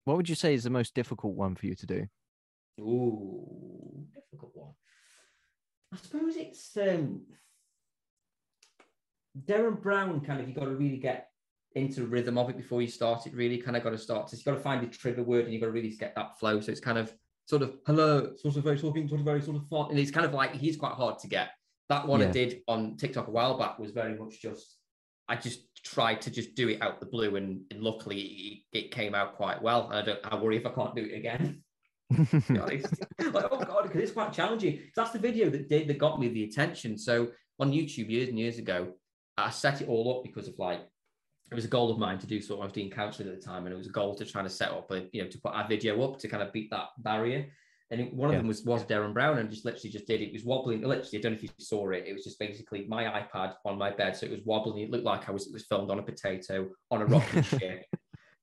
what 0.04 0.16
would 0.16 0.28
you 0.28 0.34
say 0.34 0.54
is 0.54 0.64
the 0.64 0.70
most 0.70 0.94
difficult 0.94 1.34
one 1.34 1.54
for 1.54 1.66
you 1.66 1.74
to 1.74 1.86
do? 1.86 2.06
Ooh, 2.80 4.04
difficult 4.14 4.52
one. 4.54 4.72
I 5.92 5.96
suppose 5.96 6.36
it's 6.36 6.76
um 6.76 7.22
Derren 9.46 9.80
Brown 9.80 10.20
kind 10.20 10.40
of 10.40 10.48
you 10.48 10.54
got 10.54 10.64
to 10.64 10.74
really 10.74 10.96
get 10.96 11.28
into 11.74 12.00
the 12.00 12.06
rhythm 12.06 12.38
of 12.38 12.50
it 12.50 12.56
before 12.56 12.82
you 12.82 12.88
start 12.88 13.26
it. 13.26 13.34
Really, 13.34 13.58
kind 13.58 13.76
of 13.76 13.82
got 13.82 13.90
to 13.90 13.98
start. 13.98 14.30
So 14.30 14.36
you 14.36 14.44
got 14.44 14.54
to 14.54 14.60
find 14.60 14.82
the 14.82 14.86
trigger 14.86 15.22
word, 15.22 15.44
and 15.44 15.54
you 15.54 15.60
got 15.60 15.66
to 15.66 15.72
really 15.72 15.90
get 15.90 16.14
that 16.14 16.38
flow. 16.38 16.60
So 16.60 16.70
it's 16.70 16.80
kind 16.80 16.98
of 16.98 17.12
sort 17.46 17.62
of 17.62 17.76
hello, 17.86 18.34
sort 18.36 18.56
of 18.56 18.64
very 18.64 18.78
talking, 18.78 19.08
sort 19.08 19.20
of 19.20 19.24
very 19.24 19.42
sort 19.42 19.56
of 19.56 19.68
fun, 19.68 19.90
and 19.90 19.98
it's 19.98 20.10
kind 20.10 20.26
of 20.26 20.32
like 20.32 20.54
he's 20.54 20.76
quite 20.76 20.92
hard 20.94 21.18
to 21.20 21.28
get. 21.28 21.50
That 21.88 22.06
one 22.06 22.22
I 22.22 22.30
did 22.30 22.60
on 22.66 22.96
TikTok 22.96 23.28
a 23.28 23.30
while 23.30 23.58
back 23.58 23.78
was 23.78 23.90
very 23.90 24.18
much 24.18 24.40
just 24.40 24.78
I 25.28 25.36
just 25.36 25.60
tried 25.84 26.20
to 26.22 26.30
just 26.30 26.54
do 26.54 26.68
it 26.68 26.82
out 26.82 27.00
the 27.00 27.06
blue, 27.06 27.36
and, 27.36 27.62
and 27.70 27.82
luckily 27.82 28.64
it, 28.72 28.78
it 28.78 28.90
came 28.90 29.14
out 29.14 29.36
quite 29.36 29.62
well. 29.62 29.90
And 29.90 29.98
I 29.98 30.02
don't 30.02 30.20
I 30.24 30.36
worry 30.36 30.56
if 30.56 30.66
I 30.66 30.70
can't 30.70 30.94
do 30.94 31.04
it 31.04 31.16
again 31.16 31.62
like, 33.32 33.46
oh 33.50 33.64
god, 33.64 33.84
because 33.84 34.00
it's 34.00 34.12
quite 34.12 34.32
challenging. 34.32 34.80
That's 34.94 35.10
the 35.10 35.18
video 35.18 35.50
that 35.50 35.68
did 35.68 35.88
that 35.88 35.98
got 35.98 36.20
me 36.20 36.28
the 36.28 36.44
attention. 36.44 36.98
So 36.98 37.28
on 37.58 37.72
YouTube 37.72 38.10
years 38.10 38.28
and 38.28 38.38
years 38.38 38.58
ago, 38.58 38.92
I 39.36 39.50
set 39.50 39.80
it 39.80 39.88
all 39.88 40.16
up 40.16 40.24
because 40.24 40.48
of 40.48 40.58
like 40.58 40.80
it 41.50 41.54
was 41.54 41.64
a 41.64 41.68
goal 41.68 41.90
of 41.90 41.98
mine 41.98 42.18
to 42.18 42.26
do 42.26 42.40
so. 42.40 42.60
I 42.60 42.64
was 42.64 42.72
doing 42.72 42.90
counselling 42.90 43.28
at 43.30 43.40
the 43.40 43.46
time, 43.46 43.64
and 43.64 43.74
it 43.74 43.78
was 43.78 43.86
a 43.86 43.90
goal 43.92 44.14
to 44.16 44.24
try 44.24 44.42
to 44.42 44.50
set 44.50 44.70
up 44.70 44.90
a 44.90 45.06
you 45.12 45.22
know 45.22 45.28
to 45.28 45.38
put 45.38 45.54
our 45.54 45.66
video 45.66 46.02
up 46.02 46.18
to 46.20 46.28
kind 46.28 46.42
of 46.42 46.52
beat 46.52 46.70
that 46.70 46.88
barrier. 46.98 47.46
And 47.90 48.12
one 48.12 48.30
of 48.30 48.34
Yeah. 48.34 48.38
them 48.38 48.48
was 48.48 48.64
was 48.64 48.82
Derren 48.84 49.12
Brown, 49.12 49.38
and 49.38 49.50
just 49.50 49.64
literally 49.64 49.90
just 49.90 50.06
did 50.06 50.20
it. 50.20 50.28
It 50.28 50.32
was 50.32 50.44
wobbling. 50.44 50.80
Literally, 50.82 51.18
I 51.18 51.20
don't 51.20 51.32
know 51.32 51.36
if 51.36 51.42
you 51.42 51.50
saw 51.58 51.90
it. 51.90 52.04
It 52.06 52.14
was 52.14 52.24
just 52.24 52.38
basically 52.38 52.86
my 52.88 53.04
iPad 53.04 53.54
on 53.64 53.78
my 53.78 53.90
bed, 53.90 54.16
so 54.16 54.26
it 54.26 54.32
was 54.32 54.40
wobbling. 54.44 54.82
It 54.82 54.90
looked 54.90 55.04
like 55.04 55.28
I 55.28 55.32
was 55.32 55.46
it 55.46 55.52
was 55.52 55.66
filmed 55.66 55.90
on 55.90 55.98
a 55.98 56.02
potato 56.02 56.70
on 56.90 57.02
a 57.02 57.06
rocking 57.06 57.42
chair. 57.58 57.82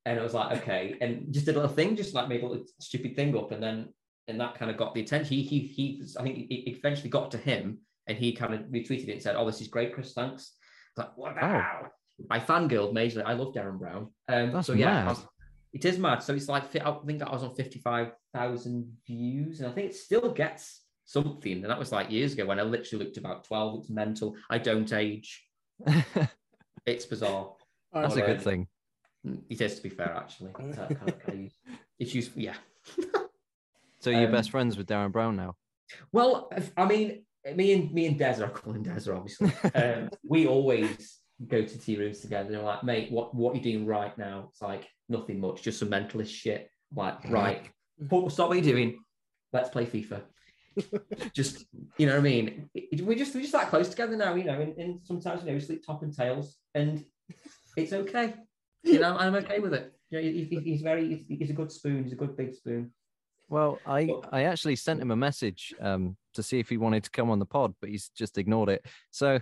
And 0.06 0.18
it 0.18 0.22
was 0.22 0.34
like, 0.34 0.58
okay, 0.62 0.96
and 1.02 1.32
just 1.34 1.46
did 1.46 1.56
a 1.56 1.60
little 1.60 1.76
thing, 1.76 1.96
just 1.96 2.14
like 2.14 2.28
made 2.28 2.44
a 2.44 2.48
little 2.48 2.66
stupid 2.80 3.16
thing 3.16 3.36
up, 3.38 3.52
and 3.52 3.62
then 3.62 3.90
and 4.28 4.40
that 4.40 4.56
kind 4.56 4.70
of 4.72 4.78
got 4.78 4.94
the 4.94 5.02
attention. 5.02 5.36
He 5.36 5.42
he 5.44 5.60
he 5.60 6.04
I 6.20 6.24
think 6.24 6.38
it 6.50 6.70
eventually 6.72 7.10
got 7.10 7.32
to 7.32 7.38
him, 7.38 7.80
and 8.08 8.18
he 8.18 8.34
kind 8.34 8.54
of 8.54 8.62
retweeted 8.62 9.08
it 9.10 9.14
and 9.14 9.22
said, 9.22 9.36
"Oh, 9.36 9.46
this 9.46 9.62
is 9.62 9.68
great, 9.68 9.94
Chris. 9.94 10.14
Thanks." 10.14 10.54
I 10.98 11.02
like, 11.18 11.18
wow. 11.42 11.88
I 12.30 12.40
fangirled 12.40 12.94
majorly. 12.94 13.24
I 13.26 13.34
love 13.34 13.54
Derren 13.54 13.80
Brown. 13.80 14.12
Um, 14.28 14.52
That's 14.54 14.68
so 14.68 14.74
yeah, 14.74 15.06
mad. 15.06 15.18
Was- 15.74 15.86
it 15.86 15.86
is 15.86 15.98
mad. 16.00 16.22
So 16.24 16.34
it's 16.34 16.50
like 16.50 16.64
I 16.76 16.92
think 17.06 17.22
I 17.22 17.32
was 17.32 17.44
on 17.44 17.56
fifty 17.56 17.80
five 17.80 18.14
thousand 18.34 18.98
views, 19.08 19.60
and 19.62 19.70
I 19.70 19.74
think 19.74 19.92
it 19.92 19.96
still 19.96 20.32
gets 20.32 20.82
something. 21.06 21.54
And 21.62 21.66
that 21.66 21.80
was 21.80 21.92
like 21.92 22.10
years 22.12 22.34
ago 22.34 22.46
when 22.46 22.60
I 22.60 22.64
literally 22.64 23.06
looked 23.06 23.18
about 23.18 23.44
twelve. 23.46 23.80
It's 23.82 23.90
mental. 23.90 24.36
I 24.50 24.58
don't 24.58 24.92
age. 24.94 25.44
It's 26.86 27.06
bizarre. 27.06 27.52
That's 27.94 28.16
a 28.16 28.22
good 28.22 28.42
thing. 28.42 28.68
Mm, 29.26 29.44
It 29.52 29.62
is 29.62 29.76
to 29.76 29.84
be 29.84 29.90
fair, 29.90 30.14
actually. 30.16 30.50
It's, 30.50 30.78
kind 30.78 30.92
of- 30.92 31.00
kind 31.00 31.14
of 31.28 31.40
use- 31.40 31.54
it's 32.00 32.16
useful, 32.16 32.42
yeah. 32.42 32.56
So 34.00 34.10
you're 34.10 34.26
Um, 34.26 34.32
best 34.32 34.50
friends 34.50 34.78
with 34.78 34.88
Derren 34.88 35.12
Brown 35.12 35.36
now. 35.36 35.56
Well, 36.12 36.50
I 36.76 36.86
mean, 36.88 37.24
me 37.56 37.74
and 37.74 37.94
me 37.94 38.08
and 38.08 38.18
Des, 38.18 38.42
are 38.42 38.50
calling 38.50 38.84
him 38.84 38.96
Des, 38.96 39.12
obviously. 39.12 39.52
Um, 39.76 40.10
we 40.24 40.48
always 40.48 41.20
go 41.48 41.64
to 41.64 41.78
tea 41.80 41.98
rooms 41.98 42.20
together. 42.20 42.52
They're 42.52 42.62
like, 42.62 42.84
mate, 42.84 43.12
what 43.12 43.34
what 43.34 43.54
are 43.54 43.58
you 43.58 43.64
doing 43.64 43.86
right 43.86 44.16
now? 44.18 44.48
It's 44.50 44.62
like 44.62 44.88
nothing 45.10 45.40
much, 45.40 45.62
just 45.62 45.80
some 45.80 45.90
mentalist 45.90 46.30
shit. 46.30 46.70
Like, 46.96 47.30
right, 47.30 47.70
stop 48.30 48.50
what 48.50 48.58
you're 48.58 48.74
doing. 48.74 49.00
Let's 49.54 49.70
play 49.70 49.86
FIFA. 49.86 50.22
just 51.34 51.66
you 51.98 52.06
know 52.06 52.14
what 52.14 52.20
I 52.20 52.24
mean? 52.24 52.70
It- 52.74 53.02
we 53.02 53.16
just 53.16 53.34
we're 53.36 53.42
just 53.42 53.54
that 53.54 53.70
close 53.70 53.90
together 53.90 54.16
now, 54.16 54.36
you 54.36 54.46
know. 54.46 54.60
And, 54.60 54.78
and 54.78 55.00
sometimes 55.04 55.42
you 55.42 55.48
know 55.48 55.54
we 55.54 55.60
sleep 55.60 55.84
top 55.86 56.04
and 56.04 56.16
tails, 56.16 56.58
and 56.74 57.04
it's 57.76 57.94
okay. 57.94 58.34
You 58.84 59.00
know, 59.00 59.16
I'm 59.18 59.36
okay 59.36 59.60
with 59.60 59.74
it. 59.74 59.94
You 60.10 60.18
know, 60.18 60.24
he, 60.28 60.44
he- 60.46 60.60
he's 60.72 60.82
very 60.82 61.08
he's, 61.08 61.26
he's 61.28 61.50
a 61.50 61.54
good 61.54 61.72
spoon. 61.72 62.04
He's 62.04 62.14
a 62.14 62.18
good 62.18 62.36
big 62.38 62.54
spoon. 62.54 62.94
Well, 63.50 63.80
I 63.86 64.10
I 64.32 64.44
actually 64.44 64.78
sent 64.78 65.02
him 65.02 65.12
a 65.12 65.16
message 65.16 65.74
um 65.82 66.16
to 66.36 66.44
see 66.44 66.60
if 66.60 66.70
he 66.70 66.78
wanted 66.78 67.04
to 67.04 67.12
come 67.12 67.30
on 67.30 67.40
the 67.40 67.46
pod, 67.46 67.74
but 67.82 67.90
he's 67.90 68.10
just 68.10 68.38
ignored 68.38 68.70
it. 68.70 68.86
So 69.12 69.40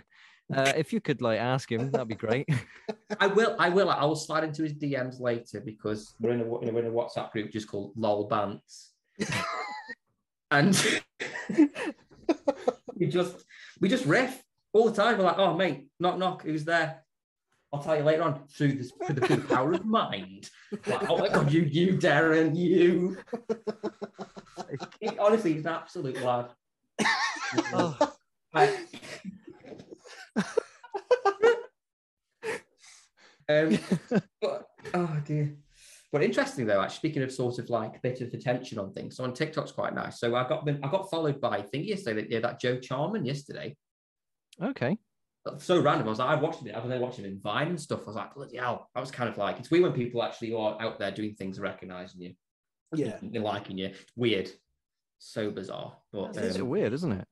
uh, 0.53 0.73
if 0.75 0.91
you 0.91 0.99
could 0.99 1.21
like 1.21 1.39
ask 1.39 1.71
him, 1.71 1.91
that'd 1.91 2.07
be 2.07 2.15
great. 2.15 2.47
I 3.19 3.27
will. 3.27 3.55
I 3.59 3.69
will. 3.69 3.89
I 3.89 4.03
will 4.05 4.15
slide 4.15 4.43
into 4.43 4.63
his 4.63 4.73
DMs 4.73 5.19
later 5.19 5.61
because 5.61 6.15
we're 6.19 6.31
in 6.31 6.41
a 6.41 6.43
we're 6.43 6.79
in 6.79 6.87
a 6.87 6.91
WhatsApp 6.91 7.31
group 7.31 7.51
just 7.51 7.67
called 7.67 7.93
LOL 7.95 8.27
Bants, 8.27 8.89
and 10.51 11.01
we 12.95 13.07
just 13.07 13.45
we 13.79 13.89
just 13.89 14.05
riff 14.05 14.41
all 14.73 14.89
the 14.89 14.95
time. 14.95 15.17
We're 15.17 15.25
like, 15.25 15.37
oh 15.37 15.55
mate, 15.55 15.87
knock 15.99 16.17
knock, 16.17 16.43
who's 16.43 16.65
there? 16.65 17.03
I'll 17.71 17.83
tell 17.83 17.95
you 17.95 18.01
later 18.01 18.23
on 18.23 18.47
through 18.47 18.73
the, 18.73 18.83
through 19.05 19.37
the 19.37 19.45
power 19.47 19.73
of 19.73 19.85
mind. 19.85 20.49
Like, 20.87 21.07
oh 21.07 21.19
my 21.19 21.29
god, 21.29 21.51
you 21.51 21.61
you 21.61 21.97
Derren, 21.97 22.57
you. 22.57 23.17
Honestly, 25.19 25.53
he's 25.53 25.65
an 25.65 25.73
absolute 25.73 26.19
lad. 26.23 26.47
Oh. 27.71 28.13
I- 28.55 28.85
um, 33.49 33.77
but 34.41 34.67
oh 34.93 35.17
dear. 35.25 35.55
But 36.11 36.23
interesting 36.23 36.65
though, 36.65 36.81
actually 36.81 36.95
speaking 36.95 37.21
of 37.23 37.31
sort 37.31 37.59
of 37.59 37.69
like 37.69 37.97
a 37.97 37.99
bit 38.01 38.21
of 38.21 38.33
attention 38.33 38.79
on 38.79 38.93
things, 38.93 39.15
so 39.17 39.23
on 39.23 39.33
TikTok's 39.33 39.71
quite 39.71 39.93
nice. 39.93 40.19
So 40.19 40.35
I 40.35 40.47
got 40.47 40.67
I 40.67 40.89
got 40.89 41.09
followed 41.11 41.39
by 41.39 41.57
I 41.57 41.61
think 41.61 41.85
yesterday 41.87 42.21
that 42.21 42.31
yeah, 42.31 42.39
that 42.39 42.59
Joe 42.59 42.79
Charman 42.79 43.25
yesterday. 43.25 43.75
okay. 44.61 44.97
So 45.57 45.79
random. 45.81 46.05
I 46.05 46.09
was 46.09 46.19
like, 46.19 46.29
I 46.29 46.35
watched 46.35 46.63
it. 46.65 46.75
I 46.75 46.79
was 46.79 46.89
there 46.89 46.99
watching 46.99 47.25
in 47.25 47.39
Vine 47.39 47.69
and 47.69 47.81
stuff. 47.81 48.01
I 48.03 48.05
was 48.07 48.15
like, 48.15 48.35
bloody 48.35 48.57
hell. 48.57 48.87
I 48.93 48.99
was 48.99 49.09
kind 49.09 49.29
of 49.29 49.37
like, 49.37 49.57
it's 49.57 49.71
weird 49.71 49.83
when 49.83 49.93
people 49.93 50.21
actually 50.21 50.53
are 50.53 50.79
out 50.79 50.99
there 50.99 51.09
doing 51.11 51.33
things, 51.33 51.59
recognizing 51.59 52.21
you, 52.21 52.33
Yeah. 52.93 53.17
they're 53.21 53.41
liking 53.41 53.77
you. 53.77 53.93
Weird, 54.15 54.51
so 55.17 55.49
bizarre. 55.49 55.95
But 56.11 56.37
It's 56.37 56.59
um, 56.59 56.67
weird, 56.67 56.93
isn't 56.93 57.11
it? 57.13 57.25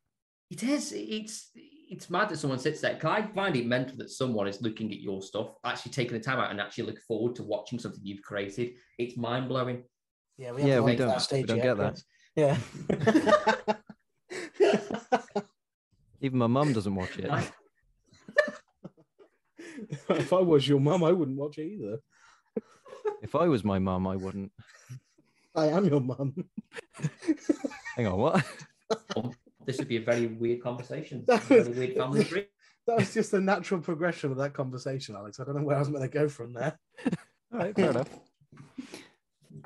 it 0.50 0.64
is. 0.64 0.94
It's 0.96 1.52
it's 1.90 2.10
mad 2.10 2.28
that 2.30 2.38
someone 2.38 2.60
sits 2.60 2.82
there. 2.82 2.96
Can 2.96 3.10
I 3.10 3.22
find 3.22 3.56
it 3.56 3.66
mental 3.66 3.96
that 3.98 4.10
someone 4.10 4.48
is 4.48 4.62
looking 4.62 4.92
at 4.92 5.00
your 5.00 5.22
stuff, 5.22 5.56
actually 5.64 5.92
taking 5.94 6.18
the 6.18 6.24
time 6.24 6.40
out 6.40 6.52
and 6.52 6.60
actually 6.60 6.86
look 6.86 7.00
forward 7.02 7.36
to 7.38 7.44
watching 7.44 7.80
something 7.80 8.02
you've 8.04 8.22
created? 8.22 8.74
It's 8.98 9.16
mind 9.18 9.48
blowing. 9.48 9.84
Yeah, 10.38 10.52
we, 10.52 10.64
Yeah, 10.64 10.82
we 10.82 10.96
don't- 10.96 11.08
that 11.08 11.28
we 11.32 11.44
don't 11.44 11.58
yet, 11.58 11.64
get 11.64 11.78
that. 11.78 11.94
Chris. 11.94 12.04
Yeah. 12.36 12.58
Even 16.22 16.40
my 16.40 16.48
mum 16.48 16.74
doesn't 16.74 16.96
watch 16.96 17.18
it. 17.20 17.30
if 20.10 20.34
I 20.34 20.40
was 20.40 20.68
your 20.68 20.80
mum, 20.80 21.04
I 21.04 21.12
wouldn't 21.12 21.38
watch 21.38 21.58
it 21.58 21.68
either. 21.68 21.98
If 23.22 23.36
I 23.36 23.48
was 23.48 23.64
my 23.64 23.80
mum, 23.80 24.08
I 24.08 24.16
wouldn't. 24.16 24.52
I 25.56 25.68
am 25.68 25.86
your 25.86 26.02
mum. 26.02 26.36
Hang 27.96 28.08
on, 28.08 28.18
what? 28.20 28.46
This 29.68 29.78
would 29.80 29.88
be 29.90 29.98
a 29.98 30.02
very 30.02 30.28
weird 30.28 30.64
conversation. 30.64 31.24
That 31.28 31.44
Very 31.44 31.60
was- 31.68 31.70
weird 31.78 31.96
family 31.98 32.24
tree. 32.24 32.46
That 32.88 33.00
was 33.00 33.14
just 33.14 33.32
the 33.32 33.42
natural 33.42 33.82
progression 33.82 34.32
of 34.32 34.38
that 34.38 34.54
conversation, 34.54 35.14
Alex. 35.16 35.42
I 35.42 35.44
don't 35.44 35.58
know 35.58 35.64
where 35.64 35.76
I 35.76 35.80
was 35.80 35.90
going 35.90 36.02
to 36.02 36.08
go 36.08 36.30
from 36.30 36.54
there. 36.54 36.80
All 37.54 37.60
right, 37.60 37.76
fair 37.76 37.90
enough. 37.92 38.08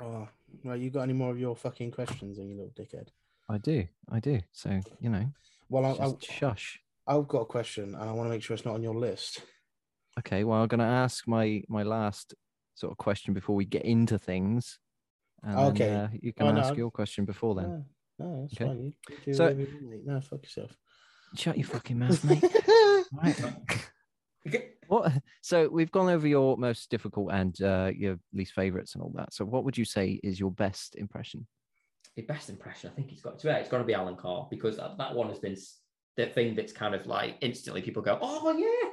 Oh, 0.00 0.28
well, 0.64 0.76
you 0.76 0.90
got 0.90 1.02
any 1.02 1.12
more 1.12 1.30
of 1.30 1.38
your 1.38 1.54
fucking 1.54 1.92
questions, 1.92 2.36
you 2.36 2.56
little 2.56 2.72
dickhead? 2.76 3.08
I 3.48 3.58
do, 3.58 3.86
I 4.10 4.18
do. 4.18 4.40
So 4.50 4.80
you 5.00 5.08
know, 5.08 5.26
Well, 5.68 5.84
I, 5.84 5.90
I, 6.04 6.08
just 6.12 6.32
shush. 6.32 6.80
I've 7.06 7.28
got 7.28 7.40
a 7.42 7.44
question, 7.44 7.94
and 7.94 8.02
I 8.10 8.12
want 8.12 8.26
to 8.26 8.30
make 8.30 8.42
sure 8.42 8.54
it's 8.54 8.64
not 8.64 8.74
on 8.74 8.82
your 8.82 8.94
list. 8.96 9.42
Okay, 10.18 10.42
well, 10.42 10.60
I'm 10.60 10.68
going 10.68 10.80
to 10.80 10.84
ask 10.84 11.28
my 11.28 11.62
my 11.68 11.84
last 11.84 12.34
sort 12.74 12.90
of 12.90 12.98
question 12.98 13.34
before 13.34 13.54
we 13.54 13.64
get 13.64 13.84
into 13.84 14.18
things. 14.18 14.80
And 15.44 15.56
then, 15.58 15.66
Okay. 15.66 15.94
uh, 15.94 16.08
you 16.20 16.32
can 16.32 16.46
Oh, 16.56 16.60
ask 16.60 16.72
I- 16.72 16.76
your 16.76 16.90
question 16.90 17.24
before 17.24 17.54
then. 17.54 17.84
No, 18.18 18.26
no, 18.26 18.40
that's 18.42 18.54
Okay. 18.54 18.64
fine. 18.66 18.78
You, 18.84 18.92
you 19.10 19.16
do 19.24 19.34
So- 19.34 19.44
whatever 19.44 19.60
you 19.62 19.66
want, 19.74 19.90
mate. 19.90 20.06
no, 20.06 20.20
fuck 20.20 20.42
yourself. 20.42 20.76
Shut 21.34 21.56
your 21.56 21.66
fucking 21.66 21.98
mouth, 21.98 22.24
mate. 22.24 22.44
right. 23.12 23.88
What? 24.88 25.12
So 25.40 25.68
we've 25.68 25.90
gone 25.92 26.10
over 26.10 26.26
your 26.28 26.56
most 26.58 26.90
difficult 26.90 27.32
and 27.32 27.60
uh, 27.62 27.90
your 27.96 28.18
least 28.34 28.52
favorites 28.52 28.94
and 28.94 29.02
all 29.02 29.12
that. 29.16 29.32
So 29.32 29.44
what 29.44 29.64
would 29.64 29.78
you 29.78 29.84
say 29.84 30.20
is 30.22 30.38
your 30.38 30.50
best 30.50 30.96
impression? 30.96 31.46
the 32.14 32.20
best 32.22 32.50
impression, 32.50 32.90
I 32.90 32.94
think 32.94 33.10
it's 33.10 33.22
got 33.22 33.38
to 33.38 33.46
be, 33.46 33.52
it's 33.54 33.70
got 33.70 33.78
to 33.78 33.84
be 33.84 33.94
Alan 33.94 34.16
Carr 34.16 34.46
because 34.50 34.76
that, 34.76 34.98
that 34.98 35.14
one 35.14 35.30
has 35.30 35.38
been 35.38 35.56
the 36.18 36.26
thing 36.26 36.54
that's 36.54 36.70
kind 36.72 36.94
of 36.94 37.06
like 37.06 37.38
instantly 37.40 37.80
people 37.80 38.02
go, 38.02 38.18
oh 38.20 38.54
yeah, 38.54 38.90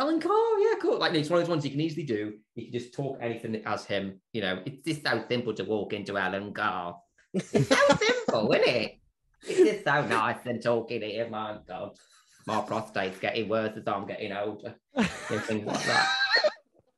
Alan 0.00 0.20
Carr, 0.20 0.58
yeah, 0.60 0.74
cool. 0.80 1.00
Like 1.00 1.14
it's 1.14 1.28
one 1.28 1.40
of 1.40 1.46
those 1.46 1.50
ones 1.50 1.64
you 1.64 1.72
can 1.72 1.80
easily 1.80 2.04
do. 2.06 2.34
You 2.54 2.66
can 2.66 2.72
just 2.72 2.94
talk 2.94 3.18
anything 3.20 3.60
as 3.66 3.84
him. 3.86 4.20
You 4.32 4.42
know, 4.42 4.62
it's 4.64 4.86
just 4.86 5.02
so 5.04 5.24
simple 5.28 5.52
to 5.54 5.64
walk 5.64 5.94
into 5.94 6.16
Alan 6.16 6.54
Carr. 6.54 6.96
It's 7.32 7.50
so 7.50 7.96
isn't 8.42 8.68
it? 8.68 8.98
It's 9.46 9.58
just 9.58 9.84
so 9.84 10.06
nice 10.06 10.38
and 10.46 10.62
talking 10.62 11.00
to 11.00 11.06
him. 11.10 11.30
My 11.30 11.58
God, 11.68 11.90
my 12.46 12.60
prostate's 12.62 13.18
getting 13.18 13.48
worse 13.48 13.76
as 13.76 13.86
I'm 13.86 14.06
getting 14.06 14.32
older. 14.32 14.74
And 14.94 15.06
things 15.42 15.66
like 15.66 15.82
that. 15.84 16.08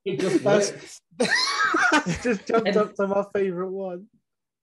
It 0.04 0.20
just 0.20 0.44
works. 0.44 1.00
just 2.22 2.46
jumped 2.46 2.68
And- 2.68 2.76
up 2.76 2.94
to 2.94 3.06
my 3.08 3.24
favorite 3.34 3.70
one. 3.70 4.06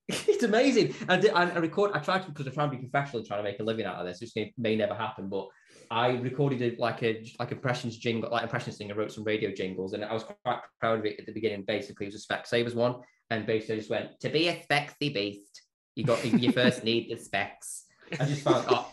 it's 0.08 0.42
amazing. 0.42 0.94
I, 1.08 1.16
did, 1.16 1.32
I, 1.32 1.48
I 1.50 1.58
record. 1.58 1.92
I 1.94 1.98
tried 1.98 2.22
to 2.24 2.28
because 2.30 2.46
I 2.46 2.50
try 2.50 2.64
and 2.64 2.72
be 2.72 2.78
professional, 2.78 3.20
and 3.20 3.26
trying 3.28 3.40
to 3.40 3.50
make 3.50 3.60
a 3.60 3.62
living 3.62 3.86
out 3.86 3.96
of 3.96 4.06
this, 4.06 4.20
which 4.20 4.32
may, 4.36 4.52
may 4.58 4.76
never 4.76 4.94
happen. 4.94 5.28
But 5.30 5.48
I 5.90 6.08
recorded 6.10 6.60
a, 6.62 6.76
like 6.80 7.02
a 7.02 7.24
like 7.38 7.52
impressions 7.52 7.96
jingle, 7.96 8.30
like 8.30 8.42
impressions 8.42 8.76
thing. 8.76 8.90
I 8.90 8.94
wrote 8.94 9.12
some 9.12 9.24
radio 9.24 9.50
jingles, 9.50 9.94
and 9.94 10.04
I 10.04 10.12
was 10.12 10.24
quite 10.24 10.60
proud 10.80 10.98
of 10.98 11.06
it 11.06 11.18
at 11.20 11.26
the 11.26 11.32
beginning. 11.32 11.64
Basically, 11.66 12.06
it 12.06 12.12
was 12.12 12.26
a 12.28 12.34
Specsavers 12.34 12.74
one, 12.74 12.96
and 13.30 13.46
basically 13.46 13.76
I 13.76 13.78
just 13.78 13.90
went 13.90 14.20
to 14.20 14.28
be 14.28 14.48
a 14.48 14.62
spexy 14.70 15.12
beast. 15.12 15.62
You 15.96 16.04
got 16.04 16.24
you 16.24 16.52
first 16.52 16.84
need 16.84 17.10
the 17.10 17.16
specs. 17.16 17.84
I 18.18 18.24
just 18.24 18.42
found 18.42 18.64
oh, 18.68 18.92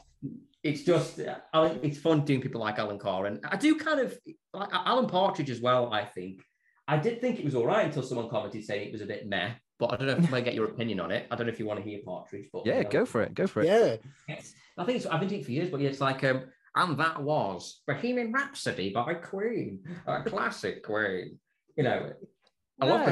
it's 0.63 0.83
just 0.83 1.19
I 1.53 1.69
think 1.69 1.83
it's 1.83 1.97
fun 1.97 2.23
doing 2.25 2.41
people 2.41 2.61
like 2.61 2.77
Alan 2.79 2.99
Carr, 2.99 3.25
and 3.25 3.39
I 3.43 3.57
do 3.57 3.75
kind 3.75 3.99
of 3.99 4.17
like 4.53 4.69
Alan 4.71 5.07
Partridge 5.07 5.49
as 5.49 5.61
well. 5.61 5.91
I 5.91 6.05
think 6.05 6.41
I 6.87 6.97
did 6.97 7.19
think 7.21 7.39
it 7.39 7.45
was 7.45 7.55
all 7.55 7.65
right 7.65 7.85
until 7.85 8.03
someone 8.03 8.29
commented 8.29 8.63
saying 8.63 8.87
it 8.87 8.91
was 8.91 9.01
a 9.01 9.05
bit 9.05 9.27
meh. 9.27 9.51
But 9.79 9.93
I 9.93 9.95
don't 9.97 10.07
know 10.07 10.13
if 10.23 10.27
I 10.27 10.29
might 10.29 10.45
get 10.45 10.53
your 10.53 10.65
opinion 10.65 10.99
on 10.99 11.09
it. 11.09 11.25
I 11.31 11.35
don't 11.35 11.47
know 11.47 11.53
if 11.53 11.57
you 11.59 11.65
want 11.65 11.83
to 11.83 11.89
hear 11.89 11.99
Partridge, 12.05 12.49
but 12.53 12.67
Yeah, 12.67 12.77
you 12.79 12.83
know. 12.83 12.89
go 12.91 13.05
for 13.05 13.23
it. 13.23 13.33
Go 13.33 13.47
for 13.47 13.63
it. 13.63 13.65
Yeah. 13.65 13.95
Yes. 14.29 14.53
I 14.77 14.83
think 14.85 14.97
it's, 14.97 15.07
I've 15.07 15.19
been 15.19 15.29
doing 15.29 15.41
it 15.41 15.45
for 15.45 15.51
years, 15.51 15.71
but 15.71 15.81
it's 15.81 15.99
like, 15.99 16.23
um, 16.23 16.43
and 16.75 16.99
that 16.99 17.19
was 17.21 17.81
Bohemian 17.87 18.31
Rhapsody 18.31 18.91
by 18.93 19.15
Queen, 19.15 19.79
a 20.05 20.21
classic 20.21 20.83
Queen. 20.83 21.39
You 21.75 21.83
know, 21.83 22.11
I 22.79 22.85
love 22.85 23.07
Yeah, 23.07 23.09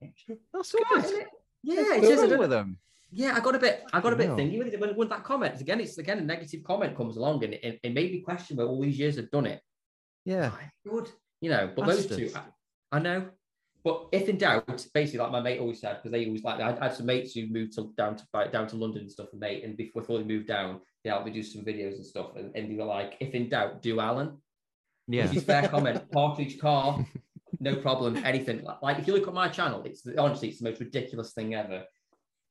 it. 0.00 0.12
yeah. 0.28 0.34
That's 0.54 0.70
Good, 0.70 0.82
good. 0.88 1.04
isn't 1.04 1.20
it? 1.22 1.26
Yeah, 1.64 1.74
That's 1.74 1.90
it's 1.98 2.06
just, 2.08 2.12
I 2.12 2.20
wrong 2.20 2.30
don't- 2.30 2.38
with 2.38 2.50
them? 2.50 2.78
Yeah, 3.14 3.34
I 3.36 3.40
got 3.40 3.54
a 3.54 3.58
bit, 3.58 3.84
I 3.92 4.00
got 4.00 4.14
a 4.14 4.16
bit 4.16 4.30
thingy 4.30 4.58
with 4.58 4.68
it 4.68 4.96
when 4.96 5.08
that 5.08 5.22
comment 5.22 5.60
again. 5.60 5.80
It's 5.80 5.98
again 5.98 6.18
a 6.18 6.22
negative 6.22 6.64
comment 6.64 6.96
comes 6.96 7.16
along, 7.16 7.44
and 7.44 7.54
it, 7.54 7.78
it 7.82 7.94
made 7.94 8.10
me 8.10 8.20
question 8.20 8.56
where 8.56 8.66
all 8.66 8.80
these 8.80 8.98
years 8.98 9.16
have 9.16 9.30
done 9.30 9.46
it. 9.46 9.60
Yeah. 10.24 10.50
Good, 10.88 11.10
you 11.40 11.50
know, 11.50 11.70
but 11.76 11.86
those 11.86 12.06
two, 12.06 12.30
I, 12.34 12.96
I 12.96 13.00
know. 13.00 13.28
But 13.84 14.06
if 14.12 14.28
in 14.28 14.38
doubt, 14.38 14.66
basically, 14.94 15.18
like 15.18 15.32
my 15.32 15.40
mate 15.40 15.58
always 15.58 15.80
said, 15.80 15.96
because 15.96 16.12
they 16.12 16.26
always 16.26 16.44
like, 16.44 16.60
I 16.60 16.84
had 16.84 16.94
some 16.94 17.06
mates 17.06 17.34
who 17.34 17.48
moved 17.48 17.74
to, 17.74 17.92
down 17.96 18.16
to 18.16 18.24
like, 18.32 18.52
down 18.52 18.68
to 18.68 18.76
London 18.76 19.02
and 19.02 19.10
stuff, 19.10 19.28
and 19.32 19.40
mate, 19.40 19.64
and 19.64 19.76
before, 19.76 20.02
before 20.02 20.18
they 20.18 20.24
moved 20.24 20.46
down, 20.46 20.80
they 21.02 21.10
helped 21.10 21.26
me 21.26 21.32
do 21.32 21.42
some 21.42 21.62
videos 21.62 21.96
and 21.96 22.06
stuff, 22.06 22.36
and, 22.36 22.54
and 22.54 22.70
they 22.70 22.76
were 22.76 22.84
like, 22.84 23.16
if 23.20 23.34
in 23.34 23.48
doubt, 23.48 23.82
do 23.82 24.00
Alan. 24.00 24.38
Yeah. 25.08 25.26
Fair 25.26 25.68
comment. 25.68 26.10
Partridge 26.12 26.60
Carr, 26.60 27.04
no 27.60 27.76
problem. 27.76 28.16
Anything 28.24 28.62
like, 28.62 28.80
like 28.82 28.98
if 29.00 29.06
you 29.06 29.14
look 29.14 29.26
at 29.26 29.34
my 29.34 29.48
channel, 29.48 29.82
it's 29.84 30.06
honestly 30.16 30.48
it's 30.48 30.60
the 30.60 30.70
most 30.70 30.80
ridiculous 30.80 31.32
thing 31.32 31.54
ever. 31.54 31.84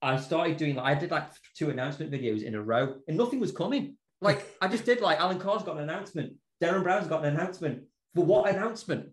I 0.01 0.17
started 0.17 0.57
doing 0.57 0.75
like 0.75 0.97
I 0.97 0.99
did 0.99 1.11
like 1.11 1.29
two 1.55 1.69
announcement 1.69 2.11
videos 2.11 2.43
in 2.43 2.55
a 2.55 2.61
row, 2.61 2.95
and 3.07 3.17
nothing 3.17 3.39
was 3.39 3.51
coming. 3.51 3.97
Like 4.21 4.45
I 4.61 4.67
just 4.67 4.85
did 4.85 5.01
like 5.01 5.19
Alan 5.19 5.39
Carr's 5.39 5.63
got 5.63 5.77
an 5.77 5.83
announcement, 5.83 6.33
Derren 6.61 6.83
Brown's 6.83 7.07
got 7.07 7.25
an 7.25 7.33
announcement. 7.35 7.83
For 8.15 8.25
what 8.25 8.49
announcement? 8.49 9.09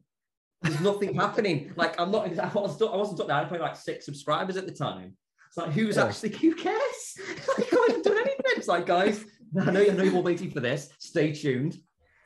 There's 0.63 0.81
nothing 0.81 1.15
happening. 1.25 1.73
Like 1.77 2.01
I'm 2.01 2.11
not. 2.11 2.27
I 2.39 2.49
wasn't. 2.49 2.91
I 2.93 2.97
wasn't 2.97 3.19
talking. 3.19 3.31
I 3.33 3.39
had 3.41 3.49
probably 3.49 3.67
like 3.67 3.77
six 3.77 4.05
subscribers 4.05 4.57
at 4.57 4.67
the 4.67 4.73
time. 4.73 5.17
It's 5.49 5.57
like 5.57 5.71
who's 5.73 5.97
Yeah. 5.97 6.07
actually 6.07 6.31
who 6.31 6.55
cares? 6.55 7.15
like, 7.59 7.73
I 7.73 7.87
haven't 7.89 8.05
done 8.05 8.17
anything. 8.19 8.43
It's 8.57 8.69
like 8.69 8.87
guys, 8.87 9.25
I 9.61 9.71
know. 9.71 9.81
I 9.81 9.89
know 9.91 10.03
you're 10.03 10.15
all 10.17 10.23
waiting 10.23 10.51
for 10.51 10.61
this. 10.61 10.91
Stay 10.99 11.33
tuned. 11.33 11.77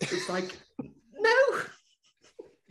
It's 0.01 0.29
like. 0.29 0.57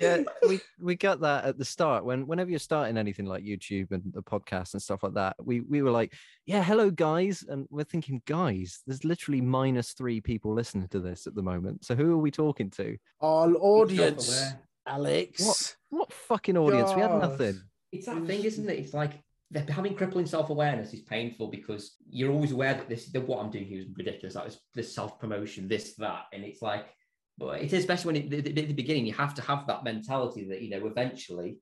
Yeah 0.01 0.23
we 0.47 0.59
we 0.79 0.95
got 0.95 1.21
that 1.21 1.45
at 1.45 1.57
the 1.57 1.65
start 1.65 2.03
when 2.03 2.25
whenever 2.27 2.49
you're 2.49 2.59
starting 2.59 2.97
anything 2.97 3.25
like 3.25 3.43
youtube 3.43 3.91
and 3.91 4.01
the 4.13 4.21
podcast 4.21 4.73
and 4.73 4.81
stuff 4.81 5.03
like 5.03 5.13
that 5.13 5.35
we 5.43 5.61
we 5.61 5.81
were 5.81 5.91
like 5.91 6.13
yeah 6.45 6.63
hello 6.63 6.89
guys 6.89 7.43
and 7.47 7.67
we're 7.69 7.83
thinking 7.83 8.21
guys 8.25 8.81
there's 8.87 9.05
literally 9.05 9.41
minus 9.41 9.93
three 9.93 10.19
people 10.19 10.53
listening 10.53 10.87
to 10.87 10.99
this 10.99 11.27
at 11.27 11.35
the 11.35 11.41
moment 11.41 11.83
so 11.85 11.95
who 11.95 12.13
are 12.13 12.17
we 12.17 12.31
talking 12.31 12.69
to 12.69 12.97
Our 13.21 13.53
audience, 13.55 14.53
Alex. 14.85 15.45
What? 15.45 15.75
what 15.89 16.13
fucking 16.13 16.57
audience 16.57 16.93
we 16.95 17.01
had 17.01 17.19
nothing 17.19 17.61
It's 17.91 18.07
that 18.07 18.25
thing, 18.25 18.43
isn't 18.43 18.69
it? 18.69 18.79
It's 18.79 18.93
like 18.93 19.13
that 19.51 19.69
having 19.69 19.95
crippling 19.95 20.25
self-awareness 20.25 20.93
is 20.93 21.01
painful 21.01 21.47
because 21.49 21.97
you're 22.09 22.31
always 22.31 22.53
aware 22.53 22.73
that 22.73 22.87
this 22.87 23.07
that 23.07 23.27
what 23.27 23.43
I'm 23.43 23.51
doing 23.51 23.65
here 23.65 23.81
is 23.81 23.87
ridiculous. 23.95 24.35
Like 24.35 24.45
this, 24.45 24.59
this 24.73 24.95
self-promotion, 24.95 25.67
this, 25.67 25.93
that, 25.95 26.23
and 26.33 26.43
it's 26.43 26.61
like, 26.61 26.85
but 27.37 27.61
it 27.61 27.73
is 27.73 27.79
especially 27.79 28.13
when 28.13 28.33
it, 28.33 28.47
at 28.47 28.55
the, 28.55 28.73
beginning 28.73 29.05
you 29.05 29.13
have 29.13 29.33
to 29.35 29.41
have 29.41 29.65
that 29.67 29.83
mentality 29.83 30.45
that 30.49 30.61
you 30.61 30.69
know 30.69 30.85
eventually 30.85 31.57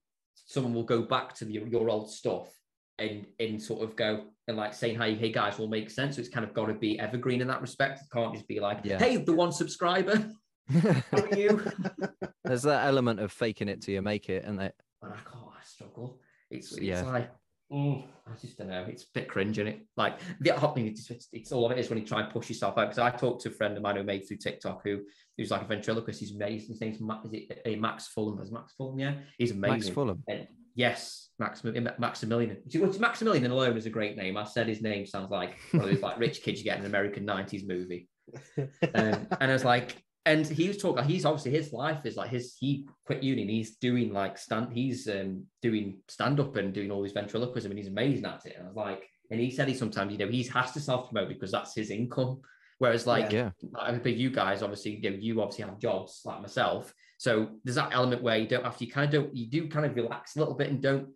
someone 0.46 0.74
will 0.74 0.84
go 0.84 1.02
back 1.02 1.34
to 1.36 1.46
the, 1.46 1.54
your 1.54 1.90
old 1.90 2.12
stuff 2.12 2.50
and 2.98 3.26
and 3.40 3.62
sort 3.62 3.82
of 3.82 3.96
go 3.96 4.26
and 4.48 4.58
like 4.58 4.74
saying 4.74 5.00
hey 5.00 5.16
hey 5.16 5.32
guys, 5.32 5.58
will 5.58 5.68
make 5.68 5.90
sense. 5.90 6.16
So 6.16 6.22
it's 6.22 6.30
kind 6.30 6.46
of 6.46 6.54
got 6.54 6.66
to 6.68 6.74
be 6.74 7.00
evergreen 7.00 7.42
in 7.42 7.48
that 7.48 7.62
respect. 7.62 8.02
It 8.02 8.08
can't 8.12 8.34
just 8.34 8.48
be 8.48 8.60
like, 8.60 8.80
Yeah. 8.84 9.00
hey, 9.00 9.18
the 9.18 9.34
one 9.34 9.52
subscriber, 9.52 10.32
you? 11.36 11.64
There's 12.44 12.64
that 12.64 12.86
element 12.88 13.20
of 13.20 13.32
faking 13.32 13.70
it 13.70 13.82
till 13.82 13.94
you 13.94 14.02
make 14.02 14.30
it, 14.30 14.44
and 14.46 14.60
that 14.60 14.76
and 15.02 15.14
I 15.14 15.18
can't, 15.18 15.46
I 15.46 15.64
struggle. 15.64 16.20
It's, 16.52 16.72
it's 16.74 16.82
Yeah. 16.82 17.04
like, 17.04 17.32
mm, 17.72 18.04
I 18.28 18.36
just 18.42 18.58
don't 18.58 18.70
know. 18.70 18.86
It's 18.90 19.04
a 19.04 19.08
bit 19.14 19.30
cringe, 19.30 19.60
is 19.60 19.68
it? 19.68 19.86
Like 19.96 20.20
the 20.42 20.52
hot 20.52 20.76
thing, 20.76 20.88
it's, 20.88 21.10
it's, 21.10 21.28
it's 21.32 21.52
all 21.52 21.66
of 21.66 21.72
it 21.72 21.78
is 21.80 21.90
when 21.90 22.00
you 22.00 22.06
try 22.06 22.22
and 22.22 22.32
push 22.32 22.50
yourself 22.50 22.78
out. 22.78 22.90
Because 22.90 23.00
I 23.00 23.12
talked 23.12 23.44
to 23.44 23.50
a 23.50 23.54
friend 23.54 23.78
of 23.78 23.84
mine 23.84 23.96
who 23.96 24.04
made 24.04 24.28
through 24.28 24.38
TikTok 24.38 24.82
who 24.84 25.02
who's 25.40 25.52
like 25.52 25.62
a 25.62 25.66
ventriloquist. 25.66 26.20
He's 26.20 26.36
amazing. 26.36 26.70
His 26.70 26.82
name's 26.82 27.00
Ma- 27.00 27.22
is 27.24 27.32
it 27.32 27.62
a 27.66 27.76
Max 27.78 28.08
Fulham? 28.08 28.42
Is 28.42 28.52
Max 28.52 28.74
Fulham? 28.74 29.00
Yeah, 29.00 29.14
he's 29.38 29.52
amazing. 29.52 29.74
Max 29.74 29.90
Fulham. 29.90 30.24
And 30.28 30.48
yes, 30.76 31.30
Maxim- 31.40 31.90
Maximilian. 31.98 32.58
Well, 32.76 33.00
Maximilian 33.00 33.50
alone 33.50 33.78
is 33.78 33.86
a 33.86 33.90
great 33.90 34.18
name. 34.18 34.36
I 34.36 34.44
said 34.44 34.68
his 34.68 34.82
name 34.82 35.06
sounds 35.06 35.32
like 35.32 35.56
one 35.72 35.84
of 35.84 35.90
those 35.90 36.02
like 36.02 36.20
rich 36.20 36.44
kids 36.44 36.60
you 36.60 36.66
get 36.66 36.78
in 36.78 36.82
an 36.84 36.92
American 36.92 37.26
'90s 37.26 37.68
movie. 37.68 38.08
Um, 38.94 39.28
and 39.40 39.50
I 39.50 39.54
was 39.54 39.66
like, 39.66 39.98
and 40.26 40.46
he 40.46 40.68
was 40.68 40.78
talking. 40.78 41.04
He's 41.06 41.26
obviously 41.26 41.52
his 41.52 41.74
life 41.74 42.06
is 42.06 42.16
like 42.16 42.30
his. 42.30 42.56
He 42.60 42.88
quit 43.06 43.24
uni 43.24 43.42
and 43.42 43.50
he's 43.50 43.78
doing 43.78 44.14
like 44.14 44.38
stand. 44.38 44.74
He's 44.74 45.08
um, 45.08 45.46
doing 45.62 45.98
stand 46.08 46.40
up 46.40 46.56
and 46.58 46.74
doing 46.74 46.92
all 46.92 47.02
these 47.02 47.14
ventriloquism 47.14 47.72
and 47.72 47.80
he's 47.80 47.88
amazing 47.88 48.26
at 48.26 48.46
it. 48.46 48.56
And 48.58 48.66
I 48.66 48.68
was 48.68 48.76
like, 48.76 49.10
and 49.32 49.40
he 49.40 49.50
said 49.50 49.68
he 49.68 49.74
sometimes 49.74 50.12
you 50.12 50.18
know 50.18 50.28
he 50.28 50.44
has 50.44 50.72
to 50.74 50.80
self 50.80 51.10
promote 51.10 51.30
because 51.30 51.52
that's 51.52 51.74
his 51.74 51.90
income. 51.90 52.42
Whereas 52.80 53.06
like 53.06 53.32
Yeah. 53.32 53.52
like, 53.72 54.02
but 54.04 54.16
you 54.16 54.30
guys 54.30 54.64
obviously 54.64 55.00
you 55.02 55.10
know 55.12 55.18
you 55.20 55.42
obviously 55.42 55.66
have 55.66 55.78
jobs 55.80 56.22
like 56.26 56.42
myself. 56.42 56.94
So 57.18 57.50
there's 57.64 57.76
that 57.76 57.94
element 57.94 58.24
where 58.24 58.38
you 58.38 58.48
don't 58.48 58.64
have 58.64 58.78
to. 58.78 58.86
You 58.86 58.92
kind 58.92 59.14
of 59.14 59.22
don't. 59.22 59.36
You 59.36 59.48
do 59.48 59.68
kind 59.68 59.86
of 59.86 59.96
relax 59.96 60.36
a 60.36 60.40
little 60.40 60.56
bit 60.56 60.70
and 60.70 60.82
don't. 60.82 61.10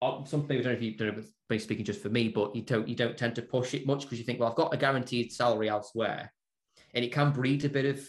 uh, 0.00 0.24
Some 0.24 0.42
people 0.42 0.64
don't 0.64 0.72
know 0.72 0.78
if 0.78 0.82
you 0.82 0.96
don't 0.96 1.08
know, 1.08 1.18
if 1.18 1.26
it's 1.50 1.64
speaking 1.64 1.84
just 1.84 2.00
for 2.02 2.08
me, 2.08 2.28
but 2.28 2.56
you 2.56 2.62
don't 2.62 2.88
you 2.88 2.96
don't 2.96 3.16
tend 3.16 3.34
to 3.36 3.42
push 3.42 3.74
it 3.74 3.86
much 3.86 4.02
because 4.02 4.18
you 4.18 4.24
think, 4.24 4.40
well, 4.40 4.48
I've 4.48 4.56
got 4.56 4.72
a 4.72 4.78
guaranteed 4.78 5.30
salary 5.30 5.68
elsewhere, 5.68 6.32
and 6.94 7.04
it 7.04 7.12
can 7.12 7.30
breed 7.30 7.62
a 7.66 7.68
bit 7.68 7.84
of 7.84 8.08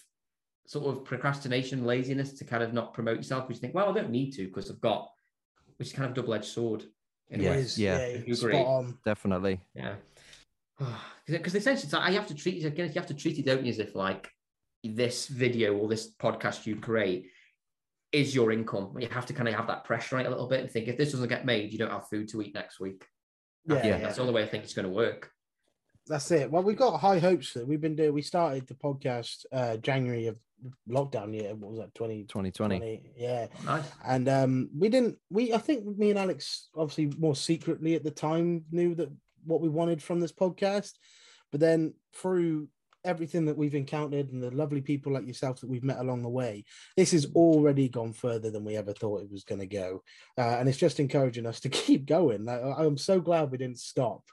sort 0.65 0.85
of 0.95 1.03
procrastination, 1.03 1.83
laziness 1.85 2.31
to 2.39 2.45
kind 2.45 2.63
of 2.63 2.71
not 2.73 2.93
promote 2.93 3.17
yourself. 3.17 3.45
Because 3.45 3.57
you 3.57 3.61
think, 3.61 3.75
well, 3.75 3.89
I 3.89 3.93
don't 3.93 4.11
need 4.11 4.31
to 4.35 4.45
because 4.47 4.71
I've 4.71 4.79
got, 4.79 5.09
which 5.75 5.89
is 5.89 5.93
kind 5.93 6.05
of 6.05 6.11
a 6.13 6.15
double 6.15 6.33
edged 6.35 6.45
sword. 6.45 6.85
In 7.29 7.39
a 7.39 7.43
Yeah, 7.43 7.49
way. 7.51 7.57
It 7.57 7.61
is, 7.61 7.77
yeah. 7.79 8.33
Spot 8.35 8.65
on. 8.67 8.97
Definitely. 9.05 9.59
Yeah. 9.73 9.95
Because 11.25 11.55
essentially, 11.55 11.85
it's 11.85 11.93
like, 11.93 12.11
you 12.11 12.19
have 12.19 12.27
to 12.27 12.35
treat 12.35 12.61
it 12.61 12.67
again. 12.67 12.87
You 12.87 12.95
have 12.95 13.07
to 13.07 13.13
treat 13.13 13.39
it, 13.39 13.45
don't 13.45 13.63
you, 13.63 13.71
as 13.71 13.79
if 13.79 13.95
like 13.95 14.29
this 14.83 15.27
video 15.27 15.73
or 15.77 15.87
this 15.87 16.13
podcast 16.21 16.65
you 16.65 16.75
create 16.75 17.27
is 18.11 18.35
your 18.35 18.51
income. 18.51 18.93
You 18.99 19.07
have 19.07 19.25
to 19.27 19.33
kind 19.33 19.47
of 19.47 19.55
have 19.55 19.67
that 19.67 19.85
pressure 19.85 20.17
on 20.17 20.23
it 20.23 20.27
a 20.27 20.29
little 20.29 20.49
bit 20.49 20.59
and 20.59 20.69
think 20.69 20.89
if 20.89 20.97
this 20.97 21.13
doesn't 21.13 21.29
get 21.29 21.45
made, 21.45 21.71
you 21.71 21.79
don't 21.79 21.89
have 21.89 22.09
food 22.09 22.27
to 22.29 22.41
eat 22.41 22.53
next 22.53 22.81
week. 22.81 23.05
Yeah, 23.65 23.85
Yeah. 23.85 23.97
That's 23.99 24.17
the 24.17 24.21
only 24.21 24.33
way 24.33 24.43
I 24.43 24.47
think 24.47 24.65
it's 24.65 24.73
going 24.73 24.85
to 24.85 24.91
work. 24.91 25.31
That's 26.07 26.29
it. 26.31 26.51
Well, 26.51 26.63
we've 26.63 26.75
got 26.75 26.99
high 26.99 27.19
hopes 27.19 27.53
that. 27.53 27.65
We've 27.65 27.79
been 27.79 27.95
doing. 27.95 28.13
We 28.13 28.21
started 28.21 28.67
the 28.67 28.75
podcast 28.75 29.45
uh 29.53 29.77
January 29.77 30.27
of 30.27 30.37
lockdown 30.89 31.33
year. 31.33 31.55
What 31.55 31.71
was 31.71 31.79
that? 31.79 31.95
Twenty 31.95 32.23
2020. 32.23 32.77
twenty. 32.77 33.01
Yeah. 33.15 33.47
Nice. 33.65 33.85
and 34.05 34.27
um 34.27 34.69
we 34.77 34.89
didn't 34.89 35.17
we 35.29 35.53
i 35.53 35.57
think 35.57 35.85
me 35.97 36.09
and 36.09 36.19
alex 36.19 36.69
obviously 36.75 37.13
more 37.17 37.35
secretly 37.35 37.95
at 37.95 38.03
the 38.03 38.11
time 38.11 38.63
knew 38.71 38.95
that 38.95 39.09
what 39.45 39.61
we 39.61 39.69
wanted 39.69 40.01
from 40.01 40.19
this 40.19 40.31
podcast 40.31 40.91
but 41.51 41.59
then 41.59 41.93
through 42.15 42.67
everything 43.05 43.45
that 43.45 43.57
we've 43.57 43.75
encountered 43.75 44.31
and 44.31 44.41
the 44.41 44.49
lovely 44.51 44.79
people 44.81 45.11
like 45.11 45.27
yourself 45.27 45.59
that 45.59 45.69
we've 45.69 45.83
met 45.83 45.99
along 45.99 46.21
the 46.21 46.29
way 46.29 46.63
this 46.95 47.11
has 47.11 47.25
already 47.35 47.89
gone 47.89 48.13
further 48.13 48.49
than 48.49 48.63
we 48.63 48.77
ever 48.77 48.93
thought 48.93 49.21
it 49.21 49.29
was 49.31 49.43
going 49.43 49.59
to 49.59 49.67
go 49.67 50.01
uh, 50.37 50.41
and 50.57 50.69
it's 50.69 50.77
just 50.77 50.99
encouraging 51.01 51.45
us 51.45 51.59
to 51.59 51.67
keep 51.83 52.05
going 52.05 52.47
I- 52.47 52.61
i'm 52.77 52.97
so 52.97 53.19
glad 53.19 53.51
we 53.51 53.57
didn't 53.57 53.79
stop 53.79 54.23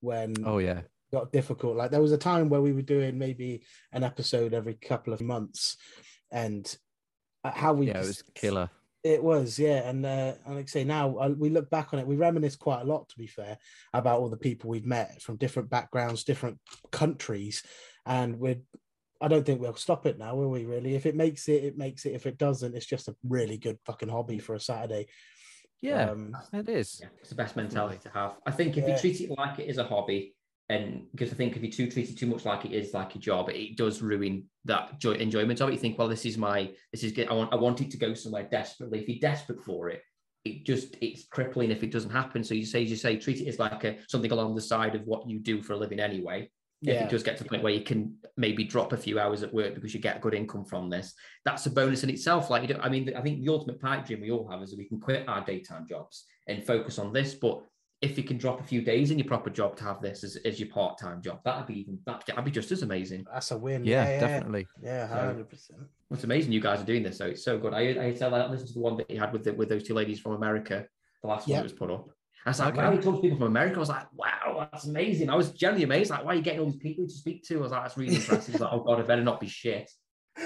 when 0.00 0.32
Oh 0.44 0.58
yeah. 0.58 0.80
got 1.12 1.32
difficult. 1.32 1.76
Like 1.76 1.90
there 1.90 2.00
was 2.00 2.12
a 2.12 2.16
time 2.18 2.48
where 2.48 2.62
we 2.62 2.72
were 2.72 2.80
doing 2.82 3.18
maybe 3.18 3.64
an 3.92 4.02
episode 4.04 4.54
every 4.54 4.74
couple 4.74 5.12
of 5.12 5.20
months, 5.20 5.76
and 6.30 6.64
uh, 7.44 7.50
how 7.50 7.72
we 7.74 7.88
Yeah, 7.88 7.98
it 7.98 8.06
was 8.06 8.22
killer. 8.34 8.70
It 9.02 9.22
was, 9.22 9.58
yeah. 9.58 9.88
And 9.88 10.04
uh, 10.04 10.34
and 10.44 10.56
like 10.56 10.64
I 10.64 10.66
say, 10.66 10.84
now 10.84 11.16
uh, 11.16 11.34
we 11.36 11.50
look 11.50 11.70
back 11.70 11.92
on 11.92 12.00
it, 12.00 12.06
we 12.06 12.16
reminisce 12.16 12.56
quite 12.56 12.82
a 12.82 12.84
lot, 12.84 13.08
to 13.08 13.18
be 13.18 13.26
fair, 13.26 13.58
about 13.92 14.20
all 14.20 14.28
the 14.28 14.36
people 14.36 14.70
we've 14.70 14.86
met 14.86 15.22
from 15.22 15.36
different 15.36 15.70
backgrounds, 15.70 16.24
different 16.24 16.58
countries, 16.92 17.62
and 18.06 18.38
we're. 18.38 18.60
I 19.22 19.28
don't 19.28 19.44
think 19.44 19.60
we'll 19.60 19.74
stop 19.74 20.06
it 20.06 20.18
now, 20.18 20.34
will 20.34 20.48
we? 20.48 20.64
Really, 20.64 20.94
if 20.94 21.04
it 21.04 21.14
makes 21.14 21.46
it, 21.48 21.62
it 21.62 21.76
makes 21.76 22.06
it. 22.06 22.14
If 22.14 22.24
it 22.24 22.38
doesn't, 22.38 22.74
it's 22.74 22.86
just 22.86 23.08
a 23.08 23.16
really 23.28 23.58
good 23.58 23.78
fucking 23.84 24.08
hobby 24.08 24.38
for 24.38 24.54
a 24.54 24.60
Saturday. 24.60 25.08
Yeah, 25.82 26.10
Um, 26.10 26.34
it 26.52 26.68
is. 26.68 27.00
Yeah, 27.02 27.08
it's 27.20 27.28
the 27.28 27.34
best 27.34 27.56
mentality 27.56 27.98
to 28.02 28.10
have. 28.10 28.36
I 28.46 28.50
think 28.50 28.76
if 28.76 28.84
Yeah. 28.86 28.94
you 28.94 28.98
treat 28.98 29.20
it 29.20 29.30
like 29.36 29.58
it 29.58 29.68
is 29.68 29.76
a 29.78 29.84
hobby, 29.84 30.34
and 30.70 31.02
because 31.10 31.32
I 31.32 31.34
think 31.34 31.56
if 31.56 31.64
you 31.64 31.72
too 31.72 31.90
treat 31.90 32.10
it 32.10 32.16
too 32.16 32.28
much 32.28 32.44
like 32.44 32.64
it 32.64 32.70
is 32.70 32.94
like 32.94 33.16
a 33.16 33.18
job, 33.18 33.48
it 33.48 33.76
does 33.76 34.00
ruin 34.00 34.44
that 34.66 35.00
joy, 35.00 35.14
enjoyment 35.14 35.60
of 35.60 35.68
it. 35.68 35.72
You 35.72 35.78
think, 35.78 35.98
well, 35.98 36.06
this 36.06 36.24
is 36.24 36.38
my, 36.38 36.70
this 36.92 37.02
is 37.02 37.10
good. 37.10 37.28
I 37.28 37.32
want, 37.32 37.52
I 37.52 37.56
want 37.56 37.80
it 37.80 37.90
to 37.90 37.96
go 37.96 38.14
somewhere 38.14 38.44
desperately. 38.44 39.00
If 39.00 39.08
you're 39.08 39.18
desperate 39.18 39.60
for 39.64 39.88
it, 39.88 40.00
it 40.44 40.64
just 40.64 40.96
it's 41.00 41.24
crippling 41.24 41.72
if 41.72 41.82
it 41.82 41.90
doesn't 41.90 42.12
happen. 42.12 42.44
So 42.44 42.54
you 42.54 42.64
say, 42.64 42.82
you 42.82 42.94
say, 42.94 43.16
treat 43.16 43.40
it 43.40 43.48
as 43.48 43.58
like 43.58 43.82
a 43.82 43.96
something 44.08 44.30
along 44.30 44.54
the 44.54 44.60
side 44.60 44.94
of 44.94 45.02
what 45.06 45.28
you 45.28 45.40
do 45.40 45.60
for 45.60 45.72
a 45.72 45.76
living 45.76 45.98
anyway. 45.98 46.48
If 46.82 46.94
yeah, 46.94 47.04
it 47.04 47.10
does 47.10 47.24
get 47.24 47.36
to 47.38 47.42
the 47.42 47.48
point 47.48 47.64
where 47.64 47.72
you 47.72 47.82
can 47.82 48.14
maybe 48.36 48.62
drop 48.62 48.92
a 48.92 48.96
few 48.96 49.18
hours 49.18 49.42
at 49.42 49.52
work 49.52 49.74
because 49.74 49.92
you 49.92 49.98
get 49.98 50.20
good 50.20 50.34
income 50.34 50.64
from 50.64 50.88
this, 50.88 51.14
that's 51.44 51.66
a 51.66 51.70
bonus 51.70 52.04
in 52.04 52.10
itself. 52.10 52.48
Like 52.48 52.62
you 52.62 52.68
don't, 52.68 52.80
I 52.80 52.88
mean, 52.88 53.12
I 53.16 53.22
think 53.22 53.40
the 53.40 53.52
ultimate 53.52 53.80
pipe 53.82 54.06
dream 54.06 54.20
we 54.20 54.30
all 54.30 54.48
have 54.48 54.62
is 54.62 54.70
that 54.70 54.78
we 54.78 54.88
can 54.88 55.00
quit 55.00 55.28
our 55.28 55.44
daytime 55.44 55.86
jobs 55.86 56.26
and 56.46 56.64
focus 56.64 56.98
on 56.98 57.12
this. 57.12 57.34
But 57.34 57.60
if 58.02 58.16
you 58.16 58.24
can 58.24 58.38
drop 58.38 58.60
a 58.60 58.62
few 58.64 58.80
days 58.80 59.10
in 59.10 59.18
your 59.18 59.26
proper 59.28 59.50
job 59.50 59.76
to 59.76 59.84
have 59.84 60.00
this 60.00 60.24
as, 60.24 60.36
as 60.46 60.58
your 60.58 60.70
part-time 60.70 61.20
job, 61.20 61.40
that'd 61.44 61.66
be 61.66 61.80
even 61.80 61.98
that, 62.06 62.24
that'd 62.26 62.44
be 62.44 62.50
just 62.50 62.72
as 62.72 62.82
amazing. 62.82 63.26
that's 63.30 63.50
a 63.50 63.58
win. 63.58 63.84
Yeah, 63.84 64.08
yeah, 64.08 64.20
definitely. 64.20 64.66
Yeah, 64.82 65.08
So- 65.08 65.14
hundred 65.14 65.50
percent. 65.50 65.80
It's 66.12 66.24
amazing 66.24 66.50
you 66.52 66.60
guys 66.60 66.80
are 66.80 66.84
doing 66.86 67.02
this. 67.02 67.18
So 67.18 67.26
it's 67.26 67.44
so 67.44 67.58
good. 67.58 67.72
I 67.74 68.06
I 68.06 68.12
tell 68.12 68.30
that 68.32 68.50
listen 68.50 68.66
to 68.68 68.72
the 68.72 68.80
one 68.80 68.96
that 68.96 69.10
he 69.10 69.16
had 69.16 69.32
with 69.32 69.44
the, 69.44 69.52
with 69.52 69.68
those 69.68 69.84
two 69.84 69.94
ladies 69.94 70.18
from 70.18 70.32
America, 70.32 70.86
the 71.22 71.28
last 71.28 71.46
Yeah. 71.46 71.56
one 71.56 71.60
that 71.60 71.72
was 71.72 71.78
put 71.78 71.90
up. 71.90 72.08
I 72.46 72.50
was 72.50 72.58
like, 72.58 72.72
Okay. 72.74 72.82
wow, 72.82 72.90
he 72.92 72.98
talks 72.98 73.18
to 73.18 73.22
people 73.22 73.36
from 73.38 73.48
America. 73.48 73.76
I 73.76 73.80
was 73.80 73.90
like, 73.90 74.06
wow, 74.14 74.66
that's 74.72 74.86
amazing. 74.86 75.28
I 75.28 75.34
was 75.36 75.52
generally 75.52 75.84
amazed. 75.84 76.10
Like, 76.10 76.24
why 76.24 76.32
are 76.32 76.36
you 76.36 76.42
getting 76.42 76.60
all 76.60 76.66
these 76.70 76.76
people 76.80 77.04
to 77.06 77.12
speak 77.12 77.44
to? 77.48 77.58
I 77.58 77.60
was 77.60 77.70
like, 77.72 77.82
that's 77.82 77.98
really 77.98 78.16
impressive. 78.16 78.52
He's 78.54 78.60
like, 78.62 78.72
oh 78.72 78.82
god, 78.82 78.98
I 78.98 79.02
better 79.02 79.22
not 79.22 79.40
be 79.40 79.46
shit. 79.46 79.90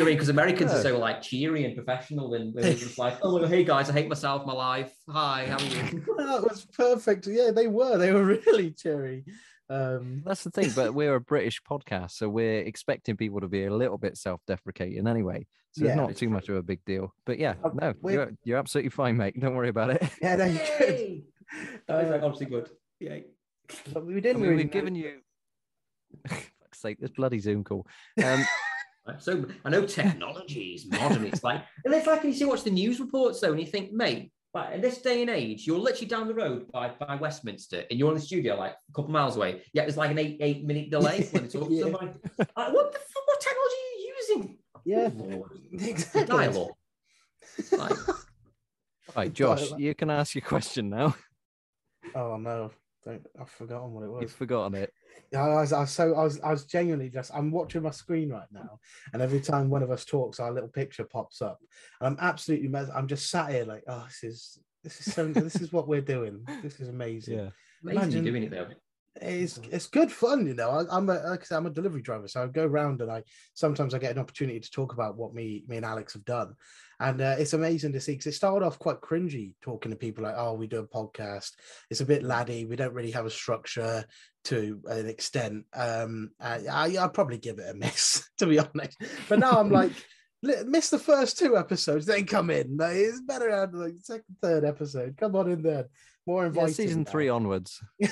You 0.00 0.06
know 0.06 0.08
what 0.08 0.12
I 0.12 0.12
mean, 0.12 0.16
because 0.16 0.28
Americans 0.30 0.72
are 0.72 0.80
so 0.80 0.98
like 0.98 1.20
cheery 1.20 1.66
and 1.66 1.74
professional, 1.76 2.32
and 2.32 2.54
they're 2.56 2.72
just 2.72 2.96
like, 2.96 3.18
oh, 3.20 3.34
well, 3.38 3.46
hey 3.46 3.64
guys, 3.64 3.90
I 3.90 3.92
hate 3.92 4.08
myself, 4.08 4.46
my 4.46 4.54
life. 4.54 4.90
Hi, 5.10 5.44
how 5.46 5.58
are 5.58 5.62
you? 5.62 6.02
that 6.16 6.42
was 6.42 6.64
perfect. 6.74 7.26
Yeah, 7.26 7.50
they 7.50 7.66
were. 7.66 7.98
They 7.98 8.10
were 8.10 8.24
really 8.46 8.70
cheery. 8.70 9.26
Um, 9.68 10.22
That's 10.24 10.42
the 10.42 10.50
thing, 10.52 10.70
but 10.74 10.94
we're 10.94 11.16
a 11.16 11.20
British 11.20 11.60
podcast, 11.62 12.12
so 12.12 12.30
we're 12.30 12.60
expecting 12.60 13.18
people 13.18 13.40
to 13.42 13.48
be 13.48 13.66
a 13.66 13.74
little 13.74 13.98
bit 13.98 14.16
self-deprecating 14.16 15.06
anyway. 15.06 15.46
So 15.72 15.84
Yeah. 15.84 15.90
it's 15.90 15.96
not 15.98 16.08
too 16.16 16.26
true. 16.26 16.28
much 16.30 16.48
of 16.48 16.56
a 16.56 16.62
big 16.62 16.82
deal. 16.86 17.12
But 17.26 17.38
yeah, 17.38 17.56
Uh, 17.62 17.68
no, 17.74 17.92
you're, 18.10 18.32
you're 18.42 18.58
absolutely 18.58 18.88
fine, 18.88 19.18
mate. 19.18 19.38
Don't 19.38 19.54
worry 19.54 19.68
about 19.68 19.90
it. 19.90 20.02
yeah, 20.22 20.36
no, 20.36 20.46
you 20.46 20.60
could. 20.78 20.88
Yay! 20.98 21.24
That 21.86 22.02
was 22.04 22.10
like, 22.10 22.22
obviously 22.22 22.46
good. 22.46 22.70
Yay. 23.00 23.26
but 23.92 24.06
we 24.06 24.18
didn't 24.22 24.40
mean, 24.40 24.50
really 24.52 24.62
we've 24.64 24.72
given 24.72 24.94
you. 24.94 25.18
Fuck's 26.26 26.80
sake, 26.80 26.96
this 27.00 27.10
bloody 27.10 27.38
Zoom 27.38 27.64
call. 27.64 27.86
Um, 28.24 28.24
Right, 28.24 28.46
So 29.18 29.44
I 29.64 29.70
know 29.70 29.86
technology 29.86 30.74
is 30.74 30.86
modern. 30.86 31.24
It's 31.24 31.42
like, 31.42 31.62
and 31.84 31.92
it's 31.94 32.06
like 32.06 32.24
you 32.24 32.32
see 32.32 32.44
watch 32.44 32.64
the 32.64 32.70
news 32.70 33.00
reports 33.00 33.40
though, 33.40 33.50
and 33.50 33.60
you 33.60 33.66
think, 33.66 33.92
mate, 33.92 34.32
like 34.52 34.74
in 34.74 34.80
this 34.80 35.00
day 35.00 35.20
and 35.20 35.30
age, 35.30 35.66
you're 35.66 35.78
literally 35.78 36.06
down 36.06 36.26
the 36.26 36.34
road 36.34 36.70
by, 36.72 36.88
by 36.88 37.14
Westminster, 37.16 37.84
and 37.88 37.98
you're 37.98 38.08
in 38.08 38.16
the 38.16 38.20
studio 38.20 38.56
like 38.56 38.72
a 38.72 38.92
couple 38.94 39.10
miles 39.10 39.36
away. 39.36 39.62
Yeah, 39.72 39.82
there's 39.82 39.96
like 39.96 40.10
an 40.10 40.18
eight 40.18 40.38
eight 40.40 40.64
minute 40.64 40.90
delay 40.90 41.28
when 41.30 41.44
it's 41.44 41.54
up. 41.54 41.68
Yeah. 41.70 41.82
Somebody, 41.82 42.06
like, 42.06 42.72
what 42.72 42.92
the 42.92 42.98
fuck? 42.98 43.26
What 43.26 43.40
technology 43.40 43.76
are 43.76 44.00
you 44.00 44.14
using? 44.18 44.58
Yeah, 44.84 45.08
Good 45.08 45.32
Lord. 45.32 45.50
exactly. 45.72 46.24
Dial-up. 46.24 46.70
Like, 47.72 47.98
right, 49.14 49.32
Josh, 49.32 49.70
you 49.76 49.94
can 49.94 50.10
ask 50.10 50.34
your 50.34 50.42
question 50.42 50.90
now. 50.90 51.14
Oh 52.14 52.36
no, 52.36 52.70
don't, 53.04 53.24
I've 53.40 53.50
forgotten 53.50 53.92
what 53.92 54.04
it 54.04 54.10
was. 54.10 54.22
You've 54.22 54.32
forgotten 54.32 54.74
it. 54.74 54.92
I 55.36 55.48
was, 55.48 55.72
I 55.72 55.80
was 55.80 55.90
so 55.90 56.14
I 56.14 56.24
was 56.24 56.40
I 56.40 56.50
was 56.50 56.64
genuinely 56.64 57.08
just 57.10 57.30
I'm 57.34 57.50
watching 57.50 57.82
my 57.82 57.90
screen 57.90 58.30
right 58.30 58.48
now, 58.52 58.78
and 59.12 59.22
every 59.22 59.40
time 59.40 59.70
one 59.70 59.82
of 59.82 59.90
us 59.90 60.04
talks, 60.04 60.40
our 60.40 60.52
little 60.52 60.68
picture 60.68 61.04
pops 61.04 61.42
up, 61.42 61.58
and 62.00 62.08
I'm 62.08 62.16
absolutely 62.20 62.68
mes- 62.68 62.90
I'm 62.94 63.06
just 63.06 63.30
sat 63.30 63.50
here 63.50 63.64
like, 63.64 63.84
oh, 63.88 64.04
this 64.06 64.22
is 64.22 64.58
this 64.84 65.06
is 65.06 65.12
so 65.14 65.26
this 65.28 65.56
is 65.56 65.72
what 65.72 65.88
we're 65.88 66.00
doing. 66.00 66.44
This 66.62 66.80
is 66.80 66.88
amazing. 66.88 67.38
Yeah. 67.38 67.50
amazing 67.82 68.02
Imagine- 68.02 68.24
you're 68.24 68.32
doing 68.32 68.42
it 68.44 68.50
though. 68.50 68.68
It's 69.20 69.58
it's 69.70 69.88
good 69.88 70.10
fun, 70.12 70.46
you 70.46 70.54
know. 70.54 70.70
I, 70.70 70.84
I'm 70.96 71.08
a 71.10 71.14
like 71.14 71.40
I 71.40 71.44
said, 71.44 71.56
I'm 71.56 71.66
a 71.66 71.70
delivery 71.70 72.00
driver, 72.00 72.28
so 72.28 72.44
I 72.44 72.46
go 72.46 72.64
around 72.64 73.02
and 73.02 73.10
I 73.10 73.24
sometimes 73.54 73.92
I 73.92 73.98
get 73.98 74.12
an 74.12 74.20
opportunity 74.20 74.60
to 74.60 74.70
talk 74.70 74.92
about 74.92 75.16
what 75.16 75.34
me 75.34 75.64
me 75.66 75.76
and 75.76 75.84
Alex 75.84 76.12
have 76.12 76.24
done, 76.24 76.54
and 77.00 77.20
uh, 77.20 77.34
it's 77.38 77.54
amazing 77.54 77.94
to 77.94 78.00
see 78.00 78.12
because 78.12 78.26
it 78.26 78.32
started 78.32 78.64
off 78.64 78.78
quite 78.78 79.00
cringy 79.00 79.54
talking 79.62 79.90
to 79.90 79.96
people 79.96 80.22
like, 80.22 80.34
oh, 80.36 80.52
we 80.52 80.66
do 80.66 80.80
a 80.80 80.86
podcast. 80.86 81.52
It's 81.88 82.02
a 82.02 82.06
bit 82.06 82.22
laddie. 82.22 82.66
We 82.66 82.76
don't 82.76 82.92
really 82.92 83.10
have 83.12 83.24
a 83.24 83.30
structure 83.30 84.04
to 84.44 84.80
an 84.86 85.08
extent. 85.08 85.64
Um, 85.72 86.30
I, 86.38 86.60
I 86.70 86.96
I'll 87.00 87.08
probably 87.08 87.38
give 87.38 87.58
it 87.58 87.70
a 87.70 87.74
miss 87.74 88.28
to 88.38 88.46
be 88.46 88.58
honest, 88.58 88.96
but 89.28 89.38
now 89.40 89.58
I'm 89.58 89.70
like. 89.70 89.92
miss 90.64 90.88
the 90.88 90.98
first 90.98 91.38
two 91.38 91.54
episodes, 91.54 92.06
then 92.06 92.24
come 92.24 92.48
in. 92.48 92.78
It's 92.80 93.20
better 93.20 93.50
out 93.50 93.74
like 93.74 93.92
second, 94.00 94.24
third 94.40 94.64
episode. 94.64 95.14
Come 95.18 95.36
on 95.36 95.50
in 95.50 95.60
there. 95.62 95.84
More 96.26 96.44
Yeah, 96.44 96.48
inviting. 96.48 96.72
season 96.72 97.02
now. 97.02 97.10
three 97.10 97.28
onwards. 97.28 97.78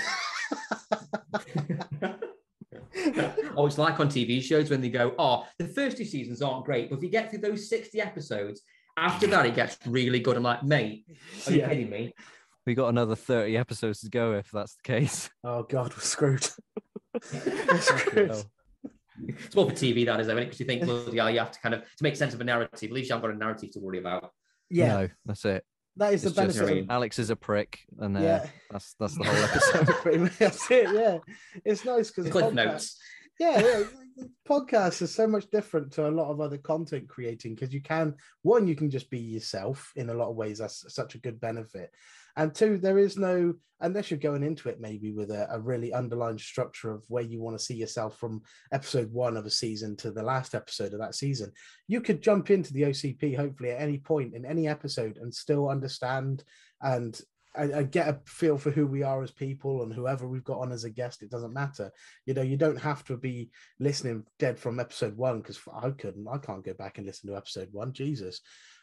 oh, 3.57 3.67
it's 3.67 3.79
like 3.79 3.99
on 3.99 4.09
TV 4.09 4.43
shows 4.43 4.71
when 4.71 4.81
they 4.81 4.91
go, 4.91 5.15
oh, 5.19 5.47
the 5.59 5.69
first 5.69 5.97
two 5.97 6.05
seasons 6.05 6.43
aren't 6.43 6.65
great, 6.65 6.91
but 6.91 6.97
if 6.97 7.03
you 7.03 7.09
get 7.09 7.31
through 7.31 7.41
those 7.41 7.69
60 7.69 8.01
episodes, 8.01 8.63
after 8.99 9.27
that 9.29 9.47
it 9.47 9.55
gets 9.55 9.79
really 9.87 10.21
good. 10.21 10.37
I'm 10.37 10.43
like, 10.43 10.63
mate, 10.63 11.05
are 11.47 11.53
you 11.53 11.59
Yeah. 11.61 11.69
kidding 11.69 11.91
me? 11.91 12.15
We 12.67 12.75
got 12.75 12.89
another 12.89 13.15
30 13.17 13.57
episodes 13.57 14.01
to 14.01 14.11
go 14.11 14.35
if 14.35 14.51
that's 14.51 14.75
the 14.77 14.83
case. 14.83 15.31
Oh 15.45 15.63
God, 15.63 15.95
we're 15.95 16.03
screwed. 16.03 16.47
we're 17.33 17.81
screwed. 17.81 18.31
hell. 18.31 18.45
It's 19.27 19.55
more 19.57 19.69
for 19.69 19.75
TV, 19.75 20.07
that 20.07 20.21
is, 20.21 20.27
though, 20.29 20.37
because 20.37 20.61
you 20.61 20.67
think, 20.67 20.87
well, 20.87 21.09
yeah, 21.13 21.29
you 21.29 21.39
have 21.41 21.51
to 21.51 21.59
kind 21.61 21.75
of, 21.75 21.81
to 21.83 22.03
make 22.03 22.15
sense 22.15 22.35
of 22.35 22.41
a 22.41 22.45
narrative, 22.45 22.89
at 22.91 22.93
least 22.95 23.09
you 23.09 23.15
haven't 23.17 23.29
got 23.31 23.35
a 23.35 23.39
narrative 23.39 23.71
to 23.73 23.81
worry 23.81 23.99
about. 23.99 24.31
Yeah, 24.71 24.89
No, 25.01 25.09
that's 25.27 25.45
it. 25.45 25.65
that 25.97 26.13
is 26.15 26.23
the 26.23 26.29
It's 26.29 26.37
just, 26.37 26.59
benefit. 26.59 26.61
I 26.63 26.71
of- 26.71 26.77
mean, 26.83 26.87
Alex 26.91 27.19
is 27.19 27.31
a 27.31 27.37
prick, 27.37 27.81
and 27.99 28.17
uh, 28.17 28.21
yeah, 28.21 28.47
that's 28.71 28.95
that's 29.01 29.17
the 29.19 29.25
whole 29.25 29.45
episode. 29.45 29.87
Pretty 30.03 30.19
much, 30.19 30.39
that's 30.39 30.71
it. 30.71 30.95
Yeah, 30.95 31.19
it's 31.65 31.85
nice 31.85 32.11
because 32.13 32.31
Cliff 32.31 32.53
notes. 32.53 32.97
yeah, 33.41 33.59
yeah. 33.61 33.83
Podcast 34.49 35.03
is 35.03 35.15
so 35.15 35.27
much 35.27 35.51
different 35.51 35.93
to 35.93 36.09
a 36.09 36.11
lot 36.11 36.31
of 36.31 36.41
other 36.41 36.59
content 36.59 37.09
creating 37.09 37.55
because 37.55 37.73
you 37.73 37.83
can 37.83 38.15
one, 38.43 38.67
you 38.67 38.75
can 38.75 38.91
just 38.91 39.11
be 39.11 39.19
yourself 39.19 39.93
in 39.97 40.11
a 40.11 40.15
lot 40.15 40.31
of 40.31 40.37
ways. 40.37 40.59
That's 40.59 40.93
such 40.95 41.15
a 41.15 41.21
good 41.21 41.41
benefit. 41.41 41.91
And 42.37 42.55
two, 42.55 42.79
there 42.79 42.99
is 42.99 43.17
no 43.17 43.55
unless 43.81 44.11
you're 44.11 44.19
going 44.19 44.43
into 44.43 44.69
it 44.69 44.81
maybe 44.81 45.13
with 45.13 45.31
a, 45.31 45.47
a 45.51 45.61
really 45.61 45.93
underlying 45.93 46.39
structure 46.39 46.91
of 46.91 47.05
where 47.09 47.23
you 47.23 47.41
want 47.41 47.57
to 47.57 47.65
see 47.65 47.75
yourself 47.75 48.19
from 48.19 48.43
episode 48.73 49.13
one 49.13 49.37
of 49.37 49.47
a 49.47 49.51
season 49.51 49.97
to 49.97 50.11
the 50.11 50.23
last 50.23 50.55
episode 50.55 50.93
of 50.93 50.99
that 50.99 51.15
season. 51.15 51.53
You 51.87 52.01
could 52.01 52.23
jump 52.23 52.51
into 52.51 52.73
the 52.73 52.83
OCP 52.83 53.37
hopefully 53.37 53.71
at 53.71 53.81
any 53.81 53.99
point 53.99 54.35
in 54.35 54.45
any 54.45 54.67
episode 54.67 55.19
and 55.19 55.33
still 55.33 55.69
understand 55.69 56.43
and 56.83 57.21
and, 57.57 57.71
and 57.73 57.91
get 57.91 58.09
a 58.09 58.21
feel 58.27 58.59
for 58.59 58.71
who 58.71 58.87
we 58.87 59.03
are 59.03 59.23
as 59.23 59.31
people 59.31 59.83
and 59.83 59.93
whoever 59.93 60.29
we've 60.29 60.45
got 60.45 60.61
on 60.61 60.73
as 60.73 60.85
a 60.85 60.91
guest. 60.91 61.23
It 61.23 61.31
doesn't 61.31 61.53
matter. 61.53 61.91
You 62.27 62.35
know, 62.35 62.43
you 62.43 62.57
don't 62.57 62.81
have 62.81 63.05
to 63.05 63.17
be 63.17 63.51
listening 63.81 64.25
dead 64.39 64.59
from 64.59 64.81
episode 64.81 65.17
one 65.17 65.41
because 65.41 65.59
I 65.73 65.91
couldn't. 65.91 66.29
I 66.29 66.39
can't 66.39 66.65
go 66.65 66.75
back 66.75 66.99
and 66.99 67.07
listen 67.07 67.29
to 67.31 67.37
episode 67.37 67.69
one. 67.73 67.93
Jesus. 67.93 68.41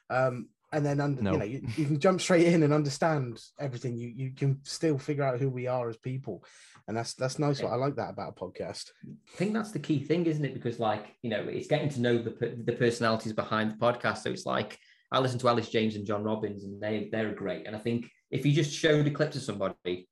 Um, 0.09 0.49
and 0.73 0.85
then 0.85 0.99
under, 0.99 1.21
No. 1.21 1.31
you 1.33 1.37
know, 1.37 1.45
you, 1.45 1.61
you 1.77 1.85
can 1.85 1.99
jump 1.99 2.19
straight 2.19 2.47
in 2.47 2.63
and 2.63 2.73
understand 2.73 3.39
everything. 3.59 3.95
You 3.95 4.11
you 4.15 4.31
can 4.31 4.59
still 4.63 4.97
figure 4.97 5.23
out 5.23 5.39
who 5.39 5.49
we 5.49 5.67
are 5.67 5.87
as 5.87 5.95
people, 5.95 6.43
and 6.87 6.97
that's 6.97 7.13
that's 7.13 7.39
nice. 7.39 7.61
Yeah. 7.61 7.67
I 7.67 7.75
like 7.75 7.95
that 7.95 8.09
about 8.09 8.33
a 8.35 8.39
podcast. 8.43 8.89
I 9.07 9.37
think 9.37 9.53
that's 9.53 9.71
the 9.71 9.79
key 9.79 10.03
thing, 10.03 10.25
isn't 10.25 10.43
it? 10.43 10.53
Because, 10.53 10.79
like, 10.79 11.15
you 11.21 11.29
know, 11.29 11.45
it's 11.47 11.67
getting 11.67 11.89
to 11.89 12.01
know 12.01 12.17
the 12.17 12.57
the 12.65 12.73
personalities 12.73 13.31
behind 13.31 13.71
the 13.71 13.75
podcast. 13.75 14.17
So 14.23 14.31
it's 14.31 14.45
like 14.45 14.77
I 15.11 15.19
listen 15.19 15.39
to 15.39 15.49
Elis 15.49 15.69
James 15.69 15.95
and 15.95 16.05
John 16.05 16.23
Robins, 16.23 16.65
and 16.65 16.81
they 16.81 17.09
they're 17.11 17.33
great. 17.33 17.67
And 17.67 17.75
I 17.75 17.79
think 17.79 18.09
if 18.31 18.45
you 18.45 18.51
just 18.51 18.71
showed 18.71 19.07
a 19.07 19.11
clip 19.11 19.31
to 19.31 19.39
somebody 19.39 20.07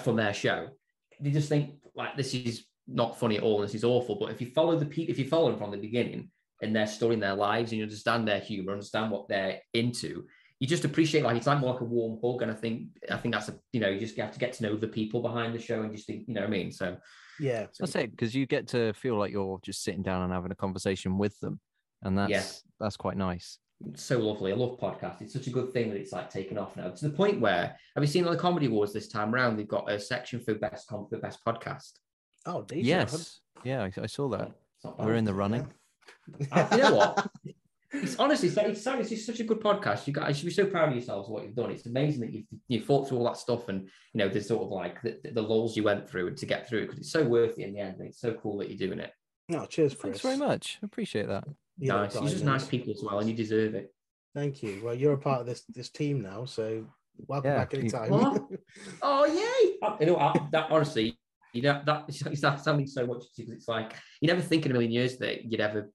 from 0.00 0.16
their 0.16 0.34
show, 0.34 0.68
they 1.20 1.30
just 1.30 1.48
think 1.48 1.74
like 1.94 2.16
this 2.16 2.34
is 2.34 2.64
not 2.86 3.18
funny 3.18 3.36
at 3.36 3.42
all. 3.42 3.60
This 3.60 3.74
is 3.74 3.84
awful. 3.84 4.16
But 4.16 4.30
if 4.30 4.40
you 4.40 4.48
follow 4.50 4.78
the 4.78 4.86
people, 4.86 5.12
if 5.12 5.18
you 5.18 5.28
follow 5.28 5.50
them 5.50 5.58
from 5.58 5.70
the 5.70 5.76
beginning 5.76 6.30
and 6.62 6.74
their 6.74 6.86
story 6.86 7.14
and 7.14 7.22
their 7.22 7.34
lives, 7.34 7.70
and 7.70 7.78
you 7.78 7.84
understand 7.84 8.26
their 8.26 8.40
humor, 8.40 8.72
understand 8.72 9.10
what 9.10 9.28
they're 9.28 9.60
into. 9.74 10.24
You 10.60 10.66
just 10.66 10.84
appreciate 10.84 11.22
like 11.22 11.36
it's 11.36 11.46
like 11.46 11.60
more 11.60 11.72
like 11.72 11.82
a 11.82 11.84
warm 11.84 12.18
hug, 12.22 12.42
and 12.42 12.50
I 12.50 12.54
think 12.54 12.88
I 13.10 13.16
think 13.16 13.32
that's 13.34 13.48
a 13.48 13.56
you 13.72 13.78
know 13.80 13.88
you 13.88 14.00
just 14.00 14.16
have 14.16 14.32
to 14.32 14.38
get 14.40 14.54
to 14.54 14.64
know 14.64 14.76
the 14.76 14.88
people 14.88 15.22
behind 15.22 15.54
the 15.54 15.60
show 15.60 15.82
and 15.82 15.94
just 15.94 16.06
think 16.06 16.24
you 16.26 16.34
know 16.34 16.40
what 16.40 16.48
I 16.48 16.50
mean. 16.50 16.72
So 16.72 16.96
Yeah, 17.38 17.66
That's 17.78 17.94
it, 17.94 18.10
because 18.10 18.34
you 18.34 18.44
get 18.46 18.66
to 18.68 18.92
feel 18.94 19.16
like 19.16 19.30
you're 19.30 19.60
just 19.62 19.84
sitting 19.84 20.02
down 20.02 20.22
and 20.22 20.32
having 20.32 20.50
a 20.50 20.56
conversation 20.56 21.16
with 21.16 21.38
them, 21.38 21.60
and 22.02 22.18
that's 22.18 22.30
Yeah. 22.30 22.44
that's 22.80 22.96
quite 22.96 23.16
nice. 23.16 23.58
It's 23.86 24.02
so 24.02 24.18
lovely. 24.18 24.52
I 24.52 24.56
love 24.56 24.78
podcasts. 24.80 25.22
It's 25.22 25.32
such 25.32 25.46
a 25.46 25.50
good 25.50 25.72
thing 25.72 25.90
that 25.90 25.96
it's 25.98 26.12
like 26.12 26.30
taken 26.30 26.58
off 26.58 26.76
now 26.76 26.90
to 26.90 27.08
the 27.08 27.14
point 27.14 27.40
where 27.40 27.76
have 27.94 28.02
you 28.02 28.08
seen 28.08 28.24
on 28.26 28.32
the 28.32 28.38
comedy 28.38 28.66
awards 28.66 28.92
this 28.92 29.08
time 29.08 29.32
around? 29.32 29.56
They've 29.56 29.68
got 29.68 29.90
a 29.90 30.00
section 30.00 30.40
for 30.40 30.54
best 30.54 30.88
com- 30.88 31.06
for 31.08 31.18
best 31.18 31.44
podcast. 31.44 31.92
Oh, 32.44 32.62
decent. 32.62 32.86
Yes, 32.86 33.40
yeah, 33.62 33.82
I, 33.84 33.92
I 34.02 34.06
saw 34.06 34.28
that. 34.30 34.52
It's 34.84 34.98
We're 34.98 35.14
in 35.14 35.24
the 35.24 35.34
running. 35.34 35.68
Uh, 36.50 36.68
you 36.72 36.78
know 36.78 36.94
what? 36.94 37.26
It's 37.90 38.16
honestly, 38.16 38.48
it's, 38.48 38.56
it's, 38.58 38.86
it's 38.86 39.08
just 39.08 39.26
such 39.26 39.40
a 39.40 39.44
good 39.44 39.60
podcast. 39.60 40.06
You 40.06 40.12
guys 40.12 40.36
should 40.36 40.44
be 40.46 40.52
so 40.52 40.66
proud 40.66 40.88
of 40.90 40.94
yourselves 40.94 41.28
what 41.28 41.44
you've 41.44 41.54
done. 41.54 41.70
It's 41.70 41.86
amazing 41.86 42.20
that 42.20 42.32
you've 42.32 42.44
you 42.68 42.80
fought 42.82 43.08
through 43.08 43.18
all 43.18 43.24
that 43.24 43.38
stuff 43.38 43.68
and 43.68 43.82
you 44.12 44.18
know 44.18 44.28
the 44.28 44.42
sort 44.42 44.62
of 44.64 44.68
like 44.70 45.00
the, 45.02 45.18
the 45.32 45.40
lulls 45.42 45.76
you 45.76 45.82
went 45.84 46.08
through 46.08 46.34
to 46.34 46.46
get 46.46 46.68
through 46.68 46.80
it 46.80 46.86
because 46.86 46.98
it's 46.98 47.12
so 47.12 47.24
worth 47.24 47.58
it 47.58 47.62
in 47.66 47.72
the 47.72 47.80
end. 47.80 47.96
and 47.98 48.08
It's 48.08 48.20
so 48.20 48.34
cool 48.34 48.58
that 48.58 48.68
you're 48.68 48.88
doing 48.88 49.00
it. 49.00 49.12
No, 49.48 49.64
cheers, 49.64 49.94
Chris. 49.94 50.02
Thanks 50.02 50.20
very 50.20 50.36
much. 50.36 50.78
Appreciate 50.82 51.28
that. 51.28 51.44
You 51.78 51.88
know, 51.88 52.02
nice. 52.02 52.14
You're 52.14 52.24
just 52.24 52.44
nice 52.44 52.66
people 52.66 52.92
as 52.92 53.02
well, 53.02 53.20
and 53.20 53.28
you 53.28 53.34
deserve 53.34 53.74
it. 53.74 53.92
Thank 54.34 54.62
you. 54.62 54.80
Well, 54.84 54.94
you're 54.94 55.14
a 55.14 55.18
part 55.18 55.40
of 55.40 55.46
this 55.46 55.64
this 55.68 55.90
team 55.90 56.20
now, 56.20 56.44
so 56.44 56.84
welcome 57.26 57.50
Yeah, 57.50 57.58
back 57.58 57.74
anytime. 57.74 58.10
What? 58.10 58.42
Oh 59.02 59.24
yay! 59.26 59.78
You 60.00 60.06
know, 60.12 60.16
I, 60.18 60.38
that 60.52 60.70
honestly, 60.70 61.18
you 61.52 61.62
know, 61.62 61.80
that 61.86 62.04
it's 62.08 62.40
that 62.40 62.60
sounding 62.60 62.86
so 62.86 63.06
much 63.06 63.24
because 63.36 63.52
it's 63.52 63.68
like 63.68 63.94
you 64.20 64.28
never 64.28 64.40
think 64.40 64.64
in 64.64 64.72
a 64.72 64.74
million 64.74 64.92
years 64.92 65.18
that 65.18 65.44
you'd 65.44 65.60
ever 65.60 65.90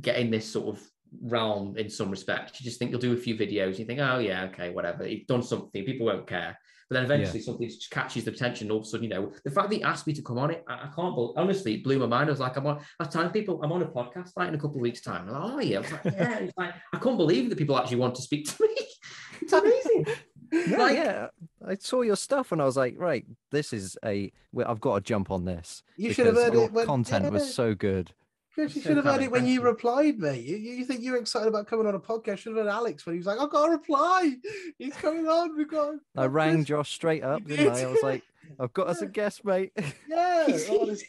get 0.00 0.16
in 0.16 0.30
this 0.30 0.50
sort 0.50 0.76
of 0.76 0.82
realm 1.22 1.76
in 1.76 1.88
some 1.90 2.10
respects. 2.10 2.60
You 2.60 2.64
just 2.64 2.78
think 2.78 2.90
you'll 2.90 3.00
do 3.00 3.12
a 3.12 3.16
few 3.16 3.36
videos, 3.36 3.78
you 3.78 3.84
think, 3.84 4.00
oh 4.00 4.18
yeah, 4.18 4.44
okay, 4.44 4.70
whatever. 4.70 5.06
You've 5.06 5.26
done 5.26 5.42
something, 5.42 5.84
people 5.84 6.06
won't 6.06 6.26
care. 6.26 6.58
But 6.88 6.96
then 6.96 7.04
eventually 7.04 7.40
something 7.40 7.68
just 7.68 7.90
catches 7.90 8.24
the 8.24 8.30
attention. 8.30 8.70
All 8.70 8.78
of 8.78 8.84
a 8.84 8.86
sudden, 8.86 9.04
you 9.04 9.10
know, 9.10 9.32
the 9.44 9.50
fact 9.50 9.70
that 9.70 9.76
he 9.76 9.82
asked 9.82 10.06
me 10.06 10.12
to 10.12 10.22
come 10.22 10.38
on 10.38 10.50
it, 10.50 10.64
I, 10.68 10.74
I 10.74 10.90
can't 10.94 11.14
believe. 11.14 11.36
Honestly, 11.36 11.74
it 11.74 11.84
blew 11.84 11.98
my 11.98 12.06
mind. 12.06 12.28
I 12.28 12.32
was 12.32 12.40
like, 12.40 12.56
I'm 12.56 12.66
on. 12.66 12.78
I 12.78 13.04
was 13.04 13.12
telling 13.12 13.30
people 13.30 13.62
I'm 13.62 13.72
on 13.72 13.82
a 13.82 13.86
podcast 13.86 14.30
like 14.36 14.48
in 14.48 14.54
a 14.54 14.58
couple 14.58 14.76
of 14.76 14.82
weeks' 14.82 15.00
time. 15.00 15.28
I'm 15.28 15.34
like, 15.34 15.52
oh 15.52 15.60
yeah, 15.60 15.76
I 15.76 15.80
was 15.80 15.92
like, 15.92 16.04
yeah. 16.04 16.38
It's 16.40 16.56
like 16.56 16.74
I 16.92 16.98
couldn't 16.98 17.18
believe 17.18 17.48
that 17.50 17.58
people 17.58 17.78
actually 17.78 17.96
want 17.98 18.14
to 18.16 18.22
speak 18.22 18.46
to 18.50 18.62
me. 18.62 18.74
it's 19.40 19.52
amazing. 19.52 20.06
Yeah, 20.52 20.76
Like- 20.78 20.96
yeah. 20.96 21.26
I 21.66 21.74
saw 21.74 22.02
your 22.02 22.14
stuff 22.14 22.52
and 22.52 22.62
I 22.62 22.64
was 22.64 22.76
like, 22.76 22.94
right, 22.96 23.24
this 23.50 23.72
is 23.72 23.96
a. 24.04 24.30
I've 24.64 24.80
got 24.80 24.94
to 24.94 25.00
jump 25.00 25.32
on 25.32 25.44
this. 25.44 25.82
You 25.96 26.12
should 26.12 26.26
have 26.26 26.36
heard 26.36 26.52
your 26.52 26.66
it 26.66 26.72
when 26.72 26.86
content 26.86 27.24
yeah, 27.24 27.30
was 27.30 27.52
so 27.52 27.74
good. 27.74 28.12
Chris, 28.54 28.76
you 28.76 28.82
should 28.82 28.96
have 28.96 29.04
heard 29.04 29.20
it 29.22 29.30
when 29.30 29.46
you 29.46 29.60
replied, 29.62 30.18
mate. 30.18 30.44
You, 30.44 30.56
you 30.56 30.84
think 30.84 31.02
you're 31.02 31.16
excited 31.16 31.48
about 31.48 31.66
coming 31.66 31.86
on 31.86 31.94
a 31.94 31.98
podcast? 32.00 32.38
Should 32.38 32.56
have 32.56 32.64
heard 32.66 32.70
Alex 32.72 33.04
when 33.04 33.14
he 33.14 33.18
was 33.18 33.26
like, 33.26 33.40
"I've 33.40 33.50
got 33.50 33.68
a 33.68 33.72
reply. 33.72 34.34
He's 34.78 34.94
coming 34.94 35.26
on. 35.26 35.56
We've 35.56 35.68
got." 35.68 35.94
I 36.16 36.26
rang 36.26 36.56
Chris." 36.56 36.66
Josh 36.68 36.92
straight 36.92 37.24
up, 37.24 37.44
didn't 37.44 37.68
I? 37.68 37.74
did. 37.74 37.84
I 37.84 37.90
was 37.90 38.02
like, 38.02 38.22
I've 38.60 38.72
got 38.72 38.86
us 38.86 39.02
a 39.02 39.06
guest, 39.06 39.44
mate. 39.44 39.72
Yeah. 40.08 40.46
honest- 40.70 41.04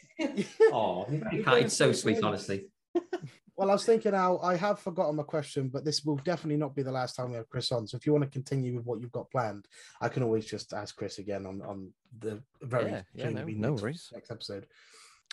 Oh, 0.72 1.06
You're 1.32 1.58
it's 1.58 1.74
so 1.76 1.92
sweet, 1.92 2.22
honestly. 2.22 2.66
Well, 3.56 3.70
I 3.70 3.74
was 3.74 3.86
thinking 3.86 4.12
now, 4.12 4.38
I 4.42 4.56
have 4.56 4.80
forgotten 4.80 5.16
my 5.16 5.22
question, 5.22 5.68
but 5.68 5.84
this 5.84 6.04
will 6.04 6.16
definitely 6.16 6.56
not 6.58 6.74
be 6.74 6.82
the 6.82 6.90
last 6.92 7.14
time 7.16 7.30
we 7.30 7.36
have 7.36 7.48
Chris 7.48 7.70
on. 7.72 7.86
So 7.86 7.96
if 7.96 8.04
you 8.06 8.12
want 8.12 8.24
to 8.24 8.30
continue 8.30 8.74
with 8.74 8.84
what 8.84 9.00
you've 9.00 9.12
got 9.12 9.30
planned, 9.30 9.66
I 10.00 10.08
can 10.08 10.22
always 10.22 10.44
just 10.44 10.74
ask 10.74 10.94
Chris 10.96 11.18
again 11.18 11.46
on, 11.46 11.62
on 11.62 11.90
the 12.18 12.42
very 12.60 12.90
Yeah, 12.90 13.02
yeah, 13.14 13.30
no- 13.30 13.44
no 13.44 13.68
next, 13.70 13.82
worries. 13.82 14.10
next 14.12 14.30
episode. 14.30 14.66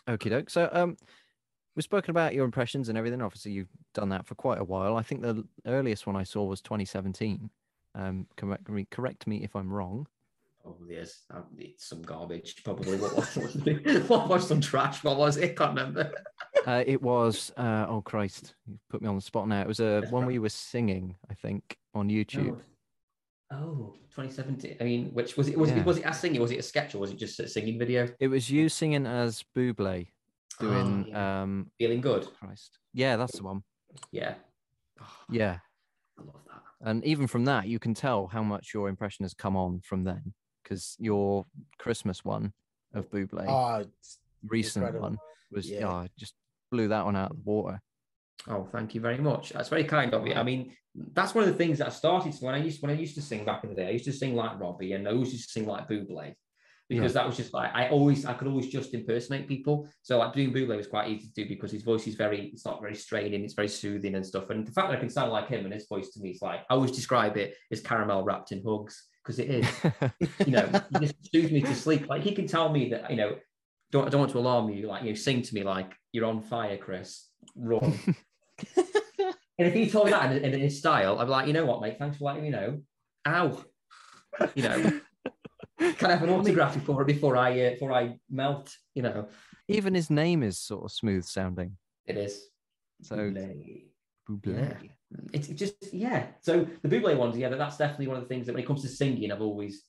Okay, 0.08 0.30
doke. 0.30 0.50
So, 0.50 0.70
um, 0.72 0.98
we've 1.76 1.84
spoken 1.84 2.12
about 2.12 2.34
your 2.34 2.46
impressions 2.46 2.90
and 2.90 2.98
everything. 2.98 3.22
Obviously, 3.22 3.52
you've 3.52 3.70
done 3.94 4.10
that 4.10 4.26
for 4.26 4.36
quite 4.36 4.60
a 4.60 4.64
while. 4.64 4.98
I 4.98 5.04
think 5.04 5.22
the 5.22 5.46
earliest 5.66 6.08
one 6.08 6.16
I 6.16 6.24
saw 6.24 6.44
was 6.44 6.62
2017. 6.62 7.50
Um, 7.96 8.28
correct 8.38 8.70
me, 8.70 8.88
correct 8.90 9.28
me 9.28 9.44
if 9.44 9.56
I'm 9.56 9.72
wrong. 9.72 10.08
Probably 10.64 10.96
is. 10.96 11.24
Um, 11.30 11.44
It's 11.58 11.86
some 11.86 12.02
garbage. 12.02 12.64
Probably. 12.64 12.98
What 12.98 13.16
was, 13.16 13.36
what 13.36 13.54
was, 13.54 13.68
it? 13.68 14.04
what 14.10 14.30
was 14.30 14.48
some 14.48 14.62
trash? 14.62 15.04
What 15.04 15.18
was 15.18 15.36
it? 15.38 15.52
I 15.52 15.54
can't 15.54 15.76
remember. 15.78 16.12
Uh, 16.66 16.82
it 16.88 17.02
was. 17.02 17.52
Uh, 17.58 17.86
oh 17.90 18.02
Christ, 18.02 18.54
you 18.66 18.80
put 18.90 19.02
me 19.02 19.08
on 19.10 19.16
the 19.16 19.22
spot 19.22 19.50
now. 19.50 19.60
It 19.60 19.68
was 19.68 19.82
a 19.82 20.00
That's 20.00 20.14
one 20.14 20.24
where 20.24 20.32
you 20.32 20.42
were 20.42 20.48
singing, 20.48 21.14
I 21.30 21.34
think, 21.34 21.78
on 21.94 22.08
YouTube. 22.08 22.58
Oh. 23.52 23.58
oh, 23.58 23.94
2017. 24.16 24.78
I 24.80 24.84
mean, 24.86 25.08
which 25.08 25.36
was 25.36 25.50
it? 25.50 25.58
Was 25.58 25.72
Yeah. 25.72 25.80
it 25.80 25.86
was 25.86 25.98
it 25.98 26.06
a 26.06 26.14
singing? 26.14 26.40
Was 26.40 26.52
it 26.52 26.60
a 26.60 26.64
sketch 26.64 26.96
or 26.96 27.00
was 27.00 27.12
it 27.12 27.18
just 27.18 27.38
a 27.42 27.50
singing 27.50 27.78
video? 27.78 28.08
It 28.18 28.30
was 28.30 28.50
you 28.50 28.70
singing 28.70 29.06
as 29.06 29.44
Buble, 29.54 30.08
doing. 30.60 31.06
Oh, 31.08 31.10
yeah. 31.10 31.42
Um, 31.42 31.72
Feeling 31.78 32.02
good. 32.02 32.28
Christ. 32.40 32.80
Yeah, 32.94 33.16
that's 33.18 33.38
the 33.38 33.44
one. 33.44 33.64
Yeah. 34.12 34.36
Oh, 35.02 35.06
Yeah, 35.30 35.58
I 36.20 36.22
love 36.24 36.42
that. 36.48 36.62
and 36.90 37.04
even 37.06 37.28
from 37.28 37.46
that, 37.46 37.68
you 37.68 37.80
can 37.80 37.94
tell 37.94 38.28
how 38.28 38.44
much 38.44 38.72
your 38.74 38.90
impression 38.90 39.24
has 39.24 39.34
come 39.34 39.56
on 39.56 39.82
from 39.84 40.04
then, 40.04 40.34
because 40.64 40.96
your 41.00 41.46
Christmas 41.80 42.24
one 42.24 42.54
of 42.94 43.10
Buble, 43.10 43.46
Oh, 43.48 43.86
recent 44.48 44.84
incredible. 44.84 45.10
one, 45.10 45.18
was 45.52 45.70
Yeah. 45.70 45.80
yeah, 46.02 46.08
just 46.18 46.36
blew 46.72 46.88
that 46.90 47.06
one 47.06 47.16
out 47.16 47.32
of 47.32 47.38
the 47.38 47.44
water. 47.44 47.82
Oh, 48.48 48.68
thank 48.72 48.94
you 48.94 49.00
very 49.02 49.18
much. 49.20 49.50
That's 49.52 49.70
very 49.70 49.86
kind 49.86 50.14
of 50.14 50.28
you. 50.28 50.34
I 50.34 50.44
mean, 50.44 50.76
that's 51.14 51.34
one 51.34 51.44
of 51.46 51.50
the 51.50 51.56
things 51.58 51.78
that 51.78 51.88
I 51.88 51.92
started 51.92 52.36
when 52.42 52.54
I 52.54 52.58
used 52.58 52.82
when 52.82 52.92
I 52.92 52.96
used 52.96 53.16
to 53.16 53.22
sing 53.22 53.46
back 53.46 53.64
in 53.64 53.70
the 53.70 53.76
day. 53.76 53.88
I 53.88 53.92
used 53.92 54.06
to 54.06 54.12
sing 54.14 54.36
like 54.36 54.60
Robbie, 54.60 54.94
and 54.94 55.08
I 55.08 55.12
always 55.12 55.32
used 55.32 55.48
to 55.48 55.52
sing 55.54 55.66
like 55.68 55.88
Buble. 55.88 56.36
Because 56.90 57.14
that 57.14 57.26
was 57.26 57.38
just 57.38 57.54
like 57.54 57.72
I 57.74 57.90
always 57.90 58.26
I 58.26 58.34
could 58.34 58.48
always 58.48 58.68
just 58.68 58.94
impersonate 58.94 59.48
people. 59.48 59.88
So 60.04 60.20
like 60.20 60.34
doing 60.34 60.54
Buble 60.54 60.78
was 60.78 60.88
quite 60.88 61.10
easy 61.10 61.28
to 61.28 61.34
do 61.34 61.50
because 61.50 61.72
his 61.72 61.82
voice 61.82 62.06
is 62.08 62.16
very 62.16 62.52
it's 62.54 62.66
not 62.66 62.82
very 62.82 62.94
straining, 62.94 63.44
it's 63.44 63.56
very 63.56 63.70
soothing 63.70 64.16
and 64.16 64.26
stuff. 64.26 64.50
And 64.50 64.68
the 64.68 64.72
fact 64.72 64.90
that 64.90 64.98
I 64.98 65.00
can 65.00 65.10
sound 65.10 65.32
like 65.32 65.48
him 65.48 65.66
and 65.66 65.74
his 65.74 65.88
voice 65.88 66.10
to 66.10 66.20
me 66.20 66.32
is 66.32 66.42
like 66.42 66.60
I 66.70 66.74
always 66.74 66.92
describe 66.92 67.38
it 67.38 67.56
as 67.72 67.82
caramel 67.82 68.24
wrapped 68.24 68.52
in 68.52 68.62
hugs 68.64 69.08
because 69.24 69.40
it 69.40 69.50
is. 69.50 69.68
you 70.46 70.52
know, 70.52 70.70
he 70.92 71.00
just 71.00 71.32
soothes 71.32 71.52
me 71.52 71.62
to 71.62 71.74
sleep. 71.76 72.08
Like 72.10 72.22
he 72.22 72.36
can 72.36 72.48
tell 72.48 72.70
me 72.70 72.90
that, 72.90 73.10
you 73.10 73.18
know, 73.18 73.38
don't 73.92 74.06
I 74.06 74.10
don't 74.10 74.20
want 74.20 74.32
to 74.34 74.40
alarm 74.40 74.70
you. 74.70 74.88
Like, 74.88 75.04
you 75.04 75.10
know, 75.10 75.16
sing 75.16 75.42
to 75.42 75.56
me 75.56 75.64
like 75.64 75.94
you're 76.12 76.26
on 76.26 76.42
fire, 76.42 76.78
Chris. 76.78 77.30
Run. 77.56 77.98
And 79.58 79.68
if 79.68 79.74
he 79.74 79.90
told 79.90 80.06
me 80.06 80.12
that 80.12 80.32
in, 80.32 80.54
in 80.54 80.60
his 80.60 80.80
style, 80.80 81.20
I'd 81.20 81.26
be 81.26 81.30
like, 81.30 81.48
you 81.48 81.54
know 81.54 81.66
what, 81.66 81.82
mate? 81.82 81.98
Thanks 82.00 82.18
for 82.18 82.26
letting 82.26 82.44
me 82.44 82.50
know. 82.50 82.82
Ow. 83.28 83.64
You 84.56 84.64
know, 84.64 85.02
can 85.80 86.12
I 86.12 86.16
have 86.16 86.24
an 86.24 86.30
autograph 86.30 86.74
before 86.76 87.04
before 87.06 87.38
I 87.38 87.60
uh, 87.68 87.70
before 87.72 87.94
I 87.94 88.18
melt? 88.30 88.72
You 88.96 89.04
know, 89.04 89.28
Even 89.68 89.94
his 89.94 90.10
name 90.10 90.44
is 90.44 90.58
sort 90.60 90.84
of 90.86 90.92
smooth 90.92 91.26
sounding. 91.26 91.78
it 92.06 92.18
is. 92.18 92.42
So 93.02 93.16
Buble. 93.18 93.84
Buble. 94.30 94.58
Yeah. 94.58 94.90
It's 95.34 95.48
just 95.48 95.94
yeah. 95.94 96.28
So 96.42 96.68
the 96.82 96.90
Buble 96.90 97.18
ones, 97.18 97.38
yeah, 97.38 97.50
that's 97.50 97.78
definitely 97.78 98.08
one 98.08 98.18
of 98.18 98.24
the 98.24 98.30
things 98.30 98.46
that 98.46 98.54
when 98.54 98.64
it 98.64 98.68
comes 98.68 98.82
to 98.84 98.88
singing, 98.88 99.32
I've 99.32 99.42
always 99.42 99.84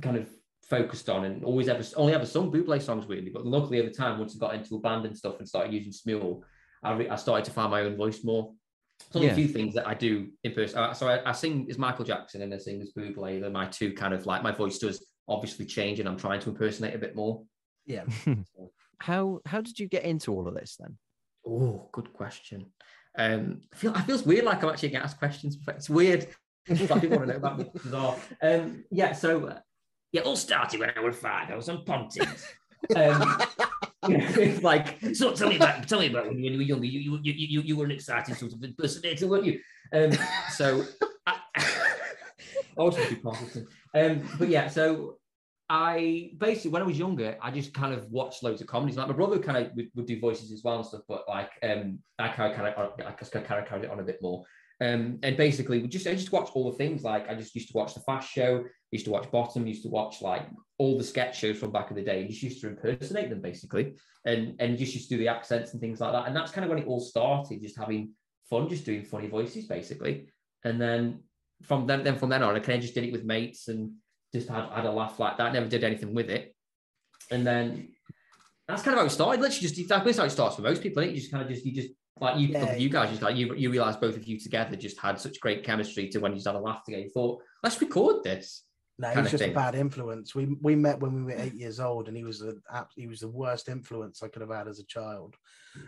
kind 0.00 0.16
of 0.16 0.28
focused 0.68 1.08
on 1.10 1.24
and 1.24 1.44
always 1.44 1.68
ever 1.68 1.82
only 1.96 2.14
ever 2.14 2.26
sung 2.26 2.50
Buble 2.52 2.80
songs 2.82 3.06
really. 3.06 3.30
But 3.30 3.46
luckily 3.46 3.78
at 3.78 3.86
the 3.86 3.92
time, 3.92 4.18
once 4.18 4.34
I 4.36 4.38
got 4.38 4.54
into 4.54 4.76
a 4.76 4.80
band 4.80 5.06
and 5.06 5.16
stuff 5.16 5.38
and 5.38 5.48
started 5.48 5.72
using 5.72 5.92
Smule, 5.92 6.42
I, 6.82 6.92
re- 6.92 7.08
I 7.08 7.16
started 7.16 7.44
to 7.46 7.50
find 7.50 7.70
my 7.70 7.82
own 7.82 7.96
voice 7.96 8.22
more. 8.24 8.52
There's 8.98 9.16
only 9.16 9.26
Yeah. 9.28 9.32
a 9.32 9.36
few 9.36 9.48
things 9.48 9.74
that 9.74 9.86
I 9.86 9.94
do 9.94 10.28
in 10.44 10.52
person. 10.52 10.78
Uh, 10.78 10.92
So 10.94 11.08
I, 11.08 11.28
I 11.28 11.32
sing 11.32 11.66
as 11.70 11.78
Michael 11.78 12.04
Jackson 12.04 12.42
and 12.42 12.52
I 12.52 12.58
sing 12.58 12.80
as 12.80 12.92
Buble. 12.92 13.40
They're 13.40 13.50
my 13.50 13.66
two 13.66 13.92
kind 13.92 14.14
of 14.14 14.26
like 14.26 14.42
my 14.42 14.52
voice 14.52 14.78
does 14.78 15.04
obviously 15.28 15.66
change 15.66 16.00
and 16.00 16.08
I'm 16.08 16.16
trying 16.18 16.40
to 16.40 16.50
impersonate 16.50 16.94
a 16.94 16.98
bit 16.98 17.14
more. 17.16 17.42
Yeah. 17.86 18.04
how 18.98 19.40
how 19.46 19.60
did 19.60 19.78
you 19.78 19.88
get 19.88 20.04
into 20.04 20.32
all 20.32 20.48
of 20.48 20.54
this 20.54 20.76
then? 20.78 20.96
Oh, 21.46 21.88
good 21.92 22.12
question. 22.12 22.66
Um, 23.16 23.60
I 23.72 23.76
feel 23.76 23.92
I 23.94 24.02
feel 24.02 24.16
it's 24.16 24.24
weird 24.26 24.44
like 24.44 24.62
I'm 24.62 24.70
actually 24.70 24.88
getting 24.90 25.04
asked 25.04 25.18
questions. 25.18 25.56
but 25.56 25.76
It's 25.76 25.90
weird. 25.90 26.26
It's 26.66 26.80
like 26.90 27.00
people 27.02 27.18
want 27.18 27.28
to 27.28 27.34
know 27.34 27.38
about 27.38 27.58
me. 27.58 27.70
It's 27.74 27.84
bizarre. 27.84 28.16
Um, 28.42 28.84
yeah, 28.90 29.12
so 29.12 29.46
uh, 29.46 29.58
yeah, 30.12 30.22
it 30.22 30.26
all 30.26 30.36
started 30.36 30.80
when 30.80 30.90
I 30.96 31.00
was 31.00 31.16
five. 31.16 31.50
I 31.50 31.56
was 31.56 31.68
on 31.68 31.84
Pontins. 31.84 32.44
Um, 32.94 33.18
you 33.22 33.26
know, 33.26 33.46
like, 34.62 34.98
so 35.14 35.32
tell 35.32 35.48
me 35.48 35.56
about 35.56 35.88
tell 35.88 36.00
me 36.00 36.06
about 36.08 36.26
when 36.28 36.38
you 36.38 36.56
were 36.56 36.62
younger. 36.62 36.86
You 36.86 37.18
you 37.22 37.32
you 37.32 37.60
you, 37.62 37.76
were 37.76 37.84
an 37.84 37.90
exciting 37.90 38.34
sort 38.34 38.52
of 38.52 38.62
impersonator, 38.62 39.26
weren't 39.26 39.44
you? 39.44 39.60
Um, 39.92 40.12
so 40.50 40.84
I, 41.26 41.38
I 41.56 42.82
was 42.82 42.96
be 42.96 43.16
positive. 43.16 43.66
Um, 43.94 44.28
but 44.38 44.48
yeah, 44.48 44.68
so 44.68 45.18
I 45.68 46.32
basically 46.38 46.70
when 46.72 46.82
I 46.82 46.86
was 46.86 46.98
younger, 46.98 47.36
I 47.40 47.50
just 47.50 47.72
kind 47.72 47.94
of 47.94 48.10
watched 48.10 48.42
loads 48.42 48.60
of 48.60 48.66
comedies. 48.66 48.96
Like 48.96 49.08
my 49.08 49.14
brother 49.14 49.38
kind 49.38 49.58
of 49.58 49.74
would, 49.76 49.90
would 49.94 50.06
do 50.06 50.20
voices 50.20 50.52
as 50.52 50.62
well 50.62 50.76
and 50.76 50.86
stuff, 50.86 51.02
but 51.08 51.24
like 51.28 51.50
um, 51.62 51.98
I 52.18 52.28
kind 52.28 52.52
of 52.52 52.56
kind 52.56 52.68
of 52.76 52.92
I 52.98 53.12
kind 53.12 53.60
of 53.62 53.68
carried 53.68 53.84
it 53.84 53.90
on 53.90 54.00
a 54.00 54.04
bit 54.04 54.20
more. 54.20 54.44
Um, 54.80 55.18
and 55.22 55.36
basically, 55.36 55.80
we 55.80 55.88
just 55.88 56.06
I 56.06 56.14
just 56.14 56.32
watched 56.32 56.54
all 56.54 56.70
the 56.70 56.76
things. 56.76 57.02
Like 57.02 57.28
I 57.30 57.34
just 57.34 57.54
used 57.54 57.68
to 57.68 57.76
watch 57.76 57.94
the 57.94 58.00
Fast 58.00 58.30
Show, 58.30 58.64
used 58.94 59.04
to 59.06 59.10
watch 59.10 59.30
Bottom, 59.30 59.66
used 59.66 59.82
to 59.82 59.88
watch 59.88 60.22
like 60.22 60.46
all 60.78 60.96
the 60.96 61.04
sketch 61.04 61.38
shows 61.38 61.58
from 61.58 61.70
back 61.70 61.90
in 61.90 61.96
the 61.96 62.02
day. 62.02 62.26
Just 62.26 62.42
used 62.42 62.60
to 62.62 62.68
impersonate 62.68 63.28
them 63.28 63.40
basically, 63.40 63.96
and 64.24 64.54
and 64.60 64.78
just 64.78 64.94
used 64.94 65.08
to 65.08 65.16
do 65.16 65.18
the 65.18 65.28
accents 65.28 65.72
and 65.72 65.80
things 65.80 66.00
like 66.00 66.12
that. 66.12 66.26
And 66.26 66.34
that's 66.36 66.52
kind 66.52 66.64
of 66.64 66.70
when 66.70 66.78
it 66.78 66.86
all 66.86 67.00
started. 67.00 67.60
Just 67.60 67.78
having 67.78 68.12
fun, 68.48 68.68
just 68.68 68.86
doing 68.86 69.04
funny 69.04 69.28
voices 69.28 69.66
basically. 69.66 70.28
And 70.64 70.80
then 70.80 71.20
from 71.62 71.86
then, 71.86 72.04
then 72.04 72.16
from 72.16 72.30
then 72.30 72.42
on, 72.42 72.56
I 72.56 72.60
kind 72.60 72.76
of 72.76 72.82
just 72.82 72.94
did 72.94 73.04
it 73.04 73.12
with 73.12 73.24
mates 73.24 73.68
and 73.68 73.92
just 74.34 74.48
had, 74.48 74.68
had 74.70 74.86
a 74.86 74.90
laugh 74.90 75.18
like 75.18 75.36
that. 75.38 75.52
Never 75.52 75.68
did 75.68 75.84
anything 75.84 76.14
with 76.14 76.30
it. 76.30 76.54
And 77.30 77.46
then 77.46 77.88
that's 78.68 78.82
kind 78.82 78.94
of 78.94 79.00
how 79.00 79.06
it 79.06 79.10
started. 79.10 79.40
Literally, 79.40 79.68
just 79.68 79.88
that's 79.88 80.18
how 80.18 80.24
it 80.24 80.30
starts 80.30 80.56
for 80.56 80.62
most 80.62 80.82
people. 80.82 81.02
Isn't 81.02 81.10
it? 81.10 81.14
You 81.14 81.20
just 81.20 81.32
kind 81.32 81.42
of 81.42 81.48
just 81.48 81.64
you 81.66 81.72
just 81.72 81.90
like 82.20 82.38
you, 82.38 82.48
Yeah. 82.48 82.76
you 82.76 82.88
guys 82.88 83.10
just 83.10 83.22
like 83.22 83.36
you 83.36 83.54
you 83.54 83.70
realize 83.70 83.96
both 83.96 84.16
of 84.16 84.26
you 84.26 84.38
together 84.38 84.76
just 84.76 84.98
had 85.00 85.18
such 85.18 85.40
great 85.40 85.64
chemistry 85.64 86.08
to 86.10 86.18
when 86.18 86.32
you 86.32 86.36
just 86.36 86.46
had 86.46 86.56
a 86.56 86.60
laugh 86.60 86.84
together. 86.84 87.02
You 87.02 87.10
thought, 87.10 87.42
let's 87.62 87.80
record 87.80 88.22
this. 88.24 88.62
No, 88.98 89.08
he 89.08 89.20
was 89.20 89.30
just 89.30 89.42
a 89.42 89.50
bad 89.50 89.74
influence. 89.74 90.34
We 90.34 90.56
we 90.60 90.76
met 90.76 91.00
when 91.00 91.14
we 91.14 91.22
were 91.22 91.40
eight 91.40 91.54
years 91.54 91.80
old, 91.80 92.06
and 92.06 92.16
he 92.16 92.22
was 92.22 92.38
the 92.38 92.60
he 92.94 93.06
was 93.06 93.20
the 93.20 93.28
worst 93.28 93.68
influence 93.68 94.22
I 94.22 94.28
could 94.28 94.42
have 94.42 94.52
had 94.52 94.68
as 94.68 94.78
a 94.78 94.86
child. 94.86 95.34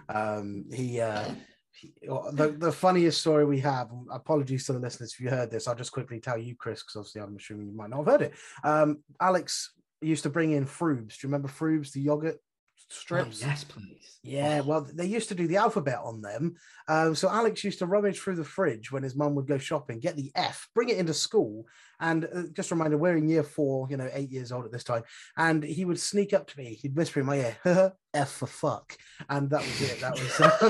Um, 0.08 0.64
he, 0.72 1.00
uh, 1.00 1.30
he 1.72 1.94
the 2.32 2.56
the 2.58 2.72
funniest 2.72 3.20
story 3.20 3.44
we 3.44 3.60
have. 3.60 3.90
Apologies 4.10 4.66
to 4.66 4.72
the 4.72 4.80
listeners 4.80 5.12
if 5.12 5.20
you 5.20 5.30
heard 5.30 5.52
this. 5.52 5.68
I'll 5.68 5.76
just 5.76 5.92
quickly 5.92 6.18
tell 6.18 6.36
you, 6.36 6.56
Chris, 6.56 6.82
because 6.82 6.96
obviously 6.96 7.20
I'm 7.20 7.36
assuming 7.36 7.68
you 7.68 7.76
might 7.76 7.90
not 7.90 7.98
have 7.98 8.06
heard 8.06 8.22
it. 8.22 8.34
Um, 8.64 9.04
Alex 9.20 9.72
used 10.00 10.24
to 10.24 10.30
bring 10.30 10.52
in 10.52 10.66
Frubes. 10.66 11.18
Do 11.18 11.26
you 11.26 11.28
remember 11.28 11.48
Frubes, 11.48 11.92
the 11.92 12.00
yogurt 12.00 12.38
strips? 12.88 13.42
Oh, 13.42 13.46
yes, 13.46 13.64
please. 13.64 14.18
Yeah, 14.22 14.60
well, 14.60 14.86
they 14.92 15.06
used 15.06 15.28
to 15.28 15.34
do 15.34 15.46
the 15.46 15.56
alphabet 15.56 16.00
on 16.02 16.20
them. 16.20 16.56
Um, 16.88 17.14
so 17.14 17.28
Alex 17.28 17.62
used 17.62 17.78
to 17.78 17.86
rummage 17.86 18.18
through 18.18 18.36
the 18.36 18.44
fridge 18.44 18.90
when 18.90 19.02
his 19.02 19.14
mum 19.14 19.34
would 19.36 19.46
go 19.46 19.58
shopping, 19.58 20.00
get 20.00 20.16
the 20.16 20.32
F, 20.34 20.68
bring 20.74 20.88
it 20.88 20.98
into 20.98 21.14
school. 21.14 21.66
And 22.00 22.24
uh, 22.24 22.42
just 22.52 22.70
a 22.70 22.74
reminder, 22.74 22.98
we're 22.98 23.16
in 23.16 23.28
year 23.28 23.44
four, 23.44 23.86
you 23.88 23.96
know, 23.96 24.10
eight 24.12 24.30
years 24.30 24.52
old 24.52 24.64
at 24.64 24.72
this 24.72 24.84
time. 24.84 25.04
And 25.36 25.62
he 25.62 25.84
would 25.84 26.00
sneak 26.00 26.34
up 26.34 26.48
to 26.48 26.58
me, 26.58 26.74
he'd 26.74 26.96
whisper 26.96 27.20
in 27.20 27.26
my 27.26 27.36
ear, 27.64 27.92
F 28.14 28.30
for 28.30 28.46
fuck. 28.46 28.96
And 29.28 29.48
that 29.50 29.60
was 29.60 29.82
it. 29.82 30.00
That 30.00 30.18
was, 30.18 30.40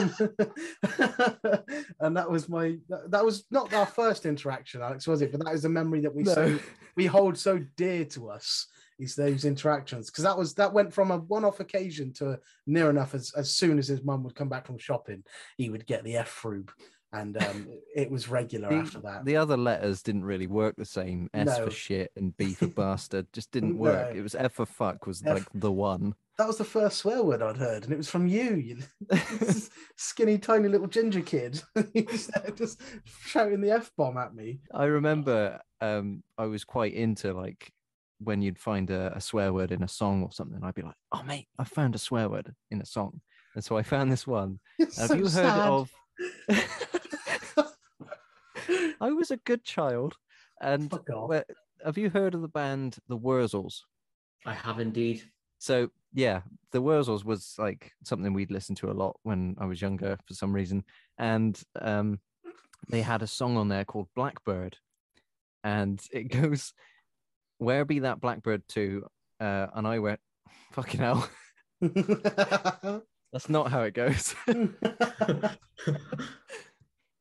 um, 0.98 1.64
and 2.00 2.16
that 2.16 2.30
was 2.30 2.48
my, 2.48 2.76
that, 2.88 3.10
that 3.10 3.24
was 3.24 3.44
not 3.50 3.72
our 3.72 3.86
first 3.86 4.26
interaction, 4.26 4.82
Alex, 4.82 5.06
was 5.06 5.22
it? 5.22 5.32
But 5.32 5.44
that 5.44 5.54
is 5.54 5.64
a 5.64 5.70
memory 5.70 6.00
that 6.02 6.14
we 6.14 6.24
so, 6.24 6.58
we 6.94 7.06
hold 7.06 7.38
so 7.38 7.58
dear 7.76 8.04
to 8.06 8.30
us 8.30 8.66
is 8.98 9.14
those 9.14 9.44
interactions 9.44 10.10
because 10.10 10.24
that 10.24 10.36
was 10.38 10.54
that 10.54 10.72
went 10.72 10.92
from 10.92 11.10
a 11.10 11.18
one-off 11.18 11.60
occasion 11.60 12.12
to 12.14 12.38
near 12.66 12.88
enough 12.90 13.14
as, 13.14 13.32
as 13.36 13.50
soon 13.50 13.78
as 13.78 13.88
his 13.88 14.02
mum 14.04 14.22
would 14.22 14.34
come 14.34 14.48
back 14.48 14.66
from 14.66 14.78
shopping 14.78 15.22
he 15.58 15.68
would 15.70 15.86
get 15.86 16.02
the 16.04 16.16
f 16.16 16.28
frube 16.42 16.70
and 17.12 17.36
um, 17.42 17.68
it 17.94 18.10
was 18.10 18.28
regular 18.28 18.68
The- 18.68 18.74
after 18.76 18.98
that 19.00 19.24
The 19.24 19.36
other 19.36 19.56
letters 19.56 20.02
didn't 20.02 20.24
really 20.24 20.46
work 20.48 20.74
the 20.76 20.84
same. 20.84 21.30
S 21.34 21.46
No. 21.46 21.66
for 21.66 21.70
shit 21.70 22.10
and 22.16 22.36
B 22.36 22.52
for 22.54 22.66
bastard 22.82 23.26
just 23.32 23.50
didn't 23.52 23.78
work. 23.78 24.12
No. 24.12 24.18
It 24.18 24.22
was 24.22 24.34
F 24.34 24.52
for 24.54 24.66
fuck 24.66 25.06
was 25.06 25.22
F- 25.24 25.34
like 25.34 25.44
the 25.54 25.70
one. 25.72 26.14
that 26.38 26.46
was 26.48 26.58
the 26.58 26.64
first 26.64 26.98
swear 26.98 27.22
word 27.22 27.40
i'd 27.42 27.56
heard 27.56 27.84
and 27.84 27.92
it 27.92 27.96
was 27.96 28.10
from 28.10 28.26
you 28.26 28.56
you 28.56 28.76
skinny 29.96 30.38
tiny 30.38 30.68
little 30.68 30.86
ginger 30.86 31.20
kid 31.22 31.62
just, 32.56 32.80
shouting 33.04 33.60
the 33.60 33.70
f-bomb 33.70 34.16
at 34.18 34.34
me 34.34 34.60
I 34.74 34.84
remember 34.84 35.60
um 35.80 36.22
I 36.38 36.46
was 36.46 36.64
quite 36.64 36.92
into 36.94 37.32
like 37.32 37.72
when 38.18 38.42
you'd 38.42 38.58
find 38.58 38.90
a, 38.90 39.14
a 39.16 39.20
swear 39.20 39.52
word 39.52 39.72
in 39.72 39.82
a 39.82 39.88
song 39.88 40.22
or 40.22 40.32
something, 40.32 40.62
I'd 40.62 40.74
be 40.74 40.82
like, 40.82 40.94
"Oh 41.12 41.22
mate, 41.22 41.48
I 41.58 41.64
found 41.64 41.94
a 41.94 41.98
swear 41.98 42.28
word 42.28 42.54
in 42.70 42.80
a 42.80 42.86
song," 42.86 43.20
and 43.54 43.64
so 43.64 43.76
I 43.76 43.82
found 43.82 44.10
this 44.12 44.26
one. 44.26 44.58
It's 44.78 44.98
Have 44.98 45.08
so 45.08 45.14
you 45.14 45.22
heard 45.24 45.30
sad. 45.30 45.68
of? 45.68 45.90
I 49.00 49.10
was 49.12 49.30
a 49.30 49.36
good 49.36 49.64
child, 49.64 50.16
and 50.60 50.92
where- 51.26 51.44
have 51.84 51.98
you 51.98 52.08
heard 52.10 52.34
of 52.34 52.40
the 52.40 52.48
band 52.48 52.96
The 53.08 53.18
Wurzels? 53.18 53.82
I 54.46 54.54
have 54.54 54.80
indeed. 54.80 55.22
So 55.58 55.90
yeah, 56.14 56.40
The 56.72 56.80
Wurzels 56.82 57.24
was 57.24 57.54
like 57.58 57.92
something 58.04 58.32
we'd 58.32 58.50
listened 58.50 58.78
to 58.78 58.90
a 58.90 58.94
lot 58.94 59.18
when 59.22 59.56
I 59.58 59.66
was 59.66 59.82
younger 59.82 60.18
for 60.26 60.34
some 60.34 60.52
reason, 60.54 60.84
and 61.18 61.60
um, 61.80 62.20
they 62.88 63.02
had 63.02 63.22
a 63.22 63.26
song 63.26 63.56
on 63.56 63.68
there 63.68 63.84
called 63.84 64.08
Blackbird, 64.14 64.78
and 65.62 66.00
it 66.12 66.24
goes, 66.30 66.72
"Where 67.58 67.84
be 67.84 68.00
that 68.00 68.20
blackbird 68.20 68.66
to?" 68.68 69.06
Uh, 69.40 69.66
and 69.74 69.86
I 69.86 69.98
went, 69.98 70.20
"Fucking 70.72 71.00
hell, 71.00 71.28
that's 71.80 73.48
not 73.48 73.70
how 73.70 73.82
it 73.82 73.94
goes." 73.94 74.34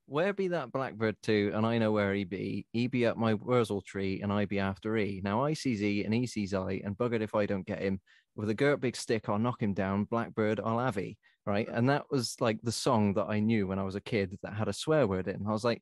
Where 0.07 0.34
be 0.34 0.49
that 0.49 0.72
blackbird 0.72 1.16
to? 1.24 1.52
And 1.56 1.66
I 1.66 1.80
know 1.80 1.91
where 1.91 2.14
he 2.14 2.26
be. 2.26 2.68
He 2.72 2.86
be 2.86 3.07
up 3.07 3.18
my 3.18 3.34
wurzel 3.34 3.82
tree, 3.82 4.22
and 4.22 4.32
I 4.32 4.45
be 4.45 4.60
after 4.60 4.95
E. 4.98 5.20
Now 5.24 5.44
I 5.44 5.53
sees 5.53 5.82
E, 5.82 6.03
and 6.03 6.14
he 6.14 6.28
sees 6.28 6.53
I, 6.53 6.80
and 6.86 6.95
buggered 6.95 7.22
if 7.22 7.34
I 7.34 7.48
don't 7.48 7.66
get 7.66 7.82
him. 7.82 7.99
With 8.36 8.49
a 8.49 8.53
girt 8.53 8.82
big 8.82 8.95
stick, 8.95 9.28
I'll 9.30 9.40
knock 9.40 9.64
him 9.64 9.74
down. 9.74 10.03
Blackbird, 10.03 10.60
I'll 10.64 10.80
have 10.80 10.95
he. 10.95 11.18
Right, 11.48 11.68
and 11.68 11.90
that 11.90 12.06
was 12.12 12.36
like 12.40 12.60
the 12.62 12.72
song 12.72 13.14
that 13.16 13.26
I 13.30 13.40
knew 13.40 13.68
when 13.68 13.80
I 13.80 13.84
was 13.84 13.95
a 13.95 14.02
kid 14.02 14.38
that 14.44 14.53
had 14.53 14.68
a 14.68 14.74
swear 14.74 15.07
word 15.07 15.28
in. 15.28 15.45
I 15.48 15.52
was 15.52 15.64
like, 15.64 15.82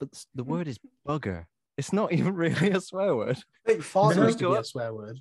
but 0.00 0.08
the 0.34 0.44
word 0.44 0.68
is 0.68 0.78
bugger. 1.06 1.46
It's 1.76 1.92
not 1.92 2.12
even 2.12 2.34
really 2.34 2.70
a 2.70 2.80
swear 2.80 3.14
word. 3.14 3.38
I 3.66 3.70
think 3.70 3.82
fart 3.82 4.16
No. 4.16 4.26
used 4.26 4.38
to 4.38 4.50
be 4.50 4.56
a 4.56 4.64
swear 4.64 4.94
word 4.94 5.18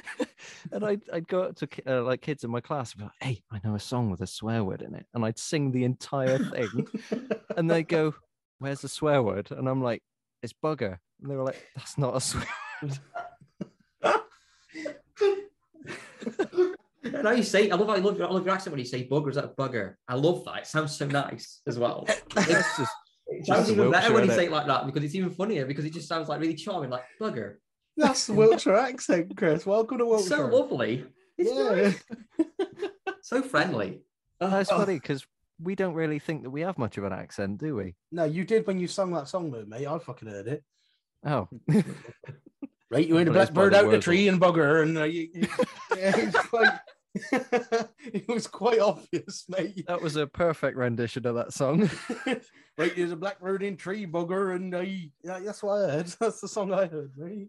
and 0.72 0.84
I'd, 0.84 1.02
I'd 1.12 1.28
go 1.28 1.42
up 1.42 1.56
to 1.56 1.68
uh, 1.86 2.02
like 2.02 2.20
kids 2.20 2.44
in 2.44 2.50
my 2.50 2.60
class 2.60 2.92
and 2.92 2.98
be 3.00 3.04
like, 3.04 3.12
hey, 3.20 3.42
I 3.52 3.60
know 3.62 3.74
a 3.74 3.80
song 3.80 4.10
with 4.10 4.20
a 4.20 4.26
swear 4.26 4.64
word 4.64 4.82
in 4.82 4.94
it. 4.94 5.06
And 5.14 5.24
I'd 5.24 5.38
sing 5.38 5.70
the 5.70 5.84
entire 5.84 6.38
thing. 6.38 6.86
and 7.56 7.70
they 7.70 7.82
go, 7.82 8.14
where's 8.58 8.80
the 8.80 8.88
swear 8.88 9.22
word? 9.22 9.50
And 9.50 9.68
I'm 9.68 9.82
like, 9.82 10.02
it's 10.42 10.54
bugger. 10.54 10.98
And 11.20 11.30
they 11.30 11.36
were 11.36 11.44
like, 11.44 11.62
that's 11.76 11.98
not 11.98 12.16
a 12.16 12.20
swear 12.20 12.46
word. 12.82 12.98
And 17.04 17.26
how 17.26 17.32
you 17.32 17.42
say, 17.42 17.68
I 17.68 17.74
love, 17.76 17.90
I 17.90 17.96
love, 17.96 18.16
your, 18.16 18.28
I 18.28 18.30
love 18.30 18.46
your 18.46 18.54
accent 18.54 18.72
when 18.72 18.80
you 18.80 18.86
say 18.86 19.06
bugger. 19.06 19.28
Is 19.30 19.34
that 19.34 19.56
bugger? 19.56 19.94
I 20.08 20.14
love 20.14 20.44
that. 20.44 20.58
It 20.58 20.66
sounds 20.66 20.96
so 20.96 21.06
nice 21.06 21.60
as 21.66 21.78
well. 21.78 22.04
It's 22.08 22.76
just, 22.78 22.92
It 23.42 23.46
Just 23.46 23.58
sounds 23.58 23.68
a 23.70 23.72
even 23.72 23.90
better 23.90 24.12
Wiltshire, 24.12 24.14
when 24.14 24.24
you 24.28 24.34
say 24.34 24.44
it 24.46 24.52
like 24.52 24.66
that 24.68 24.86
because 24.86 25.02
it's 25.02 25.14
even 25.16 25.30
funnier 25.30 25.66
because 25.66 25.84
it 25.84 25.92
just 25.92 26.06
sounds 26.08 26.28
like 26.28 26.40
really 26.40 26.54
charming, 26.54 26.90
like 26.90 27.02
bugger. 27.20 27.56
that's 27.96 28.26
the 28.26 28.32
wiltshire 28.32 28.76
accent 28.76 29.36
chris 29.36 29.66
welcome 29.66 29.98
to 29.98 30.04
It's 30.04 30.30
wiltshire 30.30 30.50
so 30.50 30.56
lovely. 30.56 31.04
It's 31.36 31.50
yeah 31.52 31.92
nice. 32.38 32.88
so 33.22 33.42
friendly. 33.42 34.00
that's 34.40 34.70
Oh. 34.70 34.78
funny 34.78 34.94
because 34.94 35.26
we 35.60 35.74
don't 35.74 35.94
really 35.94 36.18
think 36.20 36.42
that 36.44 36.50
we 36.50 36.60
have 36.62 36.78
much 36.78 36.98
of 36.98 37.04
an 37.04 37.12
accent, 37.12 37.58
do 37.58 37.74
we? 37.76 37.94
no 38.12 38.24
you 38.24 38.44
did 38.44 38.66
when 38.66 38.78
you 38.78 38.86
sung 38.88 39.12
that 39.12 39.26
song 39.28 39.50
though 39.50 39.64
mate 39.66 39.86
i 39.86 39.98
fucking 39.98 40.28
heard 40.28 40.46
it 40.48 40.62
Oh, 41.24 41.48
Right, 42.90 43.08
you 43.08 43.18
ain't 43.18 43.28
a 43.28 43.32
Well, 43.32 43.40
it's 43.40 43.50
by 43.50 43.68
blackbird 43.68 43.72
the 43.72 43.78
out 43.86 43.90
the 43.90 43.98
tree 44.00 44.28
and 44.28 44.40
bugger, 44.40 44.82
and 44.82 44.98
uh, 44.98 45.04
you, 45.04 45.28
you- 45.32 45.48
yeah, 45.96 46.12
it's 46.16 46.52
like 46.52 46.74
it 47.14 48.26
was 48.28 48.46
quite 48.46 48.78
obvious, 48.78 49.44
mate. 49.48 49.84
That 49.86 50.00
was 50.00 50.16
a 50.16 50.26
perfect 50.26 50.76
rendition 50.76 51.26
of 51.26 51.34
that 51.34 51.52
song. 51.52 51.90
right, 52.78 52.96
there's 52.96 53.12
a 53.12 53.16
black 53.16 53.36
rooting 53.40 53.76
tree 53.76 54.06
bugger, 54.06 54.54
and 54.56 54.74
I, 54.74 55.10
yeah, 55.22 55.40
that's 55.40 55.62
what 55.62 55.82
I 55.82 55.90
heard. 55.90 56.06
That's 56.20 56.40
the 56.40 56.48
song 56.48 56.72
I 56.72 56.86
heard, 56.86 57.12
mate. 57.16 57.48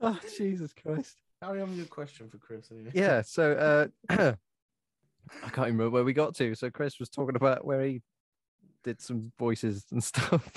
oh, 0.00 0.18
Jesus 0.36 0.72
Christ. 0.72 1.16
Carry 1.42 1.60
on 1.60 1.68
with 1.70 1.78
your 1.78 1.86
question 1.86 2.28
for 2.28 2.38
Chris. 2.38 2.70
Anyway. 2.70 2.92
Yeah, 2.94 3.22
so 3.22 3.90
uh 4.08 4.34
I 5.44 5.48
can't 5.48 5.66
remember 5.66 5.90
where 5.90 6.04
we 6.04 6.12
got 6.12 6.34
to. 6.36 6.54
So 6.54 6.70
Chris 6.70 7.00
was 7.00 7.08
talking 7.08 7.36
about 7.36 7.64
where 7.64 7.82
he 7.82 8.00
did 8.84 9.00
some 9.00 9.32
voices 9.38 9.84
and 9.90 10.02
stuff. 10.02 10.50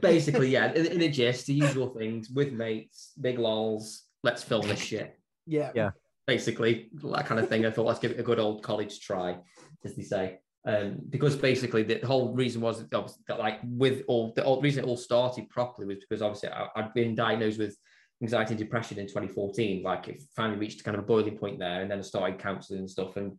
Basically, 0.00 0.48
yeah, 0.48 0.72
in, 0.72 0.86
in 0.86 1.02
a 1.02 1.08
gist, 1.08 1.46
the 1.46 1.54
usual 1.54 1.90
things 1.90 2.30
with 2.30 2.52
mates, 2.52 3.12
big 3.20 3.38
lols, 3.38 4.04
let's 4.22 4.42
film 4.42 4.66
this 4.66 4.80
shit. 4.80 5.16
Yeah, 5.46 5.72
Yeah. 5.74 5.90
Basically, 6.26 6.90
that 6.92 7.26
kind 7.26 7.40
of 7.40 7.48
thing. 7.48 7.64
I 7.64 7.70
thought 7.70 7.86
let's 7.86 8.00
give 8.00 8.10
it 8.10 8.20
a 8.20 8.24
good 8.24 8.40
old 8.40 8.62
college 8.62 9.00
try, 9.00 9.38
as 9.84 9.94
they 9.94 10.02
say. 10.02 10.38
Um, 10.66 10.96
because 11.08 11.36
basically 11.36 11.84
the 11.84 12.04
whole 12.04 12.34
reason 12.34 12.60
was 12.60 12.80
that, 12.80 13.12
that 13.28 13.38
like 13.38 13.60
with 13.62 14.02
all 14.08 14.32
the 14.34 14.44
all, 14.44 14.60
reason 14.60 14.82
it 14.82 14.88
all 14.88 14.96
started 14.96 15.48
properly 15.48 15.86
was 15.86 15.98
because 15.98 16.22
obviously 16.22 16.48
I, 16.48 16.66
I'd 16.74 16.92
been 16.92 17.14
diagnosed 17.14 17.60
with 17.60 17.76
anxiety 18.20 18.54
and 18.54 18.58
depression 18.58 18.98
in 18.98 19.06
2014. 19.06 19.84
Like 19.84 20.08
it 20.08 20.24
finally 20.34 20.58
reached 20.58 20.82
kind 20.82 20.96
of 20.96 21.04
a 21.04 21.06
boiling 21.06 21.38
point 21.38 21.60
there, 21.60 21.82
and 21.82 21.90
then 21.90 21.98
I 21.98 22.02
started 22.02 22.40
counselling 22.40 22.80
and 22.80 22.90
stuff. 22.90 23.16
And 23.16 23.38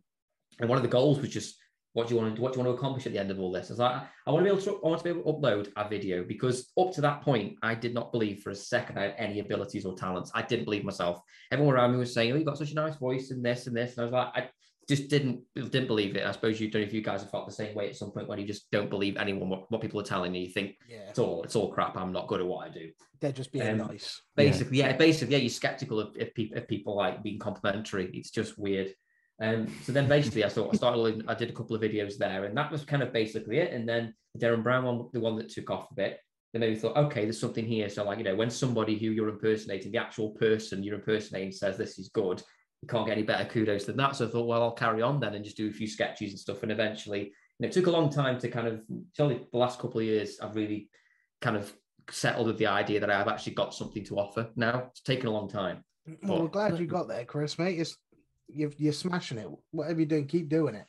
and 0.58 0.68
one 0.70 0.78
of 0.78 0.82
the 0.82 0.88
goals 0.88 1.20
was 1.20 1.28
just 1.28 1.56
what 1.94 2.06
do 2.06 2.14
you 2.14 2.20
want 2.20 2.36
to 2.36 2.42
what 2.42 2.52
do 2.52 2.58
you 2.58 2.64
want 2.64 2.76
to 2.76 2.78
accomplish 2.78 3.06
at 3.06 3.12
the 3.12 3.18
end 3.18 3.30
of 3.30 3.40
all 3.40 3.50
this? 3.50 3.70
I 3.70 3.72
was 3.72 3.78
like, 3.78 4.02
I 4.26 4.30
want 4.30 4.44
to 4.44 4.50
be 4.52 4.56
able 4.56 4.62
to 4.62 4.80
I 4.84 4.88
want 4.88 4.98
to 4.98 5.04
be 5.04 5.10
able 5.10 5.22
to 5.22 5.38
upload 5.38 5.72
a 5.76 5.88
video 5.88 6.22
because 6.22 6.70
up 6.78 6.92
to 6.92 7.00
that 7.00 7.22
point, 7.22 7.56
I 7.62 7.74
did 7.74 7.94
not 7.94 8.12
believe 8.12 8.40
for 8.42 8.50
a 8.50 8.54
second 8.54 8.98
I 8.98 9.02
had 9.02 9.14
any 9.18 9.40
abilities 9.40 9.84
or 9.84 9.96
talents. 9.96 10.30
I 10.34 10.42
didn't 10.42 10.64
believe 10.64 10.84
myself. 10.84 11.20
Everyone 11.50 11.74
around 11.74 11.92
me 11.92 11.98
was 11.98 12.12
saying, 12.12 12.32
"Oh, 12.32 12.36
you've 12.36 12.46
got 12.46 12.58
such 12.58 12.72
a 12.72 12.74
nice 12.74 12.96
voice 12.96 13.30
and 13.30 13.44
this 13.44 13.66
and 13.66 13.76
this," 13.76 13.96
and 13.96 14.00
I 14.00 14.04
was 14.04 14.12
like, 14.12 14.28
I 14.34 14.50
just 14.88 15.08
didn't 15.08 15.42
didn't 15.54 15.86
believe 15.86 16.16
it. 16.16 16.26
I 16.26 16.32
suppose 16.32 16.60
you 16.60 16.70
don't 16.70 16.82
know 16.82 16.88
if 16.88 16.94
you 16.94 17.02
guys 17.02 17.20
have 17.20 17.30
felt 17.30 17.46
the 17.46 17.52
same 17.52 17.74
way 17.74 17.88
at 17.88 17.96
some 17.96 18.10
point 18.10 18.26
when 18.26 18.38
you 18.38 18.46
just 18.46 18.70
don't 18.70 18.88
believe 18.88 19.18
anyone 19.18 19.50
what, 19.50 19.70
what 19.70 19.82
people 19.82 20.00
are 20.00 20.04
telling 20.04 20.34
you. 20.34 20.42
You 20.42 20.52
think 20.52 20.76
yeah. 20.88 21.08
it's 21.10 21.18
all 21.18 21.42
it's 21.42 21.54
all 21.54 21.70
crap. 21.70 21.96
I'm 21.96 22.12
not 22.12 22.26
good 22.26 22.40
at 22.40 22.46
what 22.46 22.66
I 22.66 22.70
do. 22.70 22.90
They're 23.20 23.32
just 23.32 23.52
being 23.52 23.68
Um, 23.68 23.78
nice. 23.78 24.22
Basically, 24.34 24.78
yeah, 24.78 24.96
basically, 24.96 25.34
yeah, 25.34 25.42
you're 25.42 25.50
skeptical 25.50 26.00
of 26.00 26.16
if 26.16 26.32
people 26.32 26.56
if 26.56 26.66
people 26.68 26.96
like 26.96 27.22
being 27.22 27.38
complimentary. 27.38 28.10
It's 28.14 28.30
just 28.30 28.58
weird. 28.58 28.94
Um, 29.40 29.68
so 29.84 29.92
then 29.92 30.08
basically, 30.08 30.44
I 30.44 30.48
thought 30.48 30.70
I 30.72 30.76
started. 30.76 31.24
I 31.28 31.34
did 31.34 31.50
a 31.50 31.52
couple 31.52 31.76
of 31.76 31.82
videos 31.82 32.16
there, 32.16 32.44
and 32.44 32.56
that 32.56 32.72
was 32.72 32.84
kind 32.84 33.02
of 33.02 33.12
basically 33.12 33.58
it. 33.58 33.72
And 33.72 33.88
then 33.88 34.14
the 34.34 34.44
Derren 34.44 34.62
Brown 34.62 34.84
one, 34.84 35.08
the 35.12 35.20
one 35.20 35.36
that 35.36 35.48
took 35.48 35.70
off 35.70 35.90
a 35.90 35.94
bit, 35.94 36.18
then 36.52 36.60
maybe 36.60 36.76
thought, 36.76 36.96
okay, 36.96 37.22
there's 37.22 37.40
something 37.40 37.64
here. 37.64 37.88
So 37.88 38.04
like, 38.04 38.18
you 38.18 38.24
know, 38.24 38.34
when 38.34 38.50
somebody 38.50 38.98
who 38.98 39.10
you're 39.10 39.28
impersonating, 39.28 39.92
the 39.92 39.98
actual 39.98 40.30
person 40.30 40.82
you're 40.82 40.96
impersonating, 40.96 41.52
says 41.52 41.76
this 41.76 41.98
is 41.98 42.08
good, 42.08 42.42
you 42.82 42.88
can't 42.88 43.06
get 43.06 43.16
any 43.16 43.22
better 43.22 43.44
kudos 43.44 43.84
than 43.84 43.96
that. 43.98 44.16
So 44.16 44.26
I 44.26 44.30
thought, 44.30 44.46
well, 44.46 44.62
I'll 44.62 44.72
carry 44.72 45.02
on 45.02 45.20
then 45.20 45.34
and 45.34 45.44
just 45.44 45.56
do 45.56 45.68
a 45.68 45.72
few 45.72 45.86
sketches 45.86 46.30
and 46.30 46.38
stuff. 46.38 46.62
And 46.62 46.72
eventually, 46.72 47.32
and 47.60 47.66
it 47.66 47.72
took 47.72 47.86
a 47.86 47.92
long 47.92 48.10
time 48.10 48.38
to 48.40 48.48
kind 48.48 48.68
of. 48.68 48.82
It's 49.10 49.20
only 49.20 49.40
the 49.50 49.58
last 49.58 49.78
couple 49.78 50.00
of 50.00 50.06
years 50.06 50.38
I've 50.40 50.56
really 50.56 50.88
kind 51.40 51.56
of 51.56 51.72
settled 52.10 52.46
with 52.46 52.58
the 52.58 52.66
idea 52.66 53.00
that 53.00 53.10
I've 53.10 53.28
actually 53.28 53.54
got 53.54 53.74
something 53.74 54.04
to 54.06 54.18
offer 54.18 54.48
now. 54.56 54.86
It's 54.90 55.02
taken 55.02 55.26
a 55.26 55.32
long 55.32 55.48
time. 55.48 55.84
Well, 56.22 56.42
we're 56.42 56.48
glad 56.48 56.78
you 56.78 56.86
got 56.86 57.08
there, 57.08 57.24
Chris, 57.24 57.58
mate. 57.58 57.78
It's 57.78 57.96
you're, 58.48 58.72
you're 58.76 58.92
smashing 58.92 59.38
it. 59.38 59.48
Whatever 59.70 60.00
you're 60.00 60.06
doing, 60.08 60.26
keep 60.26 60.48
doing 60.48 60.74
it 60.74 60.86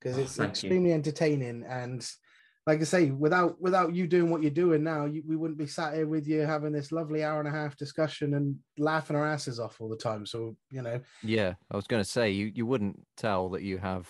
because 0.00 0.18
Oh, 0.18 0.22
it's 0.22 0.36
thank 0.36 0.48
you. 0.48 0.50
extremely 0.50 0.92
entertaining. 0.92 1.64
And 1.68 2.06
like 2.66 2.80
I 2.80 2.84
say, 2.84 3.10
without 3.10 3.60
without 3.60 3.94
you 3.94 4.06
doing 4.06 4.30
what 4.30 4.42
you're 4.42 4.50
doing 4.50 4.84
now, 4.84 5.06
you, 5.06 5.22
we 5.26 5.36
wouldn't 5.36 5.58
be 5.58 5.66
sat 5.66 5.94
here 5.94 6.06
with 6.06 6.28
you 6.28 6.40
having 6.40 6.72
this 6.72 6.92
lovely 6.92 7.24
hour 7.24 7.38
and 7.40 7.48
a 7.48 7.52
half 7.52 7.76
discussion 7.76 8.34
and 8.34 8.56
laughing 8.76 9.16
our 9.16 9.26
asses 9.26 9.58
off 9.58 9.80
all 9.80 9.88
the 9.88 9.96
time. 9.96 10.26
So 10.26 10.56
you 10.70 10.82
know, 10.82 11.00
Yeah, 11.22 11.54
I 11.70 11.76
was 11.76 11.86
going 11.86 12.02
to 12.02 12.08
say 12.08 12.30
you 12.30 12.52
you 12.54 12.66
wouldn't 12.66 13.00
tell 13.16 13.48
that 13.50 13.62
you 13.62 13.78
have 13.78 14.06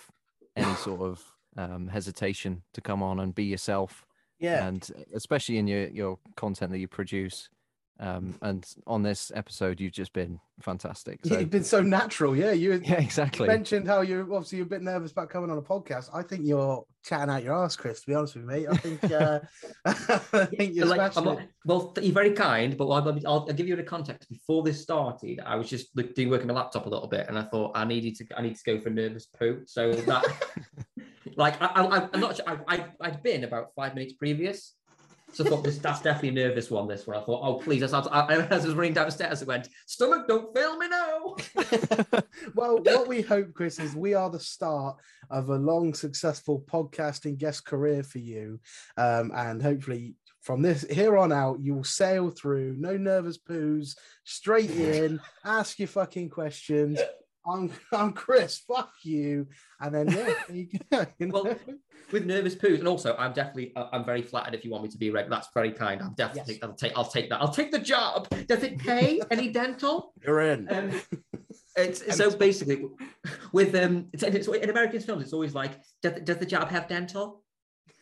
any 0.57 0.73
sort 0.87 1.01
of 1.01 1.23
um, 1.57 1.87
hesitation 1.87 2.63
to 2.73 2.81
come 2.81 3.01
on 3.01 3.19
and 3.21 3.33
be 3.33 3.45
yourself, 3.45 4.05
yeah, 4.39 4.67
and 4.67 4.89
especially 5.13 5.57
in 5.57 5.67
your 5.67 5.87
your 5.87 6.19
content 6.35 6.71
that 6.71 6.79
you 6.79 6.87
produce. 6.89 7.49
Um, 8.01 8.35
and 8.41 8.65
on 8.87 9.03
this 9.03 9.29
episode, 9.35 9.81
you've 9.81 9.91
just 9.91 10.13
been 10.13 10.39
fantastic. 10.61 11.19
So, 11.25 11.37
you've 11.37 11.49
been 11.49 11.65
so 11.65 11.81
natural. 11.81 12.33
Yeah, 12.33 12.51
you 12.53 12.81
yeah, 12.85 13.01
exactly. 13.01 13.45
mentioned 13.47 13.87
how 13.87 14.01
you're 14.01 14.21
obviously 14.33 14.59
you're 14.59 14.67
a 14.67 14.69
bit 14.69 14.81
nervous 14.81 15.11
about 15.11 15.29
coming 15.29 15.49
on 15.51 15.57
a 15.57 15.61
podcast. 15.61 16.09
I 16.13 16.21
think 16.23 16.45
you're 16.45 16.85
chatting 17.03 17.29
out 17.29 17.43
your 17.43 17.55
ass, 17.61 17.75
Chris. 17.75 17.99
To 18.01 18.07
be 18.07 18.13
honest 18.15 18.35
with 18.35 18.43
you, 18.43 18.47
mate, 18.49 18.67
I 18.69 18.77
think 18.77 19.03
uh, 19.11 19.39
I 19.85 20.45
think 20.45 20.75
you're 20.75 20.85
Like, 20.85 21.17
I'm 21.17 21.25
not- 21.25 21.39
well, 21.65 21.93
you're 22.01 22.13
very 22.13 22.31
kind, 22.31 22.77
but 22.77 22.87
I'll, 22.87 23.09
I'll, 23.09 23.19
I'll 23.27 23.45
give 23.53 23.67
you 23.67 23.75
the 23.75 23.83
context. 23.83 24.29
Before 24.29 24.63
this 24.63 24.81
started, 24.81 25.41
I 25.45 25.55
was 25.55 25.69
just 25.69 25.87
look- 25.95 26.15
doing 26.15 26.29
work 26.29 26.41
on 26.41 26.47
my 26.47 26.53
laptop 26.53 26.85
a 26.85 26.89
little 26.89 27.07
bit, 27.07 27.27
and 27.27 27.37
I 27.37 27.43
thought 27.43 27.73
I 27.75 27.83
needed 27.83 28.15
to 28.17 28.25
I 28.37 28.41
need 28.41 28.55
to 28.55 28.63
go 28.63 28.79
for 28.79 28.89
nervous 28.89 29.25
poo. 29.25 29.63
So 29.65 29.91
that, 29.91 30.25
like, 31.35 31.61
I, 31.61 31.65
I, 31.67 32.09
I'm 32.13 32.19
not. 32.21 32.37
sure- 32.37 32.45
I, 32.47 32.75
I, 32.75 32.85
I'd 33.01 33.21
been 33.23 33.43
about 33.43 33.73
five 33.75 33.93
minutes 33.93 34.13
previous, 34.13 34.75
so 35.33 35.45
I 35.45 35.49
thought 35.49 35.63
this 35.63 35.77
that's 35.77 36.01
definitely 36.01 36.41
a 36.41 36.47
nervous 36.47 36.71
one. 36.71 36.87
This 36.87 37.07
one, 37.07 37.17
I 37.17 37.21
thought, 37.21 37.41
oh 37.43 37.55
please, 37.59 37.83
as 37.83 37.93
I, 37.93 37.99
was- 38.49 38.73
running 38.73 38.93
downstairs, 38.93 39.41
I 39.41 39.45
went, 39.45 39.69
stomach, 39.85 40.27
don't 40.27 40.55
fail 40.55 40.77
me 40.77 40.87
now. 40.87 41.35
well, 42.55 42.77
what 42.77 43.07
we 43.07 43.21
hope, 43.21 43.53
Chris, 43.53 43.79
is 43.79 43.95
we 43.95 44.13
are 44.13 44.29
the 44.29 44.39
start 44.39 44.97
of 45.29 45.49
a 45.49 45.55
long, 45.55 45.93
successful 45.93 46.63
podcasting 46.67 47.37
guest 47.37 47.65
career 47.65 48.03
for 48.03 48.19
you. 48.19 48.59
Um, 48.97 49.31
and 49.35 49.61
hopefully, 49.61 50.15
from 50.41 50.61
this 50.61 50.85
here 50.89 51.17
on 51.17 51.31
out, 51.31 51.59
you 51.59 51.75
will 51.75 51.83
sail 51.83 52.29
through, 52.29 52.75
no 52.77 52.97
nervous 52.97 53.37
poos, 53.37 53.95
straight 54.23 54.71
in, 54.71 55.19
ask 55.43 55.79
your 55.79 55.87
fucking 55.87 56.29
questions. 56.29 56.99
I'm, 57.47 57.71
I'm 57.93 58.13
Chris, 58.13 58.57
fuck 58.59 58.91
you. 59.03 59.47
And 59.79 59.93
then, 59.95 60.09
yeah, 60.09 60.33
there 60.47 60.55
you 60.55 60.67
go. 60.91 61.05
you 61.19 61.27
know? 61.27 61.41
Well, 61.43 61.55
with 62.11 62.25
nervous 62.25 62.55
poos, 62.55 62.79
and 62.79 62.87
also 62.87 63.15
I'm 63.17 63.33
definitely 63.33 63.71
I- 63.75 63.89
I'm 63.93 64.03
very 64.05 64.21
flattered 64.21 64.55
if 64.55 64.65
you 64.65 64.71
want 64.71 64.83
me 64.83 64.89
to 64.89 64.97
be 64.97 65.11
reg. 65.11 65.29
That's 65.29 65.49
very 65.53 65.71
kind. 65.71 66.01
I'm 66.01 66.13
definitely 66.15 66.55
Yes. 66.55 66.63
I'll 66.63 66.73
take 66.73 66.93
I'll 66.97 67.05
take 67.05 67.29
that. 67.29 67.41
I'll 67.41 67.53
take 67.53 67.71
the 67.71 67.79
job. 67.79 68.27
Does 68.47 68.63
it 68.63 68.79
pay 68.79 69.21
any 69.31 69.49
dental? 69.49 70.13
you're 70.25 70.41
in. 70.41 70.71
Um, 70.71 71.01
it's 71.75 72.15
so 72.17 72.35
basically 72.35 72.85
with 73.53 73.75
um 73.75 74.07
it's, 74.11 74.23
it's 74.23 74.47
in 74.47 74.69
American 74.69 74.99
films 74.99 75.23
it's 75.23 75.33
always 75.33 75.53
like 75.53 75.79
does, 76.01 76.19
does 76.23 76.37
the 76.37 76.45
job 76.45 76.69
have 76.69 76.87
dental? 76.87 77.43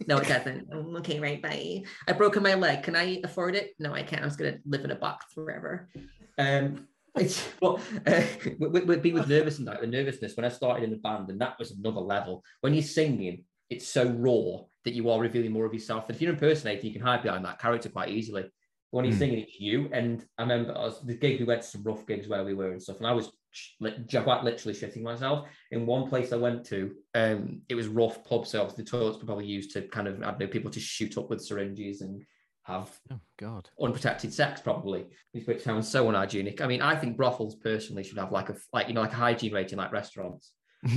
No, 0.07 0.17
it 0.17 0.27
doesn't. 0.27 0.67
"Oh, 0.71 0.97
okay, 0.97 1.19
right, 1.19 1.41
bye. 1.41 1.81
I 2.07 2.11
broken 2.13 2.43
my 2.43 2.53
leg. 2.53 2.83
Can 2.83 2.95
I 2.95 3.19
afford 3.23 3.55
it? 3.55 3.71
No, 3.79 3.93
I 3.93 4.03
can't. 4.03 4.21
I'm 4.21 4.29
just 4.29 4.39
gonna 4.39 4.57
live 4.65 4.85
in 4.85 4.91
a 4.91 4.95
box 4.95 5.25
forever. 5.33 5.89
Um, 6.37 6.87
it's 7.19 7.47
well, 7.61 7.79
uh, 8.05 8.21
with, 8.59 8.85
with, 8.85 9.01
being 9.01 9.15
with 9.15 9.27
nervous 9.27 9.59
and 9.59 9.67
that, 9.67 9.81
the 9.81 9.87
nervousness 9.87 10.35
when 10.35 10.45
I 10.45 10.49
started 10.49 10.83
in 10.83 10.91
the 10.91 10.97
band, 10.97 11.29
and 11.29 11.39
that 11.41 11.57
was 11.59 11.71
another 11.71 11.99
level. 12.01 12.43
When 12.61 12.73
you're 12.73 12.83
singing, 12.83 13.43
it's 13.69 13.87
so 13.87 14.05
raw 14.05 14.65
that 14.85 14.93
you 14.93 15.09
are 15.09 15.19
revealing 15.19 15.51
more 15.51 15.65
of 15.65 15.73
yourself. 15.73 16.05
And 16.07 16.15
if 16.15 16.21
you're 16.21 16.31
impersonating, 16.33 16.85
you 16.85 16.93
can 16.93 17.01
hide 17.01 17.23
behind 17.23 17.43
that 17.45 17.59
character 17.59 17.89
quite 17.89 18.09
easily. 18.09 18.45
When 18.91 19.03
you're 19.03 19.13
Hmm. 19.13 19.19
singing, 19.19 19.39
it's 19.39 19.59
you. 19.59 19.89
And 19.91 20.25
I 20.37 20.43
remember 20.43 20.77
I 20.77 20.85
was, 20.85 21.01
the 21.01 21.13
gig 21.15 21.39
we 21.39 21.45
went 21.45 21.61
to 21.61 21.67
some 21.67 21.83
rough 21.83 22.05
gigs 22.07 22.27
where 22.27 22.45
we 22.45 22.53
were 22.53 22.71
and 22.71 22.81
stuff, 22.81 22.97
and 22.97 23.07
I 23.07 23.11
was 23.11 23.31
quite 23.79 24.43
literally 24.43 24.77
shitting 24.77 25.01
myself. 25.01 25.47
In 25.71 25.85
one 25.85 26.07
place 26.07 26.31
I 26.31 26.37
went 26.37 26.65
to, 26.67 26.95
um, 27.15 27.61
it 27.67 27.75
was 27.75 27.87
rough 27.87 28.23
pub, 28.23 28.47
so 28.47 28.65
the 28.67 28.83
toilets 28.83 29.19
were 29.19 29.25
probably 29.25 29.45
used 29.45 29.71
to 29.73 29.81
kind 29.81 30.07
of 30.07 30.21
I 30.21 30.27
don't 30.27 30.39
know 30.39 30.47
people 30.47 30.71
to 30.71 30.79
shoot 30.79 31.17
up 31.17 31.29
with 31.29 31.41
syringes 31.43 32.01
and 32.01 32.23
have 32.67 32.91
oh 33.11 33.19
God. 33.39 33.69
unprotected 33.81 34.33
sex 34.33 34.59
probably. 34.59 35.05
Which 35.45 35.63
sounds 35.63 35.87
so 35.87 36.07
unhygienic. 36.09 36.61
I 36.61 36.67
mean 36.67 36.81
i 36.81 36.95
think 36.95 37.15
brothels 37.15 37.55
personally 37.55 38.03
should 38.03 38.17
have 38.17 38.31
like 38.31 38.49
a 38.49 38.55
like 38.73 38.87
you 38.89 38.93
know 38.93 39.01
like 39.01 39.13
a 39.13 39.15
hygiene 39.15 39.53
rating 39.53 39.77
like 39.77 39.91
restaurants. 39.93 40.51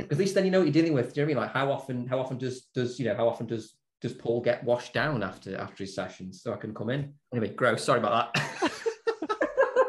At 0.00 0.16
least 0.16 0.34
then 0.34 0.44
you 0.44 0.50
know 0.50 0.60
what 0.60 0.66
you're 0.66 0.72
dealing 0.72 0.92
with 0.94 1.12
do 1.12 1.20
you 1.20 1.26
know 1.26 1.34
what 1.34 1.42
I 1.42 1.46
mean? 1.46 1.46
Like 1.48 1.52
how 1.52 1.72
often 1.72 2.06
how 2.06 2.20
often 2.20 2.38
does 2.38 2.66
does 2.74 2.98
you 2.98 3.06
know 3.06 3.16
how 3.16 3.28
often 3.28 3.46
does 3.46 3.74
does 4.00 4.12
paul 4.12 4.40
get 4.40 4.62
washed 4.64 4.92
down 4.92 5.22
after 5.22 5.56
after 5.56 5.82
his 5.84 5.94
sessions? 5.94 6.42
So 6.42 6.52
i 6.54 6.56
can 6.56 6.72
come 6.72 6.90
in. 6.90 7.12
Anyway 7.32 7.52
gross. 7.54 7.82
Sorry 7.84 7.98
about 7.98 8.34
that. 8.34 8.72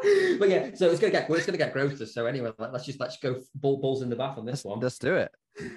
But 0.38 0.50
yeah 0.50 0.70
so 0.74 0.90
it's 0.90 1.00
gonna 1.00 1.12
get 1.12 1.28
well, 1.28 1.36
it's 1.38 1.46
gonna 1.46 1.58
get 1.58 1.72
grosser. 1.72 2.06
So 2.06 2.26
anyway 2.26 2.50
let- 2.58 2.72
let's 2.72 2.84
just 2.84 3.00
let's 3.00 3.16
go 3.18 3.40
ball, 3.54 3.78
balls 3.78 4.02
in 4.02 4.10
the 4.10 4.16
bath 4.16 4.38
on 4.38 4.44
this 4.44 4.64
let's, 4.64 4.64
one. 4.64 4.80
let's 4.80 4.98
do 4.98 5.14
it. 5.14 5.30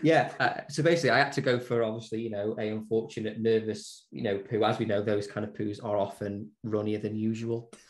Yeah. 0.03 0.31
Uh, 0.39 0.61
so 0.69 0.84
basically, 0.84 1.11
I 1.11 1.19
had 1.19 1.31
to 1.34 1.41
go 1.41 1.60
for 1.60 1.84
obviously, 1.84 2.22
you 2.22 2.30
know, 2.30 2.56
a 2.60 2.69
unfortunate, 2.69 3.39
nervous, 3.39 4.07
you 4.11 4.23
know, 4.23 4.38
poo. 4.38 4.64
As 4.64 4.80
we 4.80 4.85
know, 4.85 5.01
those 5.01 5.27
kind 5.27 5.45
of 5.45 5.53
poos 5.53 5.84
are 5.84 5.97
often 5.97 6.49
runnier 6.65 6.99
than 7.01 7.15
usual. 7.15 7.72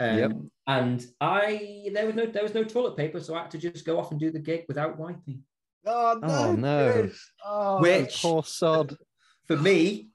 Um, 0.00 0.18
Yep. 0.18 0.32
And 0.68 1.06
I 1.20 1.90
there 1.92 2.06
was 2.06 2.14
no 2.14 2.24
there 2.24 2.42
was 2.42 2.54
no 2.54 2.64
toilet 2.64 2.96
paper, 2.96 3.20
so 3.20 3.34
I 3.34 3.42
had 3.42 3.50
to 3.50 3.58
just 3.58 3.84
go 3.84 3.98
off 3.98 4.10
and 4.10 4.18
do 4.18 4.30
the 4.30 4.38
gig 4.38 4.64
without 4.68 4.98
wiping. 4.98 5.42
oh, 5.84 6.18
no. 6.22 6.28
Oh, 6.28 6.52
no. 6.54 7.10
Oh, 7.44 7.80
Which- 7.82 8.22
Poor 8.22 8.42
sod. 8.42 8.96
For 9.46 9.56
me, 9.58 10.08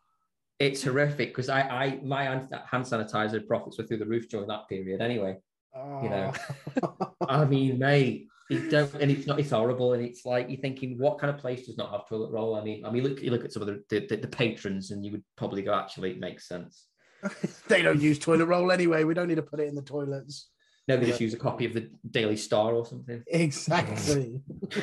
it's 0.58 0.84
horrific 0.84 1.30
because 1.30 1.48
I, 1.48 1.62
I 1.62 2.00
my 2.04 2.24
hand 2.24 2.48
hand 2.72 2.86
sanitizer 2.86 3.46
profits 3.48 3.78
were 3.78 3.84
through 3.86 3.98
the 4.00 4.08
roof 4.08 4.30
during 4.30 4.48
that 4.48 4.68
period. 4.68 5.00
Anyway, 5.00 5.38
you 5.76 6.10
know. 6.10 6.34
oh. 6.82 7.14
I 7.30 7.46
mean, 7.46 7.78
mate. 7.78 8.30
You 8.52 8.70
don't, 8.70 8.94
and 8.96 9.10
it's 9.10 9.26
not. 9.26 9.40
It's 9.40 9.52
horrible, 9.52 9.94
and 9.94 10.04
it's 10.04 10.26
like 10.26 10.50
you're 10.50 10.60
thinking, 10.60 10.98
what 10.98 11.20
kind 11.20 11.34
of 11.34 11.40
place 11.40 11.68
does 11.68 11.78
not 11.78 11.92
have 11.92 12.08
toilet 12.08 12.32
roll? 12.32 12.56
I 12.56 12.64
mean, 12.64 12.84
I 12.86 12.92
mean, 12.92 13.04
look, 13.04 13.22
you 13.22 13.32
look 13.32 13.46
at 13.46 13.54
some 13.54 13.62
of 13.62 13.68
the 13.68 13.84
the, 13.90 14.18
the 14.18 14.28
patrons, 14.28 14.92
and 14.92 15.06
you 15.06 15.14
would 15.14 15.24
probably 15.38 15.62
go, 15.62 15.74
actually, 15.74 16.12
it 16.12 16.20
makes 16.20 16.48
sense. 16.48 16.88
they 17.70 17.82
don't 17.82 18.02
use 18.02 18.20
toilet 18.20 18.48
roll 18.48 18.72
anyway. 18.72 19.06
We 19.06 19.14
don't 19.14 19.30
need 19.30 19.36
to 19.36 19.42
put 19.42 19.62
it 19.62 19.70
in 19.70 19.76
the 19.76 19.82
toilets. 19.82 20.50
No, 20.88 20.98
they 20.98 21.06
just 21.06 21.22
use 21.22 21.34
a 21.34 21.38
copy 21.38 21.66
of 21.66 21.74
the 21.74 21.90
Daily 22.10 22.36
Star 22.36 22.74
or 22.74 22.86
something. 22.86 23.24
Exactly. 23.28 24.42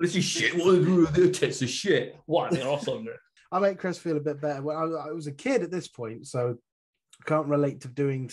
This 0.00 0.16
is 0.16 0.24
shit. 0.24 0.54
What 0.56 1.14
the 1.14 1.30
tits 1.30 1.62
of 1.62 1.68
shit? 1.68 2.16
What? 2.26 2.50
They're 2.50 2.66
awesome. 2.66 3.06
I 3.52 3.58
make 3.60 3.78
Chris 3.78 3.98
feel 3.98 4.16
a 4.16 4.20
bit 4.20 4.40
better. 4.40 4.62
When 4.62 4.76
I, 4.76 4.80
I 4.80 5.12
was 5.12 5.26
a 5.26 5.32
kid 5.32 5.62
at 5.62 5.70
this 5.70 5.88
point, 5.88 6.26
so 6.26 6.56
can't 7.26 7.46
relate 7.46 7.82
to 7.82 7.88
doing, 7.88 8.30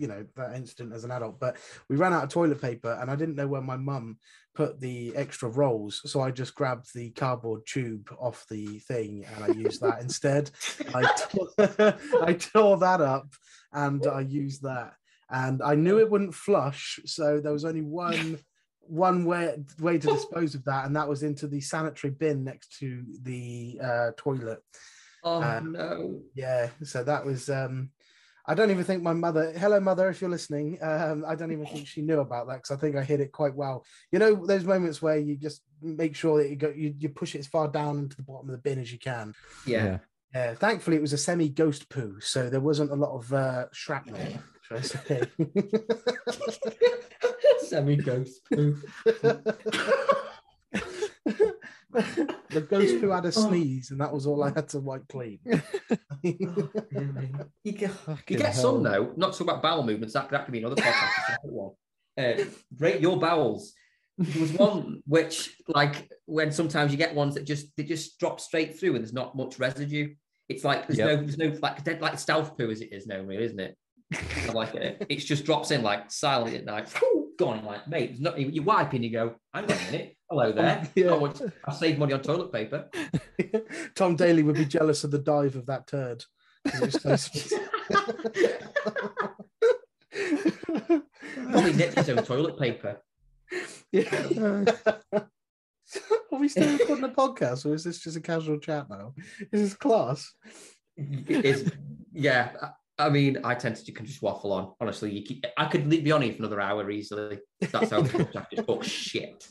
you 0.00 0.08
know, 0.08 0.24
that 0.34 0.56
incident 0.56 0.94
as 0.94 1.04
an 1.04 1.10
adult. 1.10 1.38
But 1.38 1.58
we 1.90 1.96
ran 1.96 2.14
out 2.14 2.24
of 2.24 2.30
toilet 2.30 2.60
paper, 2.60 2.98
and 3.00 3.10
I 3.10 3.16
didn't 3.16 3.36
know 3.36 3.46
where 3.46 3.60
my 3.60 3.76
mum 3.76 4.16
put 4.54 4.80
the 4.80 5.14
extra 5.14 5.48
rolls, 5.48 6.00
so 6.10 6.20
I 6.22 6.30
just 6.30 6.54
grabbed 6.54 6.86
the 6.94 7.10
cardboard 7.10 7.62
tube 7.66 8.08
off 8.18 8.46
the 8.48 8.80
thing 8.80 9.24
and 9.32 9.44
I 9.44 9.48
used 9.48 9.80
that 9.82 10.00
instead. 10.00 10.50
I 10.94 11.02
tore, 11.18 11.48
I 12.28 12.32
tore 12.32 12.78
that 12.78 13.00
up, 13.00 13.28
and 13.72 14.04
I 14.06 14.20
used 14.22 14.62
that, 14.62 14.94
and 15.28 15.62
I 15.62 15.74
knew 15.74 15.98
it 16.00 16.10
wouldn't 16.10 16.34
flush, 16.34 16.98
so 17.04 17.40
there 17.40 17.52
was 17.52 17.64
only 17.66 17.82
one 17.82 18.38
one 18.80 19.24
way 19.24 19.54
way 19.78 19.98
to 19.98 20.08
dispose 20.08 20.54
of 20.54 20.64
that, 20.64 20.86
and 20.86 20.96
that 20.96 21.08
was 21.08 21.22
into 21.22 21.46
the 21.46 21.60
sanitary 21.60 22.12
bin 22.12 22.42
next 22.42 22.78
to 22.78 23.04
the 23.22 23.78
uh, 23.82 24.10
toilet. 24.16 24.60
Oh 25.22 25.42
Uh, 25.42 25.60
no. 25.60 26.22
Yeah, 26.34 26.70
so 26.82 27.04
that 27.04 27.24
was. 27.24 27.50
um 27.50 27.90
I 28.46 28.54
don't 28.54 28.70
even 28.70 28.84
think 28.84 29.02
my 29.02 29.12
mother. 29.12 29.52
Hello, 29.56 29.80
mother, 29.80 30.08
if 30.08 30.20
you're 30.20 30.30
listening. 30.30 30.78
Um, 30.82 31.24
I 31.26 31.34
don't 31.34 31.52
even 31.52 31.66
think 31.66 31.86
she 31.86 32.02
knew 32.02 32.20
about 32.20 32.48
that 32.48 32.56
because 32.56 32.70
I 32.70 32.80
think 32.80 32.96
I 32.96 33.04
hit 33.04 33.20
it 33.20 33.32
quite 33.32 33.54
well. 33.54 33.84
You 34.12 34.18
know, 34.18 34.46
those 34.46 34.64
moments 34.64 35.02
where 35.02 35.18
you 35.18 35.36
just 35.36 35.62
make 35.82 36.16
sure 36.16 36.42
that 36.42 36.50
you 36.50 36.56
go, 36.56 36.70
you, 36.74 36.94
you 36.98 37.08
push 37.08 37.34
it 37.34 37.40
as 37.40 37.46
far 37.46 37.68
down 37.68 37.98
into 37.98 38.16
the 38.16 38.22
bottom 38.22 38.48
of 38.48 38.52
the 38.52 38.62
bin 38.62 38.78
as 38.78 38.92
you 38.92 38.98
can. 38.98 39.34
Yeah. 39.66 39.98
Yeah, 40.34 40.54
thankfully 40.54 40.96
it 40.96 41.02
was 41.02 41.12
a 41.12 41.18
semi 41.18 41.48
ghost 41.48 41.88
poo, 41.88 42.20
so 42.20 42.48
there 42.48 42.60
wasn't 42.60 42.92
a 42.92 42.94
lot 42.94 43.16
of 43.16 43.32
uh, 43.32 43.66
shrapnel. 43.72 44.20
Should 44.62 44.76
I 44.76 44.80
say? 44.82 45.22
Semi 47.66 47.96
ghost 47.96 48.40
poo. 48.48 48.76
the 51.92 52.60
ghost 52.68 52.96
who 52.96 53.10
had 53.10 53.24
a 53.26 53.32
sneeze, 53.32 53.90
and 53.90 54.00
that 54.00 54.12
was 54.12 54.26
all 54.26 54.42
I 54.42 54.50
had 54.52 54.68
to 54.70 54.80
wipe 54.80 55.06
clean. 55.08 55.38
You 56.22 57.72
get, 57.72 57.80
you 57.82 57.88
Fucking 57.88 58.36
get 58.38 58.52
hell. 58.54 58.62
some 58.62 58.82
though. 58.82 59.12
Not 59.16 59.32
talk 59.32 59.42
about 59.42 59.62
bowel 59.62 59.82
movements. 59.84 60.14
That, 60.14 60.30
that 60.30 60.44
could 60.44 60.52
be 60.52 60.58
another 60.58 60.76
podcast. 60.76 61.36
one. 61.42 61.72
Uh, 62.18 62.44
rate 62.78 63.00
your 63.00 63.18
bowels. 63.18 63.72
There 64.18 64.40
was 64.42 64.52
one 64.52 65.02
which, 65.06 65.50
like, 65.68 66.10
when 66.26 66.52
sometimes 66.52 66.92
you 66.92 66.98
get 66.98 67.14
ones 67.14 67.34
that 67.34 67.44
just 67.44 67.68
they 67.76 67.84
just 67.84 68.18
drop 68.18 68.40
straight 68.40 68.78
through 68.78 68.90
and 68.96 68.98
there's 69.04 69.12
not 69.14 69.34
much 69.36 69.58
residue. 69.58 70.14
It's 70.48 70.64
like 70.64 70.86
there's 70.86 70.98
Yep. 70.98 71.06
no 71.08 71.16
there's 71.16 71.38
no 71.38 71.58
like 71.62 71.82
dead 71.84 72.00
like 72.02 72.18
stealth 72.18 72.56
poo 72.58 72.70
as 72.70 72.80
it 72.82 72.92
is 72.92 73.06
now, 73.06 73.20
really, 73.20 73.44
isn't 73.44 73.60
it? 73.60 73.76
I 74.48 74.52
like 74.52 74.74
it. 74.74 75.06
It 75.08 75.16
just 75.16 75.44
drops 75.44 75.70
in 75.70 75.82
like 75.82 76.10
silently 76.10 76.58
at 76.58 76.64
night. 76.64 76.92
Gone. 77.40 77.60
I'm 77.60 77.64
like, 77.64 77.88
mate, 77.88 78.20
not 78.20 78.38
you 78.38 78.62
wipe 78.62 78.92
and 78.92 79.02
you 79.02 79.10
go, 79.10 79.34
hang 79.54 79.64
on 79.64 79.70
a 79.70 79.74
minute. 79.90 80.14
Hello 80.28 80.44
oh, 80.48 80.52
there. 80.52 80.86
Yeah. 80.94 81.06
Oh, 81.06 81.14
I, 81.14 81.18
want, 81.18 81.40
I 81.64 81.72
saved 81.72 81.98
money 81.98 82.12
on 82.12 82.20
toilet 82.20 82.52
paper. 82.52 82.90
Tom 83.94 84.14
Daley 84.14 84.42
would 84.42 84.56
be 84.56 84.66
jealous 84.66 85.04
of 85.04 85.10
the 85.10 85.18
dive 85.18 85.56
of 85.56 85.64
that 85.64 85.86
turd. 85.86 86.22
It 86.66 86.80
was 86.82 87.00
so 87.00 87.16
sweet. 87.16 87.58
Probably 91.50 91.72
nicked 91.72 91.94
his 91.94 92.10
own 92.10 92.22
toilet 92.24 92.58
paper. 92.58 93.00
Yeah. 93.90 94.64
Are 96.32 96.38
we 96.38 96.46
still 96.46 96.76
recording 96.76 97.04
a 97.04 97.08
podcast, 97.08 97.64
or 97.64 97.74
is 97.74 97.84
this 97.84 98.00
just 98.00 98.18
a 98.18 98.20
casual 98.20 98.58
chat 98.58 98.90
now? 98.90 99.14
Is 99.50 99.62
this 99.62 99.74
class? 99.74 100.34
It 100.94 101.46
is, 101.46 101.72
yeah. 102.12 102.52
I 103.00 103.06
I 103.06 103.10
mean, 103.10 103.38
I 103.44 103.54
tend 103.54 103.76
to 103.76 103.92
can 103.92 104.06
just 104.06 104.22
waffle 104.22 104.52
on. 104.52 104.72
Honestly, 104.80 105.10
you 105.10 105.22
keep, 105.22 105.44
I 105.56 105.66
could 105.66 105.88
be 105.88 106.12
on 106.12 106.22
here 106.22 106.32
for 106.32 106.38
another 106.38 106.60
hour 106.60 106.90
easily. 106.90 107.38
That's 107.60 107.90
how 107.90 108.02
much 108.02 108.14
I 108.14 108.46
just 108.52 108.66
talk 108.66 108.84
shit. 108.84 109.46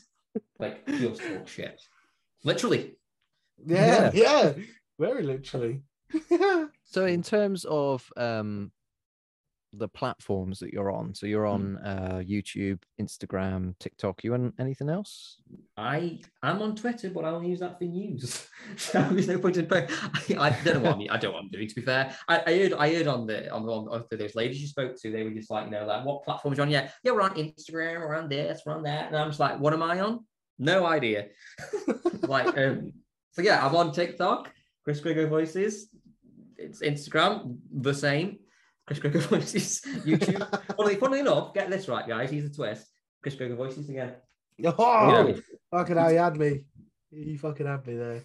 Like 0.58 0.86
just 0.86 1.20
talk 1.20 1.48
shit. 1.48 1.80
Literally. 2.44 2.96
Yeah, 3.64 4.10
yeah, 4.14 4.52
very 4.98 5.22
literally. 5.22 5.82
So 6.84 7.06
in 7.06 7.22
terms 7.22 7.64
of 7.66 8.10
um 8.16 8.72
the 9.72 9.88
platforms 9.88 10.58
that 10.60 10.72
you're 10.72 10.90
on, 10.90 11.14
so 11.14 11.26
you're 11.26 11.46
on 11.46 11.76
uh 11.78 12.22
YouTube, 12.24 12.82
Instagram, 13.00 13.74
TikTok, 13.78 14.24
you 14.24 14.34
on 14.34 14.52
anything 14.58 14.88
else? 14.88 15.38
I 15.76 16.20
am 16.42 16.62
on 16.62 16.76
Twitter, 16.76 17.10
but 17.10 17.24
I 17.24 17.30
only 17.30 17.50
use 17.50 17.60
that 17.60 17.78
for 17.78 17.84
news. 17.84 18.46
so 18.76 19.00
there's 19.10 19.28
no 19.28 19.38
point 19.38 19.56
in. 19.56 19.66
I, 19.72 19.86
I 20.38 20.50
don't 20.64 20.74
know 20.74 20.80
what 20.80 20.94
I'm, 20.94 21.00
I 21.10 21.16
don't 21.16 21.30
know 21.30 21.32
what 21.32 21.44
I'm 21.44 21.50
doing. 21.50 21.68
To 21.68 21.74
be 21.74 21.82
fair, 21.82 22.14
I, 22.28 22.42
I 22.46 22.58
heard 22.58 22.72
I 22.74 22.94
heard 22.94 23.06
on 23.06 23.26
the 23.26 23.50
on 23.50 23.66
the 23.66 23.72
on 23.72 24.04
those 24.10 24.34
ladies 24.34 24.60
you 24.60 24.68
spoke 24.68 24.96
to, 25.00 25.10
they 25.10 25.22
were 25.22 25.30
just 25.30 25.50
like, 25.50 25.66
you 25.66 25.72
know, 25.72 25.86
like 25.86 26.04
what 26.04 26.24
platforms 26.24 26.58
you 26.58 26.62
on? 26.62 26.70
Yeah, 26.70 26.90
yeah, 27.02 27.12
we're 27.12 27.22
on 27.22 27.34
Instagram, 27.34 28.00
we're 28.00 28.16
on 28.16 28.28
this, 28.28 28.62
we're 28.64 28.74
on 28.74 28.82
that, 28.84 29.08
and 29.08 29.16
I'm 29.16 29.28
just 29.28 29.40
like, 29.40 29.58
what 29.58 29.72
am 29.72 29.82
I 29.82 30.00
on? 30.00 30.24
No 30.58 30.84
idea. 30.86 31.28
like, 32.22 32.56
um, 32.58 32.92
so 33.32 33.42
yeah, 33.42 33.66
I'm 33.66 33.74
on 33.74 33.92
TikTok, 33.92 34.52
Chris 34.84 35.00
Grigo 35.00 35.28
Voices. 35.28 35.88
It's 36.58 36.82
Instagram, 36.82 37.56
the 37.72 37.94
same. 37.94 38.38
Chris 38.90 38.98
Grigo 38.98 39.20
Voices, 39.28 39.80
YouTube. 40.04 40.74
funnily, 40.76 40.96
funnily 40.96 41.20
enough, 41.20 41.54
get 41.54 41.70
this 41.70 41.86
right, 41.86 42.08
guys. 42.08 42.30
Here's 42.30 42.44
a 42.44 42.52
twist. 42.52 42.86
Chris 43.22 43.36
Grigo 43.36 43.56
Voices 43.56 43.88
again. 43.88 44.14
Oh, 44.64 45.24
You 45.26 45.32
know, 45.34 45.40
fucking 45.70 45.96
hell, 45.96 46.08
he 46.08 46.16
had 46.16 46.36
me. 46.36 46.64
He 47.12 47.36
fucking 47.36 47.66
had 47.66 47.86
me 47.86 47.94
there. 47.96 48.24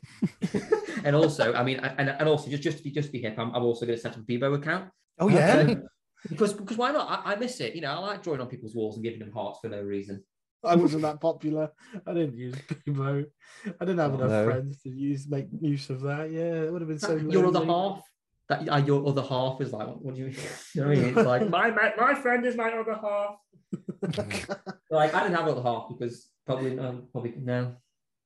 and 1.05 1.15
also, 1.15 1.53
I 1.53 1.63
mean, 1.63 1.77
and, 1.77 2.09
and 2.09 2.27
also 2.27 2.49
just 2.49 2.63
just 2.63 2.77
to 2.79 2.83
be 2.83 2.89
just 2.91 3.09
to 3.09 3.11
be 3.11 3.21
hip, 3.21 3.35
I'm, 3.37 3.53
I'm 3.53 3.63
also 3.63 3.85
going 3.85 3.97
to 3.97 4.01
set 4.01 4.13
up 4.13 4.19
a 4.19 4.21
Bebo 4.23 4.55
account 4.55 4.89
Oh 5.19 5.27
yeah. 5.29 5.59
Um, 5.59 5.83
because 6.29 6.53
because 6.53 6.77
why 6.77 6.91
not? 6.91 7.07
I, 7.25 7.33
I 7.33 7.35
miss 7.35 7.59
it. 7.61 7.75
You 7.75 7.81
know, 7.81 7.91
I 7.91 7.97
like 7.99 8.23
drawing 8.23 8.41
on 8.41 8.47
people's 8.47 8.73
walls 8.75 8.95
and 8.95 9.03
giving 9.03 9.19
them 9.19 9.31
hearts 9.31 9.59
for 9.61 9.69
no 9.69 9.81
reason. 9.81 10.23
I 10.63 10.75
wasn't 10.75 11.03
that 11.03 11.21
popular. 11.21 11.69
I 12.07 12.13
didn't 12.13 12.35
use 12.35 12.55
Bebo. 12.87 13.25
I 13.67 13.85
didn't 13.85 13.99
have 13.99 14.13
Oh, 14.13 14.15
enough 14.15 14.29
no. 14.31 14.45
friends 14.45 14.81
to 14.81 14.89
use 14.89 15.27
make 15.29 15.45
use 15.61 15.91
of 15.91 16.01
that. 16.01 16.31
Yeah, 16.31 16.63
it 16.63 16.71
would 16.73 16.81
have 16.81 16.89
been 16.89 16.97
so. 16.99 17.15
your 17.17 17.45
other 17.45 17.59
lonely. 17.59 17.95
half, 17.95 18.03
that 18.49 18.69
uh, 18.69 18.77
your 18.77 19.07
other 19.07 19.21
half 19.23 19.59
is 19.61 19.73
like, 19.73 19.87
what, 19.87 20.03
what 20.03 20.15
do 20.15 20.21
you, 20.21 20.27
you 20.73 20.81
know 20.81 20.87
what 20.87 20.97
I 20.97 21.01
mean? 21.01 21.17
It's 21.17 21.27
like 21.27 21.49
my 21.49 21.71
my, 21.71 21.93
my 21.97 22.15
friend 22.15 22.45
is 22.45 22.55
my 22.55 22.71
other 22.71 22.93
half. 22.95 23.37
like 24.89 25.13
I 25.13 25.23
didn't 25.23 25.35
have 25.37 25.47
other 25.47 25.63
half 25.63 25.87
because 25.89 26.29
probably 26.45 26.75
no, 26.75 27.03
probably 27.11 27.33
no. 27.37 27.75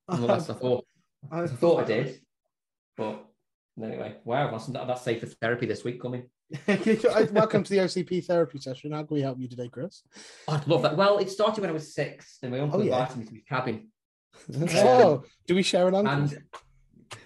Unless 0.07 0.49
I 0.49 0.53
thought 0.53 0.85
I 1.31 1.43
I 1.43 1.47
thought 1.47 1.81
I 1.81 1.85
did, 1.85 2.19
but 2.97 3.25
anyway, 3.81 4.17
wow, 4.23 4.51
that's 4.51 4.67
that's 4.67 5.01
safer 5.01 5.27
therapy 5.27 5.65
this 5.65 5.83
week 5.83 6.01
coming. 6.01 6.29
Welcome 6.67 7.63
to 7.63 7.69
the 7.69 7.77
OCP 7.77 8.25
therapy 8.25 8.59
session. 8.59 8.91
How 8.91 9.03
can 9.03 9.15
we 9.15 9.21
help 9.21 9.39
you 9.39 9.47
today, 9.47 9.69
Chris? 9.69 10.01
I'd 10.47 10.67
love 10.67 10.81
that. 10.81 10.97
Well, 10.97 11.19
it 11.19 11.29
started 11.29 11.61
when 11.61 11.69
I 11.69 11.73
was 11.73 11.93
six, 11.93 12.39
and 12.41 12.51
my 12.51 12.59
uncle 12.59 12.79
Oh, 12.79 12.83
yeah. 12.83 12.99
invited 12.99 13.17
me 13.17 13.25
to 13.25 13.33
his 13.33 13.43
cabin. 13.47 13.87
Oh, 14.73 15.23
do 15.45 15.53
we 15.55 15.61
share 15.61 15.87
an 15.87 15.95
uncle? 15.95 16.11
And 16.11 16.43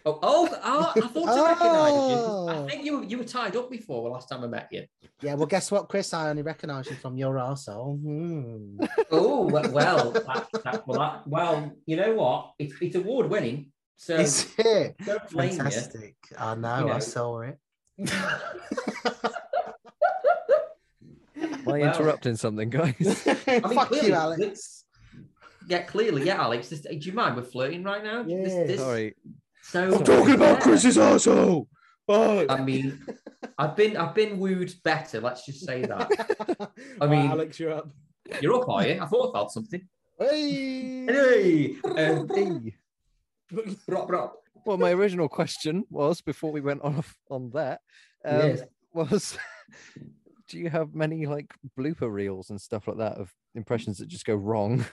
oh, 0.05 0.19
oh, 0.21 0.49
oh 0.63 0.93
I 0.95 0.99
thought 1.07 1.29
I 1.29 1.49
recognised 1.49 1.95
you. 1.95 2.17
Oh. 2.25 2.65
I 2.65 2.69
think 2.69 2.85
you 2.85 2.97
were, 2.99 3.03
you 3.05 3.17
were 3.17 3.23
tied 3.23 3.55
up 3.55 3.69
before 3.71 4.03
the 4.03 4.09
last 4.09 4.27
time 4.29 4.43
I 4.43 4.47
met 4.47 4.67
you. 4.71 4.83
Yeah, 5.21 5.35
well, 5.35 5.45
guess 5.45 5.71
what, 5.71 5.89
Chris? 5.89 6.13
I 6.13 6.29
only 6.29 6.41
recognise 6.41 6.87
you 6.89 6.95
from 6.95 7.17
your 7.17 7.35
arsehole. 7.35 7.99
Hmm. 8.01 8.83
Oh 9.11 9.43
well, 9.47 9.69
well, 9.71 10.11
that, 10.11 10.47
that, 10.63 10.87
well, 10.87 10.99
that, 10.99 11.27
well, 11.27 11.71
you 11.85 11.95
know 11.95 12.13
what? 12.15 12.51
It's, 12.59 12.73
it's 12.81 12.95
award 12.95 13.29
winning, 13.29 13.71
so 13.97 14.15
Is 14.15 14.51
it? 14.57 14.95
don't 15.05 15.29
blame 15.29 15.51
Fantastic. 15.55 16.15
I 16.37 16.55
know, 16.55 16.79
You 16.79 16.85
know. 16.87 16.91
I 16.93 16.99
saw 16.99 17.41
it. 17.41 17.57
you. 17.97 18.05
Am 21.35 21.67
I 21.67 21.71
Well- 21.79 21.81
interrupting 21.95 22.35
something, 22.35 22.69
guys? 22.69 22.95
Fuck 23.23 23.87
clearly- 23.89 24.07
you, 24.09 24.13
Alex. 24.13 24.85
yeah, 25.67 25.83
clearly, 25.83 26.23
yeah, 26.25 26.41
Alex. 26.41 26.69
This, 26.69 26.81
do 26.81 26.95
you 26.97 27.13
mind? 27.13 27.35
We're 27.35 27.43
flirting 27.43 27.83
right 27.83 28.03
now. 28.03 28.23
This- 28.23 28.53
Yeah. 28.53 28.63
this- 28.65 28.79
Sorry. 28.79 29.15
So 29.63 29.95
I'm 29.95 30.03
talking 30.03 30.35
about 30.35 30.57
yeah. 30.57 30.63
Chris's 30.63 30.97
arsehole. 30.97 31.67
Oh. 32.07 32.45
I 32.49 32.61
mean, 32.61 33.03
I've 33.57 33.75
been 33.75 33.95
I've 33.97 34.13
been 34.13 34.37
wooed 34.37 34.73
better. 34.83 35.21
Let's 35.21 35.45
just 35.45 35.65
say 35.65 35.83
that. 35.83 36.69
I 37.01 37.05
Right, 37.05 37.09
mean- 37.09 37.31
Alex, 37.31 37.59
you're 37.59 37.73
up. 37.73 37.89
You're 38.41 38.55
up, 38.61 38.69
are 38.69 38.85
you? 38.87 39.01
I 39.01 39.05
thought 39.05 39.29
I 39.29 39.39
felt 39.39 39.51
something. 39.51 39.81
Hey. 40.19 41.07
Anyway, 41.07 41.75
um, 41.97 42.27
Hey. 43.51 43.73
brop, 43.87 44.07
brop. 44.07 44.35
Well, 44.65 44.77
my 44.77 44.91
original 44.91 45.27
question 45.27 45.83
was 45.89 46.21
before 46.21 46.51
we 46.51 46.61
went 46.61 46.81
on 46.83 47.03
on 47.29 47.49
that 47.51 47.81
um, 48.25 48.37
Yes. 48.39 48.61
was, 48.93 49.37
do 50.49 50.57
you 50.59 50.69
have 50.69 50.93
many 50.95 51.25
like 51.25 51.53
blooper 51.77 52.11
reels 52.11 52.49
and 52.49 52.59
stuff 52.61 52.87
like 52.87 52.97
that 52.97 53.13
of 53.17 53.33
impressions 53.55 53.97
that 53.97 54.07
just 54.07 54.25
go 54.25 54.35
wrong? 54.35 54.85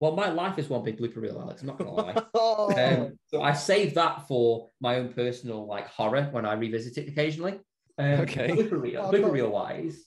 Well, 0.00 0.12
my 0.16 0.30
life 0.30 0.58
is 0.58 0.68
one 0.68 0.82
big 0.82 0.98
blooper 0.98 1.16
reel, 1.16 1.38
Alex. 1.40 1.60
I'm 1.60 1.68
not 1.68 1.78
gonna 1.78 1.92
lie. 1.92 2.14
Oh. 2.34 2.72
Um, 2.76 3.18
so 3.26 3.42
I 3.42 3.52
save 3.52 3.94
that 3.94 4.26
for 4.28 4.68
my 4.80 4.96
own 4.96 5.12
personal 5.12 5.66
like 5.66 5.86
horror 5.88 6.28
when 6.30 6.46
I 6.46 6.54
revisit 6.54 6.96
it 6.98 7.08
occasionally. 7.08 7.58
Um, 7.98 8.20
Okay. 8.20 8.48
Blooper 8.48 8.80
reel, 8.80 9.02
Oh, 9.02 9.12
blooper 9.12 9.30
reel 9.30 9.50
wise, 9.50 10.04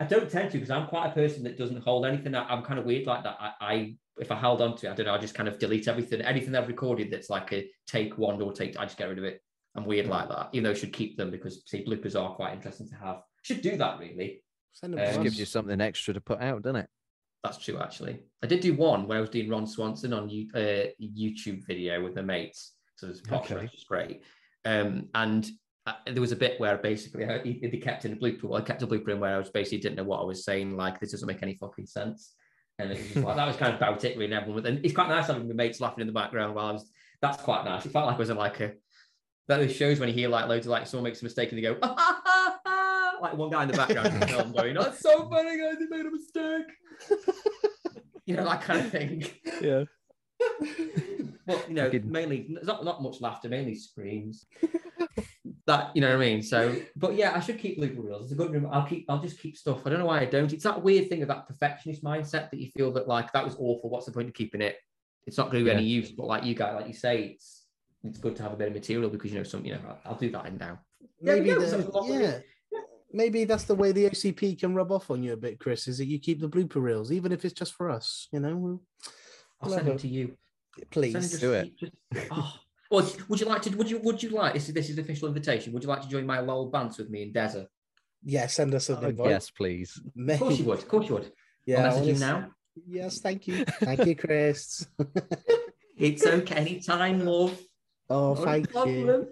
I 0.00 0.04
don't 0.04 0.28
tend 0.30 0.50
to 0.50 0.56
because 0.58 0.70
I'm 0.70 0.88
quite 0.88 1.06
a 1.08 1.12
person 1.12 1.44
that 1.44 1.56
doesn't 1.56 1.82
hold 1.82 2.04
anything. 2.06 2.34
I- 2.34 2.48
I'm 2.48 2.62
kind 2.64 2.78
of 2.80 2.84
weird 2.86 3.06
like 3.06 3.22
that. 3.24 3.36
I, 3.40 3.52
I 3.60 3.96
if 4.18 4.32
I 4.32 4.36
held 4.36 4.62
on 4.62 4.76
to 4.78 4.86
it, 4.86 4.90
I 4.90 4.94
don't 4.94 5.06
know. 5.06 5.14
I 5.14 5.18
just 5.18 5.34
kind 5.34 5.48
of 5.48 5.58
delete 5.58 5.86
everything. 5.88 6.22
Anything 6.22 6.54
I've 6.56 6.68
recorded 6.68 7.10
that's 7.10 7.28
like 7.30 7.52
a 7.52 7.68
take 7.86 8.16
one 8.18 8.40
or 8.40 8.52
take, 8.52 8.78
I 8.78 8.84
just 8.86 8.96
get 8.96 9.08
rid 9.10 9.18
of 9.18 9.24
it. 9.24 9.40
I'm 9.76 9.84
weird 9.84 10.06
like 10.06 10.28
that. 10.30 10.48
Even 10.52 10.64
though 10.64 10.70
I 10.70 10.74
should 10.74 10.92
keep 10.94 11.18
them 11.18 11.30
because 11.30 11.62
see 11.66 11.84
bloopers 11.84 12.18
are 12.20 12.34
quite 12.34 12.54
interesting 12.54 12.88
to 12.88 12.94
have. 12.96 13.20
Should 13.42 13.60
do 13.60 13.76
that 13.76 13.98
really. 14.00 14.42
Send 14.72 14.94
them 14.94 15.00
Um, 15.00 15.06
Just 15.06 15.22
gives 15.22 15.38
you 15.38 15.44
something 15.44 15.80
extra 15.80 16.14
to 16.14 16.20
put 16.20 16.40
out, 16.40 16.62
doesn't 16.62 16.76
it? 16.80 16.88
That's 17.44 17.58
true, 17.58 17.78
actually. 17.78 18.20
I 18.42 18.46
did 18.46 18.60
do 18.60 18.74
one 18.74 19.06
where 19.06 19.18
I 19.18 19.20
was 19.20 19.30
doing 19.30 19.48
Ron 19.48 19.66
Swanson 19.66 20.12
on 20.12 20.28
you, 20.28 20.48
uh, 20.54 20.86
YouTube 21.00 21.64
video 21.66 22.02
with 22.02 22.14
my 22.16 22.22
mates. 22.22 22.72
So 22.96 23.06
there's 23.06 23.20
Okay. 23.30 23.54
okay. 23.54 23.64
which 23.64 23.74
is 23.74 23.84
great. 23.84 24.22
Um, 24.64 25.08
and 25.14 25.48
uh, 25.86 25.92
there 26.06 26.20
was 26.20 26.32
a 26.32 26.36
bit 26.36 26.58
where 26.58 26.76
basically 26.78 27.24
I, 27.24 27.38
he- 27.42 27.60
they 27.70 27.76
kept 27.78 28.04
in 28.04 28.14
a 28.14 28.16
blooper. 28.16 28.44
Well, 28.44 28.60
I 28.60 28.64
kept 28.64 28.82
a 28.82 28.86
blooper 28.86 29.10
in 29.10 29.20
where 29.20 29.36
I 29.36 29.38
was 29.38 29.50
basically 29.50 29.78
didn't 29.78 29.96
know 29.96 30.04
what 30.04 30.20
I 30.20 30.24
was 30.24 30.44
saying. 30.44 30.76
Like 30.76 30.98
this 30.98 31.12
doesn't 31.12 31.28
make 31.28 31.42
any 31.42 31.54
fucking 31.54 31.86
sense. 31.86 32.34
And 32.78 32.90
it 32.90 32.98
was 33.14 33.24
like, 33.24 33.36
that 33.36 33.46
was 33.46 33.56
kind 33.56 33.72
of 33.72 33.78
about 33.80 34.04
it. 34.04 34.18
Really, 34.18 34.34
everyone. 34.34 34.62
was- 34.62 34.64
And 34.70 34.84
it's 34.84 34.94
quite 34.94 35.08
nice 35.08 35.28
having 35.28 35.46
my 35.46 35.54
mates 35.54 35.80
laughing 35.80 36.00
in 36.00 36.06
the 36.08 36.12
background 36.12 36.54
while 36.54 36.66
I 36.66 36.72
was. 36.72 36.90
That's 37.22 37.40
quite 37.42 37.64
nice. 37.64 37.86
It 37.86 37.92
felt 37.92 38.06
like 38.06 38.16
I 38.16 38.18
was 38.18 38.30
in 38.30 38.36
like 38.36 38.60
a. 38.60 38.72
That 39.48 39.70
shows 39.70 40.00
when 40.00 40.08
you 40.08 40.14
hear 40.14 40.28
like 40.28 40.48
loads 40.48 40.66
of 40.66 40.70
like 40.72 40.86
someone 40.88 41.04
makes 41.04 41.20
a 41.22 41.24
mistake 41.24 41.50
and 41.52 41.58
they 41.58 41.62
go, 41.62 41.78
like 43.22 43.34
one 43.36 43.50
guy 43.50 43.62
in 43.62 43.70
the 43.70 43.76
background 43.76 44.08
of 44.08 44.20
the 44.20 44.26
film 44.26 44.52
going, 44.52 44.74
"That's 44.74 45.00
so 45.00 45.28
funny, 45.30 45.58
guys! 45.58 45.76
They 45.78 45.96
made 45.96 46.06
a 46.06 46.10
mistake." 46.10 46.66
you 48.26 48.36
know 48.36 48.44
that 48.44 48.62
kind 48.62 48.80
of 48.80 48.90
thing. 48.90 49.24
Yeah. 49.60 49.84
Well, 51.46 51.62
you 51.68 51.74
know, 51.74 51.88
mainly 52.02 52.56
not 52.64 52.84
not 52.84 53.00
much 53.04 53.20
laughter, 53.20 53.48
mainly 53.48 53.76
screams. 53.76 54.46
that 55.66 55.94
you 55.94 56.00
know 56.00 56.08
what 56.08 56.16
I 56.16 56.18
mean. 56.28 56.42
So, 56.42 56.74
but 56.96 57.14
yeah, 57.14 57.34
I 57.36 57.38
should 57.40 57.60
keep 57.60 57.78
blooper 57.78 58.04
reels. 58.04 58.24
It's 58.24 58.32
a 58.32 58.34
good. 58.34 58.50
rem- 58.52 58.68
I'll 58.72 58.84
keep. 58.84 59.06
I'll 59.08 59.20
just 59.22 59.38
keep 59.40 59.56
stuff. 59.56 59.86
I 59.86 59.90
don't 59.90 60.00
know 60.00 60.06
why 60.06 60.18
I 60.20 60.24
don't. 60.24 60.52
It's 60.52 60.64
that 60.64 60.82
weird 60.82 61.08
thing 61.08 61.22
of 61.22 61.28
that 61.28 61.46
perfectionist 61.46 62.02
mindset 62.02 62.50
that 62.50 62.58
you 62.58 62.68
feel 62.76 62.90
that 62.94 63.06
like 63.06 63.32
that 63.32 63.44
was 63.44 63.54
awful. 63.60 63.90
What's 63.90 64.06
the 64.06 64.12
point 64.12 64.26
of 64.26 64.34
keeping 64.34 64.60
it? 64.60 64.76
It's 65.24 65.38
not 65.38 65.52
going 65.52 65.64
to 65.64 65.70
be 65.70 65.76
any 65.76 65.84
use. 65.86 66.10
But 66.10 66.26
like 66.26 66.42
you 66.42 66.56
guys, 66.56 66.74
like 66.74 66.88
you 66.88 66.94
say, 66.94 67.22
it's 67.34 67.66
it's 68.02 68.18
good 68.18 68.34
to 68.36 68.42
have 68.42 68.52
a 68.52 68.56
bit 68.56 68.66
of 68.66 68.74
material 68.74 69.08
because 69.08 69.30
you 69.30 69.38
know 69.38 69.44
some. 69.44 69.64
You 69.64 69.74
know, 69.74 69.80
I'll, 69.86 70.00
I'll 70.04 70.18
do 70.18 70.32
that 70.32 70.46
in 70.46 70.56
now. 70.56 70.80
Maybe 71.20 71.50
yeah, 71.50 71.54
the- 71.58 71.68
so 71.68 71.78
it's 71.78 71.88
a 71.88 71.92
lot 71.92 72.10
of- 72.10 72.20
yeah. 72.20 72.38
Maybe 73.16 73.44
that's 73.44 73.64
the 73.64 73.74
way 73.74 73.92
the 73.92 74.04
OCP 74.10 74.58
can 74.60 74.74
rub 74.74 74.92
off 74.92 75.10
on 75.10 75.22
you 75.22 75.32
a 75.32 75.36
bit, 75.38 75.58
Chris. 75.58 75.88
Is 75.88 75.96
that 75.98 76.04
you 76.04 76.18
keep 76.18 76.38
the 76.38 76.48
blooper 76.50 76.82
reels, 76.82 77.10
even 77.10 77.32
if 77.32 77.44
it's 77.46 77.54
just 77.54 77.72
for 77.72 77.88
us. 77.90 78.28
You 78.30 78.40
know, 78.40 78.54
We'll- 78.56 78.82
I'll 79.62 79.70
send 79.70 79.88
it. 79.88 79.92
it 79.92 79.98
to 80.00 80.08
you. 80.08 80.36
Please. 80.90 81.14
just- 81.14 81.40
Do 81.40 81.54
it. 81.54 81.74
just- 81.78 81.92
oh. 82.30 82.52
Well, 82.90 83.10
would 83.28 83.40
you 83.40 83.46
like 83.46 83.62
to? 83.62 83.70
Would 83.70 83.90
you? 83.90 83.98
Would 84.00 84.22
you 84.22 84.28
like? 84.30 84.52
This 84.52 84.68
is 84.68 84.74
this 84.74 84.90
is 84.90 84.96
the 84.96 85.02
official 85.02 85.28
invitation. 85.28 85.72
Would 85.72 85.82
you 85.82 85.88
like 85.88 86.02
to 86.02 86.08
join 86.08 86.26
my 86.26 86.40
lol 86.40 86.70
bands 86.70 86.98
with 86.98 87.08
me 87.08 87.22
in 87.22 87.32
Desert? 87.32 87.68
Yeah, 88.22 88.46
send 88.48 88.74
us 88.74 88.90
an 88.90 88.98
Oh, 89.02 89.08
invite. 89.08 89.30
yes, 89.30 89.50
please. 89.50 89.98
Of 90.28 90.38
course 90.38 90.58
you 90.58 90.64
would. 90.66 90.78
Of 90.78 90.88
course 90.88 91.08
you 91.08 91.14
would. 91.14 91.32
Yeah, 91.66 91.78
I'll 91.78 91.86
I 91.86 91.88
message 91.88 92.06
you 92.06 92.12
wanna 92.12 92.24
s- 92.36 92.42
now. 92.42 92.50
Yes, 92.86 93.18
thank 93.20 93.48
you. 93.48 93.64
Thank 93.80 94.06
you, 94.06 94.14
Chris. 94.14 94.86
It's 95.98 96.24
okay. 96.26 96.54
Anytime, 96.56 97.24
love. 97.24 97.58
oh, 98.10 98.34
Not 98.34 98.42
a 98.42 98.44
thank 98.44 98.74
you. 98.74 99.28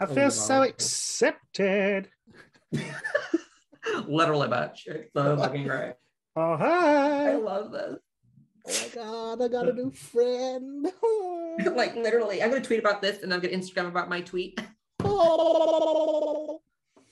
I 0.00 0.04
Oh, 0.04 0.14
feel 0.14 0.30
so 0.32 0.62
accepted. 0.62 2.08
Literally, 4.06 4.48
bitch. 4.48 4.86
It's 4.86 5.12
so 5.14 5.36
fucking 5.36 5.66
great. 5.66 5.94
Oh, 6.36 6.56
hi. 6.56 7.32
I 7.32 7.34
love 7.36 7.72
this. 7.72 7.96
Oh 8.68 8.72
my 8.82 8.88
God, 8.94 9.42
I 9.42 9.48
got 9.48 9.68
a 9.68 9.72
new 9.72 9.90
friend. 9.90 10.88
like 11.76 11.94
literally, 11.94 12.42
I'm 12.42 12.50
gonna 12.50 12.62
tweet 12.62 12.80
about 12.80 13.00
this, 13.00 13.22
and 13.22 13.32
I'm 13.32 13.40
gonna 13.40 13.56
Instagram 13.56 13.88
about 13.88 14.08
my 14.08 14.20
tweet. 14.20 14.60
oh, 15.04 16.60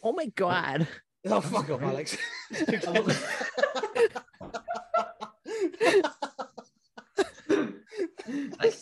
Oh 0.02 0.12
my 0.12 0.26
god. 0.36 0.86
Oh 1.26 1.40
fuck 1.40 1.70
off, 1.70 1.82
Alex. 1.82 2.18
like, 2.68 2.84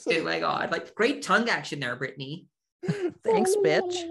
oh 0.09 0.23
my 0.25 0.41
god, 0.41 0.73
like 0.73 0.93
great 0.97 1.23
tongue 1.23 1.49
action 1.49 1.79
there, 1.79 1.95
Brittany. 1.95 2.49
Thanks, 3.23 3.55
bitch. 3.65 4.09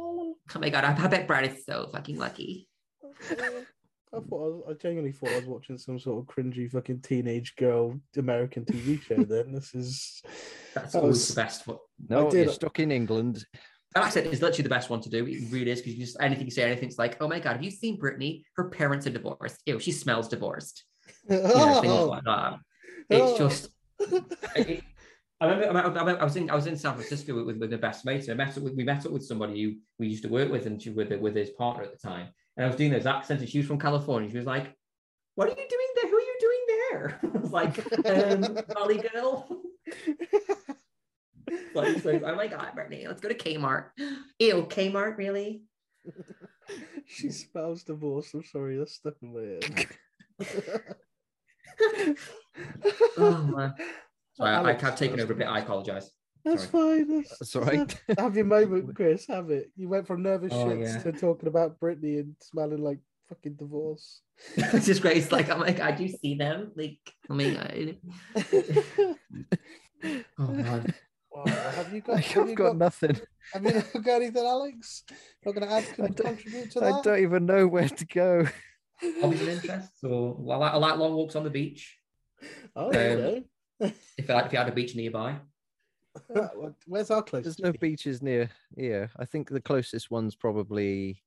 Oh 0.56 0.60
my 0.60 0.70
god, 0.70 0.84
I, 0.84 0.96
I 1.04 1.08
bet 1.08 1.28
Brad 1.28 1.46
is 1.46 1.64
so 1.66 1.90
fucking 1.92 2.18
lucky. 2.18 2.68
I 3.30 3.36
thought 3.36 3.44
I, 4.14 4.20
was, 4.30 4.64
I 4.70 4.74
genuinely 4.74 5.14
thought 5.14 5.30
I 5.30 5.36
was 5.38 5.46
watching 5.46 5.78
some 5.78 5.98
sort 6.00 6.20
of 6.28 6.36
cringy 6.36 6.70
fucking 6.70 7.00
teenage 7.02 7.56
girl 7.56 7.98
American 8.18 8.66
TV 8.66 9.02
show. 9.02 9.24
Then 9.24 9.54
this 9.54 9.74
is 9.74 10.22
That's 10.74 10.94
That 10.94 11.00
always 11.00 11.16
was- 11.18 11.28
the 11.30 11.36
best 11.42 11.68
one. 11.68 11.78
No, 12.10 12.30
did- 12.30 12.46
you're 12.46 12.54
stuck 12.54 12.80
in 12.80 12.92
England. 12.92 13.46
That 13.96 14.06
accent 14.06 14.28
is 14.28 14.40
said, 14.40 14.44
literally 14.46 14.64
the 14.64 14.70
best 14.70 14.90
one 14.90 15.02
to 15.02 15.10
do. 15.10 15.26
It 15.28 15.52
really 15.52 15.72
is 15.72 15.80
because 15.82 15.96
you 15.96 16.06
just 16.06 16.16
anything 16.22 16.46
you 16.46 16.52
say, 16.52 16.64
anything, 16.64 16.88
it's 16.90 16.98
like, 16.98 17.18
oh 17.22 17.28
my 17.28 17.40
god, 17.40 17.54
have 17.54 17.64
you 17.64 17.72
seen 17.72 17.98
Brittany? 17.98 18.46
Her 18.56 18.70
parents 18.70 19.06
are 19.06 19.10
divorced. 19.12 19.58
Ew, 19.66 19.80
she 19.80 19.92
smells 19.92 20.28
divorced. 20.28 20.84
You 21.30 21.38
know, 21.38 21.82
Oh. 21.86 22.06
like 22.06 22.24
that. 22.24 22.60
It's 23.10 23.32
Oh. 23.32 23.38
just. 23.38 23.70
it- 24.56 24.84
I 25.42 25.48
remember, 25.48 25.80
I, 25.80 25.88
remember, 25.88 26.22
I 26.22 26.24
was 26.24 26.36
in 26.36 26.52
I 26.52 26.56
was 26.56 26.68
in 26.68 26.78
San 26.78 26.94
Francisco 26.94 27.34
with, 27.36 27.48
with, 27.48 27.58
with 27.58 27.72
my 27.72 27.78
best 27.78 28.06
mate. 28.06 28.28
and 28.28 28.40
I 28.40 28.46
met 28.46 28.56
up 28.56 28.64
with 28.64 28.76
we 28.76 28.84
met 28.84 29.08
up 29.08 29.12
with 29.12 29.26
somebody 29.26 29.64
who 29.64 29.74
we 29.98 30.08
used 30.08 30.22
to 30.24 30.30
work 30.30 30.52
with 30.52 30.68
and 30.68 30.80
she, 30.80 30.92
with 30.92 31.12
with 31.20 31.36
his 31.36 31.50
partner 31.50 31.84
at 31.84 31.92
the 31.92 31.98
time. 31.98 32.28
And 32.56 32.66
I 32.66 32.68
was 32.68 32.78
doing 32.78 32.92
those 32.92 33.08
accents, 33.08 33.42
and 33.42 33.50
she 33.50 33.58
was 33.58 33.66
from 33.66 33.80
California. 33.80 34.30
She 34.30 34.38
was 34.38 34.46
like, 34.46 34.76
"What 35.34 35.48
are 35.48 35.52
you 35.52 35.56
doing 35.56 35.88
there? 35.96 36.10
Who 36.12 36.16
are 36.16 36.22
you 36.22 36.38
doing 36.40 36.60
there?" 36.68 37.20
I 37.34 37.38
was 37.40 37.52
like, 37.52 38.06
um, 38.06 38.60
"Molly 38.76 39.02
girl." 39.14 39.48
like, 41.74 42.00
so, 42.00 42.22
oh 42.24 42.36
my 42.36 42.46
god, 42.46 42.76
Brittany, 42.76 43.08
let's 43.08 43.20
go 43.20 43.30
to 43.30 43.36
Kmart. 43.36 43.86
Ew, 44.38 44.68
Kmart, 44.70 45.18
really? 45.18 45.64
she 47.08 47.32
smells 47.32 47.84
divorce. 47.84 48.32
I'm 48.36 48.44
sorry, 48.44 48.78
that's 48.78 48.94
stuck 48.94 49.16
in 49.24 49.34
my 49.34 50.46
head. 50.46 50.86
Oh 53.18 53.44
man. 53.44 53.74
Sorry, 54.34 54.50
I, 54.50 54.62
I, 54.64 54.74
have 54.74 54.96
taken 54.98 55.20
over 55.20 55.34
a 55.34 55.36
bit. 55.36 55.48
I 55.48 55.60
apologize. 55.60 56.10
That's 56.44 56.66
fine. 56.66 57.08
That's, 57.08 57.38
That's 57.38 57.56
all 57.56 57.64
right. 57.64 58.02
Have 58.18 58.36
your 58.36 58.46
moment, 58.46 58.96
Chris. 58.96 59.28
Have 59.28 59.52
it. 59.52 59.72
You 59.76 59.90
went 59.90 60.08
from 60.08 60.24
nervous 60.24 60.52
Oh, 60.54 60.66
shits 60.66 61.06
yeah. 61.06 61.12
to 61.12 61.12
talking 61.12 61.48
about 61.48 61.80
Britney 61.80 62.20
and 62.20 62.36
smelling 62.42 62.82
like 62.82 63.00
fucking 63.30 63.56
divorce. 63.56 64.22
it's 64.56 64.88
just 64.88 65.02
great. 65.02 65.18
It's 65.18 65.32
like 65.32 65.50
I'm 65.50 65.60
like, 65.60 65.80
I 65.80 65.92
do 65.92 66.08
see 66.08 66.36
them? 66.36 66.72
Like, 66.76 67.00
oh 67.30 67.36
my 67.36 67.52
god. 67.54 67.96
Oh 70.40 70.48
man. 70.48 70.94
Wow, 71.32 71.46
have 71.46 71.94
you 71.94 72.02
got? 72.02 72.18
I've 72.18 72.26
Have 72.26 72.50
you 72.50 72.56
got 72.56 72.64
got, 72.72 72.78
nothing. 72.78 73.18
have 73.54 73.64
you 73.64 74.02
got 74.02 74.16
anything, 74.22 74.46
Alex? 74.46 75.04
Not 75.46 75.56
going 75.56 75.68
to 75.68 75.74
add? 75.74 75.84
I 75.84 75.96
Can 75.96 76.06
don't- 76.14 76.16
contribute 76.26 76.72
to 76.72 76.80
that? 76.82 76.94
I 76.94 77.02
don't 77.02 77.20
even 77.20 77.46
know 77.46 77.68
where 77.68 77.88
to 77.88 78.06
go. 78.06 78.48
Hobbies 79.22 79.42
and 79.42 79.50
interests, 79.50 80.04
or 80.04 80.38
I 80.52 80.56
like, 80.58 80.74
I 80.74 80.78
like 80.78 80.98
long 80.98 81.14
walks 81.14 81.36
on 81.36 81.44
the 81.44 81.50
beach. 81.50 81.98
Oh, 82.76 82.92
there 82.92 83.18
you 83.18 83.26
um, 83.26 83.34
go. 83.36 83.44
If 84.18 84.30
I 84.30 84.42
if 84.42 84.52
you 84.52 84.58
had 84.60 84.70
a 84.70 84.72
beach 84.72 84.96
nearby, 84.96 85.36
Where's 86.86 87.10
our 87.10 87.22
closest? 87.24 87.58
There's 87.58 87.74
no 87.74 87.78
beaches 87.80 88.22
near 88.22 88.50
here. 88.78 89.10
I 89.18 89.26
think 89.26 89.50
the 89.50 89.62
closest 89.62 90.12
one's 90.12 90.36
probably 90.36 91.24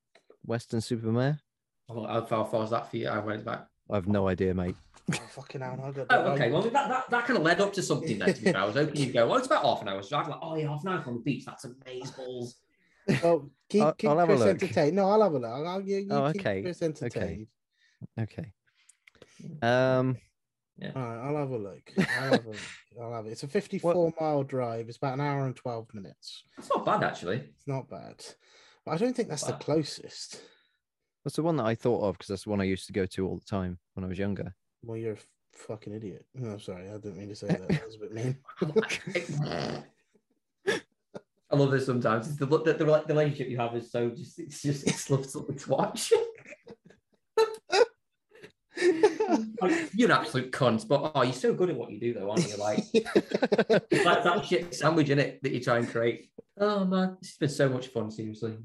Weston-super-Mare. 0.47 1.41
how 1.89 2.03
how 2.07 2.25
far, 2.25 2.45
far 2.47 2.65
is 2.65 2.71
that 2.71 2.91
for 2.91 2.97
you? 2.99 3.09
I 3.09 3.19
went 3.19 3.45
back. 3.45 3.67
I've 3.91 4.09
no 4.09 4.29
idea, 4.29 4.55
mate. 4.55 4.77
Oh, 5.13 5.17
fucking 5.31 5.61
hell! 5.61 5.79
I 5.85 5.91
got 5.91 6.07
Oh, 6.11 6.33
okay. 6.33 6.51
Well, 6.51 6.63
that, 6.63 6.73
that, 6.73 7.11
that 7.11 7.25
kind 7.27 7.37
of 7.39 7.43
led 7.45 7.61
up 7.61 7.73
to 7.75 7.83
something 7.83 8.19
then. 8.19 8.33
To 8.33 8.41
be 8.43 8.53
fair. 8.53 8.61
I 8.61 8.65
was 8.65 8.75
hoping 8.75 8.97
you'd 8.97 9.13
go. 9.13 9.27
Well, 9.27 9.37
it's 9.39 9.47
about 9.47 9.63
half 9.65 9.83
an 9.83 9.89
hour's 9.89 10.09
drive. 10.09 10.29
Like, 10.29 10.39
oh 10.41 10.55
yeah, 10.57 10.69
half 10.69 10.83
an 10.85 10.89
hour 10.93 11.03
from 11.03 11.15
the 11.17 11.21
beach. 11.21 11.45
That's 11.45 11.67
amazeballs. 11.67 12.55
Well, 13.23 13.51
keep, 13.69 13.83
I'll- 13.83 13.93
keep 13.93 14.09
I'll 14.11 14.19
have 14.19 14.29
a 14.31 14.33
Chris 14.33 14.41
look. 14.41 14.49
entertained. 14.63 14.97
No, 14.97 15.11
I'll 15.11 15.23
have 15.23 15.33
a 15.35 15.39
look. 15.39 15.51
I'll, 15.51 15.81
you, 15.83 15.97
you 15.99 16.09
Oh, 16.11 16.33
keep 16.33 16.41
okay, 16.41 16.63
Chris 16.63 16.81
entertained. 16.81 17.47
Okay. 18.19 18.53
Um, 19.61 20.17
All 20.83 21.03
right, 21.03 21.29
I'll 21.29 21.37
have 21.37 21.51
a 21.51 21.57
look. 21.59 21.93
I'll 21.99 22.31
have 22.33 22.45
a 22.45 22.49
look. 22.49 22.57
I'll 23.01 23.13
have 23.13 23.27
it. 23.27 23.31
It's 23.33 23.43
a 23.43 23.49
54 23.49 24.13
mile 24.21 24.43
drive. 24.43 24.89
It's 24.89 24.97
about 24.99 25.15
an 25.15 25.21
hour 25.21 25.47
and 25.47 25.55
12 25.55 25.95
minutes. 25.95 26.45
It's 26.59 26.69
not 26.69 26.85
bad 26.85 27.03
actually. 27.05 27.37
It's 27.37 27.67
not 27.67 27.89
bad. 27.89 28.25
But 28.85 28.93
I 28.93 28.97
don't 28.99 29.15
think 29.15 29.29
that's 29.29 29.45
the 29.45 29.53
closest. 29.55 30.41
that's 31.25 31.37
the 31.37 31.43
one 31.43 31.57
that 31.57 31.65
I 31.65 31.75
thought 31.75 32.03
of 32.03 32.15
because 32.15 32.29
that's 32.29 32.45
the 32.45 32.51
one 32.51 32.61
I 32.61 32.65
used 32.65 32.87
to 32.87 32.93
go 32.93 33.07
to 33.07 33.27
all 33.27 33.37
the 33.39 33.45
time 33.45 33.79
when 33.95 34.05
I 34.05 34.09
was 34.09 34.19
younger. 34.19 34.55
Well, 34.83 34.99
you're 34.99 35.15
a 35.15 35.19
fucking 35.53 35.95
idiot. 35.95 36.27
No, 36.35 36.51
I'm 36.51 36.61
sorry. 36.61 36.89
I 36.91 36.95
didn't 36.95 37.17
mean 37.17 37.29
to 37.29 37.37
say 37.37 37.47
that. 37.47 37.69
That 37.69 37.87
was 37.87 37.97
a 37.97 37.99
bit 37.99 38.13
mean. 38.13 38.37
I 41.51 41.57
love 41.57 41.71
this 41.71 41.87
sometimes. 41.87 42.29
It's 42.29 42.37
the, 42.37 42.47
the, 42.47 42.59
the, 42.59 42.73
the 42.75 43.15
relationship 43.15 43.49
you 43.49 43.59
have 43.59 43.77
is 43.77 43.91
so 43.91 44.11
just 44.11 44.39
it's 44.41 44.61
just 44.61 44.87
it's 44.89 45.09
lovely 45.09 45.55
to 45.55 45.71
watch. 45.71 46.13
Like, 49.71 49.91
you're 49.95 50.11
an 50.11 50.17
absolute 50.17 50.53
cunt, 50.53 50.87
but 50.89 51.13
oh, 51.15 51.23
you're 51.23 51.33
so 51.33 51.55
good 51.55 51.71
at 51.71 51.77
what 51.77 51.91
you 51.91 52.01
do, 52.01 52.15
though, 52.15 52.31
aren't 52.31 52.49
you? 52.49 52.57
Like, 52.57 52.79
it's 52.93 54.05
like 54.05 54.25
that 54.25 54.45
shit 54.45 54.75
sandwich 54.75 55.11
in 55.11 55.19
it 55.19 55.43
that 55.43 55.53
you 55.53 55.61
try 55.61 55.79
and 55.79 55.89
create. 55.89 56.31
Oh 56.59 56.85
man, 56.85 57.17
this 57.21 57.31
has 57.31 57.37
been 57.39 57.49
so 57.49 57.69
much 57.69 57.89
fun. 57.89 58.11
Seriously, 58.11 58.57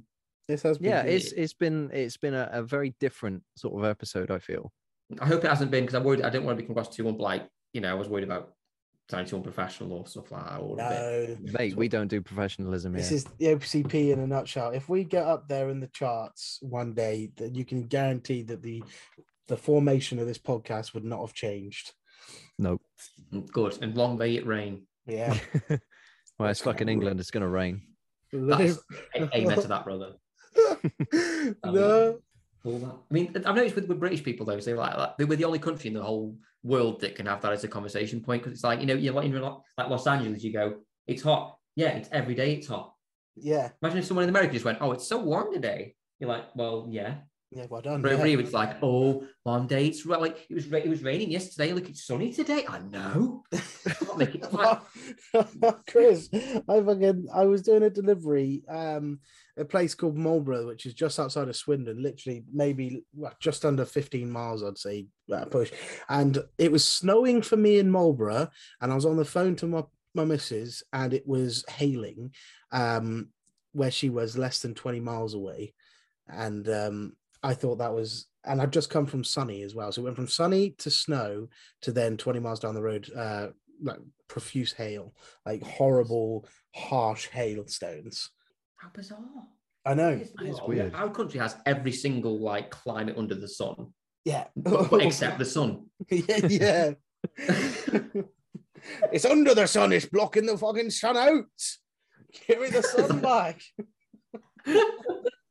this 0.47 0.61
has 0.63 0.77
been 0.77 0.91
Yeah, 0.91 1.03
good. 1.03 1.13
it's 1.13 1.31
it's 1.31 1.53
been 1.53 1.89
it's 1.91 2.17
been 2.17 2.33
a, 2.33 2.49
a 2.51 2.63
very 2.63 2.95
different 2.99 3.43
sort 3.55 3.81
of 3.83 3.89
episode. 3.89 4.31
I 4.31 4.39
feel. 4.39 4.71
I 5.19 5.25
hope 5.25 5.43
it 5.43 5.49
hasn't 5.49 5.71
been 5.71 5.83
because 5.85 5.95
I'm 5.95 6.03
worried 6.03 6.21
I 6.21 6.29
didn't 6.29 6.45
want 6.45 6.57
to 6.57 6.63
become 6.63 6.77
across 6.77 6.95
too 6.95 7.03
one 7.05 7.17
like 7.17 7.47
you 7.73 7.81
know 7.81 7.89
I 7.89 7.95
was 7.95 8.07
worried 8.07 8.23
about 8.25 8.53
sounding 9.09 9.27
too 9.27 9.37
unprofessional 9.37 9.91
or 9.93 10.05
stuff 10.07 10.31
like 10.31 10.45
that. 10.45 10.59
Or 10.59 10.77
no. 10.77 11.37
Mate, 11.57 11.75
we 11.75 11.87
don't 11.87 12.07
do 12.07 12.21
professionalism 12.21 12.93
This 12.93 13.11
is 13.11 13.23
the 13.23 13.45
OCP 13.47 14.13
in 14.13 14.19
a 14.19 14.27
nutshell. 14.27 14.69
If 14.69 14.87
we 14.87 15.03
get 15.03 15.25
up 15.25 15.47
there 15.47 15.69
in 15.69 15.79
the 15.79 15.87
charts 15.87 16.59
one 16.61 16.93
day, 16.93 17.31
then 17.35 17.55
you 17.55 17.65
can 17.65 17.87
guarantee 17.87 18.43
that 18.43 18.61
the 18.61 18.83
the 19.49 19.57
formation 19.57 20.19
of 20.19 20.27
this 20.27 20.37
podcast 20.37 20.93
would 20.93 21.03
not 21.03 21.19
have 21.19 21.33
changed. 21.33 21.91
Nope. 22.57 22.81
good 23.51 23.77
and 23.81 23.95
long 23.97 24.17
may 24.17 24.35
it 24.35 24.45
rain. 24.45 24.83
Yeah. 25.05 25.37
well, 26.39 26.49
it's 26.49 26.65
like 26.65 26.81
in 26.81 26.89
England, 26.89 27.19
it's 27.19 27.31
going 27.31 27.41
to 27.41 27.49
rain. 27.49 27.81
That's, 28.31 28.79
amen 29.17 29.61
to 29.61 29.67
that, 29.67 29.83
brother. 29.83 30.13
no, 31.65 32.19
all 32.63 32.79
that. 32.79 32.95
I 33.09 33.13
mean, 33.13 33.33
I've 33.35 33.55
noticed 33.55 33.75
with, 33.75 33.87
with 33.87 33.99
British 33.99 34.23
people 34.23 34.45
though, 34.45 34.59
they 34.59 34.73
like 34.73 34.95
that. 34.95 35.27
We're 35.27 35.35
the 35.35 35.45
only 35.45 35.59
country 35.59 35.87
in 35.87 35.95
the 35.95 36.03
whole 36.03 36.35
world 36.63 37.01
that 37.01 37.15
can 37.15 37.25
have 37.25 37.41
that 37.41 37.53
as 37.53 37.63
a 37.63 37.67
conversation 37.67 38.21
point 38.21 38.43
because 38.43 38.53
it's 38.53 38.63
like 38.63 38.81
you 38.81 38.85
know, 38.85 38.93
you're 38.93 39.13
like, 39.13 39.25
in 39.25 39.41
like 39.41 39.59
Los 39.77 40.05
Angeles, 40.05 40.43
you 40.43 40.53
go, 40.53 40.75
it's 41.07 41.23
hot. 41.23 41.57
Yeah, 41.75 41.89
it's 41.89 42.09
every 42.11 42.35
day. 42.35 42.53
It's 42.53 42.67
hot. 42.67 42.93
Yeah, 43.35 43.69
Imagine 43.81 43.99
if 43.99 44.05
someone 44.05 44.23
in 44.23 44.29
America 44.29 44.53
just 44.53 44.65
went, 44.65 44.79
oh, 44.81 44.91
it's 44.91 45.07
so 45.07 45.17
warm 45.19 45.53
today. 45.53 45.95
You're 46.19 46.29
like, 46.29 46.53
well, 46.55 46.87
yeah. 46.89 47.15
Yeah, 47.51 47.65
well 47.69 47.81
done. 47.81 48.01
But 48.01 48.11
yeah. 48.11 48.17
over 48.17 48.25
here, 48.27 48.39
it's 48.39 48.53
like, 48.53 48.77
oh, 48.83 49.23
one 49.43 49.65
day 49.65 49.87
it's 49.87 50.05
ra- 50.05 50.19
like 50.19 50.45
it 50.49 50.53
was 50.53 50.67
ra- 50.67 50.79
it 50.79 50.89
was 50.89 51.01
raining 51.03 51.31
yesterday. 51.31 51.73
Look, 51.73 51.89
it's 51.89 52.05
sunny 52.05 52.31
today. 52.31 52.65
I 52.69 52.79
know. 52.79 53.43
Can't 53.51 54.17
make 54.17 54.29
it- 54.35 54.43
it's 54.43 54.53
like- 54.53 55.85
Chris, 55.87 56.29
I 56.33 56.81
fucking 56.81 57.27
I 57.33 57.45
was 57.45 57.63
doing 57.63 57.83
a 57.83 57.89
delivery, 57.89 58.63
um, 58.69 59.19
a 59.57 59.65
place 59.65 59.95
called 59.95 60.15
Marlborough, 60.15 60.67
which 60.67 60.85
is 60.85 60.93
just 60.93 61.19
outside 61.19 61.47
of 61.49 61.55
Swindon, 61.55 62.01
literally 62.03 62.43
maybe 62.53 63.03
well, 63.15 63.33
just 63.39 63.65
under 63.65 63.83
15 63.83 64.29
miles, 64.29 64.63
I'd 64.63 64.77
say, 64.77 65.07
uh, 65.33 65.45
push. 65.45 65.71
And 66.07 66.37
it 66.59 66.71
was 66.71 66.85
snowing 66.85 67.41
for 67.41 67.57
me 67.57 67.79
in 67.79 67.89
Marlborough, 67.89 68.49
and 68.81 68.91
I 68.91 68.95
was 68.95 69.05
on 69.05 69.17
the 69.17 69.25
phone 69.25 69.55
to 69.57 69.65
my 69.67 69.83
my 70.13 70.25
missus, 70.25 70.83
and 70.93 71.13
it 71.13 71.27
was 71.27 71.65
hailing, 71.67 72.31
um, 72.71 73.29
where 73.73 73.91
she 73.91 74.09
was 74.09 74.37
less 74.37 74.59
than 74.59 74.73
20 74.75 74.99
miles 74.99 75.33
away, 75.35 75.73
and 76.27 76.67
um, 76.69 77.13
I 77.43 77.53
thought 77.53 77.77
that 77.79 77.93
was. 77.93 78.27
And 78.45 78.61
I'd 78.61 78.71
just 78.73 78.89
come 78.89 79.05
from 79.05 79.23
sunny 79.23 79.63
as 79.63 79.75
well. 79.75 79.91
So 79.91 80.01
it 80.01 80.05
went 80.05 80.15
from 80.15 80.27
sunny 80.27 80.71
to 80.79 80.89
snow 80.89 81.49
to 81.81 81.91
then 81.91 82.15
20 82.17 82.39
miles 82.39 82.59
down 82.61 82.73
the 82.73 82.81
road, 82.81 83.09
uh, 83.15 83.47
like 83.83 83.99
profuse 84.29 84.71
hail, 84.71 85.13
like 85.45 85.61
horrible, 85.61 86.47
harsh 86.73 87.27
hailstones. 87.27 88.29
How 88.77 88.89
bizarre. 88.95 89.19
I 89.85 89.93
know. 89.93 90.09
It 90.11 90.21
is 90.21 90.31
That 90.33 90.43
is 90.45 90.49
bizarre. 90.51 90.67
weird. 90.67 90.95
Our 90.95 91.09
country 91.09 91.39
has 91.39 91.57
every 91.65 91.91
single 91.91 92.39
like 92.39 92.69
climate 92.71 93.17
under 93.17 93.35
the 93.35 93.47
sun, 93.47 93.93
Yeah. 94.23 94.45
but, 94.55 94.89
but 94.89 95.01
except 95.01 95.37
the 95.37 95.45
sun. 95.45 95.87
yeah, 96.09 96.47
yeah. 96.47 96.91
it's 99.11 99.25
under 99.25 99.53
the 99.53 99.67
sun, 99.67 99.91
it's 99.91 100.05
blocking 100.05 100.45
the 100.45 100.57
fucking 100.57 100.91
sun 100.91 101.17
out. 101.17 101.45
Give 102.47 102.61
me 102.61 102.69
the 102.69 102.83
sun 102.83 103.19
back. 103.21 103.61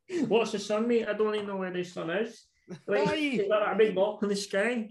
What's 0.27 0.51
the 0.51 0.59
sun, 0.59 0.87
mate? 0.87 1.07
I 1.07 1.13
don't 1.13 1.35
even 1.35 1.47
know 1.47 1.57
where 1.57 1.71
the 1.71 1.83
sun 1.83 2.09
is. 2.09 2.45
Aye. 2.89 3.39
is 3.41 3.47
that 3.49 3.71
a 3.71 3.75
big 3.75 3.95
block 3.95 4.21
in 4.23 4.29
the 4.29 4.35
sky? 4.35 4.89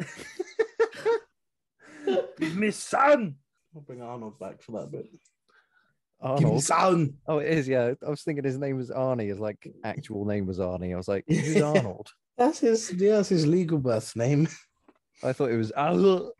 Give 2.38 2.56
me 2.56 2.70
sun. 2.70 3.34
I'll 3.74 3.82
bring 3.82 4.02
Arnold 4.02 4.38
back 4.38 4.62
for 4.62 4.80
that 4.80 4.90
bit. 4.90 5.06
Give 5.10 5.20
me 6.38 6.44
Arnold. 6.44 6.62
sun. 6.64 7.14
Oh, 7.26 7.38
it 7.38 7.48
is. 7.48 7.68
Yeah, 7.68 7.94
I 8.04 8.10
was 8.10 8.22
thinking 8.22 8.44
his 8.44 8.58
name 8.58 8.76
was 8.76 8.90
Arnie. 8.90 9.28
His 9.28 9.40
like 9.40 9.66
actual 9.84 10.24
name 10.24 10.46
was 10.46 10.58
Arnie. 10.58 10.92
I 10.92 10.96
was 10.96 11.08
like, 11.08 11.24
who's 11.28 11.60
Arnold? 11.62 12.08
That's 12.36 12.60
his 12.60 12.92
yeah, 12.96 13.16
that's 13.16 13.28
his 13.28 13.46
legal 13.46 13.78
birth 13.78 14.14
name. 14.16 14.48
I 15.22 15.32
thought 15.32 15.50
it 15.50 15.56
was 15.56 15.72
Arnold. 15.72 16.32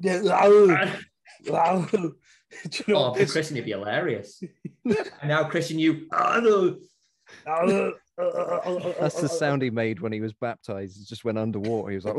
yeah, 0.00 0.20
Raoul, 0.24 0.76
Raoul. 1.46 2.12
Do 2.70 2.84
you 2.86 2.94
know 2.94 3.00
Oh, 3.00 3.02
what 3.08 3.12
for 3.14 3.18
this- 3.20 3.32
Christian, 3.32 3.56
it'd 3.56 3.64
be 3.66 3.70
hilarious. 3.72 4.42
and 4.84 4.96
now 5.28 5.44
Christian, 5.44 5.78
you, 5.78 6.06
no. 6.12 6.76
Raoul. 8.18 8.94
That's 9.00 9.20
the 9.20 9.28
sound 9.28 9.62
he 9.62 9.70
made 9.70 10.00
when 10.00 10.12
he 10.12 10.20
was 10.20 10.32
baptized. 10.32 10.98
He 10.98 11.04
just 11.04 11.24
went 11.24 11.38
underwater. 11.38 11.90
He 11.90 11.96
was 11.96 12.04
like, 12.04 12.16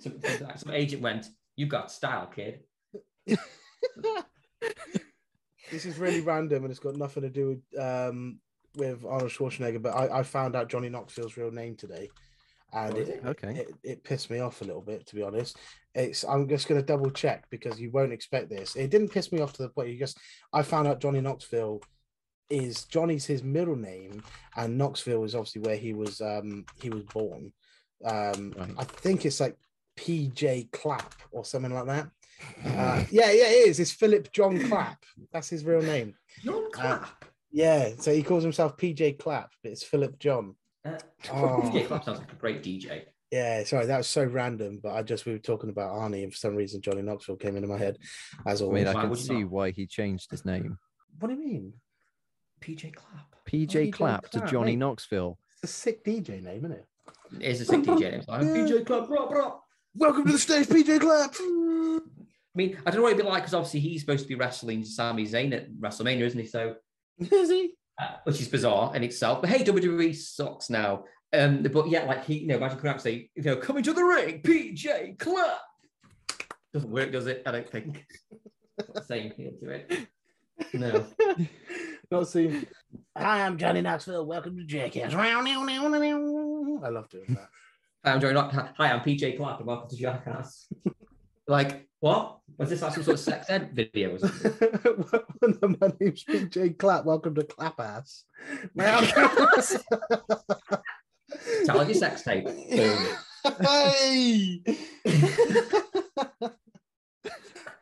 Some, 0.00 0.20
some 0.56 0.72
agent 0.72 1.00
went, 1.02 1.26
you 1.56 1.66
got 1.66 1.90
style, 1.92 2.26
kid. 2.26 2.60
this 5.70 5.84
is 5.86 5.98
really 5.98 6.20
random 6.20 6.64
and 6.64 6.70
it's 6.70 6.80
got 6.80 6.96
nothing 6.96 7.22
to 7.22 7.30
do 7.30 7.48
with 7.72 7.80
um 7.82 8.38
with 8.76 9.04
Arnold 9.04 9.30
Schwarzenegger, 9.32 9.82
but 9.82 9.90
I, 9.90 10.20
I 10.20 10.22
found 10.22 10.54
out 10.54 10.68
Johnny 10.68 10.88
Knoxville's 10.88 11.36
real 11.36 11.50
name 11.50 11.74
today, 11.74 12.08
and 12.72 12.94
Oh, 12.94 12.98
it, 12.98 13.08
it? 13.08 13.22
okay. 13.26 13.48
it 13.54 13.74
it 13.82 14.04
pissed 14.04 14.30
me 14.30 14.38
off 14.40 14.60
a 14.60 14.64
little 14.64 14.82
bit 14.82 15.06
to 15.08 15.14
be 15.16 15.22
honest. 15.22 15.56
It's 15.94 16.24
I'm 16.24 16.48
just 16.48 16.68
gonna 16.68 16.82
double 16.82 17.10
check 17.10 17.44
because 17.50 17.80
you 17.80 17.90
won't 17.90 18.12
expect 18.12 18.48
this. 18.50 18.76
It 18.76 18.90
didn't 18.90 19.08
piss 19.10 19.32
me 19.32 19.40
off 19.40 19.52
to 19.54 19.62
the 19.62 19.68
point 19.70 19.88
you 19.90 19.98
just 19.98 20.18
I 20.52 20.62
found 20.62 20.86
out 20.88 21.00
Johnny 21.00 21.20
Knoxville 21.20 21.80
is 22.48 22.84
Johnny's 22.84 23.26
his 23.26 23.42
middle 23.42 23.76
name, 23.76 24.22
and 24.56 24.76
Knoxville 24.78 25.24
is 25.24 25.34
obviously 25.34 25.62
where 25.62 25.76
he 25.76 25.92
was 25.94 26.20
um 26.20 26.64
he 26.80 26.90
was 26.90 27.02
born. 27.04 27.52
Um, 28.04 28.54
Right. 28.56 28.70
I 28.78 28.84
think 28.84 29.26
it's 29.26 29.40
like 29.40 29.56
PJ 29.96 30.70
Clapp 30.72 31.14
or 31.32 31.44
something 31.44 31.74
like 31.74 31.86
that. 31.86 32.08
Uh, 32.64 33.04
yeah, 33.10 33.30
yeah, 33.30 33.48
it 33.50 33.68
is. 33.68 33.80
It's 33.80 33.90
Philip 33.92 34.32
John 34.32 34.58
Clapp. 34.68 35.04
That's 35.30 35.50
his 35.50 35.62
real 35.62 35.82
name. 35.82 36.14
John 36.42 36.70
Clapp. 36.72 37.26
Yeah, 37.52 37.90
so 37.98 38.14
he 38.14 38.22
calls 38.22 38.42
himself 38.42 38.78
PJ 38.78 39.18
Clapp, 39.18 39.50
but 39.62 39.72
it's 39.72 39.82
Philip 39.82 40.18
John. 40.18 40.54
Uh, 40.82 40.96
Oh. 41.30 41.60
PJ 41.64 41.86
Clapp 41.88 42.04
sounds 42.04 42.18
like 42.20 42.32
a 42.32 42.36
great 42.36 42.62
DJ. 42.62 43.02
Yeah, 43.30 43.62
sorry, 43.64 43.86
that 43.86 43.98
was 43.98 44.08
so 44.08 44.24
random, 44.24 44.80
but 44.82 44.92
I 44.94 45.02
just 45.02 45.24
we 45.24 45.32
were 45.32 45.38
talking 45.38 45.70
about 45.70 45.92
Arnie, 45.92 46.24
and 46.24 46.32
for 46.32 46.38
some 46.38 46.56
reason 46.56 46.80
Johnny 46.80 47.02
Knoxville 47.02 47.36
came 47.36 47.54
into 47.56 47.68
my 47.68 47.78
head 47.78 47.96
as 48.44 48.60
I 48.60 48.64
always. 48.64 48.84
mean, 48.86 48.96
I 48.96 49.00
can 49.00 49.14
see 49.14 49.42
not? 49.42 49.50
why 49.50 49.70
he 49.70 49.86
changed 49.86 50.30
his 50.32 50.44
name. 50.44 50.78
what 51.18 51.28
do 51.28 51.34
you 51.34 51.40
mean? 51.40 51.72
PJ 52.60 52.94
Clapp. 52.94 53.36
PJ 53.48 53.68
PJ 53.88 53.92
Clapp 53.92 54.28
to 54.30 54.40
Johnny 54.46 54.72
mate. 54.72 54.78
Knoxville. 54.78 55.38
It's 55.62 55.72
a 55.72 55.74
sick 55.74 56.04
DJ 56.04 56.42
name, 56.42 56.64
isn't 56.64 56.72
it? 56.72 56.86
It 57.38 57.42
is 57.42 57.60
a 57.60 57.64
sick 57.66 57.80
DJ 57.82 58.00
name. 58.00 58.14
It's 58.14 58.28
like, 58.28 58.42
PJ 58.42 58.86
Clapp, 58.86 59.06
bro, 59.06 59.28
bro. 59.28 59.60
Welcome 59.94 60.26
to 60.26 60.32
the 60.32 60.38
stage, 60.38 60.66
PJ 60.66 61.00
Clapp. 61.00 61.34
I 61.40 62.00
mean, 62.56 62.78
I 62.84 62.90
don't 62.90 62.96
know 62.96 63.02
what 63.02 63.12
it'd 63.12 63.24
be 63.24 63.28
like 63.30 63.42
because 63.42 63.54
obviously 63.54 63.80
he's 63.80 64.00
supposed 64.00 64.22
to 64.24 64.28
be 64.28 64.34
wrestling 64.34 64.84
Sami 64.84 65.24
Zayn 65.24 65.52
at 65.54 65.70
WrestleMania, 65.72 66.22
isn't 66.22 66.40
he? 66.40 66.46
So, 66.46 66.74
Is 67.18 67.48
he? 67.48 67.74
uh, 68.00 68.08
which 68.24 68.40
is 68.40 68.48
bizarre 68.48 68.94
in 68.96 69.04
itself. 69.04 69.40
But 69.40 69.50
hey, 69.50 69.62
WWE 69.64 70.14
sucks 70.16 70.68
now. 70.68 71.04
Um, 71.32 71.62
but 71.62 71.88
yeah, 71.88 72.04
like 72.04 72.24
he, 72.24 72.38
you 72.38 72.46
know, 72.48 72.56
imagine 72.56 72.78
coming 72.78 72.90
out 72.90 72.94
and 72.96 73.02
say, 73.02 73.30
you 73.34 73.42
know, 73.42 73.56
coming 73.56 73.82
to 73.84 73.92
the 73.92 74.02
ring, 74.02 74.42
PJ 74.42 75.18
Clapp. 75.18 75.60
Doesn't 76.74 76.90
work, 76.90 77.12
does 77.12 77.26
it? 77.26 77.42
I 77.46 77.52
don't 77.52 77.68
think. 77.68 78.04
Same 79.06 79.32
feel 79.32 79.52
to 79.60 79.70
it. 79.70 80.08
No. 80.72 81.06
Not 82.10 82.28
seen. 82.28 82.66
Hi, 83.16 83.42
I'm 83.44 83.58
Johnny 83.58 83.80
Knoxville. 83.80 84.26
Welcome 84.26 84.56
to 84.56 84.64
Jackass. 84.64 85.12
I 86.84 86.88
love 86.88 87.08
doing 87.08 87.26
that. 87.28 87.48
Hi, 88.04 88.12
I'm 88.12 88.20
Joey 88.20 88.32
Knox. 88.32 88.56
Hi, 88.56 88.90
I'm 88.90 89.00
PJ 89.00 89.36
Clapp, 89.36 89.58
and 89.58 89.66
welcome 89.66 89.88
to 89.90 89.96
Jackass. 89.96 90.66
like, 91.46 91.86
what? 92.00 92.38
Was 92.58 92.70
this 92.70 92.82
like 92.82 92.94
some 92.94 93.04
sort 93.04 93.14
of 93.14 93.20
sex 93.20 93.48
ed 93.48 93.70
video? 93.72 94.14
Or 94.14 94.18
something? 94.18 95.76
My 95.80 95.92
name's 96.00 96.24
PJ 96.24 96.78
Clapp. 96.78 97.04
Welcome 97.04 97.36
to 97.36 97.44
Clap 97.44 97.78
Ass. 97.78 98.24
Sound 101.64 101.78
like 101.78 101.88
your 101.88 101.94
sex 101.96 102.22
tape. 102.22 102.44
Boom. 102.44 103.06
hey! 103.62 104.62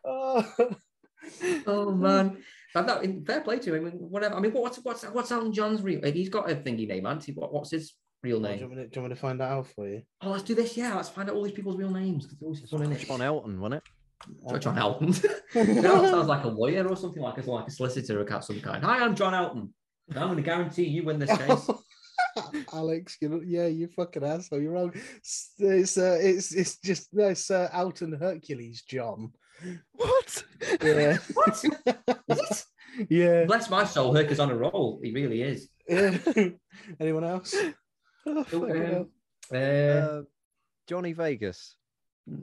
oh. 0.05 0.55
Oh 1.67 1.93
man, 1.93 2.39
that, 2.75 2.87
that, 2.87 3.05
in- 3.05 3.25
fair 3.25 3.43
play 3.43 3.59
to 3.59 3.75
him. 3.75 3.87
I 3.87 3.91
mean, 3.91 3.99
whatever. 4.01 4.35
I 4.35 4.41
mean, 4.41 4.51
what's 4.53 4.79
what's 4.79 5.05
what's 5.05 5.31
Elton 5.31 5.53
John's 5.53 5.83
real? 5.83 6.01
He's 6.11 6.31
got 6.31 6.51
a 6.51 6.55
thingy 6.55 6.89
name, 6.89 7.05
hasn't 7.05 7.25
he? 7.25 7.33
What, 7.33 7.53
what's 7.53 7.71
his 7.71 7.95
real 8.23 8.41
Do 8.41 8.49
you, 8.49 8.55
name? 8.57 8.61
want 8.63 8.77
me 8.77 8.83
to, 8.83 8.89
do 8.89 8.97
you 8.99 9.03
want 9.03 9.11
me 9.13 9.15
to 9.15 9.21
find 9.21 9.41
that 9.41 9.51
out 9.51 9.67
for 9.69 9.87
you? 9.87 10.03
Oh, 10.23 10.31
let's 10.31 10.43
do 10.43 10.55
this. 10.55 10.77
Yeah, 10.77 10.95
let's 10.97 11.11
find 11.11 11.29
out 11.29 11.37
all 11.37 11.43
these 11.45 11.53
people's 11.53 11.77
real 11.77 11.91
names. 11.91 12.25
'cause 12.25 12.33
it's 12.33 12.43
always 12.43 12.61
fun, 12.69 12.83
isn't 12.83 12.95
it? 12.95 13.07
John 13.07 13.21
Elton, 13.21 13.61
wasn't 13.61 13.83
it? 14.55 14.61
John 14.61 14.79
Elton. 14.79 15.13
John 15.53 16.07
sounds 16.07 16.27
like 16.29 16.45
a 16.45 16.49
lawyer 16.49 16.89
or 16.89 16.97
something 16.97 17.23
like 17.23 17.39
a, 17.39 17.49
like 17.51 17.69
a 17.69 17.71
solicitor 17.71 18.21
of 18.21 18.45
some 18.45 18.61
kind. 18.61 18.83
Hi, 18.83 19.05
I'm 19.05 19.15
John 19.15 19.35
Elton. 19.35 19.73
I'm 20.17 20.23
going 20.29 20.37
to 20.37 20.43
guarantee 20.43 20.85
you 20.85 21.05
win 21.05 21.19
this 21.19 21.37
case. 21.37 21.71
Alex, 22.73 23.17
you 23.21 23.29
know, 23.29 23.41
yeah, 23.45 23.67
you 23.67 23.89
fucking 23.89 24.25
asshole. 24.25 24.61
You're 24.61 24.73
wrong. 24.73 24.93
It's 25.17 25.53
it's, 25.59 25.99
uh, 25.99 26.19
it's 26.21 26.53
it's 26.55 26.79
just 26.79 27.09
no, 27.13 27.29
it's 27.29 27.51
uh, 27.51 27.69
Elton 27.73 28.13
Hercules, 28.13 28.83
John. 28.83 29.33
What? 29.93 30.45
Yeah, 30.83 31.19
what? 31.35 31.65
Is 31.65 31.71
it? 31.87 32.65
yeah. 33.11 33.45
Bless 33.45 33.69
my 33.71 33.85
soul, 33.85 34.15
Herc 34.15 34.39
on 34.39 34.51
a 34.51 34.57
roll. 34.57 35.01
He 35.03 35.13
really 35.13 35.43
is. 35.43 35.69
yeah. 35.89 36.17
Anyone 37.01 37.25
else? 37.25 37.55
Oh, 37.55 37.73
Oh, 38.27 38.45
fucking 38.45 38.85
hell. 38.85 39.01
um, 39.01 39.11
uh, 39.53 39.57
Uh, 39.57 40.23
Johnny 40.87 41.13
Vegas. 41.13 41.77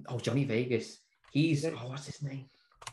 oh, 0.09 0.19
Johnny 0.19 0.43
Vegas. 0.45 0.99
He's 1.31 1.63
oh, 1.65 1.72
what's 1.88 2.07
his 2.07 2.22
name? 2.22 2.45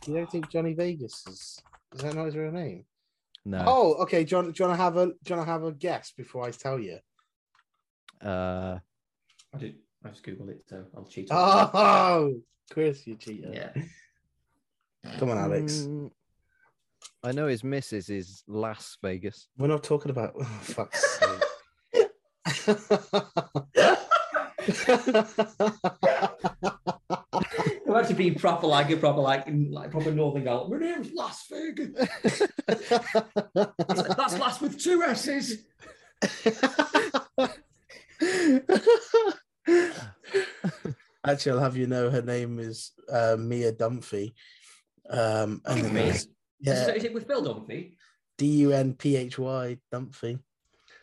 You 0.06 0.14
don't 0.14 0.30
think 0.30 0.50
Johnny 0.50 0.74
Vegas 0.74 1.24
is? 1.26 1.58
Is 1.94 2.00
that 2.02 2.14
not 2.14 2.26
his 2.26 2.36
real 2.36 2.52
name? 2.52 2.84
No. 3.44 3.64
Oh, 3.66 3.94
okay. 4.02 4.24
John, 4.24 4.52
do 4.52 4.52
you 4.56 4.68
want 4.68 4.78
to 4.78 4.82
have 4.82 4.96
a 4.96 5.06
do 5.06 5.14
you 5.26 5.36
want 5.36 5.46
to 5.46 5.52
have 5.52 5.64
a 5.64 5.72
guess 5.72 6.12
before 6.12 6.44
I 6.46 6.50
tell 6.52 6.78
you? 6.78 6.98
Uh, 8.24 8.78
I 9.54 9.58
did. 9.58 9.76
I 10.04 10.08
just 10.10 10.24
googled 10.24 10.48
it, 10.50 10.62
so 10.68 10.84
I'll 10.96 11.04
cheat. 11.04 11.30
on 11.30 11.64
it. 11.64 11.70
Oh, 11.74 12.34
Chris, 12.70 13.06
you 13.06 13.16
cheater. 13.16 13.50
yeah. 13.52 13.72
Come 15.18 15.30
on, 15.30 15.38
Alex. 15.38 15.72
mm, 15.88 16.10
I 17.24 17.32
know 17.32 17.46
his 17.48 17.64
missus 17.64 18.08
is 18.10 18.44
Las 18.46 18.96
Vegas. 19.02 19.48
We're 19.58 19.66
not 19.68 19.82
talking 19.82 20.10
about. 20.10 20.34
Oh, 20.40 20.44
fuck's 20.62 21.18
sake. 21.18 22.08
Imagine 27.92 28.16
being 28.16 28.34
proper 28.36 28.66
like 28.66 28.88
a 28.90 28.96
proper 28.96 29.20
like 29.20 29.46
in, 29.46 29.70
like 29.70 29.90
proper 29.90 30.10
Northern 30.12 30.44
Gal. 30.44 30.66
My 30.68 30.78
name's 30.78 31.12
Las 31.12 31.44
Vegas. 31.50 31.90
That's, 33.54 34.38
Las 34.38 34.60
with 34.62 34.80
two 34.82 35.02
S's. 35.02 35.64
Actually, 41.24 41.52
I'll 41.52 41.60
have 41.60 41.76
you 41.76 41.86
know 41.86 42.10
her 42.10 42.22
name 42.22 42.58
is 42.58 42.92
uh, 43.10 43.36
Mia 43.38 43.72
Dunphy. 43.72 44.32
Um, 45.08 45.60
and 45.66 45.82
then 45.84 45.94
Mia? 45.94 46.02
there's- 46.04 46.22
Is, 46.24 46.28
yeah, 46.60 46.88
it, 46.88 46.96
is 46.96 47.04
it 47.04 47.14
with 47.14 47.26
Phil 47.26 47.42
Dunphy? 47.44 47.96
D 48.38 48.46
U 48.62 48.72
N 48.72 48.94
P 48.94 49.16
H 49.16 49.38
Y 49.38 49.76
Dunphy. 49.92 50.38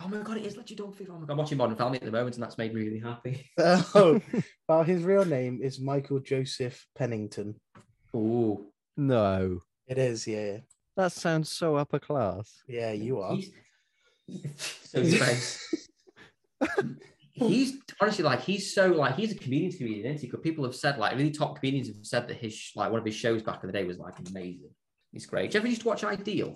Oh 0.02 0.08
my 0.08 0.22
god, 0.22 0.38
it 0.38 0.46
is 0.46 0.56
literally 0.56 0.76
Dunphy. 0.94 1.08
Oh 1.10 1.14
my 1.16 1.20
god, 1.26 1.32
I'm 1.32 1.38
watching 1.38 1.58
Modern 1.58 1.76
Family 1.76 1.98
at 2.00 2.06
the 2.06 2.12
moment, 2.12 2.36
and 2.36 2.44
that's 2.44 2.58
made 2.58 2.74
me 2.74 2.82
really 2.86 3.00
happy. 3.00 3.50
Oh, 3.58 4.22
well, 4.70 4.84
his 4.84 5.04
real 5.04 5.26
name 5.26 5.60
is 5.62 5.80
Michael 5.80 6.20
Joseph 6.20 6.86
Pennington. 6.98 7.56
Oh 8.14 8.72
No, 8.96 9.60
It 9.88 9.98
is, 9.98 10.26
yeah, 10.26 10.60
that 10.96 11.12
sounds 11.12 11.50
so 11.52 11.76
upper 11.76 12.00
class. 12.00 12.64
yeah. 12.68 12.92
You 12.92 13.20
are. 13.20 13.36
He's, 13.36 13.52
so 14.84 15.02
he's, 15.02 15.68
he's 17.34 17.78
honestly 18.02 18.24
like 18.24 18.42
he's 18.42 18.74
so 18.74 18.88
like 18.88 19.16
he's 19.16 19.32
a 19.32 19.36
comedian 19.36 19.72
comedian, 19.72 20.06
isn't 20.06 20.22
he? 20.22 20.28
Because 20.28 20.42
people 20.44 20.64
have 20.66 20.76
said 20.76 20.98
like 20.98 21.16
really 21.18 21.32
top 21.32 21.56
comedians 21.60 21.88
have 21.88 21.98
said 22.04 22.28
that 22.28 22.38
his 22.38 22.72
like 22.76 22.90
one 22.92 23.00
of 23.00 23.06
his 23.06 23.16
shows 23.16 23.42
back 23.42 23.64
in 23.64 23.68
the 23.68 23.74
day 23.74 23.84
was 23.86 23.98
like 23.98 24.16
amazing. 24.30 24.70
He's 25.12 25.26
great. 25.26 25.52
Did 25.52 25.56
you 25.56 25.60
ever 25.62 25.68
used 25.68 25.82
to 25.82 25.88
watch 25.88 26.04
Ideal? 26.04 26.56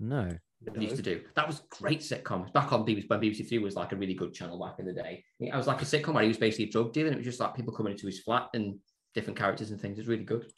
No. 0.00 0.36
That 0.62 0.76
we 0.76 0.84
used 0.84 0.96
to 0.96 1.02
do. 1.02 1.22
That 1.36 1.46
was 1.46 1.62
great 1.70 2.00
sitcoms 2.00 2.52
back 2.52 2.72
on 2.72 2.84
BBC 2.84 3.08
when 3.08 3.20
BBC 3.20 3.48
Three 3.48 3.58
was 3.58 3.76
like 3.76 3.92
a 3.92 3.96
really 3.96 4.14
good 4.14 4.34
channel 4.34 4.58
back 4.58 4.78
in 4.78 4.86
the 4.86 4.92
day. 4.92 5.24
I 5.52 5.56
was 5.56 5.66
like 5.66 5.80
a 5.80 5.84
sitcom 5.84 6.14
where 6.14 6.22
he 6.22 6.28
was 6.28 6.38
basically 6.38 6.66
a 6.66 6.70
drug 6.70 6.92
dealer, 6.92 7.08
and 7.08 7.14
it 7.14 7.18
was 7.18 7.26
just 7.26 7.40
like 7.40 7.54
people 7.54 7.72
coming 7.72 7.92
into 7.92 8.06
his 8.06 8.20
flat 8.20 8.48
and 8.54 8.78
different 9.14 9.38
characters 9.38 9.70
and 9.70 9.80
things. 9.80 9.98
It's 9.98 10.08
really 10.08 10.24
good. 10.24 10.50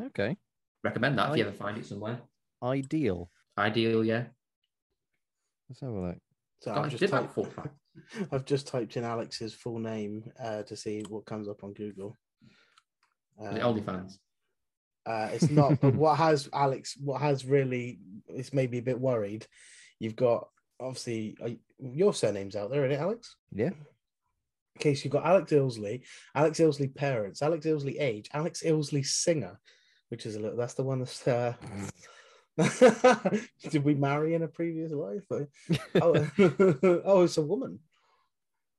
Okay. 0.00 0.36
Recommend 0.82 1.18
that 1.18 1.30
if 1.30 1.36
you 1.38 1.44
ever 1.44 1.52
find 1.52 1.76
it 1.78 1.86
somewhere. 1.86 2.20
Ideal. 2.62 3.30
Ideal, 3.58 4.04
yeah. 4.04 4.24
Let's 5.68 5.80
have 5.80 5.90
a 5.90 6.00
look. 6.00 6.16
So 6.60 6.74
God, 6.74 6.84
I've 6.86 6.96
just, 6.96 7.12
typed, 7.12 7.32
full. 7.32 7.48
I've 8.32 8.44
just 8.44 8.66
typed 8.66 8.96
in 8.96 9.04
Alex's 9.04 9.52
full 9.54 9.78
name 9.78 10.24
uh, 10.42 10.62
to 10.62 10.76
see 10.76 11.04
what 11.08 11.26
comes 11.26 11.48
up 11.48 11.64
on 11.64 11.72
Google. 11.74 12.16
Is 13.42 13.56
it 13.56 13.62
Um, 13.62 13.74
OnlyFans. 13.74 14.18
Uh, 15.06 15.28
it's 15.32 15.50
not, 15.50 15.80
but 15.80 15.94
what 16.02 16.16
has 16.18 16.48
Alex? 16.52 16.96
What 16.98 17.20
has 17.20 17.44
really? 17.44 18.00
It's 18.28 18.52
maybe 18.52 18.78
a 18.78 18.82
bit 18.82 19.00
worried. 19.00 19.46
You've 20.00 20.16
got 20.16 20.48
obviously 20.80 21.36
uh, 21.42 21.50
your 21.78 22.12
surname's 22.12 22.56
out 22.56 22.70
there, 22.70 22.84
isn't 22.84 22.98
it, 22.98 23.02
Alex? 23.02 23.36
Yeah. 23.54 23.70
Okay, 24.78 24.94
so 24.94 25.04
you've 25.04 25.12
got 25.12 25.24
Alex 25.24 25.52
Ilsley, 25.52 26.02
Alex 26.34 26.58
Ilsley 26.58 26.94
parents, 26.94 27.40
Alex 27.40 27.64
Ilsley 27.64 27.96
age, 27.98 28.28
Alex 28.34 28.62
Ilsley 28.62 29.06
singer, 29.06 29.58
which 30.08 30.26
is 30.26 30.36
a 30.36 30.40
little. 30.40 30.58
That's 30.58 30.74
the 30.74 30.82
one 30.82 30.98
that's. 30.98 31.26
Uh, 31.26 31.54
did 33.70 33.84
we 33.84 33.94
marry 33.94 34.34
in 34.34 34.42
a 34.42 34.48
previous 34.48 34.92
life? 34.92 35.24
oh, 35.30 36.26
oh, 37.04 37.22
it's 37.22 37.36
a 37.36 37.42
woman. 37.42 37.78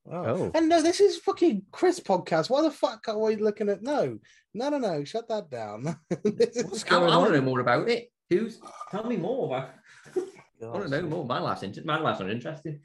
Oh. 0.10 0.26
Oh. 0.26 0.52
And 0.54 0.70
no, 0.70 0.82
this 0.82 1.00
is 1.00 1.18
fucking 1.18 1.64
Chris 1.72 2.00
podcast. 2.00 2.50
Why 2.50 2.62
the 2.62 2.72
fuck 2.72 3.08
are 3.08 3.18
we 3.18 3.36
looking 3.36 3.70
at? 3.70 3.84
No, 3.84 4.18
no, 4.54 4.70
no, 4.70 4.78
no. 4.78 5.04
Shut 5.04 5.28
that 5.30 5.50
down. 5.50 5.84
What's 6.22 6.64
what's 6.64 6.84
I, 6.86 6.88
I 6.88 7.00
going 7.00 7.08
want 7.10 7.34
to 7.34 7.40
know 7.40 7.46
more 7.46 7.60
about 7.60 7.90
it. 7.90 8.12
Who's? 8.30 8.60
Tell 8.92 9.06
me 9.06 9.18
more 9.18 9.48
about. 9.48 9.70
I 10.62 10.66
want 10.66 10.84
to 10.86 10.90
know 10.90 11.02
more. 11.08 11.26
My 11.26 11.40
life's 11.40 11.64
inter- 11.64 11.84
my 11.86 12.00
life's 12.00 12.20
not 12.20 12.30
interesting. 12.30 12.80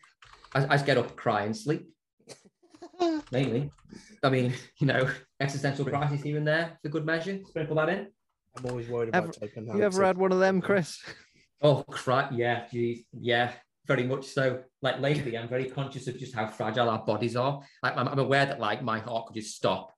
I, 0.54 0.64
I 0.64 0.68
just 0.68 0.86
get 0.86 0.98
up, 0.98 1.16
cry, 1.16 1.42
and 1.42 1.56
sleep 1.56 1.88
mainly. 3.32 3.70
I 4.22 4.28
mean, 4.28 4.52
you 4.78 4.86
know, 4.86 5.08
existential 5.40 5.84
crisis 5.84 6.22
here 6.22 6.36
and 6.36 6.46
there 6.46 6.78
for 6.82 6.88
good 6.88 7.06
measure. 7.06 7.40
Sprinkle 7.48 7.76
that 7.76 7.88
in. 7.88 8.08
I'm 8.56 8.66
always 8.66 8.88
worried 8.88 9.08
about 9.10 9.18
Ever- 9.18 9.26
about 9.28 9.40
typing. 9.40 9.76
You 9.76 9.82
ever 9.82 10.04
had 10.04 10.18
one 10.18 10.32
of 10.32 10.40
them, 10.40 10.60
Chris? 10.60 11.00
Oh, 11.62 11.84
cry! 11.84 12.28
Yeah, 12.32 12.66
geez, 12.70 13.04
yeah, 13.12 13.52
very 13.86 14.04
much 14.04 14.26
so. 14.26 14.62
Like 14.80 15.00
lately, 15.00 15.36
I'm 15.36 15.48
very 15.48 15.68
conscious 15.70 16.06
of 16.08 16.18
just 16.18 16.34
how 16.34 16.46
fragile 16.46 16.88
our 16.88 17.04
bodies 17.04 17.36
are. 17.36 17.60
Like, 17.82 17.96
I'm, 17.96 18.08
I'm 18.08 18.18
aware 18.18 18.46
that 18.46 18.60
like 18.60 18.82
my 18.82 18.98
heart 18.98 19.26
could 19.26 19.36
just 19.36 19.56
stop. 19.56 19.92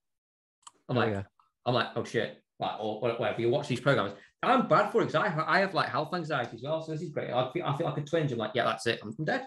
I'm 0.88 0.96
Oh, 0.96 1.00
like, 1.00 1.12
yeah. 1.12 1.22
I'm 1.66 1.74
like, 1.74 1.88
oh 1.96 2.04
shit, 2.04 2.42
like, 2.60 2.78
or 2.80 3.00
whatever. 3.00 3.40
You 3.40 3.50
watch 3.50 3.68
these 3.68 3.80
programs. 3.80 4.12
I'm 4.42 4.68
bad 4.68 4.90
for 4.92 5.00
it 5.00 5.06
because 5.06 5.14
I, 5.14 5.28
ha- 5.28 5.46
I 5.48 5.60
have 5.60 5.72
like 5.72 5.88
health 5.88 6.12
anxiety 6.12 6.56
as 6.56 6.62
well. 6.62 6.82
So 6.82 6.92
this 6.92 7.00
is 7.00 7.08
great. 7.10 7.30
I 7.30 7.50
feel, 7.50 7.64
I 7.64 7.74
feel 7.76 7.86
like 7.86 7.96
a 7.96 8.02
twinge. 8.02 8.30
I'm 8.32 8.38
like, 8.38 8.50
yeah, 8.54 8.64
that's 8.64 8.86
it. 8.86 9.00
I'm, 9.02 9.14
I'm 9.18 9.24
dead. 9.24 9.46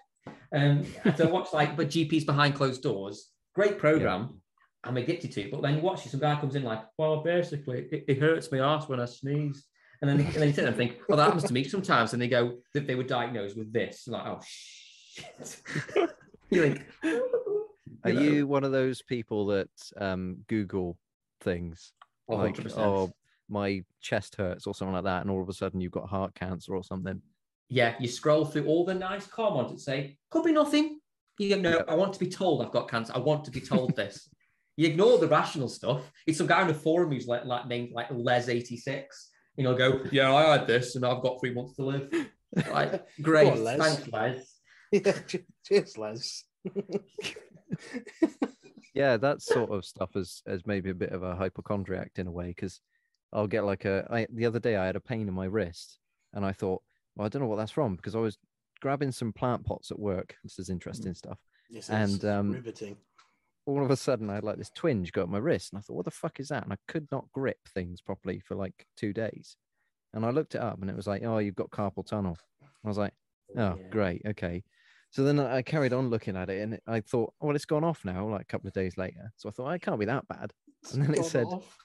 Um, 0.55 0.85
and 1.03 1.15
so 1.15 1.27
I 1.27 1.31
watch 1.31 1.53
like, 1.53 1.77
but 1.77 1.89
GPs 1.89 2.25
behind 2.25 2.55
closed 2.55 2.81
doors. 2.81 3.29
Great 3.53 3.77
program. 3.77 4.41
I'm 4.83 4.97
addicted 4.97 5.31
to 5.33 5.41
it. 5.41 5.51
But 5.51 5.61
then 5.61 5.75
you 5.75 5.81
watch 5.81 6.05
it, 6.05 6.09
some 6.09 6.19
guy 6.19 6.39
comes 6.39 6.55
in 6.55 6.63
like, 6.63 6.81
well, 6.97 7.21
basically, 7.21 7.87
it, 7.91 8.05
it 8.07 8.19
hurts 8.19 8.51
my 8.51 8.59
ass 8.59 8.87
when 8.89 8.99
I 8.99 9.05
sneeze. 9.05 9.65
And 10.01 10.09
then, 10.09 10.19
and 10.19 10.35
then 10.35 10.47
you 10.47 10.53
sit 10.53 10.61
there 10.61 10.67
and 10.67 10.77
think, 10.77 10.97
oh, 11.09 11.15
that 11.15 11.23
happens 11.23 11.43
to 11.45 11.53
me 11.53 11.63
sometimes. 11.63 12.13
And 12.13 12.21
they 12.21 12.27
go 12.27 12.57
that 12.73 12.85
they 12.85 12.95
were 12.95 13.03
diagnosed 13.03 13.57
with 13.57 13.73
this. 13.73 14.07
Like, 14.07 14.25
oh 14.25 14.39
shit. 14.45 15.61
You're 16.49 16.69
like, 16.69 16.85
Are 18.03 18.13
know, 18.13 18.21
you 18.21 18.47
one 18.47 18.63
of 18.63 18.71
those 18.71 19.01
people 19.01 19.47
that 19.47 19.69
um, 19.97 20.37
Google 20.47 20.97
things 21.41 21.93
like, 22.27 22.55
100%. 22.55 22.77
oh, 22.77 23.11
my 23.49 23.83
chest 24.01 24.35
hurts 24.35 24.67
or 24.67 24.73
something 24.73 24.93
like 24.93 25.05
that, 25.05 25.21
and 25.21 25.31
all 25.31 25.41
of 25.41 25.49
a 25.49 25.53
sudden 25.53 25.81
you've 25.81 25.91
got 25.91 26.07
heart 26.07 26.35
cancer 26.35 26.75
or 26.75 26.83
something? 26.83 27.21
Yeah, 27.69 27.95
you 27.99 28.07
scroll 28.07 28.45
through 28.45 28.65
all 28.65 28.85
the 28.85 28.93
nice 28.93 29.27
comments 29.27 29.71
that 29.71 29.79
say, 29.79 30.17
could 30.29 30.43
be 30.43 30.53
nothing. 30.53 30.99
You 31.37 31.55
go, 31.55 31.61
no, 31.61 31.83
I 31.87 31.95
want 31.95 32.13
to 32.13 32.19
be 32.19 32.27
told 32.27 32.63
I've 32.63 32.71
got 32.71 32.89
cancer. 32.89 33.13
I 33.15 33.19
want 33.19 33.45
to 33.45 33.51
be 33.51 33.61
told 33.61 33.95
this. 33.95 34.29
you 34.77 34.87
ignore 34.87 35.17
the 35.17 35.27
rational 35.27 35.67
stuff. 35.67 36.11
It's 36.25 36.37
some 36.37 36.47
guy 36.47 36.61
on 36.61 36.69
a 36.69 36.73
forum 36.73 37.11
who's 37.11 37.27
like, 37.27 37.45
like 37.45 37.67
named 37.67 37.91
like 37.93 38.09
Les86. 38.09 39.05
You 39.57 39.63
know, 39.63 39.75
go, 39.75 40.01
yeah, 40.11 40.33
I 40.33 40.57
had 40.57 40.67
this 40.67 40.95
and 40.95 41.05
I've 41.05 41.21
got 41.21 41.39
three 41.39 41.53
months 41.53 41.75
to 41.75 41.83
live. 41.83 42.13
Like, 42.71 43.05
great. 43.21 43.51
on, 43.51 43.63
Les. 43.63 43.77
Thanks, 43.77 44.07
Les. 44.11 44.53
Yeah, 44.91 45.13
cheers, 45.65 45.97
Les. 45.97 46.43
Yeah, 48.97 49.17
that 49.17 49.43
sort 49.43 49.69
of 49.69 49.85
stuff 49.85 50.15
is 50.15 50.41
is 50.47 50.65
maybe 50.65 50.89
a 50.89 50.95
bit 50.95 51.11
of 51.11 51.21
a 51.21 51.35
hypochondriac 51.35 52.13
in 52.15 52.25
a 52.25 52.31
way 52.31 52.47
because 52.47 52.81
I'll 53.31 53.45
get 53.45 53.63
like 53.63 53.85
a. 53.85 54.07
I, 54.09 54.27
the 54.33 54.47
other 54.47 54.59
day 54.59 54.75
I 54.75 54.87
had 54.87 54.95
a 54.95 54.99
pain 54.99 55.27
in 55.27 55.35
my 55.35 55.45
wrist, 55.45 55.99
and 56.33 56.43
I 56.43 56.51
thought, 56.51 56.81
well, 57.15 57.27
I 57.27 57.29
don't 57.29 57.43
know 57.43 57.47
what 57.47 57.57
that's 57.57 57.69
from 57.71 57.95
because 57.95 58.15
I 58.15 58.19
was 58.19 58.39
grabbing 58.81 59.11
some 59.11 59.33
plant 59.33 59.63
pots 59.63 59.91
at 59.91 59.99
work. 59.99 60.35
This 60.43 60.57
is 60.57 60.71
interesting 60.71 61.13
stuff. 61.13 61.37
This 61.69 61.91
And, 61.91 62.25
um, 62.25 62.51
riveting. 62.51 62.97
All 63.67 63.83
of 63.83 63.91
a 63.91 63.97
sudden 63.97 64.29
I 64.29 64.35
had 64.35 64.43
like 64.43 64.57
this 64.57 64.71
twinge 64.73 65.11
go 65.11 65.23
up 65.23 65.29
my 65.29 65.37
wrist, 65.37 65.73
and 65.73 65.77
I 65.77 65.81
thought, 65.81 65.97
what 65.97 66.05
the 66.05 66.11
fuck 66.11 66.39
is 66.39 66.47
that? 66.47 66.63
And 66.63 66.73
I 66.73 66.77
could 66.87 67.07
not 67.11 67.31
grip 67.33 67.59
things 67.73 68.01
properly 68.01 68.39
for 68.39 68.55
like 68.55 68.87
two 68.95 69.13
days. 69.13 69.57
And 70.13 70.25
I 70.25 70.31
looked 70.31 70.55
it 70.55 70.61
up, 70.61 70.79
and 70.81 70.89
it 70.89 70.95
was 70.95 71.05
like, 71.05 71.23
oh, 71.23 71.37
you've 71.37 71.55
got 71.55 71.69
carpal 71.69 72.05
tunnel. 72.07 72.37
I 72.83 72.87
was 72.87 72.97
like, 72.97 73.13
oh, 73.57 73.75
Yeah. 73.77 73.89
great, 73.91 74.21
okay. 74.25 74.63
So 75.11 75.23
then 75.23 75.39
I 75.39 75.57
I 75.57 75.61
carried 75.61 75.93
on 75.93 76.09
looking 76.09 76.37
at 76.37 76.49
it, 76.49 76.61
and 76.61 76.79
I 76.87 77.01
thought, 77.01 77.33
well, 77.41 77.55
it's 77.55 77.65
gone 77.65 77.83
off 77.83 78.03
now, 78.05 78.27
like 78.27 78.41
a 78.41 78.45
couple 78.45 78.67
of 78.67 78.73
days 78.73 78.97
later. 78.97 79.31
So 79.35 79.49
I 79.49 79.51
thought, 79.51 79.71
it 79.71 79.81
can't 79.81 79.99
be 79.99 80.05
that 80.05 80.27
bad. 80.27 80.53
And 80.93 81.03
then 81.03 81.13
it 81.13 81.25
said, 81.25 81.47
off. 81.47 81.77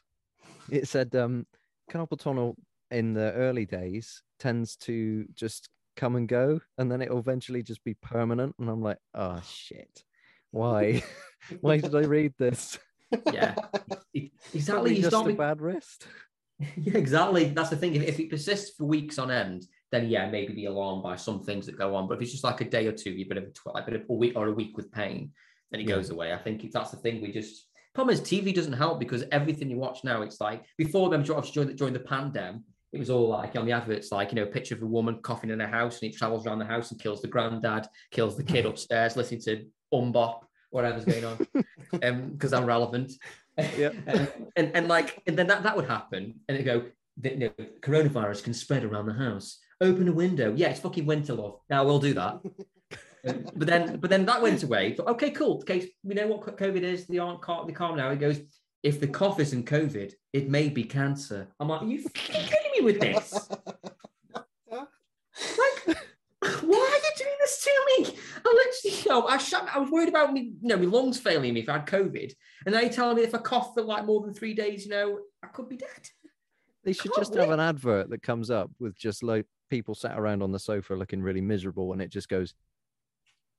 it 0.70 0.86
said, 0.86 1.14
um, 1.16 1.46
carpal 1.90 2.18
tunnel 2.18 2.56
in 2.90 3.14
the 3.14 3.32
early 3.32 3.66
days 3.66 4.22
tends 4.38 4.76
to 4.76 5.24
just 5.34 5.68
come 5.96 6.14
and 6.14 6.28
go, 6.28 6.60
and 6.78 6.90
then 6.90 7.02
it'll 7.02 7.18
eventually 7.18 7.62
just 7.62 7.82
be 7.82 7.94
permanent. 7.94 8.54
And 8.59 8.68
I'm 8.68 8.82
like, 8.82 8.98
oh 9.14 9.40
shit, 9.44 10.04
why? 10.52 11.02
why 11.60 11.78
did 11.78 11.94
I 11.94 12.02
read 12.02 12.34
this? 12.38 12.78
Yeah. 13.32 13.54
Exactly. 14.54 14.90
You 14.94 14.96
just 14.98 15.08
start 15.10 15.24
a 15.24 15.28
with- 15.28 15.38
bad 15.38 15.60
wrist. 15.60 16.06
Yeah, 16.76 16.96
exactly. 16.96 17.46
That's 17.46 17.70
the 17.70 17.76
thing. 17.76 17.96
If, 17.96 18.02
if 18.04 18.20
it 18.20 18.30
persists 18.30 18.76
for 18.76 18.84
weeks 18.84 19.18
on 19.18 19.32
end, 19.32 19.64
then 19.90 20.08
yeah, 20.08 20.30
maybe 20.30 20.52
be 20.52 20.66
alarmed 20.66 21.02
by 21.02 21.16
some 21.16 21.42
things 21.42 21.66
that 21.66 21.76
go 21.76 21.96
on. 21.96 22.06
But 22.06 22.14
if 22.18 22.22
it's 22.22 22.30
just 22.30 22.44
like 22.44 22.60
a 22.60 22.64
day 22.64 22.86
or 22.86 22.92
two, 22.92 23.10
you've 23.10 23.28
been 23.28 23.38
a, 23.38 23.46
tw- 23.46 23.74
like 23.74 23.86
been 23.86 24.04
a 24.08 24.12
week 24.12 24.34
or 24.36 24.46
a 24.46 24.52
week 24.52 24.76
with 24.76 24.92
pain, 24.92 25.32
then 25.72 25.80
it 25.80 25.88
Yeah. 25.88 25.96
goes 25.96 26.10
away. 26.10 26.32
I 26.32 26.38
think 26.38 26.62
it's, 26.62 26.74
that's 26.74 26.92
the 26.92 26.98
thing. 26.98 27.20
We 27.20 27.32
just 27.32 27.66
problem 27.94 28.14
is 28.14 28.20
TV 28.20 28.54
doesn't 28.54 28.74
help 28.74 29.00
because 29.00 29.24
everything 29.32 29.70
you 29.70 29.76
watch 29.78 30.04
now, 30.04 30.22
it's 30.22 30.40
like 30.40 30.64
before 30.78 31.10
them 31.10 31.24
during 31.24 31.68
the, 31.68 31.74
during 31.74 31.94
the 31.94 32.00
pandemic, 32.00 32.60
it 32.93 32.98
was 32.98 33.10
all 33.10 33.28
like 33.28 33.56
on 33.56 33.64
the 33.64 33.73
adverts, 33.73 34.12
like 34.12 34.32
you 34.32 34.36
know, 34.36 34.43
a 34.43 34.47
picture 34.47 34.74
of 34.74 34.82
a 34.82 34.86
woman 34.86 35.19
coughing 35.23 35.51
in 35.51 35.60
a 35.60 35.66
house 35.66 36.01
and 36.01 36.10
he 36.10 36.16
travels 36.16 36.47
around 36.47 36.59
the 36.59 36.64
house 36.64 36.90
and 36.90 37.01
kills 37.01 37.23
the 37.23 37.28
granddad, 37.28 37.86
kills 38.10 38.36
the 38.36 38.44
kid 38.44 38.66
upstairs, 38.66 39.16
listening 39.16 39.40
to 39.40 39.64
MMMBop, 39.93 40.40
whatever's 40.70 41.05
going 41.05 41.24
on, 41.24 41.47
um, 42.02 42.31
because 42.31 42.52
I'm 42.52 42.66
relevant. 42.66 43.12
Yeah. 43.77 43.90
and, 44.06 44.32
and 44.56 44.70
and 44.74 44.89
like 44.89 45.23
and 45.27 45.39
then 45.39 45.47
that, 45.47 45.62
that 45.62 45.77
would 45.77 45.86
happen 45.86 46.40
and 46.48 46.56
it 46.56 46.62
go 46.62 46.85
the, 47.19 47.31
you 47.31 47.39
know, 47.39 47.66
coronavirus 47.81 48.44
can 48.44 48.55
spread 48.55 48.85
around 48.85 49.06
the 49.06 49.12
house. 49.12 49.59
Open 49.81 50.09
a 50.09 50.12
window. 50.12 50.52
Yeah 50.55 50.69
it's 50.69 50.81
fucking 50.81 51.06
winter 51.06 51.35
love. 51.35 51.60
Now 51.69 51.85
we'll 51.85 51.98
do 51.98 52.14
that. 52.14 52.40
Um, 53.27 53.47
but 53.55 53.69
then 53.69 53.98
but 53.98 54.10
then 54.10 54.24
that 54.27 54.43
went 54.43 54.62
away. 54.62 54.94
Thought, 54.94 55.09
okay 55.09 55.31
cool. 55.31 55.59
Okay 55.59 55.90
we 56.02 56.14
know 56.14 56.27
what 56.27 56.56
covid 56.56 56.82
is? 56.82 57.06
They 57.06 57.19
aren't 57.19 57.43
they 57.66 57.73
calm 57.73 57.97
now. 57.97 58.10
It 58.10 58.20
goes 58.20 58.40
if 58.82 59.01
the 59.01 59.09
cough 59.09 59.39
isn't 59.39 59.66
covid 59.66 60.12
it 60.32 60.48
may 60.48 60.68
be 60.68 60.84
cancer 60.84 61.48
i'm 61.60 61.68
like 61.68 61.82
are 61.82 61.86
you 61.86 62.09
kidding 62.14 62.70
me 62.76 62.80
with 62.84 63.00
this 63.00 63.48
like 64.70 65.96
why 66.42 66.50
are 66.50 66.96
you 66.96 67.12
doing 67.16 67.36
this 67.40 67.64
to 67.64 67.70
me? 67.86 68.18
I 68.44 68.52
literally, 68.52 69.02
you 69.02 69.10
know, 69.10 69.26
I 69.26 69.36
shut, 69.36 69.68
I 69.72 69.78
was 69.78 69.90
worried 69.90 70.09
about 70.09 70.32
me, 70.32 70.54
you 70.60 70.68
know, 70.68 70.76
my 70.76 70.86
lungs 70.86 71.18
failing 71.18 71.54
me 71.54 71.60
if 71.60 71.68
I 71.68 71.74
had 71.74 71.86
COVID. 71.86 72.32
And 72.66 72.74
now 72.74 72.80
you're 72.80 72.90
telling 72.90 73.16
me 73.16 73.22
if 73.22 73.34
I 73.34 73.38
cough 73.38 73.74
for 73.74 73.82
like 73.82 74.04
more 74.04 74.20
than 74.22 74.34
three 74.34 74.54
days, 74.54 74.84
you 74.84 74.90
know, 74.90 75.20
I 75.42 75.48
could 75.48 75.68
be 75.68 75.76
dead. 75.76 76.09
They 76.84 76.92
should 76.92 77.12
just 77.16 77.34
have 77.34 77.50
an 77.50 77.60
advert 77.60 78.10
that 78.10 78.22
comes 78.22 78.50
up 78.50 78.70
with 78.80 78.96
just 78.96 79.22
like 79.22 79.46
people 79.70 79.94
sat 79.94 80.18
around 80.18 80.42
on 80.42 80.50
the 80.50 80.59
sofa 80.59 80.94
looking 80.94 81.22
really 81.22 81.40
miserable, 81.40 81.92
and 81.92 82.02
it 82.02 82.10
just 82.10 82.28
goes, 82.28 82.54